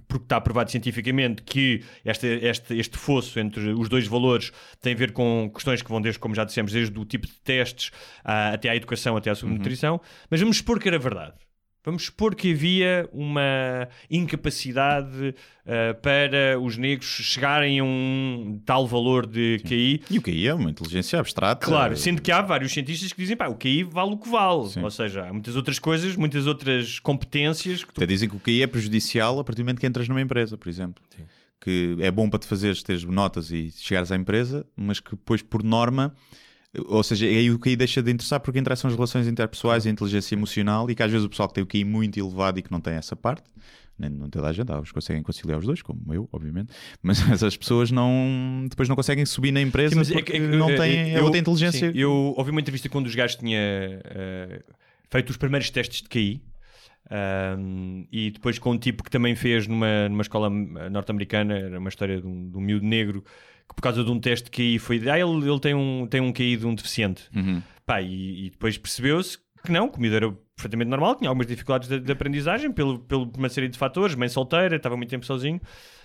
porque 0.09 0.25
está 0.25 0.41
provado 0.41 0.71
cientificamente 0.71 1.43
que 1.43 1.85
este, 2.05 2.27
este, 2.27 2.79
este 2.79 2.97
fosso 2.97 3.39
entre 3.39 3.73
os 3.73 3.89
dois 3.89 4.07
valores 4.07 4.51
tem 4.81 4.95
a 4.95 4.97
ver 4.97 5.13
com 5.13 5.51
questões 5.55 5.83
que 5.83 5.91
vão 5.91 6.01
desde, 6.01 6.19
como 6.19 6.35
já 6.35 6.45
dissemos, 6.45 6.73
desde 6.73 6.99
o 6.99 7.05
tipo 7.05 7.27
de 7.27 7.35
testes 7.45 7.91
ah, 8.25 8.55
até 8.55 8.71
à 8.71 8.75
educação, 8.75 9.17
até 9.17 9.31
à 9.31 9.35
subnutrição. 9.35 10.01
Mas 10.31 10.41
vamos 10.41 10.57
supor 10.57 10.81
que 10.81 10.89
era 10.89 10.99
verdade. 10.99 11.35
Vamos 11.85 12.07
supor 12.07 12.35
que 12.35 12.53
havia 12.53 13.09
uma 13.13 13.89
incapacidade 14.11 15.35
ah, 15.67 15.95
para 15.95 16.59
os 16.61 16.77
negros 16.77 17.07
chegarem 17.07 17.79
a 17.79 17.85
um 17.85 18.61
tal 18.65 18.87
valor 18.87 19.27
de 19.27 19.59
QI 19.67 20.03
E 20.11 20.19
o 20.19 20.23
QI 20.23 20.49
é 20.49 20.55
uma 20.55 20.71
inteligência 20.71 21.19
abstrata. 21.21 21.67
Claro, 21.67 21.97
sendo 21.97 22.21
que 22.21 22.33
há 22.33 22.43
vários 22.43 22.73
cientistas 22.73 23.13
que 23.13 23.21
dizem 23.21 23.37
pá, 23.37 23.49
o 23.49 23.55
QI 23.55 23.85
vale 23.85 24.13
o 24.13 24.19
que 24.19 24.29
vale. 24.29 24.69
Sim. 24.69 24.83
Ou 24.83 24.91
seja, 24.91 25.27
há 25.27 25.33
muitas 25.33 25.57
outras 25.57 25.79
coisas, 25.79 26.17
muitas 26.17 26.47
outras 26.47 26.99
competências 26.99 27.85
que 27.85 27.93
tu... 27.93 27.99
Até 27.99 28.07
dizem 28.07 28.29
que 28.29 28.37
o 28.37 28.41
QI 28.41 28.63
é 28.63 28.67
prejudicial 28.67 29.39
a 29.39 29.45
partir 29.45 29.63
do 29.63 29.65
momento 29.65 29.81
que 29.81 29.87
entras 29.87 30.09
numa 30.09 30.21
empresa, 30.21 30.57
por 30.57 30.69
exemplo. 30.69 31.03
Que 31.61 31.97
é 32.01 32.11
bom 32.11 32.31
para 32.31 32.39
te 32.39 32.47
fazeres, 32.47 32.83
teres 32.83 33.05
notas 33.05 33.51
e 33.51 33.71
chegares 33.77 34.13
à 34.13 34.17
empresa, 34.17 34.67
mas 34.77 35.01
que 35.01 35.11
depois, 35.11 35.43
por 35.43 35.63
norma, 35.63 36.15
Ou 36.87 37.03
seja, 37.03 37.27
é 37.27 37.31
aí 37.31 37.51
o 37.51 37.59
QI 37.59 37.77
deixa 37.77 38.03
de 38.03 38.11
interessar 38.11 38.41
porque 38.41 38.59
interessam 38.59 38.89
as 38.91 38.95
relações 38.95 39.27
interpessoais 39.27 39.85
e 39.87 39.89
a 39.89 39.93
inteligência 39.93 40.35
emocional 40.35 40.91
e 40.91 40.95
que 40.95 41.03
às 41.03 41.11
vezes 41.11 41.25
o 41.25 41.31
pessoal 41.31 41.49
que 41.49 41.55
tem 41.55 41.65
o 41.65 41.67
QI 41.67 41.83
muito 41.85 42.19
elevado 42.21 42.59
e 42.59 42.63
que 42.63 42.71
não 42.71 42.81
tem 42.81 42.95
essa 42.95 43.17
parte, 43.17 43.45
nem 43.99 44.11
não 44.11 44.29
toda 44.29 44.49
a 44.49 44.53
gente, 44.53 44.71
há 44.71 44.79
os 44.79 44.93
conseguem 44.93 45.23
conciliar 45.23 45.59
os 45.59 45.65
dois, 45.67 45.81
como 45.81 46.13
eu, 46.13 46.29
obviamente, 46.31 46.71
mas 47.03 47.43
as 47.43 47.57
pessoas 47.57 47.91
não 47.91 48.67
depois 48.69 48.87
não 48.89 48.95
conseguem 48.97 49.25
subir 49.25 49.51
na 49.51 49.61
empresa 49.63 49.91
Sim, 49.95 49.97
mas 49.99 50.11
é 50.11 50.15
porque 50.15 50.33
que- 50.33 50.39
é 50.39 50.41
não 50.41 50.69
é- 50.71 50.77
têm 50.77 51.11
eu- 51.15 51.23
a 51.23 51.25
outra 51.25 51.41
inteligência. 51.41 51.91
sim, 51.91 51.99
eu 51.99 52.35
ouvi 52.37 52.51
uma 52.51 52.61
entrevista 52.61 52.89
quando 52.89 53.07
os 53.07 53.15
gajos 53.15 53.37
tinha 53.37 53.59
eh, 54.05 54.63
feito 55.11 55.31
os 55.31 55.37
primeiros 55.39 55.71
testes 55.71 56.03
de 56.03 56.09
QI. 56.09 56.43
ahm, 57.11 58.05
e 58.13 58.31
depois 58.31 58.59
com 58.59 58.73
um 58.73 58.79
tipo 58.79 59.03
que 59.03 59.11
também 59.11 59.35
fez 59.35 59.67
numa, 59.67 60.09
numa 60.11 60.21
escola 60.21 60.49
eh, 60.49 60.91
norte-americana, 60.91 61.57
era 61.59 61.79
uma 61.79 61.89
história 61.89 62.21
de 62.21 62.27
um, 62.27 62.51
de 62.51 62.57
um 62.57 62.61
miúdo 62.61 62.85
negro 62.85 63.25
que 63.69 63.75
por 63.75 63.83
causa 63.83 64.03
de 64.03 64.11
um 64.11 64.19
teste 64.19 64.47
de 64.47 64.51
QI 64.51 64.79
foi 64.79 64.97
ah, 65.09 65.19
ele, 65.19 65.49
ele 65.49 65.61
tem, 65.61 65.75
um, 65.75 66.07
tem 66.07 66.21
um 66.21 66.33
QI 66.33 66.57
de 66.57 66.67
um 66.67 66.75
deficiente. 66.75 67.25
Uhum. 67.35 67.63
Pá, 67.85 68.01
e, 68.03 68.47
e 68.47 68.51
depois 68.51 68.77
percebeu-se 68.79 69.39
que 69.65 69.73
não, 69.73 69.89
que 69.89 70.01
miúdo 70.01 70.17
era 70.17 70.33
perfeitamente 70.57 70.91
normal, 70.91 71.15
tinha 71.17 71.29
algumas 71.29 71.47
dificuldades 71.47 71.89
de, 71.89 72.01
de 72.01 72.13
aprendizagem 72.13 72.73
pelo, 72.73 72.99
pelo 72.99 73.31
uma 73.37 73.49
série 73.49 73.69
de 73.69 73.79
fatores, 73.79 74.15
mãe 74.15 74.29
solteira, 74.29 74.77
estava 74.77 74.97
muito 74.97 75.11
tempo 75.11 75.25
sozinho, 75.25 75.61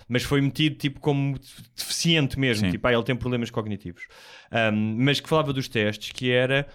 mas 0.08 0.22
foi 0.22 0.40
metido 0.40 0.76
tipo 0.76 1.00
como 1.00 1.38
deficiente 1.74 2.38
mesmo, 2.38 2.66
Sim. 2.66 2.72
tipo, 2.72 2.86
ah, 2.86 2.92
ele 2.92 3.02
tem 3.02 3.16
problemas 3.16 3.50
cognitivos. 3.50 4.06
Ahm, 4.50 4.96
mas 4.98 5.20
que 5.20 5.28
falava 5.28 5.52
dos 5.52 5.68
testes, 5.68 6.12
que 6.12 6.30
era 6.30 6.66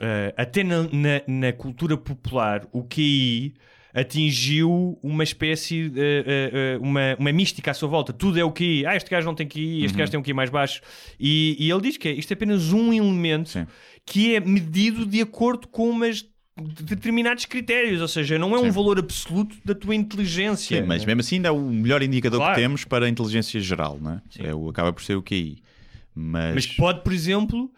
ah, 0.00 0.32
até 0.36 0.62
na, 0.62 0.82
na, 0.82 1.22
na 1.26 1.52
cultura 1.52 1.96
popular, 1.96 2.66
o 2.72 2.84
QI 2.84 3.54
atingiu 3.96 4.98
uma 5.02 5.24
espécie 5.24 5.88
de 5.88 6.00
ah, 6.00 6.76
ah, 6.76 6.78
uma, 6.80 7.16
uma 7.18 7.32
mística 7.32 7.70
à 7.70 7.74
sua 7.74 7.88
volta. 7.88 8.12
Tudo 8.12 8.38
é 8.38 8.44
o 8.44 8.52
QI. 8.52 8.84
Ah, 8.84 8.94
este 8.94 9.08
gajo 9.08 9.26
não 9.26 9.34
tem 9.34 9.48
QI, 9.48 9.84
este 9.86 9.96
gajo 9.96 10.10
tem 10.10 10.20
um 10.20 10.22
QI 10.22 10.34
mais 10.34 10.50
baixo. 10.50 10.82
E, 11.18 11.56
e 11.58 11.70
ele 11.70 11.80
diz 11.80 11.96
que 11.96 12.08
é, 12.08 12.12
isto 12.12 12.30
é 12.30 12.34
apenas 12.34 12.72
um 12.72 12.92
elemento 12.92 13.48
Sim. 13.48 13.66
que 14.04 14.34
é 14.34 14.40
medido 14.40 15.06
de 15.06 15.22
acordo 15.22 15.66
com 15.66 15.88
umas 15.88 16.26
determinados 16.82 17.46
critérios, 17.46 18.00
ou 18.00 18.08
seja, 18.08 18.38
não 18.38 18.54
é 18.54 18.58
um 18.60 18.64
Sim. 18.64 18.70
valor 18.70 18.98
absoluto 18.98 19.56
da 19.64 19.74
tua 19.74 19.94
inteligência. 19.94 20.80
Sim, 20.80 20.86
mas 20.86 21.04
mesmo 21.04 21.20
assim 21.20 21.36
ainda 21.36 21.48
é 21.48 21.50
o 21.50 21.60
melhor 21.60 22.02
indicador 22.02 22.38
Claro. 22.40 22.54
que 22.54 22.60
temos 22.60 22.84
para 22.84 23.06
a 23.06 23.08
inteligência 23.08 23.60
geral, 23.60 23.98
não 24.00 24.12
é? 24.12 24.22
É 24.38 24.54
o, 24.54 24.68
acaba 24.68 24.92
por 24.92 25.02
ser 25.02 25.16
o 25.16 25.22
QI. 25.22 25.62
Mas, 26.14 26.54
Mas 26.54 26.66
pode, 26.66 27.02
por 27.02 27.12
exemplo, 27.12 27.70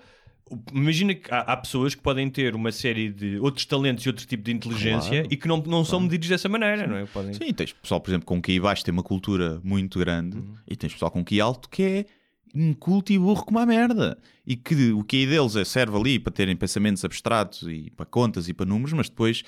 imagina 0.72 1.14
que 1.14 1.32
há, 1.32 1.40
há 1.40 1.57
pessoas 1.57 1.94
que 1.94 2.03
podem 2.03 2.28
ter 2.30 2.55
uma 2.55 2.70
série 2.72 3.11
de 3.11 3.38
outros 3.38 3.64
talentos 3.66 4.05
e 4.05 4.09
outro 4.09 4.26
tipo 4.26 4.42
de 4.42 4.53
inteligência 4.53 5.11
Claro. 5.11 5.28
e 5.30 5.36
que 5.36 5.49
não, 5.49 5.59
não 5.59 5.84
são 5.84 6.01
medidos 6.01 6.28
dessa 6.28 6.49
maneira, 6.49 6.86
não 6.86 6.96
é? 6.96 7.07
Podem... 7.07 7.32
Sim, 7.34 7.53
tens 7.53 7.72
pessoal, 7.72 8.01
por 8.01 8.11
exemplo, 8.11 8.26
com 8.26 8.40
QI 8.40 8.61
baixo 8.61 8.84
tem 8.84 8.92
uma 8.92 9.03
cultura 9.03 9.61
muito 9.64 9.99
grande 9.99 10.36
Uhum. 10.38 10.55
e 10.68 10.76
tens 10.76 10.92
pessoal 10.92 11.11
com 11.11 11.24
QI 11.24 11.40
alto 11.40 11.68
que 11.68 11.82
é 11.82 12.07
inculto 12.55 13.12
e 13.12 13.18
burro 13.18 13.44
como 13.44 13.59
a 13.59 13.66
merda. 13.66 14.16
E 14.46 14.57
que 14.57 14.92
o 14.92 15.05
QI 15.05 15.26
deles 15.26 15.55
é, 15.57 15.64
serve 15.64 15.96
ali 15.96 16.18
para 16.18 16.32
terem 16.32 16.57
pensamentos 16.57 17.05
abstratos 17.05 17.62
e 17.68 17.90
para 17.94 18.07
contas 18.07 18.49
e 18.49 18.55
para 18.55 18.64
números, 18.64 18.92
mas 18.94 19.09
depois 19.11 19.42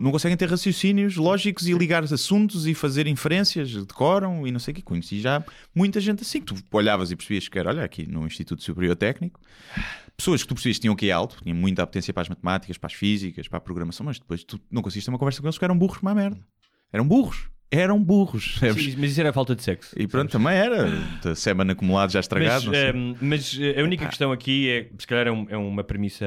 não 0.00 0.10
conseguem 0.10 0.36
ter 0.36 0.48
raciocínios 0.48 1.16
lógicos 1.16 1.66
e 1.66 1.72
ligar 1.74 2.02
assuntos 2.04 2.66
e 2.66 2.74
fazer 2.74 3.06
inferências, 3.06 3.72
decoram 3.86 4.46
e 4.46 4.50
não 4.52 4.58
sei 4.58 4.72
o 4.72 4.74
que. 4.74 4.82
Conheci 4.82 5.20
já 5.20 5.42
muita 5.74 6.00
gente 6.00 6.22
assim 6.22 6.40
que 6.40 6.46
tu 6.52 6.56
olhavas 6.72 7.10
e 7.10 7.16
percebias 7.16 7.48
que 7.48 7.58
era, 7.58 7.70
olha, 7.70 7.84
aqui 7.84 8.06
no 8.06 8.26
Instituto 8.26 8.62
Superior 8.62 8.96
Técnico, 8.96 9.40
pessoas 10.16 10.42
que 10.42 10.48
tu 10.48 10.54
percebias 10.54 10.76
que 10.76 10.82
tinham 10.82 10.94
QI 10.96 11.10
alto, 11.10 11.36
tinham 11.42 11.56
muita 11.56 11.82
apetência 11.82 12.12
para 12.12 12.22
as 12.22 12.28
matemáticas, 12.28 12.76
para 12.78 12.88
as 12.88 12.94
físicas, 12.94 13.48
para 13.48 13.58
a 13.58 13.60
programação, 13.60 14.06
mas 14.06 14.18
depois 14.18 14.44
tu 14.44 14.60
não 14.70 14.82
conseguiste 14.82 15.06
ter 15.06 15.12
uma 15.12 15.18
conversa 15.18 15.40
com 15.40 15.46
eles 15.46 15.56
porque 15.56 15.64
eram 15.64 15.76
burros 15.78 15.98
como 15.98 16.10
a 16.10 16.14
merda. 16.14 16.38
Eram 16.92 17.06
burros. 17.06 17.48
Eram 17.70 18.00
burros. 18.00 18.56
Sim, 18.60 18.94
mas 18.98 19.10
isso 19.10 19.20
era 19.20 19.32
falta 19.32 19.56
de 19.56 19.62
sexo. 19.64 19.96
E 19.98 20.06
pronto, 20.06 20.30
também 20.30 20.54
era. 20.54 20.86
Sébano 21.34 21.72
acumulado 21.72 22.12
já 22.12 22.20
estragado. 22.20 22.66
Mas, 22.70 22.76
sei. 22.78 22.88
ehm, 22.90 23.14
mas, 23.20 23.58
a 23.76 23.82
única 23.82 24.06
questão 24.06 24.30
aqui 24.30 24.70
é, 24.70 24.88
se 24.96 25.06
calhar 25.06 25.26
é, 25.26 25.32
um- 25.32 25.46
é 25.48 25.56
uma 25.56 25.82
premissa 25.82 26.24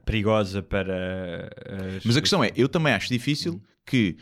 perigosa 0.00 0.62
para. 0.62 1.50
as- 1.96 2.04
Mas 2.04 2.16
a 2.16 2.20
questão 2.20 2.42
é, 2.42 2.50
eu 2.56 2.68
também 2.68 2.92
acho 2.92 3.08
difícil 3.08 3.62
que 3.86 4.16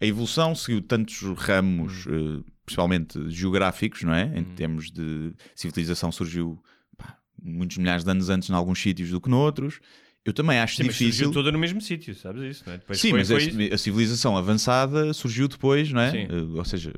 a 0.00 0.06
evolução 0.06 0.54
seguiu 0.54 0.80
tantos 0.80 1.20
ramos, 1.38 2.06
Hum. 2.06 2.42
eh, 2.46 2.50
principalmente 2.64 3.30
geográficos, 3.30 4.02
não 4.02 4.14
é? 4.14 4.30
Em 4.38 4.44
termos 4.44 4.90
de 4.90 5.32
civilização 5.56 6.12
surgiu 6.12 6.62
pá, 6.96 7.18
muitos 7.42 7.78
milhares 7.78 8.04
de 8.04 8.10
anos 8.10 8.28
antes 8.28 8.48
em 8.50 8.52
alguns 8.52 8.80
sítios 8.80 9.10
do 9.10 9.20
que 9.20 9.28
noutros. 9.30 9.80
Eu 10.24 10.32
também 10.34 10.58
acho 10.58 10.76
Sim, 10.76 10.84
mas 10.84 10.96
surgiu 10.96 11.10
difícil. 11.10 11.32
toda 11.32 11.50
no 11.50 11.58
mesmo 11.58 11.80
sítio, 11.80 12.14
sabes 12.14 12.42
isso? 12.42 12.64
Não 12.66 12.74
é? 12.74 12.78
Depois 12.78 13.00
Sim, 13.00 13.10
foi- 13.10 13.18
mas 13.20 13.28
foi- 13.30 13.72
a, 13.72 13.78
civilização 13.78 14.36
avançada 14.36 15.12
surgiu 15.14 15.48
depois, 15.48 15.90
não 15.90 16.00
é? 16.02 16.10
Sim. 16.10 16.26
Eh, 16.30 16.58
Ou 16.58 16.64
seja, 16.66 16.92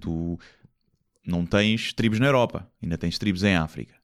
tu 0.00 0.38
não 1.26 1.44
tens 1.44 1.92
tribos 1.92 2.20
na 2.20 2.26
Europa, 2.26 2.70
ainda 2.82 2.96
tens 2.96 3.18
tribos 3.18 3.42
em 3.42 3.56
África, 3.56 3.94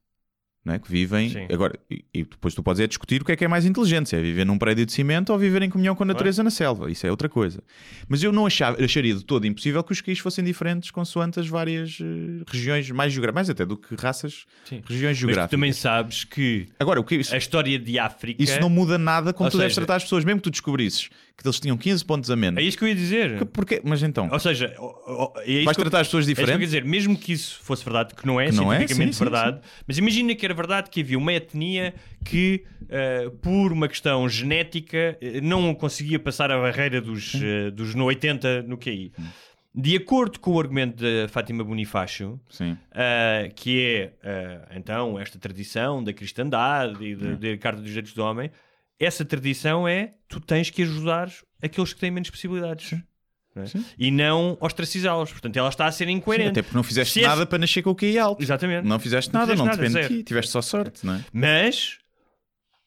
é? 0.73 0.79
Que 0.79 0.89
vivem. 0.91 1.29
Sim. 1.29 1.47
Agora, 1.51 1.77
e, 1.89 2.03
e 2.13 2.23
depois 2.23 2.53
tu 2.53 2.61
podes 2.63 2.79
é 2.79 2.87
discutir 2.87 3.21
o 3.21 3.25
que 3.25 3.31
é 3.31 3.35
que 3.35 3.45
é 3.45 3.47
mais 3.47 3.65
inteligente: 3.65 4.09
se 4.09 4.15
é 4.15 4.21
viver 4.21 4.45
num 4.45 4.57
prédio 4.57 4.85
de 4.85 4.91
cimento 4.91 5.31
ou 5.31 5.39
viver 5.39 5.61
em 5.61 5.69
comunhão 5.69 5.95
com 5.95 6.03
a 6.03 6.05
natureza 6.05 6.43
na 6.43 6.49
selva. 6.49 6.89
Isso 6.91 7.05
é 7.05 7.11
outra 7.11 7.29
coisa. 7.29 7.61
Mas 8.07 8.21
eu 8.23 8.31
não 8.31 8.45
achava, 8.45 8.83
acharia 8.83 9.13
de 9.15 9.23
todo 9.23 9.45
impossível 9.47 9.83
que 9.83 9.91
os 9.91 10.01
QIs 10.01 10.19
fossem 10.19 10.43
diferentes 10.43 10.91
consoante 10.91 11.39
as 11.39 11.47
várias 11.47 11.97
eh, 12.01 12.43
regiões 12.47 12.89
mais 12.91 13.13
geográficas, 13.13 13.35
mais 13.35 13.49
até 13.49 13.65
do 13.65 13.77
que 13.77 13.95
raças, 13.95 14.45
Sim. 14.65 14.81
regiões 14.87 15.11
Mas 15.11 15.17
tu 15.17 15.19
geográficas. 15.21 15.51
também 15.51 15.73
sabes 15.73 16.23
que 16.23 16.67
Agora, 16.79 16.99
o 16.99 17.03
que 17.03 17.15
isso, 17.15 17.33
a 17.33 17.37
história 17.37 17.77
de 17.79 17.99
África. 17.99 18.41
isso 18.41 18.59
não 18.59 18.69
muda 18.69 18.97
nada 18.97 19.33
como 19.33 19.47
Ou 19.47 19.51
tu 19.51 19.57
deves 19.57 19.73
seja- 19.73 19.81
tratar 19.85 19.97
as 19.97 20.03
pessoas, 20.03 20.23
mesmo 20.25 20.39
que 20.39 20.43
tu 20.43 20.51
descobrisses 20.51 21.09
que 21.39 21.47
eles 21.47 21.59
tinham 21.59 21.77
15 21.77 22.03
pontos 22.03 22.31
a 22.31 22.35
menos. 22.35 22.59
É 22.59 22.63
isso 22.65 22.75
que 22.75 22.83
eu 22.83 22.87
ia 22.87 22.95
dizer. 22.95 23.45
Porquê? 23.47 23.79
Mas 23.83 24.01
então, 24.01 24.27
Ou 24.31 24.39
seja, 24.39 24.73
é 25.45 25.63
vais 25.63 25.77
que 25.77 25.81
eu- 25.81 25.83
tratar 25.85 25.99
as 25.99 26.07
pessoas 26.07 26.27
É 26.27 26.31
isso 26.31 26.35
que 26.35 26.41
diferentes? 26.41 26.67
dizer, 26.69 26.83
mesmo 26.83 27.15
que 27.15 27.31
isso 27.31 27.59
fosse 27.61 27.83
verdade, 27.85 28.15
que 28.15 28.25
não 28.25 28.41
é 28.41 28.47
Que 28.47 28.53
não 28.55 28.73
é, 28.73 28.77
cientificamente 28.79 29.13
sim, 29.13 29.17
sim, 29.19 29.23
verdade, 29.23 29.59
mas 29.87 29.97
imagina 29.99 30.33
que 30.33 30.43
era 30.45 30.53
verdade 30.55 30.89
que 30.89 30.99
havia 31.01 31.17
uma 31.17 31.31
etnia 31.31 31.93
que, 32.25 32.63
eh, 32.89 33.29
por 33.41 33.71
uma 33.71 33.87
questão 33.87 34.27
genética, 34.27 35.15
eh, 35.21 35.39
não 35.41 35.75
conseguia 35.75 36.17
passar 36.17 36.51
a 36.51 36.57
barreira 36.59 36.99
dos, 36.99 37.35
eh, 37.35 37.69
dos 37.69 37.93
no 37.93 38.05
80 38.05 38.63
no 38.63 38.75
QI. 38.75 39.11
De 39.75 39.95
acordo 39.95 40.39
com 40.39 40.53
o 40.53 40.59
argumento 40.59 41.03
da 41.03 41.27
Fátima 41.27 41.63
Bonifácio, 41.63 42.39
Sim. 42.49 42.71
Uh, 42.71 43.53
que 43.53 43.83
é 43.83 44.13
uh, 44.27 44.75
então 44.75 45.19
esta 45.19 45.37
tradição 45.37 46.03
da 46.03 46.11
cristandade 46.11 47.05
e 47.05 47.15
da 47.15 47.33
da 47.35 47.57
Carta 47.59 47.79
dos 47.79 47.89
Direitos 47.89 48.13
do 48.13 48.23
Homem. 48.23 48.49
Essa 48.99 49.23
tradição 49.23 49.87
é 49.87 50.13
tu 50.27 50.39
tens 50.39 50.69
que 50.69 50.81
ajudar 50.83 51.31
aqueles 51.61 51.93
que 51.93 51.99
têm 51.99 52.11
menos 52.11 52.29
possibilidades. 52.29 52.91
não 53.55 53.63
é? 53.63 53.67
E 53.97 54.11
não 54.11 54.57
ostracizá-los. 54.59 55.31
Portanto, 55.31 55.57
ela 55.57 55.69
está 55.69 55.85
a 55.85 55.91
ser 55.91 56.07
incoerente. 56.09 56.49
Até 56.51 56.61
porque 56.61 56.75
não 56.75 56.83
fizeste 56.83 57.13
Se 57.13 57.21
nada 57.21 57.45
para 57.45 57.59
nascer 57.59 57.81
com 57.81 57.91
o 57.91 57.95
QI 57.95 58.17
alto. 58.17 58.41
Exatamente. 58.41 58.85
Não 58.87 58.99
fizeste 58.99 59.33
Não 59.33 59.41
nada, 59.41 59.51
fizeste 59.51 59.65
não 59.67 59.75
nada, 59.75 59.89
depende 59.89 60.07
de 60.07 60.17
ti. 60.19 60.23
Tiveste 60.23 60.51
só 60.51 60.61
sorte, 60.61 61.05
não 61.05 61.15
é? 61.15 61.25
Mas 61.31 61.97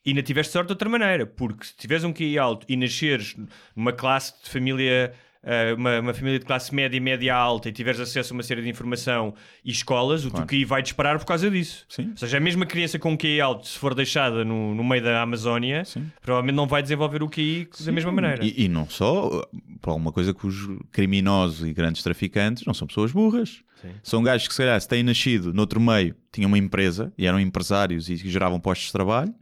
ainda 0.07 0.23
tiveste 0.23 0.53
sorte 0.53 0.69
de 0.69 0.73
outra 0.73 0.89
maneira, 0.89 1.27
porque 1.27 1.67
se 1.67 1.77
tiveres 1.77 2.05
um 2.05 2.13
QI 2.13 2.39
alto 2.39 2.67
e 2.69 2.77
nasceres 2.77 3.37
numa 3.77 3.93
classe 3.93 4.35
de 4.43 4.49
família, 4.51 5.13
eh, 5.43 5.74
uma, 5.74 6.01
uma 6.01 6.14
família 6.14 6.38
de 6.38 6.45
classe 6.45 6.74
média 6.74 6.97
e 6.97 7.01
média 7.01 7.34
alta 7.34 7.68
e 7.68 7.72
tiveres 7.72 8.01
acesso 8.01 8.32
a 8.32 8.36
uma 8.36 8.43
série 8.43 8.62
de 8.62 8.68
informação 8.68 9.34
e 9.64 9.70
escolas, 9.70 10.24
o 10.24 10.30
Claro. 10.30 10.47
teu 10.47 10.59
QI 10.59 10.64
vai 10.64 10.82
disparar 10.82 11.18
por 11.18 11.24
causa 11.24 11.51
disso. 11.51 11.84
Sim. 11.88 12.09
Ou 12.11 12.16
seja, 12.16 12.36
a 12.36 12.41
mesma 12.41 12.66
criança 12.66 12.99
com 12.99 13.16
QI 13.16 13.41
alto, 13.41 13.66
se 13.66 13.78
for 13.78 13.95
deixada 13.95 14.45
no, 14.45 14.74
no 14.74 14.84
meio 14.84 15.03
da 15.03 15.22
Amazónia, 15.22 15.84
Sim. 15.84 16.11
provavelmente 16.20 16.57
não 16.57 16.66
vai 16.66 16.82
desenvolver 16.82 17.22
o 17.22 17.28
QI 17.28 17.68
da 17.84 17.93
mesma 17.93 18.12
maneira. 18.12 18.45
E, 18.45 18.64
e 18.64 18.68
não 18.68 18.88
só, 18.88 19.47
por 19.80 19.91
alguma 19.91 20.12
coisa 20.12 20.34
que 20.34 20.47
os 20.47 20.68
criminosos 20.93 21.66
e 21.66 21.72
grandes 21.72 22.03
traficantes 22.03 22.64
não 22.66 22.74
são 22.74 22.86
pessoas 22.86 23.12
burras. 23.12 23.62
Sim. 23.80 23.88
São 24.03 24.22
gajos 24.22 24.47
que, 24.47 24.53
se 24.55 24.59
calhar, 24.61 24.78
se 24.78 24.86
têm 24.86 25.03
nascido 25.03 25.55
noutro 25.55 25.80
meio, 25.80 26.14
tinham 26.30 26.49
uma 26.49 26.59
empresa 26.59 27.12
e 27.16 27.26
eram 27.26 27.41
empresários 27.41 28.11
e 28.11 28.16
geravam 28.16 28.61
postos 28.61 28.86
de 28.88 28.93
trabalho. 28.93 29.34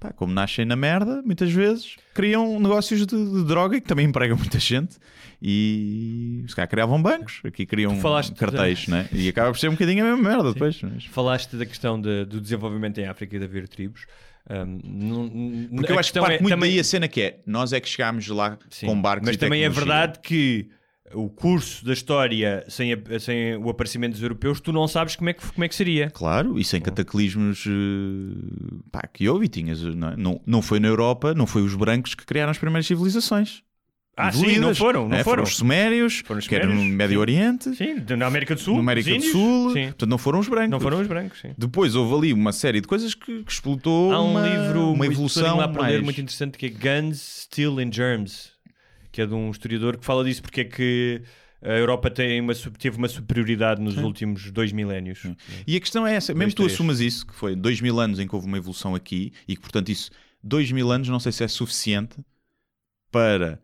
Pá, 0.00 0.12
como 0.14 0.32
nascem 0.32 0.64
na 0.64 0.74
merda, 0.76 1.20
muitas 1.22 1.52
vezes 1.52 1.96
criam 2.14 2.58
negócios 2.58 3.06
de, 3.06 3.14
de 3.14 3.44
droga 3.44 3.78
que 3.78 3.86
também 3.86 4.06
empregam 4.06 4.34
muita 4.38 4.58
gente 4.58 4.96
e 5.42 6.42
se 6.48 6.54
calhar 6.56 6.68
criavam 6.68 7.00
bancos, 7.02 7.40
aqui 7.44 7.66
criam 7.66 8.00
cartéis, 8.36 8.78
de- 8.80 8.90
né? 8.90 9.08
e 9.12 9.28
acaba 9.28 9.50
por 9.50 9.58
ser 9.58 9.68
um 9.68 9.72
bocadinho 9.72 10.04
a 10.04 10.08
mesma 10.16 10.28
merda 10.30 10.52
depois. 10.52 10.80
mas- 10.82 11.04
Falaste 11.04 11.54
da 11.56 11.66
questão 11.66 12.00
de- 12.00 12.24
do 12.24 12.40
desenvolvimento 12.40 12.98
em 12.98 13.06
África 13.06 13.36
e 13.36 13.38
de 13.38 13.44
haver 13.44 13.68
tribos. 13.68 14.06
Um, 14.48 15.68
Porque 15.76 15.92
eu 15.92 15.98
acho 15.98 16.12
que 16.12 16.18
parte 16.18 16.36
é- 16.36 16.40
muito 16.40 16.54
também- 16.54 16.70
daí 16.70 16.80
a 16.80 16.84
cena 16.84 17.06
que 17.06 17.20
é 17.20 17.38
nós 17.46 17.72
é 17.72 17.80
que 17.80 17.88
chegámos 17.88 18.26
lá 18.28 18.58
Sim, 18.70 18.86
com 18.86 19.00
barcos 19.00 19.28
Mas 19.28 19.36
também 19.36 19.62
é 19.64 19.68
verdade 19.68 20.18
que 20.22 20.68
o 21.14 21.28
curso 21.28 21.84
da 21.84 21.92
história 21.92 22.64
sem, 22.68 22.92
a- 22.92 23.18
sem 23.20 23.56
o 23.56 23.68
aparecimento 23.68 24.12
dos 24.12 24.22
europeus, 24.22 24.60
tu 24.60 24.72
não 24.72 24.86
sabes 24.86 25.16
como 25.16 25.30
é 25.30 25.32
que, 25.32 25.46
como 25.52 25.64
é 25.64 25.68
que 25.68 25.74
seria. 25.74 26.10
Claro, 26.10 26.58
e 26.58 26.64
sem 26.64 26.80
cataclismos 26.80 27.64
eh, 27.66 28.80
pá, 28.90 29.02
que 29.12 29.28
houve 29.28 29.48
tinhas, 29.48 29.82
não, 29.82 30.08
é? 30.08 30.16
não, 30.16 30.40
não 30.46 30.62
foi 30.62 30.78
na 30.80 30.88
Europa, 30.88 31.34
não 31.34 31.46
foi 31.46 31.62
os 31.62 31.74
brancos 31.74 32.14
que 32.14 32.24
criaram 32.24 32.50
as 32.50 32.58
primeiras 32.58 32.86
civilizações. 32.86 33.62
Ah, 34.16 34.30
sim, 34.30 34.40
evoluídas, 34.40 34.66
não 34.66 34.74
foram, 34.74 35.02
não 35.02 35.08
né? 35.16 35.24
foram. 35.24 35.42
os 35.44 35.56
sumérios, 35.56 36.22
Foram 36.26 36.40
os 36.40 36.46
que 36.48 36.54
eram 36.54 36.66
no 36.66 36.72
sumérios, 36.74 36.96
Médio 36.96 37.14
sim. 37.14 37.20
Oriente, 37.20 37.74
Sim, 37.76 38.16
na 38.18 38.26
América 38.26 38.54
do 38.54 38.60
Sul. 38.60 38.74
no 38.74 38.80
América 38.80 39.14
do 39.14 39.22
Sul, 39.22 39.72
Sim. 39.72 39.84
portanto 39.86 40.10
não 40.10 40.18
foram 40.18 40.38
os 40.40 40.48
brancos. 40.48 40.70
Não 40.70 40.80
foram 40.80 41.00
os 41.00 41.06
brancos, 41.06 41.40
sim. 41.40 41.54
Depois 41.56 41.94
houve 41.94 42.14
ali 42.14 42.32
uma 42.34 42.52
série 42.52 42.80
de 42.82 42.88
coisas 42.88 43.14
que, 43.14 43.42
que 43.44 43.50
explotou 43.52 44.12
Há 44.12 44.22
um 44.22 44.32
uma, 44.32 44.46
livro 44.46 44.92
uma 44.92 45.06
evolução 45.06 45.56
lá 45.56 45.68
para 45.68 45.82
ler 45.82 45.92
mais... 45.92 46.02
muito 46.04 46.20
interessante 46.20 46.58
que 46.58 46.66
é 46.66 46.68
Guns, 46.68 47.18
Steel 47.44 47.78
and 47.78 47.92
Germs, 47.92 48.50
que 49.10 49.20
é 49.20 49.26
de 49.26 49.34
um 49.34 49.50
historiador 49.50 49.96
que 49.96 50.04
fala 50.04 50.24
disso, 50.24 50.42
porque 50.42 50.62
é 50.62 50.64
que 50.64 51.22
a 51.62 51.72
Europa 51.72 52.10
tem 52.10 52.40
uma, 52.40 52.54
teve 52.54 52.96
uma 52.96 53.08
superioridade 53.08 53.82
nos 53.82 53.96
últimos 53.98 54.50
dois 54.50 54.72
milénios. 54.72 55.22
E 55.66 55.76
a 55.76 55.80
questão 55.80 56.06
é 56.06 56.14
essa, 56.14 56.32
mesmo 56.32 56.50
que 56.50 56.56
tu 56.56 56.66
assumas 56.66 57.00
isso, 57.00 57.26
que 57.26 57.34
foi 57.34 57.54
dois 57.54 57.80
mil 57.80 58.00
anos 58.00 58.18
em 58.18 58.26
que 58.26 58.34
houve 58.34 58.46
uma 58.46 58.56
evolução 58.56 58.94
aqui, 58.94 59.32
e 59.46 59.54
que 59.54 59.60
portanto 59.60 59.90
isso, 59.90 60.10
dois 60.42 60.72
mil 60.72 60.90
anos, 60.90 61.08
não 61.08 61.20
sei 61.20 61.32
se 61.32 61.44
é 61.44 61.48
suficiente 61.48 62.16
para 63.10 63.60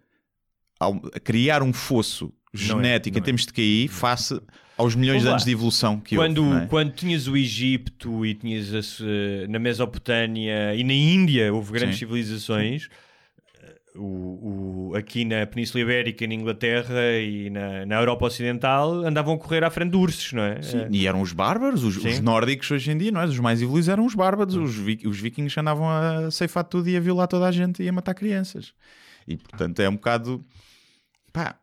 criar 1.25 1.63
um 1.63 1.73
fosso 1.73 2.33
genético 2.53 3.15
não 3.15 3.21
em 3.21 3.23
é. 3.23 3.25
termos 3.25 3.47
de 3.47 3.53
QI 3.53 3.89
face 3.89 4.41
aos 4.77 4.95
milhões 4.95 5.23
de 5.23 5.29
anos 5.29 5.45
de 5.45 5.51
evolução 5.51 5.99
que 5.99 6.17
Quando, 6.17 6.45
houve. 6.45 6.65
é? 6.65 6.67
quando 6.67 6.93
tinhas 6.93 7.27
o 7.27 7.37
Egito 7.37 8.27
e 8.27 8.35
tinhas 8.35 8.75
a 8.75 9.49
na 9.49 9.59
Mesopotâmia 9.59 10.75
e 10.75 10.85
na 10.85 10.93
Índia 10.93 11.53
houve 11.53 11.73
grandes 11.73 11.97
Sim. 11.97 12.01
civilizações, 12.01 12.89
eh, 12.91 13.06
o, 13.99 14.91
o- 14.93 14.97
aqui 14.97 15.25
na 15.25 15.47
Península 15.47 15.83
Ibérica, 15.83 16.27
na 16.27 16.35
Inglaterra 16.35 17.19
e 17.21 17.51
na, 17.51 17.85
na 17.87 17.97
Europa 18.01 18.27
Ocidental 18.27 19.05
andavam 19.05 19.35
a 19.35 19.39
correr 19.39 19.65
à 19.65 19.71
frente 19.71 19.91
de 19.91 19.97
ursos, 19.97 20.33
não 20.33 20.43
é? 20.43 20.63
Sim, 20.63 20.79
Eh, 20.79 20.89
E 20.91 21.07
eram 21.07 21.21
os 21.21 21.33
bárbaros, 21.33 21.83
os, 21.85 21.97
os 21.97 22.21
nórdicos 22.21 22.71
hoje 22.71 22.91
em 22.91 22.97
dia, 22.99 23.11
não 23.13 23.21
é? 23.21 23.25
Os 23.27 23.39
mais 23.39 23.61
evoluídos 23.63 23.89
eram 23.89 24.05
os 24.07 24.15
bárbaros, 24.15 24.55
os, 24.55 24.75
vi- 24.77 25.03
os 25.05 25.19
vikings 25.21 25.59
andavam 25.59 25.89
a 25.89 26.31
ceifar 26.31 26.65
tudo 26.65 26.89
e 26.89 26.97
a 26.97 27.01
violar 27.01 27.29
toda 27.29 27.47
a 27.47 27.53
gente 27.53 27.83
e 27.83 27.89
a 27.89 27.93
matar 27.93 28.15
crianças. 28.15 28.73
E 29.27 29.37
portanto 29.37 29.81
é 29.81 29.89
um 29.89 29.95
bocado. 29.97 30.45
Pá. 31.33 31.57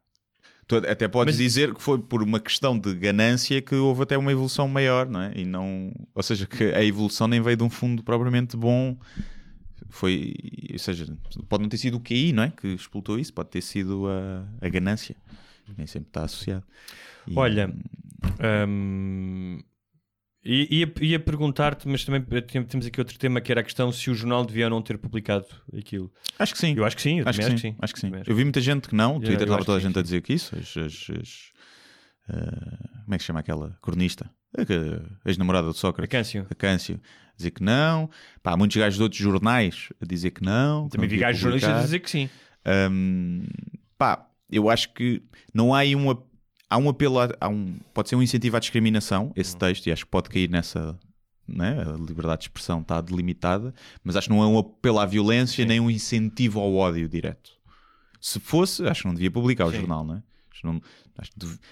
tu 0.67 0.77
até 0.77 1.07
podes 1.07 1.35
Mas- 1.35 1.43
dizer 1.43 1.73
que 1.73 1.81
foi 1.81 1.97
por 1.99 2.21
uma 2.23 2.39
questão 2.39 2.77
de 2.77 2.93
ganância 2.93 3.61
que 3.61 3.75
houve 3.75 4.03
até 4.03 4.17
uma 4.17 4.31
evolução 4.31 4.67
maior, 4.67 5.07
não 5.09 5.21
é? 5.21 5.31
E 5.35 5.45
não. 5.45 5.91
Ou 6.15 6.23
seja, 6.23 6.45
que 6.45 6.63
a 6.73 6.83
evolução 6.83 7.27
nem 7.27 7.41
veio 7.41 7.57
de 7.57 7.63
um 7.63 7.69
fundo 7.69 8.03
propriamente 8.03 8.55
bom. 8.55 8.97
Foi. 9.95 10.33
Ou 10.71 10.79
seja, 10.79 11.05
pode 11.47 11.61
não 11.61 11.69
ter 11.69 11.77
sido 11.77 11.97
o 11.97 11.99
QI, 11.99 12.33
não 12.33 12.43
é? 12.43 12.49
Que 12.49 12.67
explotou 12.69 13.19
isso, 13.19 13.31
pode 13.31 13.49
ter 13.49 13.61
sido 13.61 14.07
a, 14.07 14.47
a 14.65 14.67
ganância. 14.69 15.15
Nem 15.77 15.85
sempre 15.85 16.09
está 16.09 16.23
associado. 16.23 16.63
E- 17.27 17.33
Olha, 17.37 17.71
hum, 18.67 19.59
ia, 20.43 20.91
ia 21.01 21.19
perguntar-te, 21.19 21.87
mas 21.87 22.03
também 22.03 22.21
tem- 22.41 22.63
temos 22.63 22.85
aqui 22.85 22.99
outro 22.99 23.17
tema 23.17 23.39
que 23.39 23.51
era 23.51 23.61
a 23.61 23.63
questão 23.63 23.91
se 23.91 24.09
o 24.09 24.15
jornal 24.15 24.43
devia 24.45 24.65
ou 24.65 24.69
não 24.71 24.81
ter 24.81 24.97
publicado 24.97 25.45
aquilo. 25.77 26.11
Acho 26.39 26.53
que 26.53 26.59
sim. 26.59 26.73
Eu 26.75 26.83
acho 26.85 26.95
que 26.95 27.01
sim, 27.01 27.19
eu 27.19 27.27
Acho 27.29 27.39
que, 27.39 27.45
também 27.45 27.57
sim, 27.59 27.75
acho 27.79 27.93
que 27.93 27.99
sim. 27.99 28.11
Acho 28.15 28.29
Eu 28.29 28.35
vi 28.35 28.43
muita 28.43 28.61
gente 28.61 28.89
que 28.89 28.95
não. 28.95 29.17
O 29.17 29.19
Twitter 29.19 29.43
estava 29.43 29.57
acho 29.57 29.65
toda 29.65 29.77
a 29.77 29.81
que 29.81 29.87
gente 29.87 29.93
sim, 29.93 29.99
a 29.99 30.03
dizer 30.03 30.21
que 30.21 30.33
isso. 30.33 30.55
As, 30.57 30.75
as- 30.75 31.07
as, 31.21 31.51
ah, 32.29 33.01
como 33.03 33.13
é 33.13 33.17
que 33.17 33.23
se 33.23 33.27
chama 33.27 33.39
aquela 33.41 33.77
cronista? 33.81 34.29
A 34.57 34.65
que- 34.65 34.73
a 34.73 35.29
Ex-namorada 35.29 35.67
do 35.67 35.73
Sócrates. 35.73 36.13
A 36.13 36.17
Câncio. 36.17 36.47
A 36.49 36.55
Câncio. 36.55 36.99
A 37.33 37.37
dizer 37.37 37.51
que 37.51 37.63
não. 37.63 38.09
Pá, 38.41 38.53
há 38.53 38.57
muitos 38.57 38.77
gajos 38.77 38.97
de 38.97 39.03
outros 39.03 39.21
jornais 39.21 39.89
a 40.01 40.05
dizer 40.05 40.31
que 40.31 40.43
não. 40.43 40.85
que 40.85 40.91
Também 40.95 41.07
não 41.09 41.15
vi 41.15 41.19
gajos 41.19 41.41
jornalistas 41.41 41.77
a 41.77 41.81
dizer 41.81 41.99
que 41.99 42.09
sim. 42.09 42.29
Hum, 42.91 43.45
pá, 43.97 44.27
eu 44.51 44.69
acho 44.69 44.93
que 44.93 45.21
não 45.53 45.73
há 45.73 45.79
aí 45.79 45.95
um, 45.95 46.09
há 46.69 46.77
um 46.77 46.89
apelo, 46.89 47.19
a- 47.19 47.29
há 47.39 47.49
um, 47.49 47.77
pode 47.93 48.09
ser 48.09 48.15
um 48.15 48.21
incentivo 48.23 48.55
à 48.55 48.59
discriminação, 48.59 49.31
esse 49.35 49.55
texto, 49.57 49.87
e 49.87 49.91
acho 49.91 50.05
que 50.05 50.11
pode 50.11 50.29
cair 50.29 50.49
nessa. 50.49 50.97
Né? 51.45 51.81
A 51.81 51.97
liberdade 51.97 52.39
de 52.41 52.43
expressão 52.45 52.79
está 52.79 53.01
delimitada, 53.01 53.73
mas 54.01 54.15
acho 54.15 54.29
que 54.29 54.33
não 54.33 54.41
é 54.41 54.47
um 54.47 54.57
apelo 54.57 54.99
à 54.99 55.05
violência 55.05 55.65
nem 55.65 55.77
um 55.79 55.89
incentivo 55.89 56.59
ao 56.59 56.73
ódio 56.73 57.09
direto. 57.09 57.51
Se 58.21 58.39
fosse, 58.39 58.87
acho 58.87 59.01
que 59.01 59.07
não 59.07 59.13
devia 59.13 59.29
publicar 59.29 59.65
o 59.65 59.71
Sim. 59.71 59.77
jornal, 59.79 60.05
não 60.05 60.15
é? 60.15 60.23
Acho, 60.53 60.61
que 60.61 60.67
não- 60.67 60.81
acho 61.17 61.31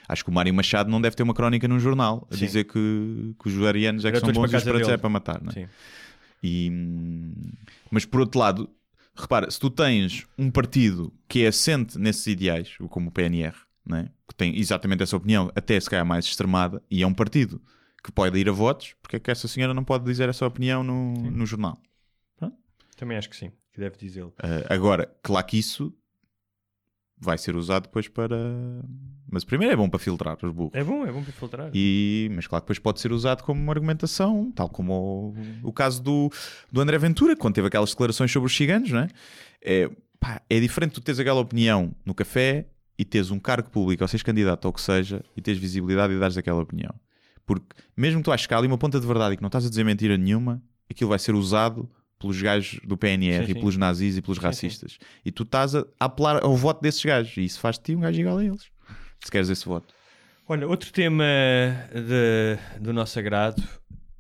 acho 0.09 0.23
que 0.23 0.29
o 0.29 0.34
Mário 0.34 0.53
Machado 0.53 0.89
não 0.89 0.99
deve 0.99 1.15
ter 1.15 1.21
uma 1.23 1.34
crónica 1.34 1.67
num 1.67 1.79
jornal 1.79 2.27
a 2.32 2.36
Sim. 2.36 2.45
dizer 2.45 2.63
que, 2.63 3.36
que 3.39 3.47
os 3.47 3.63
arianos 3.63 4.03
é 4.03 4.11
que 4.11 4.19
são 4.19 4.32
bons 4.32 4.38
e 4.38 4.39
para 4.39 4.45
os 4.47 4.51
casa 4.63 4.71
pretos 4.71 4.89
é 4.89 4.97
para 4.97 5.09
matar, 5.09 5.41
não 5.41 5.51
é? 5.55 5.69
E, 6.43 6.71
mas 7.91 8.03
por 8.05 8.21
outro 8.21 8.39
lado, 8.39 8.69
repara, 9.15 9.49
se 9.51 9.59
tu 9.59 9.69
tens 9.69 10.25
um 10.38 10.49
partido 10.49 11.13
que 11.27 11.43
é 11.43 11.47
assente 11.47 11.99
nesses 11.99 12.25
ideais, 12.25 12.75
como 12.89 13.09
o 13.09 13.11
PNR, 13.11 13.55
né? 13.86 14.09
que 14.27 14.34
tem 14.36 14.57
exatamente 14.57 15.03
essa 15.03 15.15
opinião, 15.15 15.51
até 15.55 15.79
se 15.79 15.89
calhar 15.89 16.05
mais 16.05 16.25
extremada, 16.25 16.82
e 16.89 17.03
é 17.03 17.07
um 17.07 17.13
partido 17.13 17.61
que 18.03 18.11
pode 18.11 18.39
ir 18.39 18.49
a 18.49 18.51
votos, 18.51 18.95
porque 18.99 19.17
é 19.17 19.19
que 19.19 19.29
essa 19.29 19.47
senhora 19.47 19.73
não 19.75 19.84
pode 19.84 20.03
dizer 20.05 20.27
essa 20.27 20.45
opinião 20.47 20.84
no, 20.84 21.13
no 21.13 21.45
jornal? 21.45 21.79
Também 22.97 23.17
acho 23.17 23.29
que 23.32 23.36
sim, 23.36 23.51
que 23.73 23.79
deve 23.79 23.97
dizê-lo. 23.97 24.32
Uh, 24.38 24.65
agora, 24.69 25.11
claro 25.23 25.45
que 25.47 25.57
isso 25.57 25.91
vai 27.22 27.38
ser 27.38 27.55
usado 27.55 27.84
depois 27.84 28.07
para. 28.07 28.36
Mas 29.30 29.45
primeiro 29.45 29.74
é 29.74 29.78
bom 29.78 29.88
para 29.88 29.99
filtrar 29.99 30.38
os 30.41 30.51
burros. 30.51 30.74
É 30.74 30.84
bom, 30.84 31.05
é 31.05 31.11
bom 31.11 31.24
para 31.24 31.32
filtrar. 31.32 31.69
E, 31.74 32.30
mas 32.34 32.47
claro 32.47 32.61
que 32.61 32.65
depois 32.65 32.80
pode 32.80 32.99
ser 32.99 33.13
usado 33.13 33.43
como 33.43 33.61
uma 33.61 33.72
argumentação, 33.72 34.51
tal 34.53 34.67
como 34.67 35.34
o, 35.63 35.69
o 35.69 35.72
caso 35.72 36.03
do, 36.03 36.30
do 36.69 36.82
André 36.82 36.97
Ventura, 36.97 37.36
quando 37.36 37.53
teve 37.53 37.67
aquelas 37.67 37.91
declarações 37.91 38.32
sobre 38.32 38.47
os 38.47 38.55
ciganos, 38.55 38.91
não 38.91 38.99
é? 38.99 39.07
É, 39.61 39.89
pá, 40.19 40.41
é 40.49 40.59
diferente 40.59 40.93
tu 40.93 41.01
teres 41.01 41.19
aquela 41.19 41.39
opinião 41.39 41.95
no 42.03 42.13
café 42.13 42.65
e 42.97 43.05
teres 43.05 43.32
um 43.32 43.39
cargo 43.39 43.69
público 43.69 44.03
ou 44.03 44.07
seres 44.07 44.24
candidato 44.24 44.65
ou 44.65 44.72
o 44.72 44.74
que 44.74 44.82
seja 44.82 45.24
e 45.38 45.41
teres 45.41 45.61
visibilidade 45.61 46.13
e 46.13 46.19
dares 46.19 46.36
aquela 46.36 46.61
opinião. 46.61 46.93
Porque 47.45 47.67
mesmo 47.95 48.19
que 48.19 48.26
tu 48.26 48.32
aches 48.32 48.47
que 48.47 48.53
há 48.53 48.57
ali 48.57 48.67
uma 48.67 48.78
ponta 48.78 48.99
de 48.99 49.07
verdade 49.07 49.34
e 49.34 49.38
que 49.38 49.43
não 49.43 49.47
estás 49.47 49.65
a 49.65 49.69
dizer 49.69 49.84
mentira 49.84 50.17
nenhuma, 50.17 50.61
aquilo 50.89 51.09
vai 51.09 51.19
ser 51.19 51.36
usado 51.36 51.89
pelos 52.22 52.41
gajos 52.41 52.80
do 52.84 52.95
PNR 52.95 53.45
Sim, 53.45 53.51
e 53.51 53.53
sim. 53.55 53.59
pelos 53.59 53.78
nazis 53.78 54.17
e 54.17 54.22
pelos 54.22 54.38
Sim, 54.38 54.43
racistas. 54.43 54.97
E 55.26 55.32
tu 55.32 55.43
estás 55.43 55.76
a 55.76 55.84
apelar 55.99 56.43
ao 56.43 56.55
voto 56.55 56.82
desses 56.82 57.03
gajos 57.03 57.36
e 57.38 57.43
isso 57.45 57.59
faz 57.59 57.78
de 57.78 57.84
ti 57.86 57.95
um 57.95 58.01
gajo 58.01 58.19
igual 58.22 58.38
a 58.38 58.45
eles. 58.45 58.69
Se 59.24 59.32
queres 59.32 59.49
esse 59.49 59.65
voto. 59.65 59.93
Olha, 60.47 60.67
outro 60.67 60.91
tema 60.91 61.24
de- 61.93 62.80
do 62.80 62.93
nosso 62.93 63.17
agrado, 63.19 63.61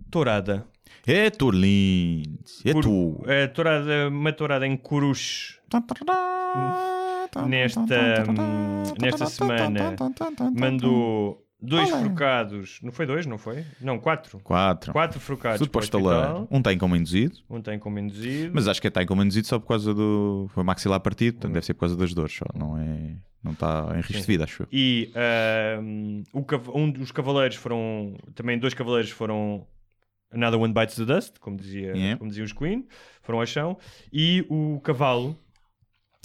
tourada. 0.09 0.65
É 1.05 1.29
tu, 1.29 1.49
lindo. 1.51 2.39
É 2.63 2.73
tu. 2.73 3.23
é, 3.25 3.47
tourada, 3.47 4.07
uma 4.09 4.31
tourada 4.31 4.65
em 4.67 4.77
Coruche 4.77 5.55
nesta, 7.47 7.81
hum, 8.29 8.83
nesta 8.99 9.25
semana 9.25 9.95
mandou 10.53 11.43
dois 11.61 11.89
forcados. 11.89 12.79
Não 12.81 12.91
foi 12.91 13.05
dois, 13.05 13.25
não 13.25 13.37
foi? 13.37 13.65
Não, 13.79 13.99
quatro. 13.99 14.39
Quatro. 14.39 14.91
Quatro 14.91 15.19
forcados 15.19 15.59
Tudo 15.59 15.69
para 15.69 15.83
o 15.85 15.87
para 15.89 15.97
o 15.97 16.01
hospital. 16.01 16.23
estaleiro. 16.23 16.47
Um 16.51 16.61
tem 16.61 16.77
como 16.77 16.95
induzido, 16.95 17.35
Um 17.49 17.61
tem 17.61 17.77
como 17.79 17.99
induzido. 17.99 18.51
mas 18.53 18.67
acho 18.67 18.81
que 18.81 18.87
é 18.87 18.89
tem 18.89 19.05
como 19.05 19.21
induzido 19.23 19.47
só 19.47 19.59
por 19.59 19.67
causa 19.67 19.93
do. 19.93 20.47
Foi 20.53 20.63
maxilar 20.63 20.99
partido, 20.99 21.35
portanto 21.35 21.53
deve 21.53 21.65
ser 21.65 21.73
por 21.73 21.81
causa 21.81 21.95
das 21.95 22.13
dores 22.13 22.33
só. 22.33 22.45
Não 22.55 22.77
é. 22.77 23.15
Não 23.43 23.53
está 23.53 23.89
em 23.93 24.01
risco 24.01 24.13
de 24.21 24.27
vida, 24.27 24.43
acho 24.43 24.63
eu. 24.63 24.67
E 24.71 25.11
cav- 26.47 26.69
um 26.75 26.89
dos 26.91 27.11
cavaleiros 27.11 27.55
foram. 27.57 28.15
Também 28.35 28.57
dois 28.57 28.73
cavaleiros 28.73 29.11
foram. 29.11 29.65
Another 30.33 30.59
one 30.59 30.73
bites 30.73 30.95
the 30.95 31.03
dust, 31.05 31.39
como, 31.39 31.57
dizia, 31.57 31.91
Yeah. 31.93 32.17
como 32.17 32.29
diziam 32.29 32.45
os 32.45 32.53
Queen, 32.53 32.87
foram 33.21 33.39
ao 33.41 33.45
chão. 33.45 33.77
E 34.13 34.45
o 34.49 34.79
cavalo, 34.79 35.37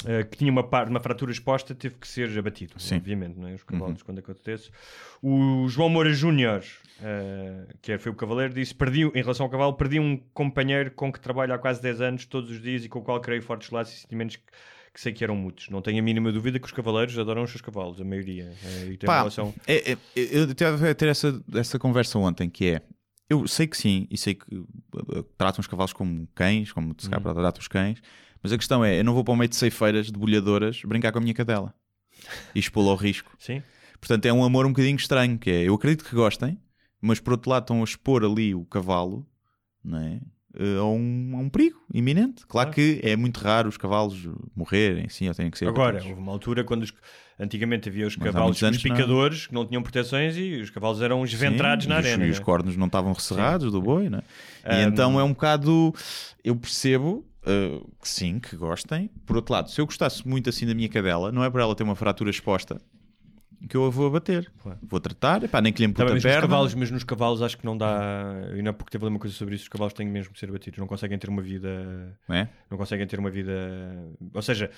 ah, 0.04 0.24
que 0.24 0.36
tinha 0.38 0.50
uma, 0.52 0.62
par- 0.62 0.88
uma 0.88 1.00
fratura 1.00 1.32
exposta, 1.32 1.74
teve 1.74 1.94
que 1.96 2.06
ser 2.06 2.36
abatido. 2.38 2.74
Sim. 2.78 2.94
Uhum. 2.94 3.00
Obviamente, 3.00 3.38
não 3.38 3.48
é? 3.48 3.54
os 3.54 3.62
cavalos, 3.64 4.02
quando 4.02 4.18
acontece. 4.18 4.70
O 5.22 5.66
João 5.68 5.88
Moura 5.88 6.12
Júnior, 6.12 6.62
ah, 7.02 7.66
que 7.80 7.92
é- 7.92 7.98
foi 7.98 8.12
o 8.12 8.14
cavaleiro, 8.14 8.52
disse: 8.54 8.74
perdi, 8.74 9.02
em 9.02 9.22
relação 9.22 9.44
ao 9.46 9.50
cavalo, 9.50 9.72
perdi 9.74 9.98
um 9.98 10.16
companheiro 10.34 10.90
com 10.90 11.12
que 11.12 11.20
trabalho 11.20 11.54
há 11.54 11.58
quase 11.58 11.80
10 11.80 12.00
anos, 12.00 12.26
todos 12.26 12.50
os 12.50 12.60
dias, 12.60 12.84
e 12.84 12.88
com 12.88 12.98
o 12.98 13.02
qual 13.02 13.20
criei 13.20 13.40
fortes 13.40 13.70
laços 13.70 13.96
e 13.96 14.00
sentimentos 14.00 14.36
que, 14.36 14.42
que 14.94 15.00
sei 15.00 15.12
que 15.12 15.22
eram 15.24 15.36
muitos. 15.36 15.68
Não 15.70 15.82
tenho 15.82 15.98
a 15.98 16.02
mínima 16.02 16.30
dúvida 16.32 16.58
que 16.58 16.66
os 16.66 16.72
cavaleiros 16.72 17.18
adoram 17.18 17.42
os 17.42 17.50
seus 17.50 17.60
cavalos, 17.62 18.00
a 18.00 18.04
maioria. 18.04 18.52
eh, 18.64 18.86
e 18.92 18.96
tem 18.96 19.06
Pá, 19.06 19.18
relação. 19.18 19.54
é- 19.66 19.92
é- 19.92 19.98
eu 20.14 20.44
estava 20.50 20.90
a 20.90 20.94
ter 20.94 21.08
essa, 21.08 21.42
essa 21.54 21.78
conversa 21.78 22.18
ontem 22.18 22.48
que 22.48 22.70
é. 22.70 22.82
Eu 23.28 23.46
sei 23.48 23.66
que 23.66 23.76
sim, 23.76 24.06
e 24.08 24.16
sei 24.16 24.34
que 24.34 24.54
uh, 24.56 25.22
tratam 25.36 25.60
os 25.60 25.66
cavalos 25.66 25.92
como 25.92 26.28
cães, 26.32 26.70
como 26.70 26.94
se 26.96 27.10
calhar 27.10 27.34
tratam 27.34 27.60
os 27.60 27.66
cães, 27.66 28.00
mas 28.46 28.52
a 28.52 28.56
questão 28.58 28.84
é: 28.84 29.00
eu 29.00 29.04
não 29.04 29.12
vou 29.12 29.24
para 29.24 29.34
o 29.34 29.36
meio 29.36 29.48
de 29.48 29.56
ceifeiras, 29.56 30.06
de 30.06 30.12
bolhadoras, 30.18 30.80
brincar 30.84 31.10
com 31.10 31.18
a 31.18 31.20
minha 31.20 31.34
cadela 31.34 31.74
e 32.54 32.58
expô-la 32.60 32.90
ao 32.90 32.96
risco. 32.96 33.30
Sim. 33.38 33.60
Portanto, 34.00 34.26
é 34.26 34.32
um 34.32 34.44
amor 34.44 34.64
um 34.66 34.70
bocadinho 34.70 34.96
estranho, 34.96 35.36
que 35.38 35.50
é, 35.50 35.62
eu 35.64 35.74
acredito 35.74 36.04
que 36.04 36.14
gostem, 36.14 36.58
mas 37.00 37.18
por 37.18 37.32
outro 37.32 37.50
lado 37.50 37.64
estão 37.64 37.80
a 37.80 37.84
expor 37.84 38.24
ali 38.24 38.54
o 38.54 38.64
cavalo, 38.64 39.26
não 39.82 39.98
é? 39.98 40.20
Eh, 40.58 40.76
A 40.78 40.84
um, 40.84 41.32
a 41.34 41.38
um 41.38 41.48
perigo 41.50 41.78
iminente. 41.92 42.46
Claro, 42.46 42.70
Claro. 42.70 42.70
que 42.74 43.00
é 43.02 43.16
muito 43.16 43.38
raro 43.38 43.68
os 43.68 43.76
cavalos 43.76 44.28
morrerem, 44.54 45.08
sim, 45.08 45.28
ou 45.28 45.34
têm 45.34 45.50
que 45.50 45.58
ser 45.58 45.68
Agora, 45.68 45.98
houve 46.02 46.14
uma 46.14 46.32
altura 46.32 46.62
quando 46.64 46.82
os- 46.84 46.92
antigamente 47.38 47.88
havia 47.90 48.06
os 48.06 48.16
Mas 48.16 48.24
cavalos, 48.32 48.62
anos 48.62 48.78
os 48.78 48.84
não. 48.84 48.94
picadores, 48.96 49.46
que 49.46 49.54
não 49.54 49.66
tinham 49.66 49.82
proteções 49.82 50.36
e 50.36 50.56
os 50.60 50.70
cavalos 50.70 51.02
eram 51.02 51.22
esventrados 51.24 51.84
Sim, 51.84 51.90
na 51.90 51.98
os, 51.98 52.06
arena. 52.06 52.26
E 52.26 52.30
os 52.30 52.38
né? 52.38 52.44
cornos 52.44 52.76
não 52.76 52.86
estavam 52.86 53.12
rescerrados 53.12 53.70
do 53.72 53.82
boi, 53.82 54.08
né? 54.08 54.22
E 54.64 54.74
Um, 54.86 54.88
então 54.88 55.20
é 55.20 55.24
um 55.24 55.30
bocado. 55.32 55.94
Eu 56.44 56.56
percebo 56.56 57.26
uh, 57.46 57.90
que 58.00 58.08
sim, 58.08 58.38
que 58.38 58.56
gostem. 58.56 59.10
Por 59.24 59.36
outro 59.36 59.52
lado, 59.52 59.70
se 59.70 59.80
eu 59.80 59.86
gostasse 59.86 60.26
muito 60.26 60.50
assim 60.50 60.66
da 60.66 60.74
minha 60.74 60.88
cadela, 60.88 61.30
não 61.32 61.44
é 61.44 61.50
por 61.50 61.60
ela 61.60 61.74
ter 61.74 61.82
uma 61.82 61.96
fratura 61.96 62.30
exposta 62.30 62.80
que 63.68 63.76
eu 63.76 63.84
a 63.84 63.90
vou 63.90 64.06
abater. 64.06 64.50
Claro. 64.62 64.78
Vou 64.82 65.00
tratar, 65.00 65.42
epá, 65.42 65.60
nem 65.60 65.72
que 65.72 65.80
lhe 65.80 65.86
amputa 65.86 66.10
a 66.10 66.14
nos 66.14 66.22
perna. 66.22 66.42
cavalos, 66.42 66.74
mas 66.74 66.90
nos 66.90 67.04
cavalos 67.04 67.42
acho 67.42 67.58
que 67.58 67.64
não 67.64 67.76
dá. 67.76 68.34
E 68.54 68.62
não 68.62 68.70
é 68.70 68.72
porque 68.72 68.90
teve 68.90 69.06
uma 69.06 69.18
coisa 69.18 69.34
sobre 69.34 69.54
isso, 69.54 69.64
os 69.64 69.68
cavalos 69.68 69.92
têm 69.92 70.06
mesmo 70.06 70.32
que 70.32 70.38
ser 70.38 70.50
batidos, 70.50 70.78
não 70.78 70.86
conseguem 70.86 71.18
ter 71.18 71.28
uma 71.28 71.42
vida. 71.42 72.16
não 72.28 72.36
é? 72.36 72.48
Não 72.70 72.78
conseguem 72.78 73.06
ter 73.06 73.18
uma 73.18 73.30
vida. 73.30 73.52
Ou 74.32 74.42
seja, 74.42 74.70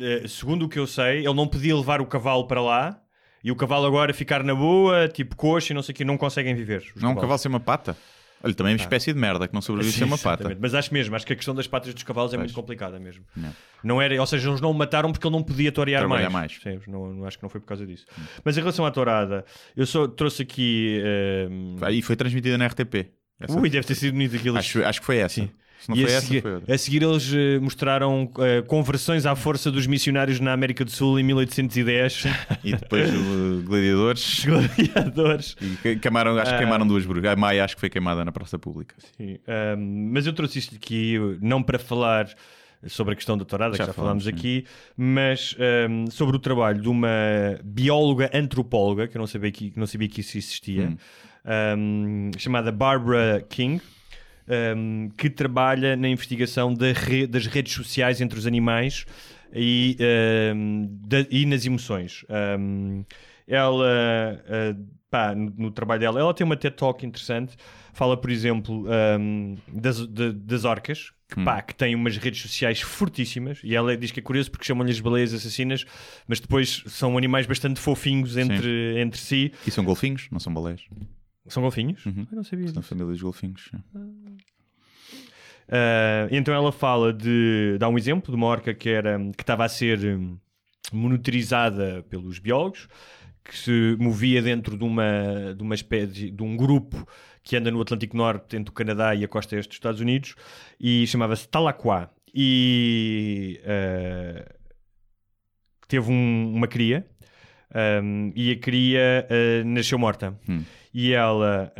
eh, 0.00 0.26
segundo 0.26 0.64
o 0.64 0.68
que 0.68 0.78
eu 0.78 0.86
sei, 0.86 1.18
ele 1.18 1.34
não 1.34 1.46
podia 1.46 1.76
levar 1.76 2.00
o 2.00 2.06
cavalo 2.06 2.46
para 2.46 2.60
lá 2.60 3.00
e 3.44 3.50
o 3.50 3.56
cavalo 3.56 3.86
agora 3.86 4.12
ficar 4.12 4.42
na 4.42 4.54
boa, 4.54 5.08
tipo 5.08 5.36
coxa 5.36 5.72
e 5.72 5.74
não 5.74 5.82
sei 5.82 5.92
o 5.92 5.96
que, 5.96 6.04
não 6.04 6.16
conseguem 6.16 6.54
viver. 6.54 6.80
Não 6.96 7.10
é 7.10 7.12
um 7.12 7.14
cavalos. 7.14 7.20
cavalo 7.20 7.38
sem 7.38 7.48
uma 7.48 7.60
pata. 7.60 7.96
Olha, 8.42 8.54
também 8.54 8.72
é 8.72 8.76
uma 8.76 8.80
espécie 8.82 9.12
de 9.12 9.18
merda 9.18 9.46
que 9.46 9.52
não 9.54 9.60
sobrevive 9.60 9.94
sem 9.96 10.06
uma 10.06 10.16
pata. 10.16 10.56
Mas 10.58 10.74
acho 10.74 10.92
mesmo, 10.94 11.14
acho 11.14 11.26
que 11.26 11.32
a 11.32 11.36
questão 11.36 11.54
das 11.54 11.66
patas 11.66 11.92
dos 11.92 12.02
cavalos 12.02 12.32
é 12.32 12.36
Pois. 12.36 12.46
muito 12.50 12.54
complicada 12.54 12.98
mesmo. 12.98 13.24
Não. 13.36 13.54
Não 13.84 14.00
era, 14.02 14.18
ou 14.18 14.26
seja, 14.26 14.48
eles 14.48 14.60
não 14.60 14.70
o 14.70 14.74
mataram 14.74 15.12
porque 15.12 15.26
ele 15.26 15.34
não 15.36 15.42
podia 15.42 15.70
torear 15.70 16.00
Trabalhar 16.00 16.30
mais. 16.30 16.52
mais. 16.54 16.62
Percebes? 16.62 16.86
Não, 16.88 17.12
não- 17.12 17.26
acho 17.26 17.36
que 17.36 17.42
não 17.42 17.50
foi 17.50 17.60
por 17.60 17.66
causa 17.66 17.86
disso. 17.86 18.06
Mas 18.44 18.56
em 18.56 18.60
relação 18.60 18.86
à 18.86 18.90
tourada, 18.90 19.44
eu 19.76 19.84
só 19.86 20.08
trouxe 20.08 20.42
aqui. 20.42 21.02
ehm, 21.04 21.76
Aí 21.82 22.00
foi 22.02 22.16
transmitida 22.16 22.56
na 22.56 22.66
RTP. 22.66 23.10
Essa- 23.38 23.58
Ui, 23.58 23.68
deve 23.70 23.86
ter 23.86 23.94
sido 23.94 24.12
bonito 24.12 24.36
aquilo. 24.36 24.58
acho, 24.58 24.82
acho 24.84 25.00
que 25.00 25.06
foi 25.06 25.16
essa. 25.18 25.34
Se 25.34 25.50
não 25.88 25.96
E 25.96 26.02
foi 26.02 26.12
a, 26.12 26.16
essa, 26.16 26.26
seguir, 26.26 26.42
foi 26.42 26.74
a 26.74 26.78
seguir 26.78 27.02
eles 27.02 27.32
eh, 27.32 27.58
mostraram 27.58 28.30
eh, 28.38 28.62
conversões 28.62 29.24
à 29.26 29.34
força 29.34 29.70
dos 29.70 29.86
missionários 29.86 30.38
na 30.40 30.52
América 30.52 30.84
do 30.84 30.90
Sul 30.90 31.18
em 31.18 31.22
1810. 31.22 32.24
E 32.64 32.72
depois 32.74 33.10
o 33.14 33.62
Gladiadores. 33.64 34.44
Gladiadores. 34.44 35.56
E 35.60 35.76
que- 35.82 35.96
queimaram, 35.96 36.36
acho 36.38 36.50
que 36.50 36.54
Ah. 36.56 36.58
queimaram 36.58 36.86
duas 36.86 37.04
burgas. 37.06 37.32
A 37.32 37.36
Maia 37.36 37.64
acho 37.64 37.74
que 37.76 37.80
foi 37.80 37.88
queimada 37.90 38.24
na 38.24 38.32
praça 38.32 38.58
pública. 38.58 38.94
Sim, 39.16 39.38
mas 40.12 40.26
eu 40.26 40.32
trouxe 40.32 40.58
isto 40.58 40.74
aqui 40.74 41.16
não 41.40 41.62
para 41.62 41.78
falar 41.78 42.28
sobre 42.86 43.12
a 43.12 43.16
questão 43.16 43.36
da 43.36 43.44
tourada, 43.44 43.76
Já 43.76 43.84
que 43.84 43.86
já 43.88 43.92
falámos 43.92 44.26
aqui, 44.26 44.64
mas 44.96 45.54
ahm, 45.58 46.06
sobre 46.10 46.36
o 46.36 46.38
trabalho 46.38 46.80
de 46.80 46.88
uma 46.88 47.08
bióloga 47.62 48.30
antropóloga, 48.32 49.06
que 49.06 49.16
eu 49.16 49.20
não 49.20 49.26
sabia 49.26 49.50
que, 49.52 49.72
não 49.76 49.86
sabia 49.86 50.08
que 50.08 50.20
isso 50.22 50.38
existia, 50.38 50.96
ahm, 51.44 52.30
chamada 52.38 52.72
Barbara 52.72 53.44
King. 53.48 53.80
Ahm, 54.50 55.08
que 55.16 55.30
trabalha 55.30 55.96
na 55.96 56.08
investigação 56.08 56.74
da 56.74 56.92
re- 56.92 57.26
das 57.26 57.46
redes 57.46 57.72
sociais 57.72 58.20
entre 58.20 58.38
os 58.38 58.46
animais 58.46 59.04
e, 59.54 59.96
ahm, 60.00 60.86
da- 61.06 61.26
e 61.30 61.46
nas 61.46 61.64
emoções. 61.64 62.24
Ahm, 62.28 63.04
ela, 63.46 63.86
ah, 64.48 64.76
pá, 65.10 65.34
no, 65.34 65.52
no 65.56 65.70
trabalho 65.70 66.00
dela, 66.00 66.20
ela 66.20 66.34
tem 66.34 66.44
uma 66.44 66.56
TED 66.56 66.76
Talk 66.76 67.04
interessante. 67.06 67.56
Fala, 67.92 68.16
por 68.16 68.30
exemplo, 68.30 68.86
das, 69.72 70.06
de- 70.06 70.32
das 70.32 70.64
orcas, 70.64 71.10
que, 71.28 71.42
pá, 71.44 71.60
que 71.62 71.74
têm 71.74 71.94
umas 71.96 72.16
redes 72.16 72.40
sociais 72.42 72.80
fortíssimas. 72.80 73.60
E 73.64 73.74
ela 73.74 73.96
diz 73.96 74.10
que 74.12 74.20
é 74.20 74.22
curioso 74.22 74.50
porque 74.50 74.64
chamam-lhes 74.64 75.00
baleias 75.00 75.34
assassinas, 75.34 75.84
mas 76.28 76.38
depois 76.40 76.82
são 76.86 77.18
animais 77.18 77.46
bastante 77.46 77.80
fofinhos 77.80 78.36
entre, 78.36 79.00
entre 79.00 79.20
si. 79.20 79.52
E 79.66 79.70
são 79.70 79.84
golfinhos, 79.84 80.28
não 80.30 80.38
são 80.38 80.54
baleias. 80.54 80.82
São 81.52 81.62
golfinhos? 81.62 82.04
Uhum. 82.06 82.26
Eu 82.30 82.36
não 82.36 82.44
sabia. 82.44 82.68
São 82.68 82.82
famílias 82.82 83.16
de 83.18 83.22
golfinhos. 83.24 83.70
Uh, 85.68 86.26
então 86.30 86.52
ela 86.52 86.72
fala 86.72 87.12
de. 87.12 87.76
dá 87.78 87.88
um 87.88 87.96
exemplo 87.96 88.30
de 88.32 88.36
uma 88.36 88.46
orca 88.46 88.74
que 88.74 88.88
era 88.88 89.18
que 89.36 89.42
estava 89.42 89.64
a 89.64 89.68
ser 89.68 89.98
hum, 90.04 90.36
monitorizada 90.92 92.04
pelos 92.10 92.38
biólogos, 92.40 92.88
que 93.44 93.56
se 93.56 93.96
movia 93.98 94.42
dentro 94.42 94.76
de 94.76 94.82
uma, 94.84 95.54
de 95.56 95.62
uma 95.62 95.74
espécie 95.74 96.30
de 96.30 96.42
um 96.42 96.56
grupo 96.56 97.06
que 97.42 97.56
anda 97.56 97.70
no 97.70 97.80
Atlântico 97.80 98.16
Norte 98.16 98.56
entre 98.56 98.70
o 98.70 98.74
Canadá 98.74 99.14
e 99.14 99.24
a 99.24 99.28
costa 99.28 99.56
este 99.56 99.68
dos 99.68 99.76
Estados 99.76 100.00
Unidos 100.00 100.34
e 100.80 101.06
chamava-se 101.06 101.48
Talaquá. 101.48 102.10
E 102.34 103.60
uh, 103.64 104.54
teve 105.88 106.10
um- 106.10 106.52
uma 106.54 106.66
cria. 106.68 107.06
um, 108.02 108.32
e 108.34 108.50
a 108.50 108.56
cria 108.58 109.26
uh, 109.30 109.64
nasceu 109.68 109.98
morta. 109.98 110.36
Hum. 110.48 110.62
E 110.92 111.12
ela 111.12 111.72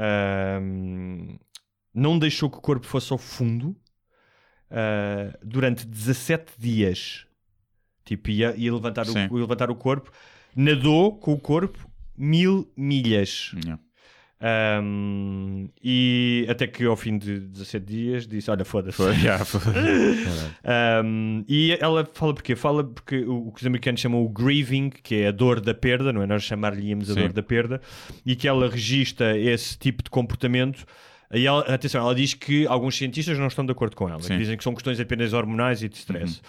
um, 0.62 1.38
não 1.92 2.18
deixou 2.18 2.48
que 2.48 2.58
o 2.58 2.60
corpo 2.60 2.86
fosse 2.86 3.12
ao 3.12 3.18
fundo 3.18 3.76
uh, 4.70 5.36
durante 5.42 5.86
17 5.86 6.52
dias. 6.58 7.26
Tipo, 8.04 8.30
ia, 8.30 8.54
ia 8.56 8.72
levantar, 8.72 9.06
o, 9.08 9.12
ia 9.12 9.28
levantar 9.32 9.70
o 9.70 9.74
corpo, 9.74 10.10
nadou 10.54 11.16
com 11.18 11.32
o 11.32 11.40
corpo 11.40 11.90
mil 12.16 12.70
milhas. 12.76 13.52
Yeah. 13.64 13.80
Um, 14.42 15.68
e 15.84 16.46
até 16.48 16.66
que 16.66 16.84
ao 16.86 16.96
fim 16.96 17.18
de 17.18 17.40
17 17.40 17.84
dias 17.84 18.26
disse: 18.26 18.50
Olha, 18.50 18.64
foda-se. 18.64 18.96
Um, 21.04 21.44
e 21.48 21.76
ela 21.78 22.08
fala 22.10 22.32
porquê? 22.32 22.56
Fala 22.56 22.82
porque 22.84 23.18
o, 23.18 23.52
que 23.52 23.60
os 23.60 23.66
americanos 23.66 24.00
chamam 24.00 24.24
o 24.24 24.28
grieving, 24.30 24.88
que 24.88 25.16
é 25.16 25.28
a 25.28 25.30
dor 25.30 25.60
da 25.60 25.74
perda, 25.74 26.10
não 26.10 26.22
é? 26.22 26.26
Nós 26.26 26.42
chamar-lhe-íamos 26.42 27.10
a 27.10 27.14
Sim. 27.14 27.20
dor 27.20 27.32
da 27.34 27.42
perda, 27.42 27.82
e 28.24 28.34
que 28.34 28.48
ela 28.48 28.68
registra 28.68 29.38
esse 29.38 29.78
tipo 29.78 30.02
de 30.02 30.08
comportamento. 30.08 30.86
E 31.32 31.46
ela, 31.46 31.60
atenção, 31.60 32.00
ela 32.00 32.14
diz 32.14 32.34
que 32.34 32.66
alguns 32.66 32.96
cientistas 32.96 33.38
não 33.38 33.46
estão 33.46 33.64
de 33.64 33.70
acordo 33.70 33.94
com 33.94 34.08
ela, 34.08 34.20
que 34.20 34.36
dizem 34.36 34.56
que 34.56 34.64
são 34.64 34.74
questões 34.74 34.98
apenas 34.98 35.32
hormonais 35.32 35.80
e 35.82 35.88
de 35.88 35.96
stress. 35.96 36.40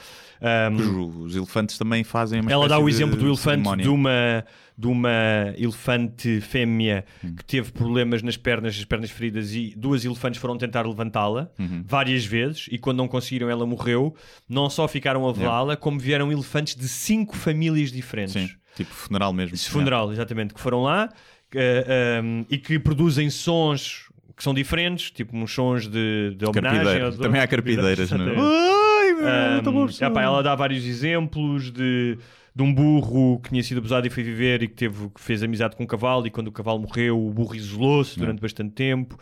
Um, 0.42 1.22
Os, 1.22 1.36
elefantes 1.36 1.78
também 1.78 2.04
fazem 2.04 2.42
uma 2.42 2.52
ela 2.52 2.68
dá 2.68 2.80
o 2.80 2.90
exemplo 2.90 3.16
do 3.16 3.28
elefante 3.28 3.58
cerimónia. 3.58 3.84
de 3.84 3.90
uma, 3.90 4.46
de 4.76 4.88
uma 4.88 5.54
elefante 5.56 6.42
fêmea 6.42 7.06
que 7.38 7.46
teve 7.46 7.72
problemas 7.72 8.24
nas 8.24 8.38
pernas, 8.38 8.76
as 8.76 8.84
pernas 8.84 9.12
feridas, 9.12 9.54
e 9.54 9.76
duas 9.78 10.04
elefantes 10.04 10.42
foram 10.42 10.58
tentar 10.58 10.88
levantá-la 10.88 11.52
várias 11.86 12.26
vezes. 12.26 12.68
E 12.72 12.80
quando 12.80 12.98
não 12.98 13.08
conseguiram, 13.08 13.52
ela 13.52 13.68
morreu. 13.68 14.16
Não 14.50 14.68
só 14.68 14.88
ficaram 14.88 15.30
a 15.30 15.32
velá-la, 15.32 15.78
como 15.78 16.00
vieram 16.00 16.32
elefantes 16.32 16.76
de 16.76 16.88
cinco 16.88 17.36
famílias 17.36 17.92
diferentes. 17.92 18.34
Sim, 18.34 18.50
tipo 18.76 18.92
funeral 18.92 19.32
mesmo. 19.32 19.54
Esse 19.54 19.70
funeral, 19.70 20.12
exatamente, 20.12 20.56
que 20.56 20.60
foram 20.60 20.82
lá 20.82 21.08
eh, 21.54 22.22
um, 22.24 22.46
e 22.50 22.58
que 22.58 22.80
produzem 22.80 23.30
sons 23.30 24.11
que 24.42 24.44
são 24.44 24.56
diferentes, 24.56 25.12
tipo 25.12 25.38
uns 25.38 25.54
sons 25.54 25.88
de, 25.88 26.34
de 26.36 26.46
homenagem. 26.48 27.12
De- 27.12 27.18
Também 27.20 27.40
há 27.40 27.46
carpideiras, 27.48 28.10
não 28.10 28.28
é? 28.28 28.36
Ai, 28.40 29.14
meu, 29.62 29.72
Um, 29.84 29.86
pessoal. 29.86 30.10
epá, 30.10 30.24
ela 30.24 30.42
dá 30.42 30.56
vários 30.56 30.84
exemplos 30.84 31.70
de, 31.72 32.18
de 32.56 32.64
um 32.64 32.74
burro 32.74 33.40
que 33.40 33.50
tinha 33.50 33.62
sido 33.62 33.78
abusado 33.78 34.08
e 34.08 34.10
foi 34.10 34.24
viver 34.24 34.64
e 34.64 34.68
que, 34.68 34.74
teve, 34.74 35.10
que 35.10 35.22
fez 35.22 35.44
amizade 35.44 35.76
com 35.76 35.84
um 35.84 35.86
cavalo 35.86 36.26
e 36.26 36.32
quando 36.32 36.48
o 36.48 36.52
cavalo 36.52 36.80
morreu 36.80 37.24
o 37.24 37.30
burro 37.32 37.54
isolou-se 37.56 38.18
durante 38.18 38.42
bastante 38.42 38.72
tempo. 38.74 39.16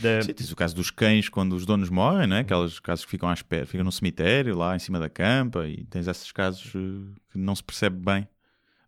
Da- 0.00 0.22
Sim, 0.22 0.32
tens 0.32 0.50
o 0.50 0.56
caso 0.56 0.74
dos 0.74 0.90
cães 0.90 1.28
quando 1.28 1.52
os 1.54 1.66
donos 1.66 1.90
morrem, 1.90 2.26
né? 2.26 2.38
aqueles 2.40 2.80
casos 2.80 3.04
que 3.04 3.10
ficam 3.10 3.28
à 3.28 3.34
espera, 3.34 3.66
ficam 3.66 3.84
no 3.84 3.92
cemitério, 3.92 4.56
lá 4.56 4.74
em 4.74 4.78
cima 4.78 4.98
da 4.98 5.10
campa, 5.10 5.66
e 5.68 5.84
tens 5.84 6.08
esses 6.08 6.32
casos 6.32 6.72
eh, 6.74 7.12
que 7.30 7.38
não 7.38 7.54
se 7.54 7.62
percebe 7.62 7.96
bem. 8.02 8.26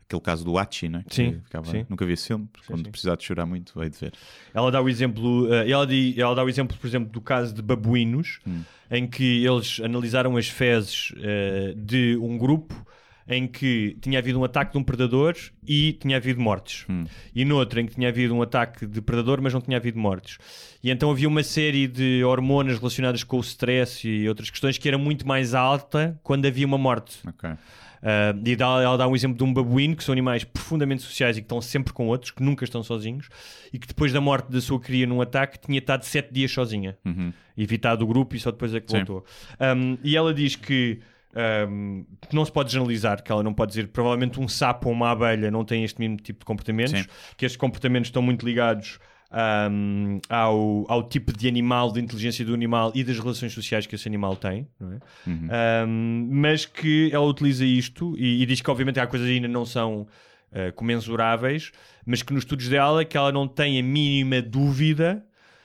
Aquele 0.07 0.21
caso 0.21 0.45
do 0.45 0.59
Hachi, 0.59 0.89
né? 0.89 1.03
que 1.09 1.15
Sim, 1.15 1.41
ficava- 1.45 1.71
sim. 1.71 1.87
Nunca 1.89 2.05
vi 2.05 2.13
esse 2.13 2.27
filme, 2.29 2.49
quando 2.67 2.85
sim. 2.85 2.91
precisar 2.91 3.17
de 3.17 3.25
chorar 3.25 3.47
muito, 3.47 3.73
veio 3.79 3.91
de 3.91 3.99
ver. 3.99 4.13
Ela 4.53 4.71
dá 4.71 4.81
o 4.83 4.89
exemplo, 4.89 5.53
eh, 5.53 5.71
ela, 5.71 5.87
ela 6.17 6.35
dá 6.35 6.45
o 6.45 6.49
exemplo, 6.49 6.77
por 6.79 6.87
exemplo, 6.87 7.11
do 7.11 7.21
caso 7.21 7.55
de 7.55 7.63
babuínos, 7.63 8.39
em 8.91 9.07
que 9.07 9.45
eles 9.45 9.81
analisaram 9.81 10.37
as 10.37 10.49
fezes 10.49 11.13
eh, 11.19 11.75
de 11.77 12.17
um 12.21 12.37
grupo 12.37 12.75
em 13.27 13.47
que 13.47 13.97
tinha 14.03 14.19
havido 14.19 14.39
um 14.39 14.45
ataque 14.45 14.73
de 14.73 14.79
um 14.79 14.83
predador 14.85 15.35
e 15.67 15.95
tinha 15.95 16.19
havido 16.19 16.39
mortes. 16.39 16.85
E 17.35 17.43
noutro 17.43 17.81
em 17.81 17.87
que 17.87 17.95
tinha 17.95 18.11
havido 18.11 18.35
um 18.35 18.43
ataque 18.43 18.87
de 18.87 19.01
predador, 19.01 19.41
mas 19.41 19.55
não 19.55 19.63
tinha 19.63 19.79
havido 19.79 19.99
mortes. 19.99 20.37
E 20.83 20.91
então 20.91 21.11
havia 21.11 21.27
uma 21.27 21.43
série 21.43 21.87
de 21.89 22.23
hormonas 22.23 22.77
relacionadas 22.79 23.25
com 23.25 23.39
o 23.39 23.41
stress 23.41 24.07
e 24.07 24.29
outras 24.29 24.51
questões 24.51 24.77
que 24.77 24.87
era 24.87 24.99
muito 24.99 25.27
mais 25.27 25.55
alta 25.55 26.21
quando 26.23 26.45
havia 26.45 26.67
uma 26.67 26.77
morte. 26.77 27.17
Ok. 27.27 27.49
Uh, 28.05 28.39
e 28.45 28.55
dá, 28.55 28.67
ela 28.83 28.99
dá 28.99 29.09
um 29.09 29.17
exemplo 29.17 29.39
de 29.39 29.43
um 29.43 29.55
babuíno, 29.55 29.97
que 29.97 30.05
são 30.05 30.13
animais 30.13 30.45
profundamente 30.45 31.03
sociais 31.03 31.39
e 31.39 31.41
que 31.41 31.47
estão 31.47 31.59
sempre 31.63 31.91
com 31.95 32.07
outros, 32.07 32.31
que 32.31 32.43
nunca 32.43 32.63
estão 32.63 32.83
sozinhos, 32.83 33.31
e 33.73 33.79
que 33.79 33.87
depois 33.87 34.13
da 34.13 34.21
morte 34.21 34.53
da 34.53 34.61
sua 34.61 34.79
cria 34.79 35.07
num 35.07 35.23
ataque 35.23 35.59
tinha 35.59 35.79
estado 35.79 36.05
sete 36.05 36.31
dias 36.31 36.53
sozinha, 36.53 36.99
evitado 37.57 38.05
o 38.05 38.07
grupo 38.07 38.37
e 38.37 38.39
só 38.39 38.51
depois 38.51 38.75
é 38.75 38.81
que 38.81 38.91
Sim. 38.91 38.99
voltou. 38.99 39.25
Um, 39.59 39.97
e 40.05 40.15
ela 40.19 40.35
diz 40.35 40.55
que 40.55 41.01
um, 41.69 42.05
não 42.31 42.45
se 42.45 42.53
pode 42.53 42.71
generalizar, 42.71 43.23
que 43.23 43.33
ela 43.33 43.43
não 43.43 43.55
pode 43.55 43.71
dizer 43.71 43.89
provavelmente 43.89 44.39
um 44.39 44.47
sapo 44.47 44.89
ou 44.89 44.95
uma 44.95 45.11
abelha 45.11 45.51
não 45.51 45.65
têm 45.65 45.83
este 45.83 45.99
mesmo 45.99 46.19
tipo 46.19 46.41
de 46.41 46.45
comportamentos, 46.45 47.01
Sim. 47.01 47.07
que 47.39 47.47
estes 47.47 47.57
comportamentos 47.57 48.09
estão 48.09 48.21
muito 48.21 48.45
ligados 48.45 48.99
um, 49.70 50.20
ao, 50.28 50.85
ao 50.89 51.02
tipo 51.02 51.36
de 51.36 51.48
animal, 51.48 51.93
de 51.93 52.01
inteligência 52.01 52.44
do 52.44 52.55
animal 52.55 52.93
e 52.94 53.02
das 53.02 53.19
relações 53.19 53.52
sociais 53.52 53.86
que 53.86 53.94
esse 53.94 54.09
animal 54.09 54.36
tem, 54.36 54.69
é? 54.81 55.86
Um, 55.86 56.28
mas 56.31 56.65
que 56.65 57.11
ela 57.12 57.24
utiliza 57.24 57.65
isto 57.65 58.15
e, 58.16 58.43
e 58.43 58.47
diz 58.47 58.61
que 58.61 58.70
obviamente 58.70 59.01
há 59.01 59.06
coisas 59.06 59.28
que 59.28 59.35
ainda 59.35 59.48
não 59.48 59.65
são 59.65 60.02
uh, 60.52 60.73
comensuráveis, 60.74 61.73
mas 62.06 62.23
que 62.23 62.32
nos 62.32 62.43
estudos 62.43 62.69
dela 62.69 63.05
que 63.05 63.16
ela 63.16 63.32
não 63.32 63.48
tem 63.48 63.78
a 63.78 63.82
mínima 63.82 64.40
dúvida 64.40 65.24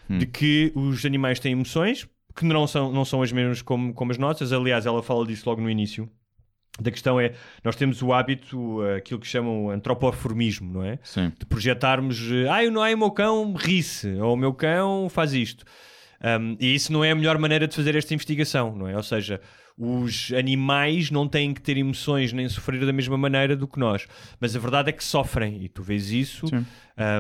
de 0.10 0.26
que 0.26 0.72
os 0.74 1.06
animais 1.06 1.40
têm 1.40 1.52
emoções 1.52 2.08
que 2.36 2.46
não 2.46 2.66
são, 2.66 2.92
não 2.92 3.06
são 3.06 3.22
as 3.22 3.32
mesmas 3.32 3.62
como, 3.62 3.94
como 3.94 4.12
as 4.12 4.18
nossas. 4.18 4.52
Aliás, 4.54 4.86
ela 4.86 5.04
fala 5.04 5.26
disso 5.26 5.48
logo 5.48 5.62
no 5.62 5.70
início. 5.70 6.10
Da 6.80 6.92
questão 6.92 7.20
é, 7.20 7.34
nós 7.64 7.76
temos 7.76 8.02
o 8.02 8.14
hábito, 8.14 8.80
uh, 8.80 8.96
aquilo 8.96 9.20
que 9.20 9.28
chamam 9.28 9.70
antropoformismo, 9.70 10.72
não 10.72 10.84
é? 10.84 11.00
Sim. 11.04 11.32
de 11.38 11.46
projetarmos, 11.46 12.20
ah, 12.48 12.54
ai, 12.54 12.70
não, 12.70 12.82
ai, 12.82 12.94
o 12.94 12.98
meu 12.98 13.12
cão 13.12 13.54
ri-se, 13.54 14.14
ou 14.16 14.34
o 14.34 14.38
meu 14.38 14.54
cão 14.54 15.10
faz 15.10 15.34
isto. 15.34 15.66
Um, 16.22 16.58
e 16.60 16.76
isso 16.76 16.92
não 16.92 17.04
é 17.04 17.12
a 17.12 17.16
melhor 17.16 17.38
maneira 17.38 17.68
de 17.68 17.76
fazer 17.76 17.96
esta 17.96 18.14
investigação, 18.14 18.76
não 18.76 18.88
é? 18.88 18.96
Ou 18.96 19.04
seja, 19.04 19.40
os 19.78 20.34
animais 20.34 21.10
não 21.10 21.26
têm 21.26 21.54
que 21.54 21.62
ter 21.62 21.78
emoções 21.78 22.34
nem 22.34 22.50
sofrer 22.50 22.86
da 22.86 22.92
mesma 22.92 23.18
maneira 23.18 23.56
do 23.56 23.66
que 23.66 23.80
nós. 23.80 24.06
Mas 24.38 24.54
a 24.54 24.60
verdade 24.60 24.90
é 24.90 24.92
que 24.92 25.04
sofrem, 25.04 25.64
e 25.64 25.70
tu 25.70 25.82
vês 25.82 26.12
isso 26.12 26.48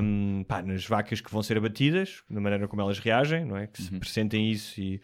um, 0.03 0.43
pá, 0.45 0.61
nas 0.61 0.85
vacas 0.85 1.21
que 1.21 1.31
vão 1.31 1.41
ser 1.41 1.57
abatidas, 1.57 2.21
na 2.29 2.41
maneira 2.41 2.67
como 2.67 2.81
elas 2.81 2.99
reagem, 2.99 3.45
não 3.45 3.55
é? 3.55 3.67
Que 3.67 3.81
se 3.81 3.91
pressentem 3.97 4.51
isso 4.51 4.79
e 4.79 4.99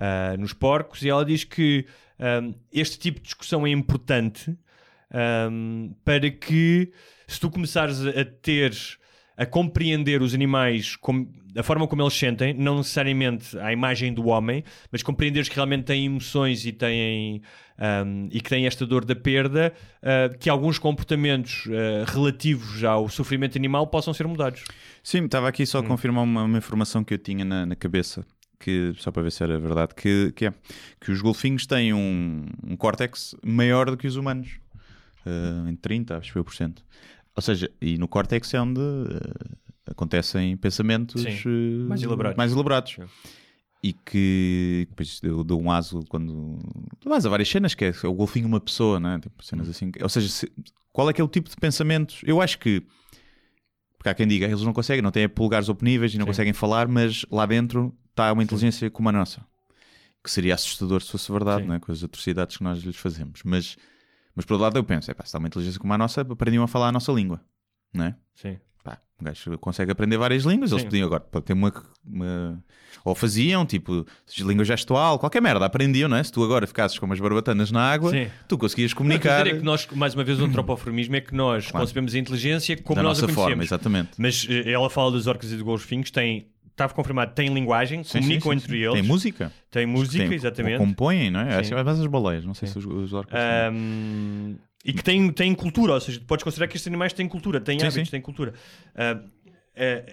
ah, 0.00 0.34
nos 0.38 0.54
porcos. 0.54 1.02
E 1.02 1.10
ela 1.10 1.24
diz 1.24 1.44
que 1.44 1.84
um, 2.18 2.54
este 2.72 2.98
tipo 2.98 3.18
de 3.20 3.26
discussão 3.26 3.66
é 3.66 3.70
importante 3.70 4.56
um, 5.50 5.94
para 6.04 6.30
que 6.30 6.90
se 7.28 7.38
tu 7.38 7.50
começares 7.50 8.00
a 8.06 8.20
a 8.20 8.24
ter 8.24 8.72
a 9.36 9.46
compreender 9.46 10.20
os 10.20 10.34
animais, 10.34 10.96
como, 10.96 11.32
a 11.56 11.62
forma 11.62 11.86
como 11.88 12.02
eles 12.02 12.12
sentem, 12.12 12.52
não 12.52 12.76
necessariamente 12.76 13.58
à 13.58 13.72
imagem 13.72 14.12
do 14.12 14.26
homem, 14.26 14.62
mas 14.92 15.02
compreender 15.02 15.48
que 15.48 15.54
realmente 15.54 15.84
têm 15.84 16.04
emoções 16.04 16.66
e 16.66 16.72
têm 16.72 17.40
um, 18.04 18.28
e 18.30 18.38
que 18.38 18.50
têm 18.50 18.66
esta 18.66 18.84
dor 18.86 19.02
da 19.02 19.16
perda, 19.16 19.72
uh, 20.02 20.36
que 20.38 20.50
alguns 20.50 20.78
comportamentos 20.78 21.64
uh, 21.66 22.04
relativos 22.06 22.84
ao 22.84 23.08
sofrimento 23.08 23.56
animal 23.56 23.86
possam 23.86 24.12
ser 24.12 24.26
mudados. 24.26 24.62
Sim, 25.02 25.24
estava 25.24 25.48
aqui 25.48 25.62
Hum. 25.62 25.66
só 25.66 25.78
a 25.78 25.82
confirmar 25.82 26.24
uma, 26.24 26.42
uma 26.44 26.58
informação 26.58 27.02
que 27.02 27.14
eu 27.14 27.18
tinha 27.18 27.42
na, 27.42 27.64
na 27.64 27.74
cabeça, 27.74 28.26
que, 28.60 28.92
só 28.98 29.10
para 29.10 29.22
ver 29.22 29.32
se 29.32 29.42
era 29.42 29.58
verdade, 29.58 29.94
que, 29.94 30.30
que 30.36 30.46
é 30.46 30.54
que 31.00 31.10
os 31.10 31.20
golfinhos 31.22 31.66
têm 31.66 31.92
um, 31.94 32.44
um 32.62 32.76
córtex 32.76 33.34
maior 33.44 33.90
do 33.90 33.96
que 33.96 34.06
os 34.06 34.16
humanos, 34.16 34.60
uh, 35.26 35.68
em 35.68 35.74
30, 35.74 36.18
acho 36.18 36.26
que 36.28 36.32
foi 36.34 36.44
por 36.44 36.54
cento. 36.54 36.84
Ou 37.34 37.42
seja, 37.42 37.70
e 37.80 37.96
no 37.96 38.06
córtex 38.06 38.52
é 38.54 38.60
onde 38.60 38.78
uh, 38.78 39.58
acontecem 39.86 40.56
pensamentos 40.58 41.24
uh, 41.24 41.88
Mais 41.88 42.02
elaborados. 42.02 42.36
mais 42.36 42.52
elaborados. 42.52 42.98
E 43.82 43.94
que 43.94 44.86
depois 44.90 45.20
deu, 45.20 45.42
deu 45.42 45.58
um 45.58 45.72
aso 45.72 46.04
quando. 46.10 46.58
Mas 47.02 47.24
há 47.24 47.30
várias 47.30 47.48
cenas 47.48 47.74
que 47.74 47.86
é, 47.86 47.88
é 48.04 48.06
o 48.06 48.12
golfinho 48.12 48.46
uma 48.46 48.60
pessoa, 48.60 49.00
né? 49.00 49.18
Tipo, 49.22 49.42
cenas 49.42 49.68
Hum. 49.68 49.70
assim. 49.70 49.92
Ou 50.02 50.08
seja, 50.10 50.28
se- 50.28 50.52
qual 50.92 51.08
é 51.08 51.14
que 51.14 51.20
é 51.20 51.24
o 51.24 51.28
tipo 51.28 51.48
de 51.48 51.56
pensamentos? 51.56 52.20
Eu 52.24 52.42
acho 52.42 52.58
que 52.58 52.82
porque 53.96 54.08
há 54.10 54.14
quem 54.14 54.26
diga, 54.26 54.46
eles 54.46 54.62
não 54.62 54.72
conseguem, 54.72 55.02
não 55.02 55.10
têm 55.10 55.28
polegares 55.28 55.68
oponíveis 55.68 56.12
e 56.14 56.18
não 56.18 56.24
Sim. 56.24 56.30
conseguem 56.30 56.52
falar, 56.54 56.88
mas 56.88 57.24
lá 57.30 57.44
dentro 57.46 57.94
está 58.20 58.32
uma 58.32 58.42
inteligência 58.42 58.90
como 58.90 59.08
a 59.08 59.12
nossa. 59.12 59.40
Que 60.22 60.30
seria 60.30 60.54
assustador 60.54 61.00
se 61.02 61.10
fosse 61.10 61.30
verdade, 61.32 61.62
Sim. 61.62 61.68
né? 61.68 61.78
com 61.78 61.90
as 61.90 62.04
atrocidades 62.04 62.56
que 62.58 62.62
nós 62.62 62.78
lhes 62.82 62.96
fazemos. 62.96 63.40
Mas, 63.44 63.76
mas 64.34 64.44
por 64.44 64.54
outro 64.54 64.64
lado 64.64 64.78
eu 64.78 64.84
penso, 64.84 65.10
epá, 65.10 65.22
se 65.24 65.28
está 65.28 65.38
uma 65.38 65.48
inteligência 65.48 65.80
como 65.80 65.92
a 65.92 65.98
nossa, 65.98 66.20
aprendiam 66.20 66.62
a 66.62 66.68
falar 66.68 66.88
a 66.88 66.92
nossa 66.92 67.10
língua. 67.10 67.40
Não 67.92 68.04
é? 68.04 68.14
Sim. 68.34 68.58
Pá, 68.84 68.98
um 69.20 69.24
gajo 69.24 69.56
consegue 69.58 69.90
aprender 69.92 70.16
várias 70.18 70.44
línguas, 70.44 70.70
eles 70.72 70.82
Sim. 70.82 70.88
podiam 70.88 71.06
agora 71.06 71.20
ter 71.42 71.52
uma, 71.54 71.72
uma- 72.06 72.62
Ou 73.04 73.14
faziam, 73.14 73.64
tipo, 73.64 74.06
língua 74.40 74.64
gestual, 74.64 75.18
qualquer 75.18 75.40
merda, 75.40 75.64
aprendiam, 75.64 76.08
não 76.08 76.16
é? 76.18 76.22
Se 76.22 76.30
tu 76.32 76.44
agora 76.44 76.66
ficasses 76.66 76.98
com 76.98 77.06
umas 77.06 77.18
barbatanas 77.18 77.70
na 77.70 77.90
água, 77.90 78.10
Sim. 78.10 78.28
tu 78.46 78.58
conseguias 78.58 78.92
comunicar 78.92 79.46
é 79.46 79.56
que 79.56 79.62
nós, 79.64 79.86
mais 79.94 80.14
uma 80.14 80.22
vez, 80.24 80.38
o 80.38 80.44
antropoformismo 80.44 81.16
é 81.16 81.20
que 81.22 81.34
nós 81.34 81.66
Claro. 81.70 81.84
concebemos 81.86 82.14
a 82.14 82.18
inteligência 82.18 82.76
como 82.82 82.96
da 82.96 83.02
nós 83.02 83.18
a 83.18 83.22
nossa 83.22 83.34
conhecemos. 83.34 83.50
forma, 83.50 83.64
exatamente. 83.64 84.10
Mas 84.18 84.46
eh, 84.50 84.70
ela 84.70 84.90
fala 84.90 85.10
dos 85.10 85.26
orcas 85.26 85.50
e 85.50 85.54
dos 85.54 85.62
golfinhos, 85.62 86.10
tem, 86.10 86.46
estava 86.70 86.92
confirmado, 86.94 87.34
tem 87.34 87.52
linguagem, 87.52 88.02
Sim, 88.04 88.18
comunicam 88.20 88.52
sim, 88.52 88.58
sim, 88.58 88.64
entre 88.64 88.78
eles. 88.80 88.92
Tem 88.94 89.02
música. 89.02 89.52
Tem 89.70 89.86
música, 89.86 90.24
Tem- 90.24 90.34
exatamente. 90.34 90.78
Compõem, 90.78 91.30
não 91.30 91.40
é? 91.40 91.62
Sim. 91.62 91.74
Mas 91.74 92.00
as 92.00 92.06
baleias, 92.06 92.44
não 92.44 92.54
sei 92.54 92.68
se 92.68 92.78
os, 92.78 92.84
os 92.86 93.10
têm. 93.10 93.38
Ahm, 93.38 94.56
e 94.84 94.92
que 94.92 95.02
têm, 95.04 95.30
têm 95.30 95.54
cultura, 95.54 95.92
ou 95.94 96.00
seja, 96.00 96.20
podes 96.26 96.42
considerar 96.42 96.66
que 96.68 96.76
estes 96.76 96.88
animais 96.88 97.12
têm 97.12 97.28
cultura, 97.28 97.60
têm 97.60 97.82
hábitos, 97.82 98.08
têm 98.10 98.20
cultura. 98.20 98.54
Ah, 98.94 99.20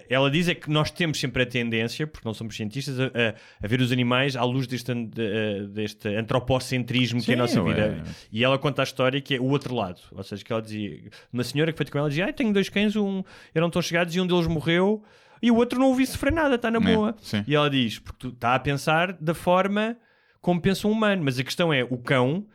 ela 0.08 0.30
diz 0.30 0.48
é 0.48 0.54
que 0.54 0.70
nós 0.70 0.90
temos 0.90 1.18
sempre 1.20 1.42
a 1.42 1.46
tendência, 1.46 2.06
porque 2.06 2.26
não 2.26 2.32
somos 2.32 2.56
cientistas, 2.56 2.98
a, 2.98 3.04
a- 3.06 3.34
a 3.62 3.66
ver 3.66 3.80
os 3.80 3.92
animais 3.92 4.34
à 4.36 4.42
luz 4.44 4.66
deste, 4.66 4.90
eh, 4.92 5.66
deste 5.68 6.08
antropocentrismo 6.08 7.22
que 7.22 7.32
é 7.32 7.34
a 7.34 7.38
nossa 7.38 7.62
vida. 7.62 8.02
E 8.32 8.42
ela 8.42 8.58
conta 8.58 8.82
a 8.82 8.84
história 8.84 9.20
que 9.20 9.34
é 9.34 9.40
o 9.40 9.44
outro 9.44 9.74
lado. 9.74 10.00
Ou 10.12 10.22
seja, 10.22 10.42
que 10.44 10.52
ela 10.52 10.62
dizia, 10.62 11.10
uma 11.32 11.44
senhora 11.44 11.70
que 11.72 11.76
foi 11.76 11.86
com 11.86 11.98
ela 11.98 12.08
dizia: 12.08 12.26
ah, 12.26 12.32
tenho 12.32 12.52
dois 12.52 12.68
cães, 12.68 12.96
um 12.96 13.22
eram 13.54 13.68
tão 13.68 13.82
chegados 13.82 14.14
e 14.14 14.20
um 14.20 14.26
deles 14.26 14.46
morreu. 14.46 15.02
E 15.42 15.50
o 15.50 15.56
outro 15.56 15.78
não 15.78 15.88
ouvi 15.88 16.06
sofrer 16.06 16.32
nada, 16.32 16.54
está 16.56 16.70
na 16.70 16.78
É, 16.78 16.94
boa. 16.94 17.14
sim. 17.20 17.44
E 17.46 17.54
ela 17.54 17.68
diz: 17.70 17.98
porque 17.98 18.18
tu 18.18 18.28
está 18.28 18.54
a 18.54 18.58
pensar 18.58 19.12
da 19.14 19.34
forma 19.34 19.96
como 20.40 20.60
pensa 20.60 20.86
um 20.88 20.92
humano, 20.92 21.22
mas 21.24 21.38
a 21.38 21.44
questão 21.44 21.72
é: 21.72 21.84
o 21.84 21.98
cão 21.98 22.46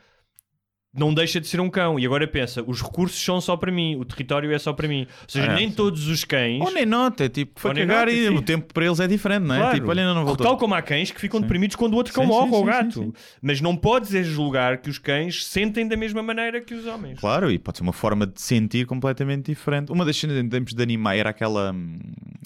não 0.95 1.13
deixa 1.13 1.41
de 1.41 1.47
ser 1.47 1.59
um 1.59 1.69
cão. 1.69 1.99
E 1.99 2.05
agora 2.05 2.27
pensa: 2.27 2.63
os 2.67 2.81
recursos 2.81 3.19
são 3.23 3.41
só 3.41 3.57
para 3.57 3.71
mim, 3.71 3.95
o 3.95 4.05
território 4.05 4.51
é 4.53 4.59
só 4.59 4.71
para 4.73 4.87
mim. 4.87 5.01
Ou 5.21 5.25
seja, 5.27 5.45
É, 5.51 5.55
nem 5.55 5.69
sim. 5.69 5.75
todos 5.75 6.07
os 6.07 6.23
cães. 6.23 6.61
Ou 6.61 6.71
nem 6.71 6.85
nota, 6.85 7.25
é 7.25 7.29
tipo, 7.29 7.59
foi 7.59 7.73
cagar 7.73 8.07
e 8.07 8.27
sim. 8.27 8.35
o 8.35 8.41
tempo 8.41 8.73
para 8.73 8.85
eles 8.85 8.99
é 8.99 9.07
diferente, 9.07 9.43
não 9.43 9.55
é? 9.55 9.59
Claro. 9.59 9.75
Tipo, 9.75 9.89
olha, 9.89 10.13
não 10.13 10.25
voltou. 10.25 10.45
Tal 10.45 10.57
como 10.57 10.75
há 10.75 10.81
cães 10.81 11.11
que 11.11 11.19
ficam 11.19 11.41
deprimidos 11.41 11.75
quando 11.75 11.93
o 11.93 11.97
outro 11.97 12.13
cão 12.13 12.23
Sim, 12.23 12.29
morre 12.29 12.49
sim, 12.49 12.53
ou 12.55 12.59
sim, 12.61 12.65
gato. 12.65 12.93
sim, 12.93 13.03
sim. 13.05 13.13
Mas 13.41 13.59
não 13.61 13.75
podes 13.75 14.27
julgar 14.27 14.77
que 14.77 14.89
os 14.89 14.97
cães 14.99 15.45
sentem 15.45 15.87
da 15.87 15.97
mesma 15.97 16.21
maneira 16.21 16.61
que 16.61 16.73
os 16.73 16.85
homens. 16.85 17.19
Claro, 17.19 17.49
e 17.51 17.57
pode 17.57 17.77
ser 17.77 17.83
uma 17.83 17.93
forma 17.93 18.27
de 18.27 18.39
sentir 18.41 18.85
completamente 18.85 19.47
diferente. 19.47 19.91
Uma 19.91 20.05
das 20.05 20.15
cenas 20.17 20.37
em 20.37 20.47
termos 20.47 20.73
de 20.73 20.83
animais 20.83 21.19
era 21.19 21.29
aquela. 21.31 21.71
hum, 21.71 21.97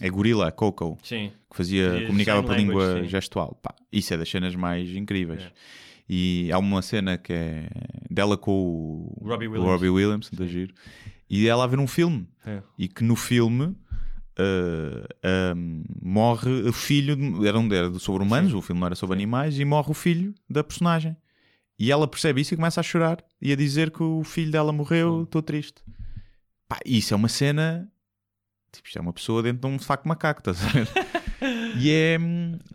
É 0.01 0.09
gorila, 0.09 0.47
a 0.47 0.51
Coco, 0.51 0.97
Sim. 1.03 1.31
que 1.49 1.57
fazia, 1.57 2.03
comunicava 2.05 2.43
por 2.43 2.55
língua 2.55 3.01
sim. 3.01 3.07
gestual. 3.09 3.57
Pá, 3.61 3.73
isso 3.91 4.13
é 4.13 4.17
das 4.17 4.29
cenas 4.29 4.55
mais 4.55 4.89
incríveis. 4.95 5.41
É. 5.43 5.51
E 6.09 6.49
há 6.51 6.57
uma 6.57 6.81
cena 6.81 7.17
que 7.17 7.33
é 7.33 7.69
dela 8.09 8.37
com 8.37 8.51
o 8.51 9.27
Robbie 9.27 9.47
o 9.47 9.51
Williams. 9.51 9.71
Robbie 9.71 9.89
Williams, 9.89 10.31
muito 10.31 10.47
giro. 10.47 10.73
E 11.29 11.47
ela 11.47 11.63
a 11.65 11.67
ver 11.67 11.79
um 11.79 11.87
filme. 11.87 12.27
É. 12.45 12.61
E 12.77 12.87
que 12.87 13.03
no 13.03 13.15
filme 13.15 13.65
uh, 13.65 15.55
um, 15.57 15.83
morre 16.01 16.49
o 16.63 16.71
filho, 16.73 17.15
de- 17.15 17.47
era, 17.47 17.59
um, 17.59 17.71
era 17.73 17.91
sobre 17.99 18.23
humanos, 18.23 18.53
o 18.53 18.61
filme 18.61 18.79
não 18.79 18.85
era 18.87 18.95
sobre 18.95 19.15
animais, 19.15 19.59
e 19.59 19.65
morre 19.65 19.91
o 19.91 19.93
filho 19.93 20.33
da 20.49 20.63
personagem. 20.63 21.15
E 21.79 21.91
ela 21.91 22.07
percebe 22.07 22.41
isso 22.41 22.53
e 22.53 22.57
começa 22.57 22.79
a 22.79 22.83
chorar 22.83 23.23
e 23.41 23.51
a 23.51 23.55
dizer 23.55 23.91
que 23.91 24.01
o 24.01 24.23
filho 24.23 24.51
dela 24.51 24.71
morreu, 24.71 25.23
estou 25.23 25.41
triste. 25.41 25.83
Pá, 26.67 26.79
isso 26.85 27.13
é 27.13 27.17
uma 27.17 27.27
cena. 27.29 27.87
Tipo, 28.71 28.87
isto 28.87 28.97
é 28.97 29.01
uma 29.01 29.13
pessoa 29.13 29.43
dentro 29.43 29.67
de 29.67 29.75
um 29.75 29.79
saco 29.79 30.07
macaco, 30.07 30.39
estás 30.39 30.63
a 30.63 30.67
ver? 30.69 30.87
e 31.79 31.91
é 31.91 32.17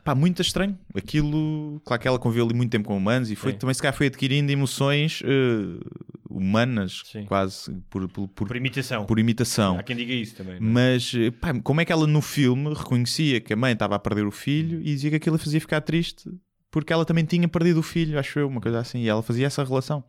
pá, 0.04 0.14
muito 0.14 0.40
estranho. 0.42 0.78
Aquilo, 0.94 1.80
claro 1.84 2.00
que 2.00 2.08
ela 2.08 2.18
conviveu 2.18 2.44
ali 2.44 2.54
muito 2.54 2.70
tempo 2.70 2.88
com 2.88 2.96
humanos 2.96 3.30
e 3.30 3.36
foi, 3.36 3.52
Sim. 3.52 3.58
também 3.58 3.74
se 3.74 3.82
calhar 3.82 3.94
foi 3.96 4.06
adquirindo 4.06 4.50
emoções 4.50 5.22
eh, 5.24 5.80
humanas, 6.28 7.02
Sim. 7.10 7.24
quase 7.24 7.72
por, 7.90 8.08
por, 8.08 8.28
por, 8.28 8.46
Por 8.48 8.56
imitação. 8.56 9.04
por 9.04 9.18
imitação. 9.18 9.78
Há 9.78 9.82
quem 9.82 9.96
diga 9.96 10.12
isso 10.12 10.36
também. 10.36 10.54
é? 10.56 10.60
Mas 10.60 11.12
eh, 11.14 11.30
pá, 11.30 11.52
como 11.60 11.80
é 11.80 11.84
que 11.84 11.92
ela 11.92 12.06
no 12.06 12.20
filme 12.22 12.72
reconhecia 12.74 13.40
que 13.40 13.52
a 13.52 13.56
mãe 13.56 13.72
estava 13.72 13.94
a 13.94 13.98
perder 13.98 14.26
o 14.26 14.30
filho 14.30 14.80
e 14.80 14.84
dizia 14.84 15.10
que 15.10 15.16
aquilo 15.16 15.36
a 15.36 15.38
fazia 15.38 15.60
ficar 15.60 15.80
triste 15.80 16.30
porque 16.70 16.90
ela 16.92 17.04
também 17.04 17.24
tinha 17.24 17.46
perdido 17.46 17.80
o 17.80 17.82
filho, 17.82 18.18
acho 18.18 18.38
eu, 18.38 18.48
uma 18.48 18.58
coisa 18.60 18.78
assim, 18.78 19.00
e 19.02 19.08
ela 19.08 19.22
fazia 19.22 19.46
essa 19.46 19.62
relação. 19.62 20.02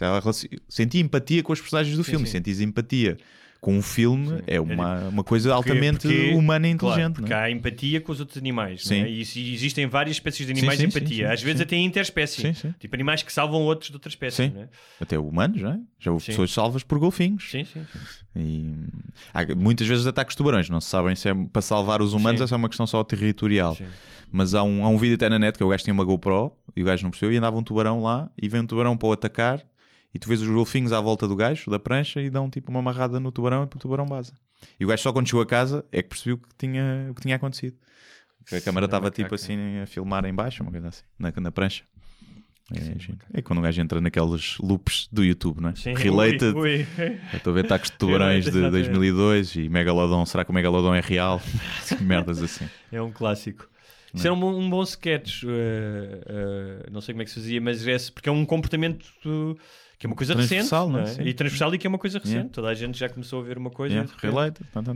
Ela 0.00 0.22
sentia 0.66 1.00
empatia 1.00 1.42
com 1.42 1.52
os 1.52 1.60
personagens 1.60 1.94
do 1.94 2.02
Sim, 2.02 2.12
filme, 2.12 2.26
sim. 2.26 2.32
sentis 2.32 2.60
empatia 2.60 3.18
com 3.60 3.76
o 3.78 3.82
filme, 3.82 4.26
Sim. 4.28 4.38
é 4.46 4.58
uma, 4.58 5.08
uma 5.08 5.22
coisa 5.22 5.54
Porque- 5.54 5.70
altamente 5.70 6.08
porque- 6.08 6.32
humana 6.34 6.66
e 6.66 6.74
claro, 6.74 6.94
inteligente. 6.94 7.14
porque 7.16 7.30
não 7.34 7.38
é? 7.40 7.44
há 7.44 7.50
empatia 7.50 8.00
com 8.00 8.10
os 8.10 8.18
outros 8.18 8.38
animais. 8.38 8.84
Sim. 8.84 9.00
Não 9.00 9.06
é? 9.06 9.10
E 9.10 9.20
existem 9.20 9.86
várias 9.86 10.16
espécies 10.16 10.46
de 10.46 10.52
animais 10.52 10.78
sim, 10.78 10.86
de 10.86 10.92
sim, 10.92 10.98
empatia. 10.98 11.26
sim, 11.26 11.32
Às 11.34 11.42
vezes 11.42 11.58
sim. 11.58 11.62
até 11.64 11.76
interespécie. 11.76 12.40
Sim, 12.40 12.54
sim. 12.54 12.74
Tipo 12.78 12.96
animais 12.96 13.22
que 13.22 13.30
salvam 13.30 13.60
outros 13.60 13.90
de 13.90 13.96
outra 13.96 14.08
espécie. 14.08 14.44
Sim. 14.44 14.52
não 14.54 14.62
é? 14.62 14.68
Até 14.98 15.18
humanos, 15.18 15.60
não 15.60 15.72
é? 15.72 15.80
Já 15.98 16.10
houve 16.10 16.24
Sim. 16.24 16.32
pessoas 16.32 16.50
salvas 16.52 16.82
por 16.82 16.98
golfinhos. 16.98 17.50
Sim, 17.50 17.64
sim, 17.64 17.84
sim. 17.92 17.98
E 18.34 18.74
há 19.34 19.54
muitas 19.54 19.86
vezes 19.86 20.06
ataques 20.06 20.32
de 20.32 20.38
tubarões, 20.38 20.70
não 20.70 20.80
se 20.80 20.88
sabem 20.88 21.14
se 21.14 21.28
é 21.28 21.34
para 21.34 21.60
salvar 21.60 22.00
os 22.00 22.14
humanos 22.14 22.40
Sim. 22.40 22.46
se 22.46 22.54
é 22.54 22.56
uma 22.56 22.68
questão 22.68 22.86
só 22.86 23.04
territorial. 23.04 23.74
Sim. 23.76 23.84
Mas 24.32 24.54
há 24.54 24.62
um, 24.62 24.84
há 24.84 24.88
um 24.88 24.96
vídeo 24.96 25.16
até 25.16 25.28
na 25.28 25.38
net 25.38 25.58
que 25.58 25.64
o 25.64 25.68
gajo 25.68 25.82
tinha 25.84 25.92
uma 25.92 26.04
GoPro 26.04 26.52
e 26.76 26.82
o 26.82 26.86
gajo 26.86 27.02
não 27.02 27.10
percebeu 27.10 27.34
e 27.34 27.36
andava 27.36 27.58
um 27.58 27.62
tubarão 27.62 28.00
lá 28.00 28.30
e 28.40 28.48
vem 28.48 28.60
um 28.60 28.66
tubarão 28.66 28.96
para 28.96 29.08
o 29.08 29.12
atacar 29.12 29.60
e 30.14 30.18
tu 30.18 30.28
vês 30.28 30.40
os 30.42 30.48
golfinhos 30.48 30.92
à 30.92 31.00
volta 31.00 31.26
do 31.28 31.36
gajo, 31.36 31.70
da 31.70 31.78
prancha, 31.78 32.20
e 32.20 32.28
dão 32.30 32.48
tipo 32.50 32.70
uma 32.70 32.80
amarrada 32.80 33.18
no 33.20 33.30
tubarão 33.32 33.62
e 33.62 33.64
o 33.64 33.78
tubarão 33.78 34.06
baza. 34.06 34.32
E 34.78 34.84
o 34.84 34.88
gajo 34.88 35.02
só 35.02 35.12
quando 35.12 35.26
chegou 35.28 35.42
a 35.42 35.46
casa 35.46 35.84
é 35.92 36.02
que 36.02 36.08
percebeu 36.10 36.38
que 36.38 36.48
tinha, 36.58 37.08
o 37.10 37.14
que 37.14 37.22
tinha 37.22 37.36
acontecido. 37.36 37.76
Que 38.46 38.56
a 38.56 38.60
câmara 38.60 38.86
estava 38.86 39.10
tipo 39.10 39.34
assim 39.34 39.78
a 39.80 39.86
filmar 39.86 40.24
em 40.24 40.34
baixo, 40.34 40.62
uma 40.62 40.72
coisa 40.72 40.88
assim, 40.88 41.02
na, 41.18 41.32
na 41.40 41.52
prancha. 41.52 41.84
É, 42.72 42.98
giro. 43.00 43.18
é 43.34 43.42
quando 43.42 43.58
o 43.58 43.62
gajo 43.62 43.80
entra 43.80 44.00
naqueles 44.00 44.56
loops 44.58 45.08
do 45.10 45.24
YouTube, 45.24 45.60
não 45.60 45.70
é? 45.70 45.74
Sim. 45.74 45.92
Related. 45.94 46.54
Ui, 46.56 46.86
ui. 46.98 47.20
Estou 47.34 47.50
a 47.50 47.54
ver 47.54 47.64
ataques 47.64 47.90
de 47.90 47.96
tubarões 47.98 48.44
de 48.44 48.50
Exatamente. 48.50 48.70
2002 48.90 49.56
e 49.56 49.68
Megalodon. 49.68 50.24
Será 50.24 50.44
que 50.44 50.50
o 50.52 50.54
Megalodon 50.54 50.94
é 50.94 51.00
real? 51.00 51.42
Merdas 52.00 52.40
assim. 52.40 52.68
É 52.92 53.02
um 53.02 53.10
clássico. 53.10 53.68
Isso 54.14 54.24
era 54.26 54.34
um, 54.34 54.38
bom- 54.40 54.56
um 54.56 54.70
bom 54.70 54.82
sketch. 54.84 55.42
eh, 55.44 56.20
eh, 56.26 56.88
não 56.92 57.00
sei 57.00 57.12
como 57.12 57.22
é 57.22 57.24
que 57.24 57.30
se 57.30 57.40
fazia, 57.40 57.60
mas 57.60 57.86
é 57.86 57.96
porque 58.14 58.28
é 58.28 58.32
um 58.32 58.44
comportamento 58.44 59.04
uh, 59.26 59.56
que 60.00 60.06
é 60.06 60.08
uma 60.08 60.16
coisa 60.16 60.34
recente. 60.34 60.66
Transversal, 60.66 60.88
não 60.88 61.00
é? 61.00 61.14
é? 61.18 61.28
E 61.28 61.34
transversal 61.34 61.74
e 61.74 61.78
que 61.78 61.86
é 61.86 61.90
uma 61.90 61.98
coisa 61.98 62.18
recente. 62.18 62.34
Yeah. 62.34 62.50
Toda 62.50 62.68
a 62.68 62.74
gente 62.74 62.98
já 62.98 63.06
começou 63.10 63.40
a 63.40 63.44
ver 63.44 63.58
uma 63.58 63.68
coisa. 63.68 63.94
Yeah, 63.94 64.12
related. 64.18 64.66
Tan, 64.72 64.82
tan. 64.82 64.94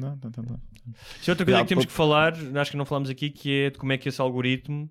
Isso 1.20 1.31
é 1.31 1.32
outra 1.32 1.44
coisa 1.44 1.51
Yeah, 1.51 1.62
que 1.62 1.68
temos 1.68 1.85
pô- 1.85 1.89
que 1.90 1.93
falar, 1.94 2.32
acho 2.56 2.70
que 2.70 2.76
não 2.78 2.86
falamos 2.86 3.10
aqui, 3.10 3.28
que 3.28 3.64
é 3.64 3.70
de 3.70 3.76
como 3.76 3.93
é 3.93 3.98
que 3.98 4.09
esse 4.09 4.18
algoritmo 4.18 4.90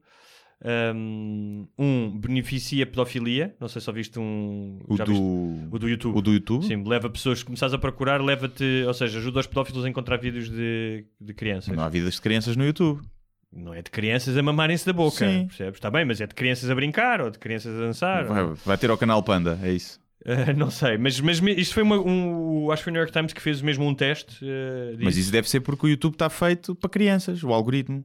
um, 0.95 1.68
um, 1.80 2.19
beneficia 2.19 2.84
a 2.84 2.88
pedofilia. 2.88 3.56
Não 3.60 3.68
sei 3.68 3.81
se 3.81 3.90
ouviste 3.90 4.19
um. 4.19 4.81
O 4.88 4.95
já 4.95 5.03
viste? 5.03 5.19
do, 5.19 5.76
o 5.76 5.80
do 5.80 5.90
YouTube. 5.90 6.15
o 6.15 6.22
do 6.22 6.31
YouTube? 6.31 6.64
Sim, 6.64 6.84
leva 6.88 7.10
pessoas, 7.10 7.40
se 7.40 7.45
começares 7.45 7.73
a 7.73 7.80
procurar, 7.80 8.22
leva-te, 8.22 8.84
ou 8.85 8.94
seja, 8.94 9.18
ajuda 9.18 9.40
os 9.40 9.48
pedófilos 9.48 9.84
a 9.84 9.90
encontrar 9.90 10.18
vídeos 10.18 10.48
de, 10.48 11.07
de 11.19 11.34
crianças. 11.34 11.76
Não 11.76 11.84
há 11.84 11.90
vidas 11.90 12.14
de 12.14 12.22
crianças 12.22 12.56
no 12.56 12.64
YouTube. 12.64 13.02
Não 13.52 13.73
é 13.73 13.81
de 13.81 13.90
crianças 13.90 14.38
a 14.38 14.44
mamarem-se 14.44 14.85
da 14.85 14.94
boca, 14.94 15.27
Sim. 15.27 15.48
percebes? 15.48 15.76
Está 15.76 15.90
bem, 15.90 16.06
mas 16.06 16.22
é 16.22 16.27
de 16.27 16.34
crianças 16.34 16.69
a 16.69 16.76
brincar 16.76 17.19
ou 17.19 17.30
de 17.30 17.38
crianças 17.40 17.76
a 17.76 17.80
dançar. 17.80 18.26
Vai, 18.26 18.45
vai 18.65 18.77
ter 18.77 18.90
ao 18.91 18.98
canal 18.98 19.22
Panda, 19.22 19.60
é 19.61 19.72
isso. 19.72 20.02
Eh, 20.26 20.54
não 20.54 20.70
sei, 20.72 20.98
mas, 20.98 21.20
mas 21.20 21.40
isto 21.58 21.74
foi 21.74 21.84
uma, 21.84 21.98
um. 22.00 22.72
Acho 22.72 22.82
que 22.82 22.84
foi 22.86 22.91
o 22.91 22.94
New 22.94 23.02
York 23.02 23.12
Times 23.12 23.34
que 23.34 23.41
fez 23.41 23.62
mesmo 23.62 23.86
um 23.86 23.94
teste. 23.94 24.38
eh, 24.41 24.95
Mas 25.02 25.18
isso 25.18 25.32
deve 25.32 25.50
ser 25.50 25.60
porque 25.62 25.86
o 25.86 25.90
YouTube 25.90 26.14
está 26.14 26.30
feito 26.30 26.74
para 26.76 26.90
crianças, 26.90 27.44
o 27.44 27.52
algoritmo. 27.54 28.04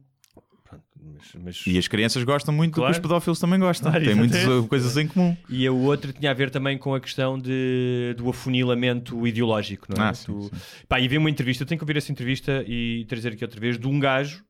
Mas, 1.01 1.33
mas- 1.43 1.67
E 1.67 1.77
as 1.77 1.87
crianças 1.87 2.23
gostam 2.23 2.53
muito 2.53 2.71
do 2.71 2.75
que 2.75 2.79
Claro. 2.81 2.91
os 2.93 2.99
pedófilos 2.99 3.39
também 3.39 3.59
gostam. 3.59 3.91
Claro, 3.91 4.05
Têm 4.05 4.15
muitas 4.15 4.45
uh, 4.45 4.67
coisas 4.67 4.95
em 4.97 5.07
comum. 5.07 5.35
E 5.49 5.65
a 5.65 5.71
outra 5.71 6.11
tinha 6.13 6.29
a 6.31 6.33
ver 6.33 6.49
também 6.49 6.77
com 6.77 6.93
a 6.93 6.99
questão 6.99 7.37
de, 7.37 8.13
do 8.17 8.29
afunilamento 8.29 9.25
ideológico, 9.27 9.87
não 9.89 10.03
é? 10.05 10.09
Ah, 10.09 10.13
sim, 10.13 10.25
Tu- 10.25 10.43
sim. 10.43 10.83
Pá, 10.87 10.99
e 10.99 11.07
vi 11.07 11.17
uma 11.17 11.29
entrevista, 11.29 11.63
eu 11.63 11.67
tenho 11.67 11.79
que 11.79 11.83
ouvir 11.83 11.97
essa 11.97 12.11
entrevista 12.11 12.63
e 12.67 13.05
trazer 13.07 13.33
aqui 13.33 13.43
outra 13.43 13.59
vez, 13.59 13.77
de 13.79 13.87
um 13.87 13.99
gajo 13.99 14.43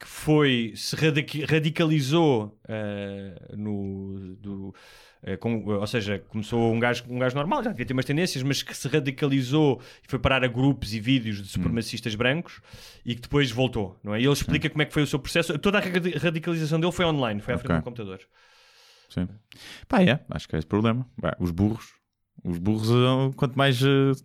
que 0.00 0.06
foi, 0.06 0.72
se 0.76 0.94
radic- 0.94 1.44
radicalizou 1.44 2.56
eh, 2.68 3.54
no. 3.56 4.36
Do, 4.38 4.74
com- 5.40 5.64
ou 5.64 5.86
seja, 5.86 6.18
começou 6.28 6.72
um 6.72 6.78
gajo, 6.78 7.04
um 7.08 7.18
gajo 7.18 7.34
normal, 7.34 7.62
já 7.64 7.70
devia 7.70 7.84
ter 7.86 7.92
umas 7.92 8.04
tendências, 8.04 8.42
mas 8.42 8.62
que 8.62 8.76
se 8.76 8.86
radicalizou 8.88 9.80
e 10.04 10.08
foi 10.08 10.18
parar 10.18 10.44
a 10.44 10.46
grupos 10.48 10.94
e 10.94 11.00
vídeos 11.00 11.42
de 11.42 11.48
supremacistas 11.48 12.14
brancos 12.14 12.60
e 13.04 13.14
que 13.14 13.22
depois 13.22 13.50
voltou, 13.50 13.98
não 14.02 14.14
é? 14.14 14.20
E 14.20 14.24
ele 14.24 14.32
explica 14.32 14.70
como 14.70 14.82
é 14.82 14.84
que 14.84 14.92
foi 14.92 15.02
o 15.02 15.06
seu 15.06 15.18
processo. 15.18 15.58
Toda 15.58 15.78
a 15.78 15.80
radi- 15.80 16.16
radicalização 16.16 16.78
dele 16.78 16.92
foi 16.92 17.04
online, 17.04 17.40
foi 17.40 17.54
à 17.54 17.58
frente 17.58 17.70
Ok. 17.72 17.80
do 17.80 17.84
computador. 17.84 18.20
Sim. 19.08 19.26
Pá, 19.88 20.02
é, 20.02 20.20
acho 20.30 20.48
que 20.48 20.54
é 20.54 20.58
esse 20.58 20.66
o 20.66 20.68
problema. 20.68 21.06
Pá, 21.20 21.34
os 21.40 21.50
burros. 21.50 21.94
Os 22.44 22.56
burros, 22.58 22.88
uh, 22.88 23.32
quanto 23.34 23.56
mais 23.58 23.80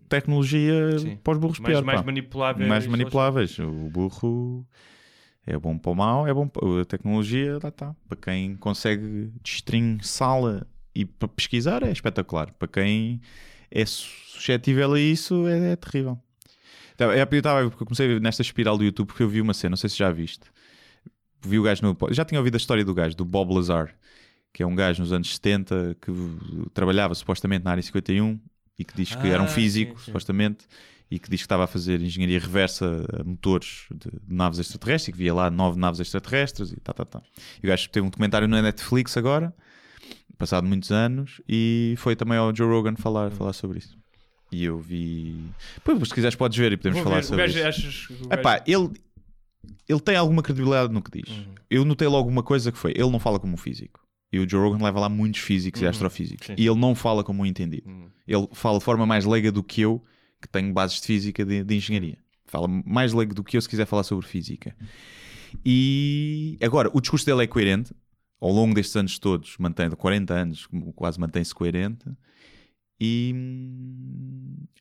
tecnologia 0.07 0.99
Sim. 0.99 1.15
para 1.23 1.33
os 1.33 1.39
burros, 1.39 1.59
Mais, 1.59 1.73
pior. 1.73 1.83
mais 1.83 1.99
pá. 2.01 2.05
manipuláveis. 2.05 2.69
mais 2.69 2.85
manipuláveis. 2.85 3.57
O 3.57 3.89
burro 3.89 4.67
é 5.47 5.57
bom 5.57 5.77
para 5.77 5.91
o 5.91 5.95
mal, 5.95 6.27
é 6.27 6.33
bom 6.33 6.47
para 6.47 6.81
a 6.81 6.85
tecnologia, 6.85 7.57
lá 7.63 7.69
está. 7.69 7.95
Para 8.07 8.17
quem 8.17 8.55
consegue 8.55 9.31
destrinçá-la 9.43 10.65
e 10.95 11.05
para 11.05 11.27
pesquisar 11.27 11.83
é 11.83 11.91
espetacular. 11.91 12.51
Para 12.53 12.67
quem 12.67 13.21
é 13.71 13.85
suscetível 13.85 14.93
a 14.93 14.99
isso 14.99 15.47
é, 15.47 15.71
é 15.71 15.75
terrível. 15.75 16.19
Então, 16.95 17.11
é, 17.11 17.21
Eu 17.21 17.27
eu 17.61 17.71
comecei 17.71 18.05
a 18.05 18.09
ver 18.09 18.21
nesta 18.21 18.41
espiral 18.41 18.77
do 18.77 18.83
YouTube 18.83 19.07
porque 19.07 19.23
eu 19.23 19.29
vi 19.29 19.41
uma 19.41 19.53
cena, 19.53 19.71
não 19.71 19.77
sei 19.77 19.89
se 19.89 19.97
já 19.97 20.11
viste. 20.11 20.45
Vi 21.41 21.59
o 21.59 21.63
gajo 21.63 21.81
no. 21.83 21.97
Já 22.13 22.23
tinha 22.23 22.39
ouvido 22.39 22.55
a 22.55 22.57
história 22.57 22.85
do 22.85 22.93
gajo, 22.93 23.15
do 23.15 23.25
Bob 23.25 23.53
Lazar, 23.53 23.93
que 24.53 24.63
é 24.63 24.67
um 24.67 24.75
gajo 24.75 25.01
nos 25.01 25.11
anos 25.11 25.33
70 25.33 25.97
que 25.99 26.11
trabalhava 26.73 27.13
supostamente 27.15 27.65
na 27.65 27.71
área 27.71 27.83
51 27.83 28.39
e 28.77 28.85
que 28.85 28.95
diz 28.95 29.13
que 29.15 29.27
era 29.27 29.41
um 29.41 29.45
Ah, 29.45 29.49
físico, 29.49 29.93
sim, 29.93 29.97
sim. 29.99 30.05
supostamente, 30.05 30.65
e 31.11 31.19
que 31.19 31.29
diz 31.29 31.41
que 31.41 31.45
estava 31.45 31.65
a 31.65 31.67
fazer 31.67 32.01
engenharia 32.01 32.39
reversa 32.39 33.05
a 33.19 33.23
motores 33.23 33.85
de, 33.93 34.09
de 34.09 34.33
naves 34.33 34.57
extraterrestres 34.59 35.09
e 35.09 35.11
que 35.11 35.17
via 35.17 35.33
lá 35.33 35.49
nove 35.51 35.77
naves 35.79 35.99
extraterrestres 35.99 36.71
e 36.71 36.79
tá, 36.79 36.93
tá, 36.93 37.03
tá. 37.05 37.21
E 37.61 37.67
o 37.67 37.69
gajo 37.69 37.89
teve 37.89 38.05
um 38.05 38.09
documentário 38.09 38.47
na 38.47 38.61
Netflix 38.61 39.17
agora, 39.17 39.53
passado 40.37 40.65
muitos 40.67 40.91
anos, 40.91 41.41
e 41.47 41.95
foi 41.97 42.15
também 42.15 42.37
ao 42.37 42.55
Joe 42.55 42.67
Rogan 42.67 42.95
falar, 42.95 43.27
Hum. 43.31 43.35
falar 43.35 43.53
sobre 43.53 43.79
isso. 43.79 43.97
E 44.51 44.63
eu 44.65 44.77
vi. 44.79 45.35
Pois, 45.83 45.97
se 46.07 46.13
quiseres, 46.13 46.35
podes 46.35 46.57
ver 46.57 46.71
e 46.73 46.77
podemos 46.77 46.97
Vou 46.99 47.03
falar 47.05 47.17
ver. 47.21 47.23
Sobre 47.23 47.41
gajo, 47.47 47.57
isso. 47.59 47.67
achas 47.67 48.07
que 48.07 48.13
o 48.13 48.33
Epá, 48.33 48.59
gajo- 48.59 48.63
ele, 48.67 49.01
ele 49.89 49.99
tem 49.99 50.15
alguma 50.15 50.43
credibilidade 50.43 50.93
no 50.93 51.01
que 51.01 51.21
diz. 51.21 51.35
Uhum. 51.35 51.55
Eu 51.69 51.85
notei 51.85 52.07
logo 52.07 52.29
uma 52.29 52.43
coisa 52.43 52.71
que 52.71 52.77
foi: 52.77 52.91
ele 52.91 53.09
não 53.09 53.19
fala 53.19 53.39
como 53.39 53.53
um 53.53 53.57
físico. 53.57 53.99
E 54.31 54.39
o 54.39 54.49
Joe 54.49 54.61
Rogan 54.61 54.83
leva 54.83 54.99
lá 54.99 55.09
muitos 55.09 55.41
físicos 55.41 55.81
e 55.81 55.85
Uhum. 55.85 55.89
astrofísicos. 55.91 56.47
Sim. 56.47 56.55
E 56.57 56.65
ele 56.67 56.79
não 56.79 56.93
fala 56.95 57.23
como 57.23 57.41
um 57.43 57.45
entendido. 57.45 57.89
Uhum. 57.89 58.09
Ele 58.27 58.47
fala 58.53 58.77
de 58.79 58.83
forma 58.83 59.05
mais 59.05 59.25
leiga 59.25 59.51
do 59.51 59.63
que 59.63 59.81
eu, 59.81 60.03
que 60.41 60.47
tenho 60.47 60.71
bases 60.73 60.99
de 61.01 61.07
física 61.07 61.43
de, 61.45 61.63
de 61.63 61.75
engenharia. 61.75 62.17
Fala 62.45 62.67
mais 62.67 63.13
leigo 63.13 63.33
do 63.33 63.43
que 63.43 63.57
eu 63.57 63.61
se 63.61 63.67
quiser 63.69 63.85
falar 63.87 64.03
sobre 64.03 64.25
física. 64.27 64.75
E 65.65 66.57
agora, 66.61 66.89
o 66.93 66.99
discurso 67.01 67.25
dele 67.25 67.43
é 67.43 67.47
coerente. 67.47 67.93
Ao 68.43 68.51
longo 68.51 68.75
destes 68.75 68.93
anos 68.97 69.17
todos, 69.17 69.55
mantém 69.57 69.89
40 69.89 70.33
anos, 70.33 70.67
quase 70.97 71.17
mantém-se 71.17 71.55
coerente. 71.55 72.05
E, 72.99 73.33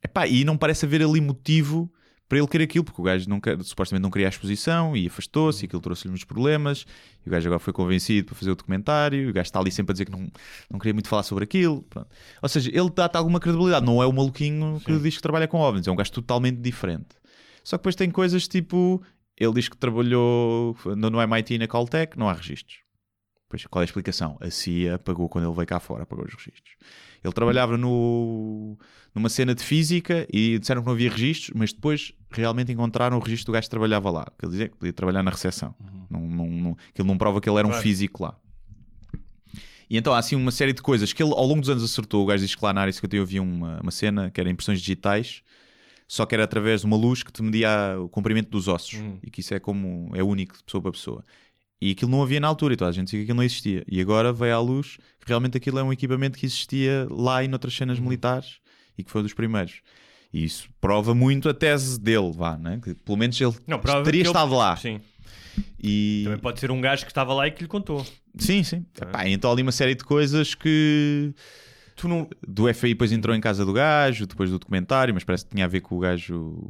epá, 0.03 0.27
e 0.27 0.45
não 0.45 0.57
parece 0.57 0.85
haver 0.85 1.01
ali 1.01 1.21
motivo 1.21 1.89
para 2.29 2.39
ele 2.39 2.49
querer 2.49 2.65
aquilo, 2.65 2.85
porque 2.85 3.01
o 3.01 3.05
gajo 3.05 3.31
nunca, 3.31 3.57
supostamente 3.63 4.03
não 4.03 4.11
queria 4.11 4.27
a 4.27 4.31
exposição 4.31 4.97
e 4.97 5.07
afastou-se, 5.07 5.65
e 5.65 5.67
aquilo 5.67 5.81
trouxe-lhe 5.81 6.11
muitos 6.11 6.25
problemas. 6.25 6.85
E 7.25 7.29
o 7.29 7.31
gajo 7.31 7.47
agora 7.47 7.61
foi 7.61 7.73
convencido 7.73 8.27
para 8.27 8.35
fazer 8.35 8.51
o 8.51 8.57
documentário. 8.57 9.21
E 9.21 9.31
o 9.31 9.33
gajo 9.33 9.47
está 9.47 9.61
ali 9.61 9.71
sempre 9.71 9.93
a 9.93 9.95
dizer 9.95 10.07
que 10.07 10.11
não, 10.11 10.29
não 10.69 10.81
queria 10.81 10.95
muito 10.95 11.09
falar 11.09 11.23
sobre 11.23 11.45
aquilo. 11.45 11.83
Pronto. 11.83 12.09
Ou 12.43 12.49
seja, 12.49 12.69
ele 12.69 12.91
dá-te 12.91 13.17
alguma 13.17 13.39
credibilidade, 13.39 13.87
não 13.87 14.03
é 14.03 14.07
o 14.07 14.13
maluquinho 14.13 14.81
que 14.85 14.99
diz 14.99 15.15
que 15.15 15.23
trabalha 15.23 15.47
com 15.47 15.59
OVNIs, 15.59 15.87
é 15.87 15.93
um 15.93 15.97
gajo 15.97 16.11
totalmente 16.11 16.59
diferente. 16.59 17.15
Só 17.63 17.77
que 17.77 17.83
depois 17.83 17.95
tem 17.95 18.11
coisas 18.11 18.49
tipo. 18.49 19.01
Ele 19.39 19.53
diz 19.55 19.69
que 19.69 19.77
trabalhou 19.77 20.77
no 20.97 21.11
no 21.11 21.23
MIT 21.23 21.55
e 21.55 21.59
na 21.59 21.69
Caltech, 21.69 22.19
não 22.19 22.29
há 22.29 22.33
registros. 22.33 22.83
Pois, 23.53 23.67
qual 23.67 23.83
é 23.83 23.85
a 23.85 23.85
explicação? 23.85 24.39
A 24.41 24.51
CIA 24.51 24.99
pagou 24.99 25.29
quando 25.29 25.45
ele 25.47 25.55
veio 25.55 25.67
cá 25.67 25.79
fora, 25.79 26.07
pagou 26.07 26.25
os 26.25 26.33
registros. 26.33 26.75
Ele 27.23 27.35
trabalhava 27.35 27.77
no, 27.77 28.79
numa 29.15 29.29
cena 29.29 29.55
de 29.55 29.63
física 29.63 30.27
e 30.33 30.59
disseram 30.59 30.81
que 30.81 30.87
não 30.87 30.95
havia 30.95 31.11
registros, 31.11 31.51
mas 31.55 31.71
depois 31.71 32.15
realmente 32.31 32.73
encontraram 32.73 33.19
o 33.19 33.21
registro 33.21 33.53
do 33.53 33.53
gajo 33.53 33.67
que 33.67 33.71
trabalhava 33.71 34.11
lá. 34.11 34.27
Que 34.39 34.47
ele 34.47 34.53
dizia 34.53 34.69
que 34.71 34.77
podia 34.79 34.93
trabalhar 34.95 35.23
na 35.23 35.31
recepção. 35.31 35.75
Não, 36.09 36.21
não, 36.21 36.47
não, 36.49 36.75
que 36.95 37.03
ele 37.03 37.07
não 37.09 37.19
prova 37.19 37.43
que 37.43 37.49
ele 37.51 37.59
era 37.59 37.69
um 37.69 37.73
Claro. 37.73 37.83
físico 37.83 38.23
lá. 38.23 38.39
E 39.91 39.99
então 39.99 40.15
há 40.15 40.19
assim 40.19 40.35
uma 40.35 40.51
série 40.51 40.73
de 40.73 40.81
coisas 40.81 41.13
que 41.13 41.23
ele 41.23 41.33
ao 41.35 41.45
longo 41.47 41.61
dos 41.61 41.69
anos 41.69 41.85
acertou. 41.85 42.23
O 42.23 42.27
gajo 42.27 42.43
diz 42.43 42.55
que 42.55 42.65
lá 42.65 42.73
na 42.73 42.81
área 42.81 42.93
51 42.95 43.21
havia 43.23 43.43
uma, 43.43 43.81
uma 43.83 43.91
cena 43.91 44.31
que 44.31 44.41
era 44.41 44.49
impressões 44.49 44.81
digitais, 44.81 45.43
só 46.09 46.25
que 46.25 46.35
era 46.35 46.45
através 46.45 46.81
de 46.81 46.87
uma 46.87 46.97
luz 46.97 47.23
que 47.23 47.31
te 47.31 47.43
media 47.43 47.99
o 48.01 48.09
comprimento 48.09 48.49
dos 48.49 48.67
ossos. 48.67 48.95
Hum. 48.99 49.19
E 49.23 49.31
que 49.31 49.41
isso 49.41 49.53
é 49.53 49.61
como 49.61 50.11
é 50.15 50.23
único 50.23 50.57
de 50.57 50.65
pessoa 50.65 50.81
para 50.81 50.93
pessoa. 50.93 51.23
E 51.85 51.91
aquilo 51.91 52.11
não 52.13 52.23
havia 52.23 52.39
na 52.39 52.47
altura, 52.47 52.75
e 52.75 52.77
toda 52.77 52.91
a 52.91 52.93
gente 52.93 53.07
dizia 53.07 53.19
que 53.21 53.25
aquilo 53.25 53.37
não 53.39 53.43
existia. 53.43 53.83
E 53.89 54.01
agora 54.01 54.33
veio 54.33 54.55
à 54.55 54.61
luz 54.61 54.99
que 55.21 55.27
realmente 55.27 55.57
aquilo 55.57 55.79
é 55.81 55.83
um 55.83 55.93
equipamento 55.93 56.39
que 56.39 56.47
existia 56.47 57.09
lá 57.11 57.43
e 57.43 57.49
noutras 57.49 57.75
cenas 57.75 57.99
Uhum. 57.99 58.05
militares 58.05 58.59
e 58.97 59.03
que 59.03 59.11
foi 59.11 59.21
dos 59.23 59.33
primeiros. 59.35 59.81
E 60.33 60.45
isso 60.45 60.69
prova 60.81 61.13
muito 61.15 61.49
a 61.49 61.55
tese 61.55 61.99
dele, 62.01 62.31
vá, 62.33 62.57
né? 62.57 62.79
que 62.83 62.95
pelo 62.95 63.19
menos 63.19 63.41
ele 63.41 63.53
Não, 63.67 63.81
teria 64.05 64.23
estado 64.23 64.55
lá. 64.55 64.77
Sim. 64.77 65.01
E... 65.83 66.23
Também 66.25 66.39
pode 66.39 66.61
ser 66.61 66.71
um 66.71 66.81
gajo 66.81 67.05
que 67.05 67.11
estava 67.11 67.35
lá 67.35 67.49
e 67.49 67.51
que 67.51 67.63
lhe 67.63 67.69
contou. 67.69 68.07
Sim, 68.39 68.63
sim. 68.63 68.87
Epá, 69.01 69.29
então 69.29 69.51
ali 69.51 69.63
uma 69.63 69.73
série 69.73 69.95
de 69.97 70.05
coisas 70.05 70.55
que 70.55 71.35
Tu 71.97 72.07
não. 72.09 72.29
do 72.47 72.73
FAI 72.73 72.91
depois 72.91 73.11
entrou 73.13 73.35
em 73.37 73.41
casa 73.41 73.65
do 73.67 73.73
gajo, 73.73 74.27
depois 74.27 74.51
do 74.51 74.59
documentário, 74.59 75.13
mas 75.13 75.25
parece 75.25 75.45
que 75.45 75.51
tinha 75.51 75.65
a 75.65 75.69
ver 75.69 75.81
com 75.81 75.97
o 75.97 75.99
gajo 75.99 76.63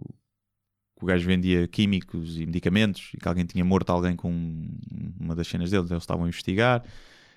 que 1.03 1.05
o 1.05 1.09
gajo 1.09 1.27
vendia 1.27 1.67
químicos 1.67 2.39
e 2.39 2.47
medicamentos 2.47 3.11
e 3.13 3.19
que 3.19 3.27
alguém 3.27 3.45
tinha 3.45 3.65
morto 3.65 3.91
alguém 3.91 4.15
com 4.15 4.69
uma 5.19 5.35
das 5.35 5.49
cenas 5.49 5.71
deles, 5.71 5.91
eles 5.91 6.03
estavam 6.03 6.25
a 6.25 6.29
investigar. 6.29 6.81
Ou 6.81 6.87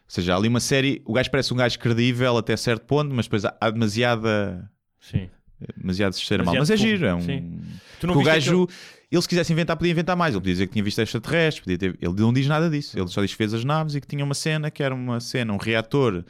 seja, 0.08 0.34
há 0.34 0.38
ali 0.38 0.48
uma 0.48 0.60
série, 0.60 1.02
o 1.04 1.14
gajo 1.14 1.32
parece 1.32 1.52
um 1.52 1.58
gajo 1.58 1.80
credível 1.80 2.38
até 2.38 2.56
certo 2.56 2.86
ponto, 2.86 3.14
mas 3.14 3.26
depois 3.26 3.44
há, 3.44 3.70
demasiada 3.72 4.70
Sim. 5.00 5.30
demasiado 5.76 6.14
ser 6.14 6.44
mal. 6.44 6.54
Mas 6.56 6.70
é 6.70 6.78
giro, 6.78 7.08
é 7.08 7.16
um 7.16 7.22
sim. 7.22 7.60
Tu 8.00 8.06
não 8.06 8.16
o 8.16 8.24
gajo, 8.24 8.68
ele 9.12 9.22
se 9.22 9.28
quisesse 9.28 9.52
inventar, 9.52 9.76
podia 9.76 9.92
inventar 9.92 10.16
mais. 10.16 10.36
Ele 10.36 10.42
podia 10.42 10.54
dizer 10.54 10.68
que 10.68 10.74
tinha 10.74 10.84
visto 10.84 11.02
extraterrestres, 11.02 11.64
podia 11.64 11.78
ter... 11.78 11.98
ele 12.00 12.14
não 12.20 12.32
diz 12.32 12.46
nada 12.46 12.70
disso. 12.70 12.98
Ele 13.00 13.08
só 13.08 13.22
diz 13.22 13.32
que 13.32 13.38
fez 13.38 13.52
as 13.52 13.64
naves 13.64 13.96
e 13.96 14.02
que 14.02 14.08
tinha 14.08 14.24
uma 14.24 14.36
cena 14.36 14.70
que 14.70 14.84
era 14.84 14.94
uma 14.94 15.20
cena, 15.20 15.54
um 15.54 15.58
reator 15.58 16.24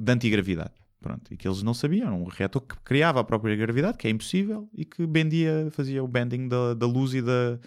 de 0.00 0.12
antigravidade. 0.12 0.72
Pronto, 1.06 1.32
e 1.32 1.36
que 1.36 1.46
eles 1.46 1.62
não 1.62 1.72
sabiam, 1.74 2.06
era 2.06 2.14
um 2.16 2.24
reator 2.24 2.62
que 2.62 2.74
criava 2.84 3.20
a 3.20 3.24
própria 3.24 3.54
gravidade, 3.54 3.96
que 3.98 4.06
é 4.06 4.10
impossível, 4.10 4.68
e 4.74 4.84
que 4.84 5.06
bendia, 5.06 5.68
fazia 5.70 6.02
o 6.02 6.08
bending 6.08 6.48
da, 6.48 6.74
da 6.74 6.86
luz 6.86 7.14
e 7.14 7.22
da, 7.22 7.58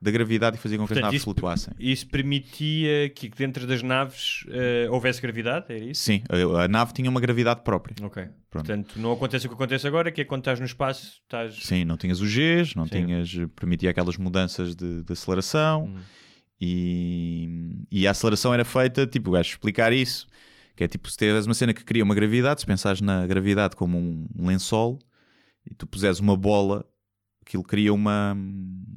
da 0.00 0.10
gravidade 0.10 0.56
e 0.56 0.58
fazia 0.60 0.78
com 0.78 0.86
que 0.86 0.92
as 0.94 1.00
naves 1.00 1.16
isso- 1.16 1.24
flutuassem. 1.24 1.74
Isso 1.78 2.06
permitia 2.08 3.08
que 3.10 3.28
dentro 3.28 3.66
das 3.66 3.82
naves 3.82 4.44
eh, 4.48 4.86
houvesse 4.90 5.20
gravidade? 5.20 5.66
Era 5.68 5.84
isso? 5.84 6.02
Sim, 6.02 6.22
a, 6.28 6.64
a 6.64 6.68
nave 6.68 6.92
tinha 6.92 7.10
uma 7.10 7.20
gravidade 7.20 7.62
própria. 7.62 7.94
Ok. 8.02 8.22
Pronto. 8.50 8.66
Portanto, 8.66 8.98
não 8.98 9.12
acontece 9.12 9.44
o 9.46 9.48
que 9.50 9.54
acontece 9.54 9.86
agora, 9.86 10.10
que 10.10 10.20
é 10.22 10.24
quando 10.24 10.40
estás 10.40 10.58
no 10.58 10.64
espaço, 10.66 11.20
estás. 11.22 11.54
Sim, 11.62 11.84
não 11.84 11.96
tinhas 11.98 12.20
os 12.22 12.30
Gs, 12.32 12.74
não 12.74 12.86
Sim. 12.86 13.04
tinhas, 13.04 13.30
permitia 13.54 13.90
aquelas 13.90 14.16
mudanças 14.16 14.74
de, 14.74 15.02
de 15.02 15.12
aceleração 15.12 15.84
Hum. 15.84 15.98
e, 16.58 17.48
e 17.90 18.06
a 18.06 18.10
aceleração 18.10 18.52
era 18.54 18.64
feita, 18.64 19.06
tipo, 19.06 19.30
o 19.30 19.32
gajo 19.34 19.50
explicar 19.50 19.92
isso, 19.92 20.26
que 20.76 20.84
é 20.84 20.88
tipo, 20.88 21.10
se 21.10 21.16
tiveres 21.16 21.46
uma 21.46 21.54
cena 21.54 21.72
que 21.72 21.82
cria 21.82 22.04
uma 22.04 22.14
gravidade, 22.14 22.60
se 22.60 22.66
pensares 22.66 23.00
na 23.00 23.26
gravidade 23.26 23.74
como 23.74 23.96
um, 23.98 24.28
lençol 24.38 24.98
e 25.68 25.74
tu 25.74 25.86
puseres 25.86 26.20
uma 26.20 26.36
bola, 26.36 26.84
aquilo 27.40 27.64
cria 27.64 27.94
uma, 27.94 28.36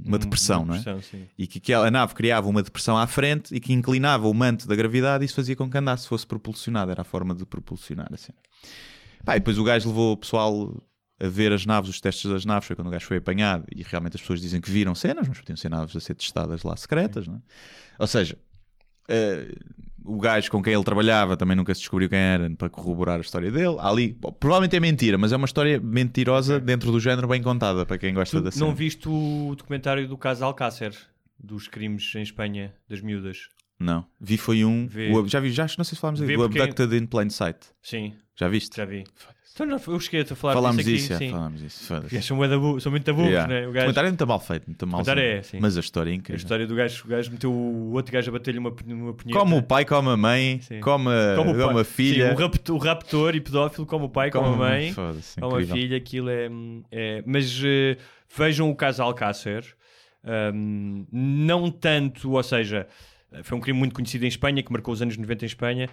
uma 0.05 0.19
depressão, 0.19 0.63
uma 0.63 0.67
não 0.67 0.75
é? 0.75 0.77
depressão, 0.79 1.01
sim. 1.01 1.25
E 1.37 1.47
que, 1.47 1.59
que 1.59 1.73
a 1.73 1.89
nave 1.89 2.13
criava 2.13 2.49
uma 2.49 2.61
depressão 2.61 2.97
à 2.97 3.07
frente 3.07 3.55
e 3.55 3.61
que 3.61 3.71
inclinava 3.71 4.27
o 4.27 4.33
manto 4.33 4.67
da 4.67 4.75
gravidade 4.75 5.23
e 5.23 5.25
isso 5.25 5.35
fazia 5.35 5.55
com 5.55 5.69
que 5.69 5.77
andasse, 5.77 6.05
fosse 6.05 6.27
propulsionado, 6.27 6.91
era 6.91 7.01
a 7.01 7.05
forma 7.05 7.33
de 7.33 7.45
propulsionar 7.45 8.09
assim. 8.13 8.33
Pá, 9.23 9.37
e 9.37 9.39
depois 9.39 9.57
o 9.57 9.63
gajo 9.63 9.87
levou 9.87 10.11
o 10.11 10.17
pessoal 10.17 10.83
a 11.17 11.27
ver 11.27 11.53
as 11.53 11.65
naves, 11.65 11.89
os 11.89 12.01
testes 12.01 12.29
das 12.29 12.43
naves, 12.43 12.67
foi 12.67 12.75
quando 12.75 12.87
o 12.87 12.91
gajo 12.91 13.05
foi 13.05 13.17
apanhado 13.17 13.65
e 13.73 13.83
realmente 13.83 14.15
as 14.15 14.21
pessoas 14.21 14.41
dizem 14.41 14.59
que 14.59 14.69
viram 14.69 14.93
cenas, 14.93 15.27
mas 15.29 15.39
podiam 15.39 15.55
ser 15.55 15.69
naves 15.69 15.95
a 15.95 15.99
ser 15.99 16.15
testadas 16.15 16.63
lá 16.63 16.75
secretas, 16.75 17.25
não 17.25 17.35
é? 17.35 17.41
Ou 17.99 18.07
seja, 18.07 18.37
eh, 19.07 19.53
o 20.09 20.19
gajo 20.19 20.49
com 20.51 20.61
quem 20.63 20.73
ele 20.73 20.83
trabalhava 20.83 21.37
também 21.37 21.55
nunca 21.55 21.73
se 21.73 21.81
descobriu 21.81 22.09
quem 22.09 22.17
era 22.19 22.49
para 22.51 22.69
corroborar 22.69 23.17
a 23.17 23.21
história 23.21 23.51
dele. 23.51 23.75
Há 23.79 23.89
Ali, 23.89 24.17
provavelmente 24.39 24.75
é 24.75 24.79
mentira, 24.79 25.17
mas 25.17 25.31
é 25.31 25.35
uma 25.37 25.45
história 25.45 25.79
mentirosa 25.79 26.59
dentro 26.59 26.91
do 26.91 26.99
género 26.99 27.27
bem 27.27 27.41
contada 27.41 27.85
para 27.85 27.97
quem 27.97 28.13
gosta 28.13 28.37
Tu 28.39 28.43
da 28.43 28.51
cena. 28.51 28.65
não 28.65 28.75
viste 28.75 29.07
o 29.07 29.53
documentário 29.57 30.07
do 30.07 30.17
caso 30.17 30.43
Alcácer, 30.43 30.95
dos 31.37 31.67
crimes 31.67 32.13
em 32.15 32.21
Espanha, 32.21 32.73
das 32.89 33.01
miúdas? 33.01 33.49
Não, 33.79 34.05
vi 34.19 34.37
foi 34.37 34.65
um. 34.65 34.87
Vê. 34.87 35.09
o- 35.11 35.25
já 35.27 35.39
vi, 35.39 35.51
já 35.51 35.63
não 35.77 35.85
sei 35.85 35.95
se 35.95 36.01
falámos 36.01 36.19
do 36.19 36.25
porque- 36.27 36.59
Abducted 36.61 36.95
in 36.97 37.05
Plain 37.05 37.29
Sight. 37.29 37.59
Sim. 37.81 38.13
Já 38.35 38.47
viste? 38.49 38.75
Já 38.75 38.83
vi. 38.85 39.03
Então, 39.53 39.65
não, 39.65 39.77
eu 39.87 39.99
cheguei 39.99 40.21
a 40.21 40.25
falar 40.35 40.53
Falámos 40.53 40.85
disso 40.85 40.89
aqui, 40.89 40.97
disso, 41.07 41.17
sim. 41.17 41.31
falámos 41.31 41.61
isso. 41.61 41.83
São, 41.83 42.79
são 42.79 42.91
muito 42.91 43.03
tabucos, 43.03 43.29
Yeah. 43.29 43.53
né? 43.53 43.65
O 43.67 43.69
O 43.69 43.73
gajo, 43.73 43.83
comentário 43.87 44.07
é 44.07 44.11
muito 44.11 44.27
mal 44.27 44.39
feito, 44.39 44.67
muito 44.67 44.87
mal 44.87 45.01
é, 45.17 45.41
sim. 45.43 45.57
Mas 45.59 45.75
a 45.75 45.79
história 45.81 46.11
é 46.11 46.13
a 46.13 46.15
incrível. 46.15 46.37
história 46.37 46.65
do 46.67 46.75
gajo, 46.75 47.03
o 47.05 47.07
gajo 47.09 47.31
meteu 47.31 47.51
o 47.51 47.91
outro 47.93 48.13
gajo 48.13 48.29
a 48.29 48.33
bater-lhe 48.33 48.57
uma, 48.59 48.69
uma 48.69 49.13
punheta. 49.13 49.37
Como 49.39 49.57
o 49.57 49.63
pai, 49.63 49.83
como 49.83 50.09
a 50.11 50.15
mãe, 50.15 50.61
Sim. 50.61 50.79
como 50.79 51.09
a, 51.09 51.35
Como 51.35 51.51
o 51.51 51.55
como 51.57 51.73
pai. 51.73 51.81
a 51.81 51.83
filha. 51.85 52.27
Sim, 52.29 52.33
o, 52.35 52.37
rapto- 52.37 52.73
o 52.73 52.77
raptor 52.77 53.35
e 53.35 53.41
pedófilo, 53.41 53.85
como 53.85 54.05
o 54.05 54.09
pai, 54.09 54.31
como, 54.31 54.47
a 54.47 54.55
mãe, 54.55 54.93
Foda-se, 54.93 55.39
como 55.41 55.55
a 55.57 55.61
filha, 55.63 55.97
aquilo 55.97 56.29
é. 56.29 56.47
é- 56.91 57.23
mas 57.25 57.61
eh, 57.65 57.97
vejam 58.37 58.69
o 58.69 58.75
caso 58.75 59.03
Alcácer. 59.03 59.65
Ahm, 60.23 61.05
não 61.11 61.71
tanto, 61.71 62.31
ou 62.31 62.43
seja, 62.43 62.87
foi 63.43 63.57
um 63.57 63.61
crime 63.61 63.79
muito 63.79 63.93
conhecido 63.95 64.25
em 64.25 64.27
Espanha, 64.27 64.61
que 64.61 64.71
marcou 64.71 64.93
os 64.93 65.01
anos 65.01 65.15
90 65.17 65.45
em 65.45 65.47
Espanha. 65.47 65.89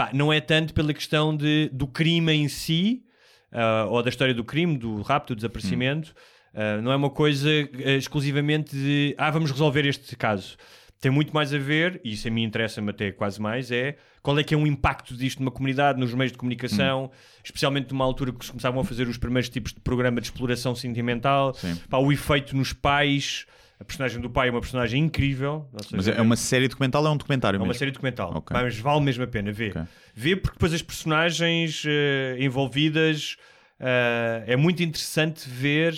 Pá, 0.00 0.08
não 0.14 0.32
é 0.32 0.40
tanto 0.40 0.72
pela 0.72 0.94
questão 0.94 1.36
de, 1.36 1.68
do 1.74 1.86
crime 1.86 2.32
em 2.32 2.48
si, 2.48 3.04
ah, 3.52 3.84
ou 3.86 4.02
da 4.02 4.08
história 4.08 4.32
do 4.32 4.42
crime, 4.42 4.78
do 4.78 5.02
rapto, 5.02 5.34
do 5.34 5.36
desaparecimento. 5.36 6.14
Ah, 6.54 6.80
não 6.80 6.90
é 6.90 6.96
uma 6.96 7.10
coisa 7.10 7.50
eh, 7.50 7.96
exclusivamente 7.98 8.74
de 8.74 9.14
ah, 9.18 9.30
vamos 9.30 9.50
resolver 9.50 9.84
este 9.84 10.16
caso. 10.16 10.56
Tem 11.02 11.12
muito 11.12 11.34
mais 11.34 11.52
a 11.52 11.58
ver, 11.58 12.00
e 12.02 12.14
isso 12.14 12.26
a 12.26 12.30
mim 12.30 12.44
interessa-me 12.44 12.88
até 12.88 13.12
quase 13.12 13.38
mais, 13.42 13.70
é 13.70 13.96
qual 14.22 14.38
é 14.38 14.42
que 14.42 14.54
é 14.54 14.56
o 14.56 14.66
impacto 14.66 15.14
disto 15.14 15.40
numa 15.40 15.50
comunidade, 15.50 16.00
nos 16.00 16.14
meios 16.14 16.32
de 16.32 16.38
comunicação, 16.38 17.10
especialmente 17.44 17.90
numa 17.92 18.04
altura 18.06 18.32
que 18.32 18.42
se 18.42 18.50
começavam 18.50 18.80
a 18.80 18.84
fazer 18.84 19.06
os 19.06 19.18
primeiros 19.18 19.50
tipos 19.50 19.74
de 19.74 19.80
programa 19.80 20.18
de 20.18 20.28
exploração 20.28 20.74
sentimental, 20.74 21.52
Sim. 21.52 21.78
Pá, 21.90 21.98
o 21.98 22.10
efeito 22.10 22.56
nos 22.56 22.72
pais. 22.72 23.44
A 23.80 23.84
personagem 23.84 24.20
do 24.20 24.28
pai 24.28 24.48
é 24.48 24.50
uma 24.50 24.60
personagem 24.60 25.02
incrível. 25.02 25.66
seja, 25.82 25.96
Mas 25.96 26.06
é 26.08 26.20
uma 26.20 26.36
série 26.36 26.68
documental 26.68 27.02
ou 27.02 27.08
é 27.08 27.12
um 27.12 27.16
documentário 27.16 27.56
é 27.56 27.58
uma 27.58 27.66
mesmo? 27.68 27.78
série 27.78 27.90
documental, 27.90 28.30
Ok. 28.36 28.54
mas 28.54 28.78
vale 28.78 29.00
mesmo 29.00 29.24
a 29.24 29.26
pena 29.26 29.50
ver. 29.50 29.70
Ok. 29.70 29.82
Ver 30.14 30.36
porque 30.36 30.54
depois 30.56 30.74
as 30.74 30.82
personagens 30.82 31.82
eh, 31.86 32.36
envolvidas 32.38 33.36
eh, 33.78 34.44
é 34.48 34.56
muito 34.56 34.82
interessante 34.82 35.48
ver 35.48 35.94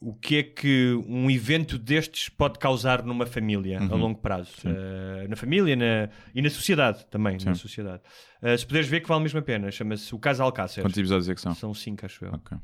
o 0.00 0.12
que 0.14 0.36
é 0.38 0.42
que 0.44 0.92
um 1.08 1.28
evento 1.30 1.76
destes 1.78 2.28
pode 2.28 2.58
causar 2.58 3.02
numa 3.04 3.26
família 3.26 3.80
Uhum. 3.80 3.92
a 3.92 3.96
longo 3.96 4.18
prazo. 4.20 4.52
Eh, 4.64 5.26
na 5.28 5.36
família 5.36 5.74
na- 5.76 6.08
e 6.34 6.42
na 6.42 6.50
sociedade 6.50 7.04
também. 7.06 7.36
Na 7.44 7.54
sociedade. 7.54 8.02
Eh, 8.42 8.56
se 8.56 8.66
puderes 8.66 8.88
ver 8.88 9.00
que 9.00 9.08
vale 9.08 9.22
mesmo 9.22 9.38
a 9.38 9.42
pena. 9.42 9.70
Chama-se 9.70 10.12
O 10.14 10.18
Caso 10.18 10.42
Alcácer. 10.42 10.82
Quantos 10.84 10.98
episódios 10.98 11.28
é 11.28 11.34
que 11.34 11.40
são? 11.40 11.54
São 11.54 11.72
cinco, 11.74 12.04
acho 12.06 12.24
eu. 12.24 12.32
Ok. 12.32 12.56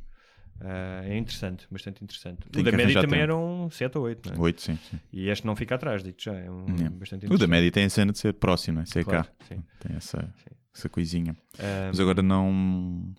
Eh, 0.61 1.03
é 1.11 1.17
interessante, 1.19 1.67
bastante 1.71 2.03
interessante. 2.05 2.39
Tem 2.51 2.63
o 2.63 2.65
da 2.65 2.73
média 2.73 2.95
também 2.95 3.21
tempo. 3.21 3.23
eram 3.23 3.69
sete 3.71 3.99
ou 3.99 4.05
oito. 4.05 4.29
não 4.31 4.37
é? 4.37 4.41
Oito, 4.41 4.63
sim. 4.63 4.79
sim. 4.91 4.99
E 5.13 5.29
este 5.29 5.47
não 5.47 5.55
fica 5.57 5.75
atrás, 5.75 6.03
digo 6.03 6.17
já. 6.19 6.35
É 6.35 6.51
um, 6.51 6.67
Yeah. 6.75 6.91
bastante 6.91 7.27
O 7.27 7.37
da 7.37 7.47
média 7.47 7.71
tem 7.71 7.85
a 7.85 7.91
cena 7.91 8.13
de 8.13 8.19
ser 8.19 8.33
próximo, 8.35 8.81
é? 8.81 8.87
Ser 8.87 9.05
Claro, 9.05 9.25
cá. 9.25 9.31
sim. 9.49 9.63
Tem 9.81 9.97
essa, 9.97 10.33
essa 10.75 10.89
coisinha. 10.89 11.37
Ah, 11.59 11.89
Mas 11.89 12.01
agora 12.01 12.23
não. 12.23 13.13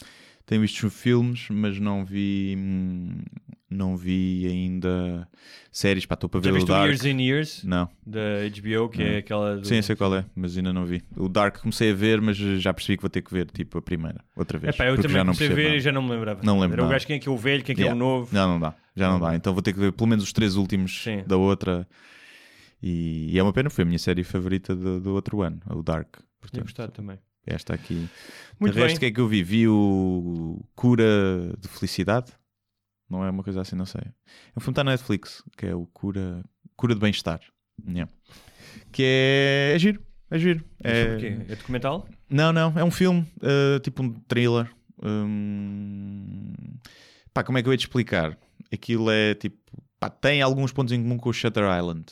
Tenho 0.45 0.61
visto 0.61 0.89
filmes, 0.89 1.47
mas 1.49 1.79
não 1.79 2.05
vi. 2.05 2.55
hum, 2.57 3.17
Não 3.69 3.97
vi 3.97 4.45
ainda 4.47 5.27
séries. 5.71 6.05
Pá, 6.05 6.13
estou 6.13 6.29
para 6.29 6.39
já 6.41 6.51
ver 6.51 6.59
o 6.59 6.61
o 6.61 6.65
Dark. 6.65 6.85
Years 6.85 7.03
and 7.05 7.19
Years 7.21 7.63
Não. 7.63 7.89
da 8.05 8.19
HBO, 8.49 8.87
que 8.89 9.01
é 9.01 9.17
aquela. 9.17 9.57
Do... 9.57 9.67
Sim, 9.67 9.81
sei 9.81 9.95
qual 9.95 10.15
é, 10.15 10.23
mas 10.35 10.55
ainda 10.55 10.71
não 10.71 10.85
vi. 10.85 11.01
O 11.17 11.27
Dark 11.27 11.57
comecei 11.59 11.91
a 11.91 11.95
ver, 11.95 12.21
mas 12.21 12.37
já 12.37 12.71
percebi 12.73 12.95
que 12.97 13.01
vou 13.01 13.09
ter 13.09 13.21
que 13.23 13.33
ver 13.33 13.49
tipo 13.49 13.77
a 13.79 13.81
primeira, 13.81 14.23
outra 14.35 14.59
vez. 14.59 14.75
Epá, 14.75 14.85
eu 14.85 14.91
porque 14.95 15.01
também 15.07 15.17
já 15.17 15.23
não 15.23 15.33
comecei 15.33 15.51
a 15.51 15.55
ver 15.55 15.75
e 15.77 15.79
já 15.79 15.91
não 15.91 16.03
me 16.03 16.11
lembrava. 16.11 16.41
Não 16.43 16.59
lembro 16.59 16.75
Era 16.75 16.81
o 16.83 16.85
nada. 16.85 16.93
gajo 16.95 17.07
quem 17.07 17.15
é 17.15 17.19
que 17.19 17.27
é 17.27 17.31
o 17.31 17.37
velho, 17.37 17.63
quem 17.63 17.73
é 17.73 17.75
que 17.75 17.83
é 17.83 17.91
o 17.91 17.95
novo. 17.95 18.29
Não, 18.33 18.47
não 18.47 18.59
dá. 18.59 18.75
Já 18.95 19.09
não 19.09 19.19
dá. 19.19 19.35
Então 19.35 19.51
vou 19.51 19.63
ter 19.63 19.73
que 19.73 19.79
ver 19.79 19.91
pelo 19.93 20.07
menos 20.07 20.23
os 20.23 20.31
três 20.31 20.55
últimos 20.55 21.03
Sim. 21.03 21.23
da 21.25 21.35
outra. 21.37 21.87
E, 22.83 23.31
e 23.33 23.39
é 23.39 23.41
uma 23.43 23.51
pena, 23.51 23.69
foi 23.71 23.81
a 23.81 23.85
minha 23.85 23.97
série 23.99 24.23
favorita 24.23 24.75
do, 24.75 24.99
do 25.01 25.13
outro 25.15 25.41
ano, 25.41 25.59
o 25.71 25.81
Dark. 25.81 26.17
Tinha 26.17 26.25
Portanto, 26.39 26.63
gostado 26.63 26.91
também. 26.91 27.17
Esta 27.45 27.73
aqui. 27.73 28.09
Muito 28.59 28.73
de 28.73 28.79
resto, 28.79 28.93
bem. 28.93 28.97
o 28.97 28.99
que 28.99 29.05
é 29.05 29.11
que 29.11 29.19
eu 29.19 29.27
vi? 29.27 29.43
Vi 29.43 29.67
o 29.67 30.59
Cura 30.75 31.53
de 31.59 31.67
Felicidade. 31.67 32.31
Não 33.09 33.23
é 33.23 33.29
uma 33.29 33.43
coisa 33.43 33.61
assim, 33.61 33.75
não 33.75 33.85
sei. 33.85 34.01
É 34.01 34.57
um 34.57 34.59
filme 34.59 34.65
que 34.65 34.69
está 34.71 34.83
na 34.83 34.91
Netflix, 34.91 35.43
que 35.57 35.65
é 35.65 35.75
o 35.75 35.85
Cura, 35.87 36.43
Cura 36.75 36.95
de 36.95 37.01
Bem-Estar. 37.01 37.39
Yeah. 37.87 38.11
Que 38.91 39.03
é, 39.03 39.71
é 39.75 39.79
giro. 39.79 40.01
É 40.31 40.39
giro. 40.39 40.65
É... 40.83 40.91
É? 40.91 41.51
É 41.53 41.55
documental? 41.55 42.07
não, 42.29 42.51
não, 42.51 42.73
é 42.77 42.83
um 42.83 42.91
filme, 42.91 43.21
uh, 43.37 43.79
tipo 43.79 44.01
um 44.01 44.13
thriller. 44.27 44.69
Hum, 45.03 46.53
Pá, 47.35 47.43
como 47.43 47.57
é 47.57 47.61
que 47.61 47.67
eu 47.67 47.73
ia 47.73 47.77
te 47.77 47.81
explicar? 47.81 48.37
Aquilo 48.71 49.11
é 49.11 49.35
tipo. 49.35 49.57
Pá, 49.99 50.09
tem 50.09 50.41
alguns 50.41 50.71
pontos 50.71 50.93
em 50.93 51.01
comum 51.01 51.17
com 51.17 51.29
o 51.29 51.33
Shutter 51.33 51.65
Island. 51.65 52.05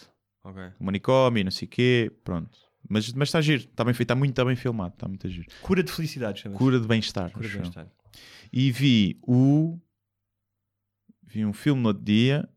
Ok. 0.43 0.61
O 0.77 0.83
manicômio, 0.83 1.45
não 1.45 1.51
sei 1.51 1.65
o 1.65 1.71
quê, 1.71 2.11
pronto. 2.25 2.59
Mas, 2.93 3.11
mas 3.13 3.29
está 3.29 3.41
giro, 3.41 3.63
está 3.63 3.83
bem 3.83 3.93
feito, 3.93 4.05
está 4.05 4.15
muito, 4.15 4.31
está 4.31 4.45
bem 4.45 4.55
filmado, 4.55 4.93
está 4.93 5.07
muito 5.07 5.27
giro. 5.29 5.47
Cura 5.61 5.81
de 5.83 5.91
felicidade, 5.91 6.39
chama-se. 6.41 6.59
Cura 6.59 6.79
de 6.79 6.87
bem-estar. 6.87 7.31
Cura 7.31 7.47
de 7.47 7.53
bem-estar. 7.57 7.87
E 8.51 8.71
vi 8.71 9.19
o. 9.23 9.79
Vi 11.23 11.43
um 11.45 11.53
filme 11.53 11.81
no 11.81 11.87
outro 11.89 12.03
dia 12.03 12.47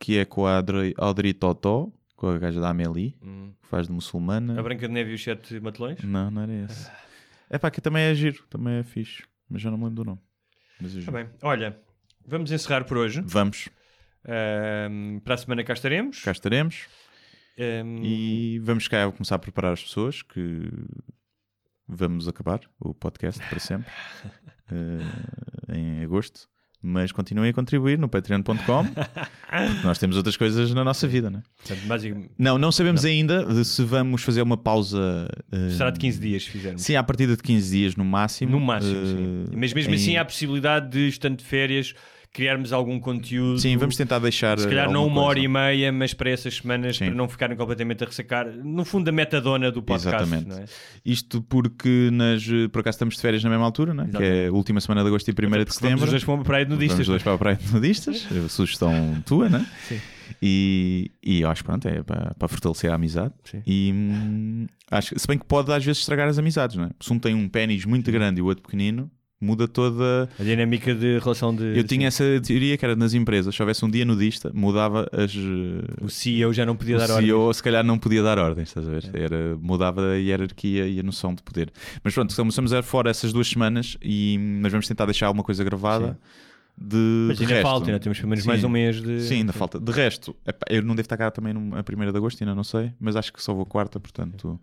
que 0.00 0.18
é 0.18 0.24
com 0.24 0.46
a 0.46 0.56
Audrey, 0.56 0.94
Audrey 0.96 1.32
Totó, 1.34 1.92
com 2.16 2.28
a 2.28 2.38
gaja 2.38 2.60
da 2.60 2.70
Amélie, 2.70 3.16
Hum. 3.22 3.52
que 3.62 3.68
faz 3.68 3.86
de 3.88 3.92
muçulmana. 3.92 4.58
A 4.58 4.62
Branca 4.62 4.86
de 4.86 4.94
Neve 4.94 5.10
e 5.10 5.14
os 5.14 5.22
Sete 5.22 5.58
Matelões? 5.60 6.00
Não, 6.02 6.30
não 6.30 6.42
era 6.42 6.52
esse. 6.52 6.90
É 7.50 7.58
pá, 7.58 7.70
que 7.70 7.80
também 7.80 8.02
é 8.04 8.14
giro, 8.14 8.44
também 8.48 8.74
é 8.74 8.82
fixe, 8.82 9.24
mas 9.48 9.60
já 9.62 9.70
não 9.70 9.76
me 9.78 9.84
lembro 9.84 9.96
do 9.96 10.04
nome. 10.10 10.20
Mas 10.80 10.94
é 10.96 11.00
Está 11.00 11.12
giro. 11.12 11.24
bem. 11.28 11.28
Olha, 11.42 11.78
vamos 12.26 12.50
encerrar 12.50 12.84
por 12.84 12.96
hoje. 12.98 13.22
Vamos, 13.24 13.68
para 15.24 15.34
a 15.34 15.36
semana 15.36 15.62
cá 15.64 15.72
estaremos. 15.72 16.20
cá 16.22 16.30
estaremos 16.32 16.86
Ahm, 17.58 17.98
e 18.02 18.58
vamos 18.60 18.88
cá 18.88 19.10
começar 19.12 19.34
a 19.36 19.38
preparar 19.38 19.72
as 19.74 19.82
pessoas 19.82 20.22
que 20.22 20.70
vamos 21.86 22.26
acabar 22.28 22.60
o 22.80 22.94
podcast 22.94 23.42
para 23.48 23.58
sempre 23.58 23.90
eh, 24.70 25.76
em 25.76 26.02
agosto. 26.02 26.48
Mas 26.84 27.12
continuem 27.12 27.50
a 27.50 27.54
contribuir 27.54 27.96
no 27.96 28.08
patreon.com 28.08 28.52
porque 28.84 29.84
nós 29.84 29.98
temos 30.00 30.16
outras 30.16 30.36
coisas 30.36 30.74
na 30.74 30.82
nossa 30.82 31.06
vida, 31.06 31.30
né? 31.30 31.40
portanto, 31.64 31.86
Não, 32.36 32.58
não 32.58 32.72
sabemos 32.72 33.04
ainda 33.04 33.44
de 33.44 33.64
se 33.64 33.84
vamos 33.84 34.24
fazer 34.24 34.42
uma 34.42 34.56
pausa. 34.56 35.28
eh, 35.52 35.70
será 35.76 35.90
de 35.90 36.00
15 36.00 36.18
dias 36.18 36.42
se 36.42 36.50
fizermos. 36.50 36.82
Sim, 36.82 36.96
à 36.96 37.02
partida 37.04 37.36
de 37.36 37.42
15 37.42 37.70
dias 37.78 37.94
no 37.94 38.04
máximo. 38.04 38.50
No 38.50 38.58
máximo, 38.58 38.96
eh, 39.00 39.06
sim. 39.06 39.44
Mas 39.56 39.72
mesmo 39.72 39.92
em- 39.92 39.94
assim 39.94 40.16
há 40.16 40.22
a 40.22 40.24
possibilidade 40.24 40.90
de, 40.90 41.06
estando 41.06 41.36
de 41.36 41.44
férias, 41.44 41.94
criarmos 42.32 42.72
algum 42.72 42.98
conteúdo. 42.98 43.58
Sim, 43.58 43.76
vamos 43.76 43.96
tentar 43.96 44.18
deixar. 44.18 44.58
Se 44.58 44.66
calhar 44.66 44.88
eh, 44.88 44.92
não 44.92 45.06
uma 45.06 45.20
hora 45.22 45.34
coisa. 45.34 45.44
e 45.44 45.48
meia, 45.48 45.92
mas 45.92 46.14
para 46.14 46.30
essas 46.30 46.56
semanas, 46.56 46.96
Sim. 46.96 47.06
para 47.06 47.14
não 47.14 47.28
ficarem 47.28 47.56
completamente 47.56 48.02
a 48.02 48.06
ressacar. 48.06 48.46
No 48.48 48.84
fundo, 48.84 49.08
a 49.08 49.12
metadona 49.12 49.70
do 49.70 49.82
podcast. 49.82 50.16
Exatamente. 50.22 50.48
Não 50.48 50.56
é? 50.58 50.64
Isto 51.04 51.42
porque 51.42 52.08
nas, 52.10 52.42
por 52.72 52.80
acaso 52.80 52.94
estamos 52.96 53.16
de 53.16 53.20
férias 53.20 53.44
na 53.44 53.50
mesma 53.50 53.64
altura, 53.64 53.92
né? 53.92 54.08
que 54.10 54.22
é 54.22 54.46
a 54.48 54.52
última 54.52 54.80
semana 54.80 55.02
de 55.02 55.08
agosto 55.08 55.28
e 55.28 55.34
primeira 55.34 55.64
de 55.64 55.70
Porque 55.70 55.84
Vamos 55.86 56.00
setembro. 56.00 56.04
os 56.04 56.10
dois 56.10 56.24
para 56.24 56.34
uma 56.34 56.44
praia 56.44 56.64
de 56.64 56.70
Vamos 56.70 56.82
nudistas. 56.82 57.00
os 57.00 57.06
dois 57.08 57.22
para 57.22 57.34
a 57.34 57.38
praia 57.38 57.56
de 57.56 57.72
nudistas, 57.72 58.26
É 58.32 58.48
sugestão 58.48 59.22
tua, 59.26 59.48
né? 59.48 59.66
Sim. 59.88 60.00
E, 60.40 61.10
e 61.22 61.42
eu 61.42 61.50
acho 61.50 61.62
pronto, 61.64 61.86
é 61.86 62.02
para, 62.02 62.34
para 62.38 62.48
fortalecer 62.48 62.90
a 62.90 62.94
amizade. 62.94 63.34
Sim. 63.44 63.62
E 63.66 63.92
hum, 63.94 64.66
acho, 64.90 65.18
se 65.18 65.26
bem 65.26 65.38
que 65.38 65.44
pode 65.44 65.70
às 65.72 65.84
vezes 65.84 66.00
estragar 66.00 66.28
as 66.28 66.38
amizades, 66.38 66.76
né? 66.76 66.90
Se 67.00 67.12
um 67.12 67.18
tem 67.18 67.34
um 67.34 67.48
pênis 67.48 67.84
muito 67.84 68.10
grande 68.10 68.40
e 68.40 68.42
o 68.42 68.46
outro 68.46 68.62
pequenino, 68.62 69.10
muda 69.42 69.66
toda. 69.66 70.28
A 70.38 70.42
dinâmica 70.42 70.94
de 70.94 71.18
relação 71.18 71.54
de. 71.54 71.76
Eu 71.76 71.84
tinha 71.84 72.08
essa 72.08 72.24
teoria 72.40 72.76
que 72.78 72.84
era 72.84 72.94
nas 72.94 73.12
empresas, 73.12 73.54
se 73.54 73.60
houvesse 73.60 73.84
um 73.84 73.90
dia 73.90 74.04
nudista, 74.04 74.50
mudava 74.54 75.08
as. 75.12 75.34
O 76.00 76.08
CEO 76.08 76.52
já 76.52 76.64
não 76.64 76.76
podia 76.76 76.96
o 76.96 76.98
dar 76.98 77.10
ordem. 77.10 77.26
CEO 77.26 77.52
se 77.52 77.62
calhar 77.62 77.84
não 77.84 77.98
podia 77.98 78.22
dar 78.22 78.38
ordens, 78.38 78.68
estás 78.68 78.86
a 78.88 78.90
ver? 78.90 79.10
Era, 79.12 79.56
mudava 79.60 80.12
a 80.12 80.14
hierarquia 80.14 80.86
e 80.86 81.00
a 81.00 81.02
noção 81.02 81.34
de 81.34 81.42
poder. 81.42 81.70
Mas 82.02 82.14
pronto, 82.14 82.34
começamos 82.34 82.72
a 82.72 82.82
fora 82.82 83.10
essas 83.10 83.32
duas 83.32 83.48
semanas 83.48 83.96
e 84.00 84.38
mas 84.38 84.70
vamos 84.72 84.86
tentar 84.86 85.06
deixar 85.06 85.26
alguma 85.26 85.42
coisa 85.44 85.62
gravada. 85.64 86.18
De, 86.74 86.96
Mas 87.28 87.36
de 87.36 87.44
ainda 87.44 87.54
resto. 87.54 87.68
falta, 87.68 87.86
ainda 87.90 88.00
temos 88.00 88.18
pelo 88.18 88.30
menos 88.30 88.44
Sim. 88.44 88.48
mais 88.48 88.64
um 88.64 88.68
mês 88.68 89.02
de. 89.02 89.20
Sim, 89.20 89.34
ainda 89.40 89.52
falta. 89.52 89.78
De 89.78 89.92
resto, 89.92 90.34
eu 90.70 90.82
não 90.82 90.94
devo 90.94 91.04
estar 91.04 91.18
cá 91.18 91.30
também 91.30 91.52
a 91.52 91.56
1 91.56 92.10
de 92.12 92.16
agosto, 92.16 92.42
ainda 92.42 92.54
não 92.54 92.64
sei, 92.64 92.92
mas 92.98 93.14
acho 93.14 93.30
que 93.30 93.42
só 93.42 93.52
vou 93.52 93.64
a 93.64 93.66
quarta, 93.66 94.00
portanto 94.00 94.58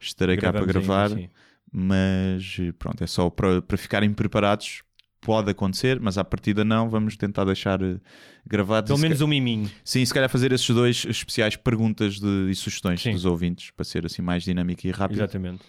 estarei 0.00 0.36
cá 0.36 0.50
para 0.52 0.64
Gravamos 0.64 0.86
gravar. 0.86 1.08
ainda, 1.08 1.20
sim. 1.20 1.28
Mas 1.72 2.56
pronto, 2.78 3.02
é 3.02 3.06
só 3.06 3.30
para, 3.30 3.62
para 3.62 3.76
ficarem 3.76 4.12
preparados. 4.12 4.82
Pode 5.20 5.50
acontecer, 5.50 6.00
mas 6.00 6.16
à 6.16 6.24
partida 6.24 6.64
não. 6.64 6.88
Vamos 6.88 7.14
tentar 7.16 7.44
deixar 7.44 7.82
eh, 7.82 7.98
gravado. 8.46 8.86
Pelo 8.86 8.98
menos 8.98 9.20
um 9.20 9.26
miminho. 9.26 9.70
Sim, 9.84 10.02
se 10.04 10.14
calhar 10.14 10.30
fazer 10.30 10.50
esses 10.50 10.68
dois 10.70 11.04
especiais 11.04 11.56
perguntas 11.56 12.18
de, 12.18 12.48
e 12.50 12.54
sugestões 12.54 13.02
Sim. 13.02 13.12
dos 13.12 13.26
ouvintes 13.26 13.70
para 13.70 13.84
ser 13.84 14.06
assim 14.06 14.22
mais 14.22 14.42
dinâmico 14.42 14.86
e 14.86 14.90
rápido. 14.90 15.18
Exatamente. 15.18 15.60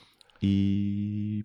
E 0.41 1.43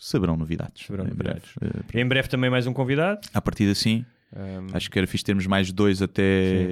saberão 0.00 0.36
novidades. 0.36 0.86
Saberão 0.86 1.04
em 1.06 1.10
novidades. 1.10 1.50
breve. 1.60 1.84
Eh, 1.94 2.00
Em 2.00 2.06
breve 2.06 2.28
também 2.28 2.48
mais 2.50 2.66
um 2.66 2.72
convidado. 2.72 3.20
à 3.34 3.40
partida, 3.40 3.74
sim. 3.74 4.04
Um, 4.36 4.66
Acho 4.76 4.90
que 4.90 4.98
era 4.98 5.06
fixe 5.06 5.24
termos 5.24 5.46
mais 5.46 5.72
dois 5.72 6.02
até, 6.02 6.66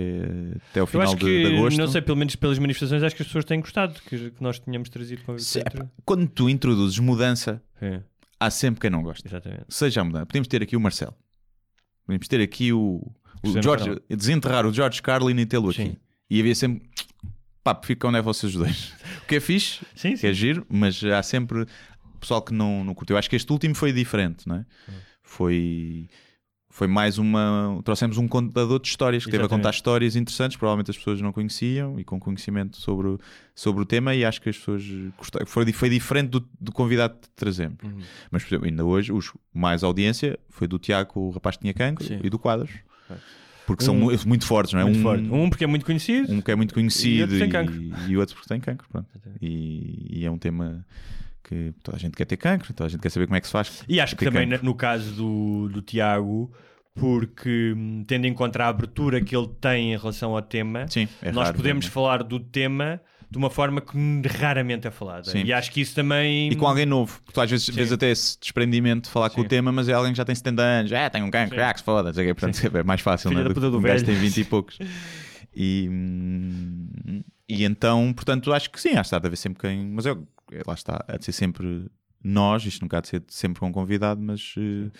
até 0.71 0.83
o 0.83 0.87
final 0.87 1.15
de, 1.15 1.21
que, 1.25 1.49
de 1.49 1.57
agosto. 1.57 1.79
não 1.79 1.89
sei, 1.89 2.03
pelo 2.03 2.17
menos 2.19 2.37
pelas 2.37 2.59
manifestações, 2.59 3.03
acho 3.03 3.17
que 3.17 3.23
as 3.23 3.29
pessoas 3.29 3.47
têm 3.47 3.61
gostado 3.61 3.95
que, 4.03 4.31
que 4.31 4.43
nós 4.43 4.59
tínhamos 4.59 4.91
trazido 4.91 5.23
epá, 5.23 5.87
quando 6.05 6.29
tu 6.29 6.51
introduzes 6.51 6.99
mudança, 6.99 7.63
É, 7.81 8.03
há 8.39 8.51
sempre 8.51 8.81
quem 8.83 8.91
não 8.91 9.03
gosta. 9.03 9.27
exatamente. 9.27 9.65
Seja 9.71 10.03
a 10.03 10.05
mudança. 10.05 10.27
Podemos 10.27 10.49
ter 10.49 10.63
aqui 10.63 10.77
o 10.77 10.81
Marcelo. 10.81 11.15
Podemos 12.05 12.29
ter 12.29 12.43
aqui 12.43 12.73
o, 12.75 13.11
o 13.43 13.63
George, 13.63 14.01
desenterrar 14.09 14.67
o 14.67 14.73
George 14.73 15.01
Carlin 15.01 15.39
e 15.41 15.47
tê-lo 15.47 15.71
aqui. 15.71 15.99
E 16.29 16.39
havia 16.41 16.55
sempre. 16.55 16.83
Pá, 17.65 17.81
fica 17.83 18.07
onde 18.07 18.19
é 18.19 18.23
vocês 18.23 18.53
dois. 18.53 18.93
O 19.25 19.27
que 19.27 19.37
é 19.37 19.41
fixe, 19.41 19.81
Sim, 19.97 20.13
é 20.13 20.17
sim. 20.17 20.33
giro, 20.35 20.65
mas 20.69 21.03
há 21.03 21.21
sempre 21.21 21.67
pessoal 22.21 22.41
que 22.41 22.55
não, 22.55 22.85
não 22.85 22.95
curtiu. 22.95 23.17
Acho 23.17 23.29
que 23.29 23.35
este 23.35 23.51
último 23.51 23.75
foi 23.75 23.93
diferente, 23.93 24.47
não 24.47 24.57
é? 24.57 24.67
Foi, 25.21 26.07
foi 26.77 26.87
mais 26.87 27.17
uma. 27.17 27.81
Trouxemos 27.85 28.19
um 28.19 28.29
contador 28.29 28.79
de 28.79 28.87
histórias 28.89 29.25
que 29.25 29.31
teve 29.31 29.43
a 29.43 29.47
Exatamente. 29.47 29.63
contar 29.65 29.75
histórias 29.75 30.15
interessantes, 30.15 30.59
provavelmente 30.59 30.91
as 30.91 30.99
pessoas 30.99 31.21
não 31.23 31.33
conheciam 31.33 31.99
e 31.99 32.05
com 32.05 32.21
conhecimento 32.21 32.77
sobre, 32.77 33.07
o- 33.09 33.21
sobre 33.55 33.83
o 33.83 33.87
tema, 33.87 34.15
e 34.15 34.27
acho 34.27 34.43
que 34.43 34.51
as 34.51 34.59
pessoas 34.59 34.85
gostaram. 35.17 35.47
Foi, 35.47 35.73
foi 35.73 35.89
diferente 35.89 36.29
do, 36.29 36.47
do 36.61 36.71
convidado 36.73 37.15
que 37.21 37.29
trazemos. 37.31 37.79
Uhum. 37.83 37.99
Mas, 38.31 38.43
por 38.45 38.49
exemplo, 38.51 38.67
ainda 38.69 38.85
hoje, 38.85 39.11
os 39.11 39.33
mais 39.55 39.83
audiência 39.83 40.39
foi 40.51 40.69
do 40.69 40.79
Tiago, 40.79 41.19
o 41.19 41.31
rapaz 41.31 41.57
que 41.57 41.63
tinha 41.63 41.73
cancro, 41.73 42.05
Sim. 42.05 42.21
e 42.23 42.29
do 42.29 42.39
Quadros. 42.39 42.71
Porque 43.67 43.83
são 43.83 43.97
Um- 43.97 44.01
mu- 44.13 44.19
muito 44.27 44.45
fortes, 44.47 44.75
não 44.75 44.81
é? 44.81 44.85
Muito 44.85 44.99
um, 44.99 45.03
forte. 45.03 45.25
Um 45.25 45.49
porque 45.49 45.65
é 45.65 45.67
muito 45.67 45.87
conhecido. 45.87 46.31
um 46.33 46.41
que 46.43 46.51
é 46.51 46.55
muito 46.55 46.75
conhecido 46.75 47.35
E 47.35 47.43
outro 47.43 47.73
e, 48.07 48.11
e 48.13 48.17
outro 48.19 48.35
porque 48.37 48.49
tem 48.49 48.61
cancro. 48.61 48.87
Pronto. 48.93 49.09
E, 49.41 50.21
e 50.21 50.25
é 50.27 50.31
um 50.31 50.39
tema 50.39 50.85
que 51.47 51.73
toda 51.83 51.97
a 51.97 52.01
gente 52.01 52.17
quer 52.17 52.25
ter 52.25 52.37
cancro, 52.37 52.73
toda 52.73 52.87
a 52.87 52.91
gente 52.91 53.01
quer 53.01 53.11
saber 53.11 53.27
como 53.27 53.37
é 53.37 53.41
que 53.41 53.47
se 53.47 53.53
faz. 53.53 53.85
E 53.89 54.01
acho 54.01 54.17
que 54.17 54.25
também 54.25 54.49
cancro. 54.49 54.65
no 54.65 54.75
caso 54.75 55.13
do, 55.13 55.69
do 55.69 55.81
Tiago, 55.81 56.53
porque 56.95 57.73
hum, 57.77 58.05
tendo 58.07 58.27
em 58.27 58.35
conta 58.35 58.65
a 58.65 58.69
abertura 58.69 59.21
que 59.21 59.37
ele 59.37 59.49
tem 59.61 59.93
em 59.93 59.97
relação 59.97 60.35
ao 60.35 60.43
tema, 60.43 60.87
Sim, 60.89 61.09
é 61.23 61.31
nós 61.31 61.47
raro, 61.47 61.57
podemos 61.57 61.85
não 61.85 61.91
é? 61.91 61.93
falar 61.93 62.23
do 62.23 62.41
tema 62.41 63.01
de 63.31 63.39
uma 63.39 63.51
forma 63.51 63.81
que 63.81 63.97
raramente 64.29 64.87
é 64.87 64.91
falada. 64.91 65.31
Sim. 65.31 65.43
E 65.45 65.53
acho 65.53 65.71
que 65.71 65.81
isso 65.81 65.95
também. 65.95 66.51
E 66.51 66.57
com 66.57 66.67
alguém 66.67 66.87
novo, 66.87 67.21
porque 67.21 67.33
tu 67.33 67.41
às 67.41 67.51
vezes 67.51 67.69
vês 67.69 67.93
até 67.93 68.11
esse 68.11 68.39
desprendimento 68.41 69.05
de 69.05 69.11
falar 69.11 69.31
com 69.31 69.41
o 69.41 69.45
Sim. 69.45 69.49
tema, 69.49 69.71
mas 69.71 69.89
é 69.89 69.93
alguém 69.93 70.13
que 70.13 70.19
já 70.19 70.25
tem 70.25 70.35
70 70.35 70.63
anos, 70.63 70.93
é, 70.93 71.09
tem 71.11 71.23
um 71.23 71.31
cancro, 71.31 71.57
Sim. 71.57 71.63
ah, 71.63 71.73
que 71.73 71.79
se 71.81 71.85
foda, 71.85 72.13
portanto 72.13 72.77
é 72.77 72.83
mais 72.83 73.01
fácil, 73.01 73.31
Filha 73.31 73.43
né? 73.43 73.49
da 73.49 73.55
do 73.55 73.61
que 73.61 73.71
do 73.71 73.79
um 73.79 73.83
gajo 73.83 74.05
tem 74.05 74.15
20 74.15 74.37
e 74.39 74.45
poucos. 74.45 74.79
E, 75.55 75.89
hum, 75.91 77.23
e 77.49 77.65
então, 77.65 78.13
portanto, 78.13 78.53
acho 78.53 78.71
que 78.71 78.81
sim, 78.81 78.91
acho 78.97 79.09
que 79.09 79.17
há 79.17 79.19
de 79.19 79.27
haver 79.27 79.37
sempre 79.37 79.61
quem. 79.61 79.87
Mas 79.87 80.05
eu, 80.05 80.27
lá 80.67 80.75
está, 80.75 81.05
há 81.09 81.17
de 81.17 81.25
ser 81.25 81.33
sempre 81.33 81.87
nós, 82.23 82.65
isto 82.65 82.83
nunca 82.83 82.99
há 82.99 83.01
de 83.01 83.09
ser 83.09 83.23
sempre 83.29 83.61
com 83.61 83.69
um 83.69 83.73
convidado, 83.73 84.21
mas 84.21 84.55
eh, 84.59 84.91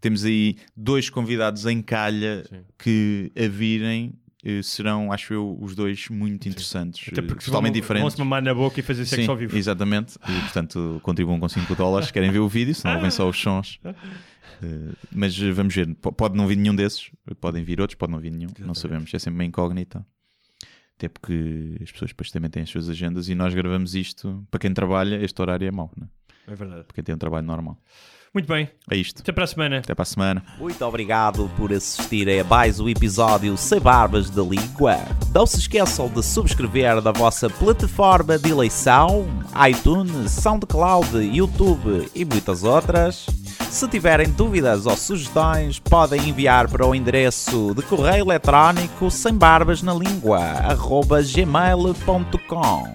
temos 0.00 0.24
aí 0.24 0.56
dois 0.76 1.10
convidados 1.10 1.66
em 1.66 1.82
calha 1.82 2.44
Sim. 2.48 2.60
que 2.78 3.32
a 3.36 3.48
virem. 3.48 4.12
eh, 4.44 4.62
Serão, 4.62 5.10
acho 5.12 5.32
eu, 5.34 5.58
os 5.60 5.74
dois 5.74 6.08
muito 6.08 6.48
interessantes, 6.48 7.08
Até 7.08 7.20
eh, 7.20 7.24
porque 7.24 7.44
totalmente 7.44 7.72
vão, 7.74 7.80
diferentes. 7.80 8.02
Vão-se 8.14 8.18
mamar 8.18 8.42
na 8.42 8.54
boca 8.54 8.78
e 8.80 8.82
fazer 8.82 9.04
sexo 9.04 9.24
Sim, 9.24 9.30
ao 9.30 9.36
vivo. 9.36 9.56
Exatamente, 9.56 10.16
e 10.28 10.40
portanto 10.42 11.00
contribuam 11.02 11.38
com 11.40 11.48
5 11.48 11.74
dólares. 11.74 12.10
Querem 12.10 12.30
ver 12.30 12.38
o 12.38 12.48
vídeo, 12.48 12.74
senão 12.74 12.94
ouvem 12.96 13.10
só 13.10 13.28
os 13.28 13.36
sons. 13.40 13.78
Eh, 14.62 14.92
mas 15.10 15.40
eh, 15.40 15.52
vamos 15.52 15.74
ver, 15.74 15.86
pode 15.94 16.36
não 16.36 16.46
vir 16.46 16.56
nenhum 16.56 16.74
desses, 16.74 17.10
podem 17.40 17.64
vir 17.64 17.80
outros, 17.80 17.96
pode 17.96 18.12
não 18.12 18.20
vir 18.20 18.30
nenhum, 18.30 18.50
não 18.58 18.74
sabemos, 18.74 19.12
é 19.14 19.18
sempre 19.18 19.38
uma 19.38 19.44
incógnita. 19.46 20.04
Até 21.00 21.08
porque 21.08 21.78
as 21.82 21.90
pessoas 21.90 22.10
depois 22.10 22.30
também 22.30 22.50
têm 22.50 22.62
as 22.62 22.68
suas 22.68 22.86
agendas 22.90 23.30
e 23.30 23.34
nós 23.34 23.54
gravamos 23.54 23.94
isto. 23.94 24.46
Para 24.50 24.60
quem 24.60 24.74
trabalha, 24.74 25.16
este 25.24 25.40
horário 25.40 25.66
é 25.66 25.70
mau, 25.70 25.90
né? 25.96 26.06
É 26.46 26.54
verdade. 26.54 26.84
para 26.84 26.94
quem 26.94 27.02
tem 27.02 27.14
um 27.14 27.18
trabalho 27.18 27.46
normal. 27.46 27.78
Muito 28.32 28.46
bem. 28.46 28.70
É 28.88 28.96
isto, 28.96 29.22
Até 29.22 29.32
para 29.32 29.42
a 29.42 29.46
semana. 29.46 29.78
até 29.78 29.92
para 29.92 30.04
a 30.04 30.06
semana. 30.06 30.42
Muito 30.56 30.84
obrigado 30.84 31.50
por 31.56 31.72
assistirem 31.72 32.38
a 32.40 32.44
mais 32.44 32.78
um 32.78 32.88
episódio 32.88 33.56
Sem 33.56 33.80
Barbas 33.80 34.30
da 34.30 34.42
Língua. 34.42 34.98
Não 35.34 35.44
se 35.44 35.58
esqueçam 35.58 36.08
de 36.08 36.22
subscrever 36.22 37.02
na 37.02 37.10
vossa 37.10 37.50
plataforma 37.50 38.38
de 38.38 38.50
eleição, 38.50 39.26
iTunes, 39.68 40.30
SoundCloud, 40.30 41.18
YouTube 41.18 42.08
e 42.14 42.24
muitas 42.24 42.62
outras. 42.62 43.26
Se 43.68 43.88
tiverem 43.88 44.30
dúvidas 44.30 44.86
ou 44.86 44.96
sugestões, 44.96 45.80
podem 45.80 46.28
enviar 46.28 46.68
para 46.68 46.86
o 46.86 46.94
endereço 46.94 47.74
de 47.74 47.82
correio 47.82 48.24
eletrónico 48.24 49.10
sem 49.10 49.34
barbas 49.34 49.82
na 49.82 49.92
língua, 49.92 50.40
gmail.com. 51.34 52.94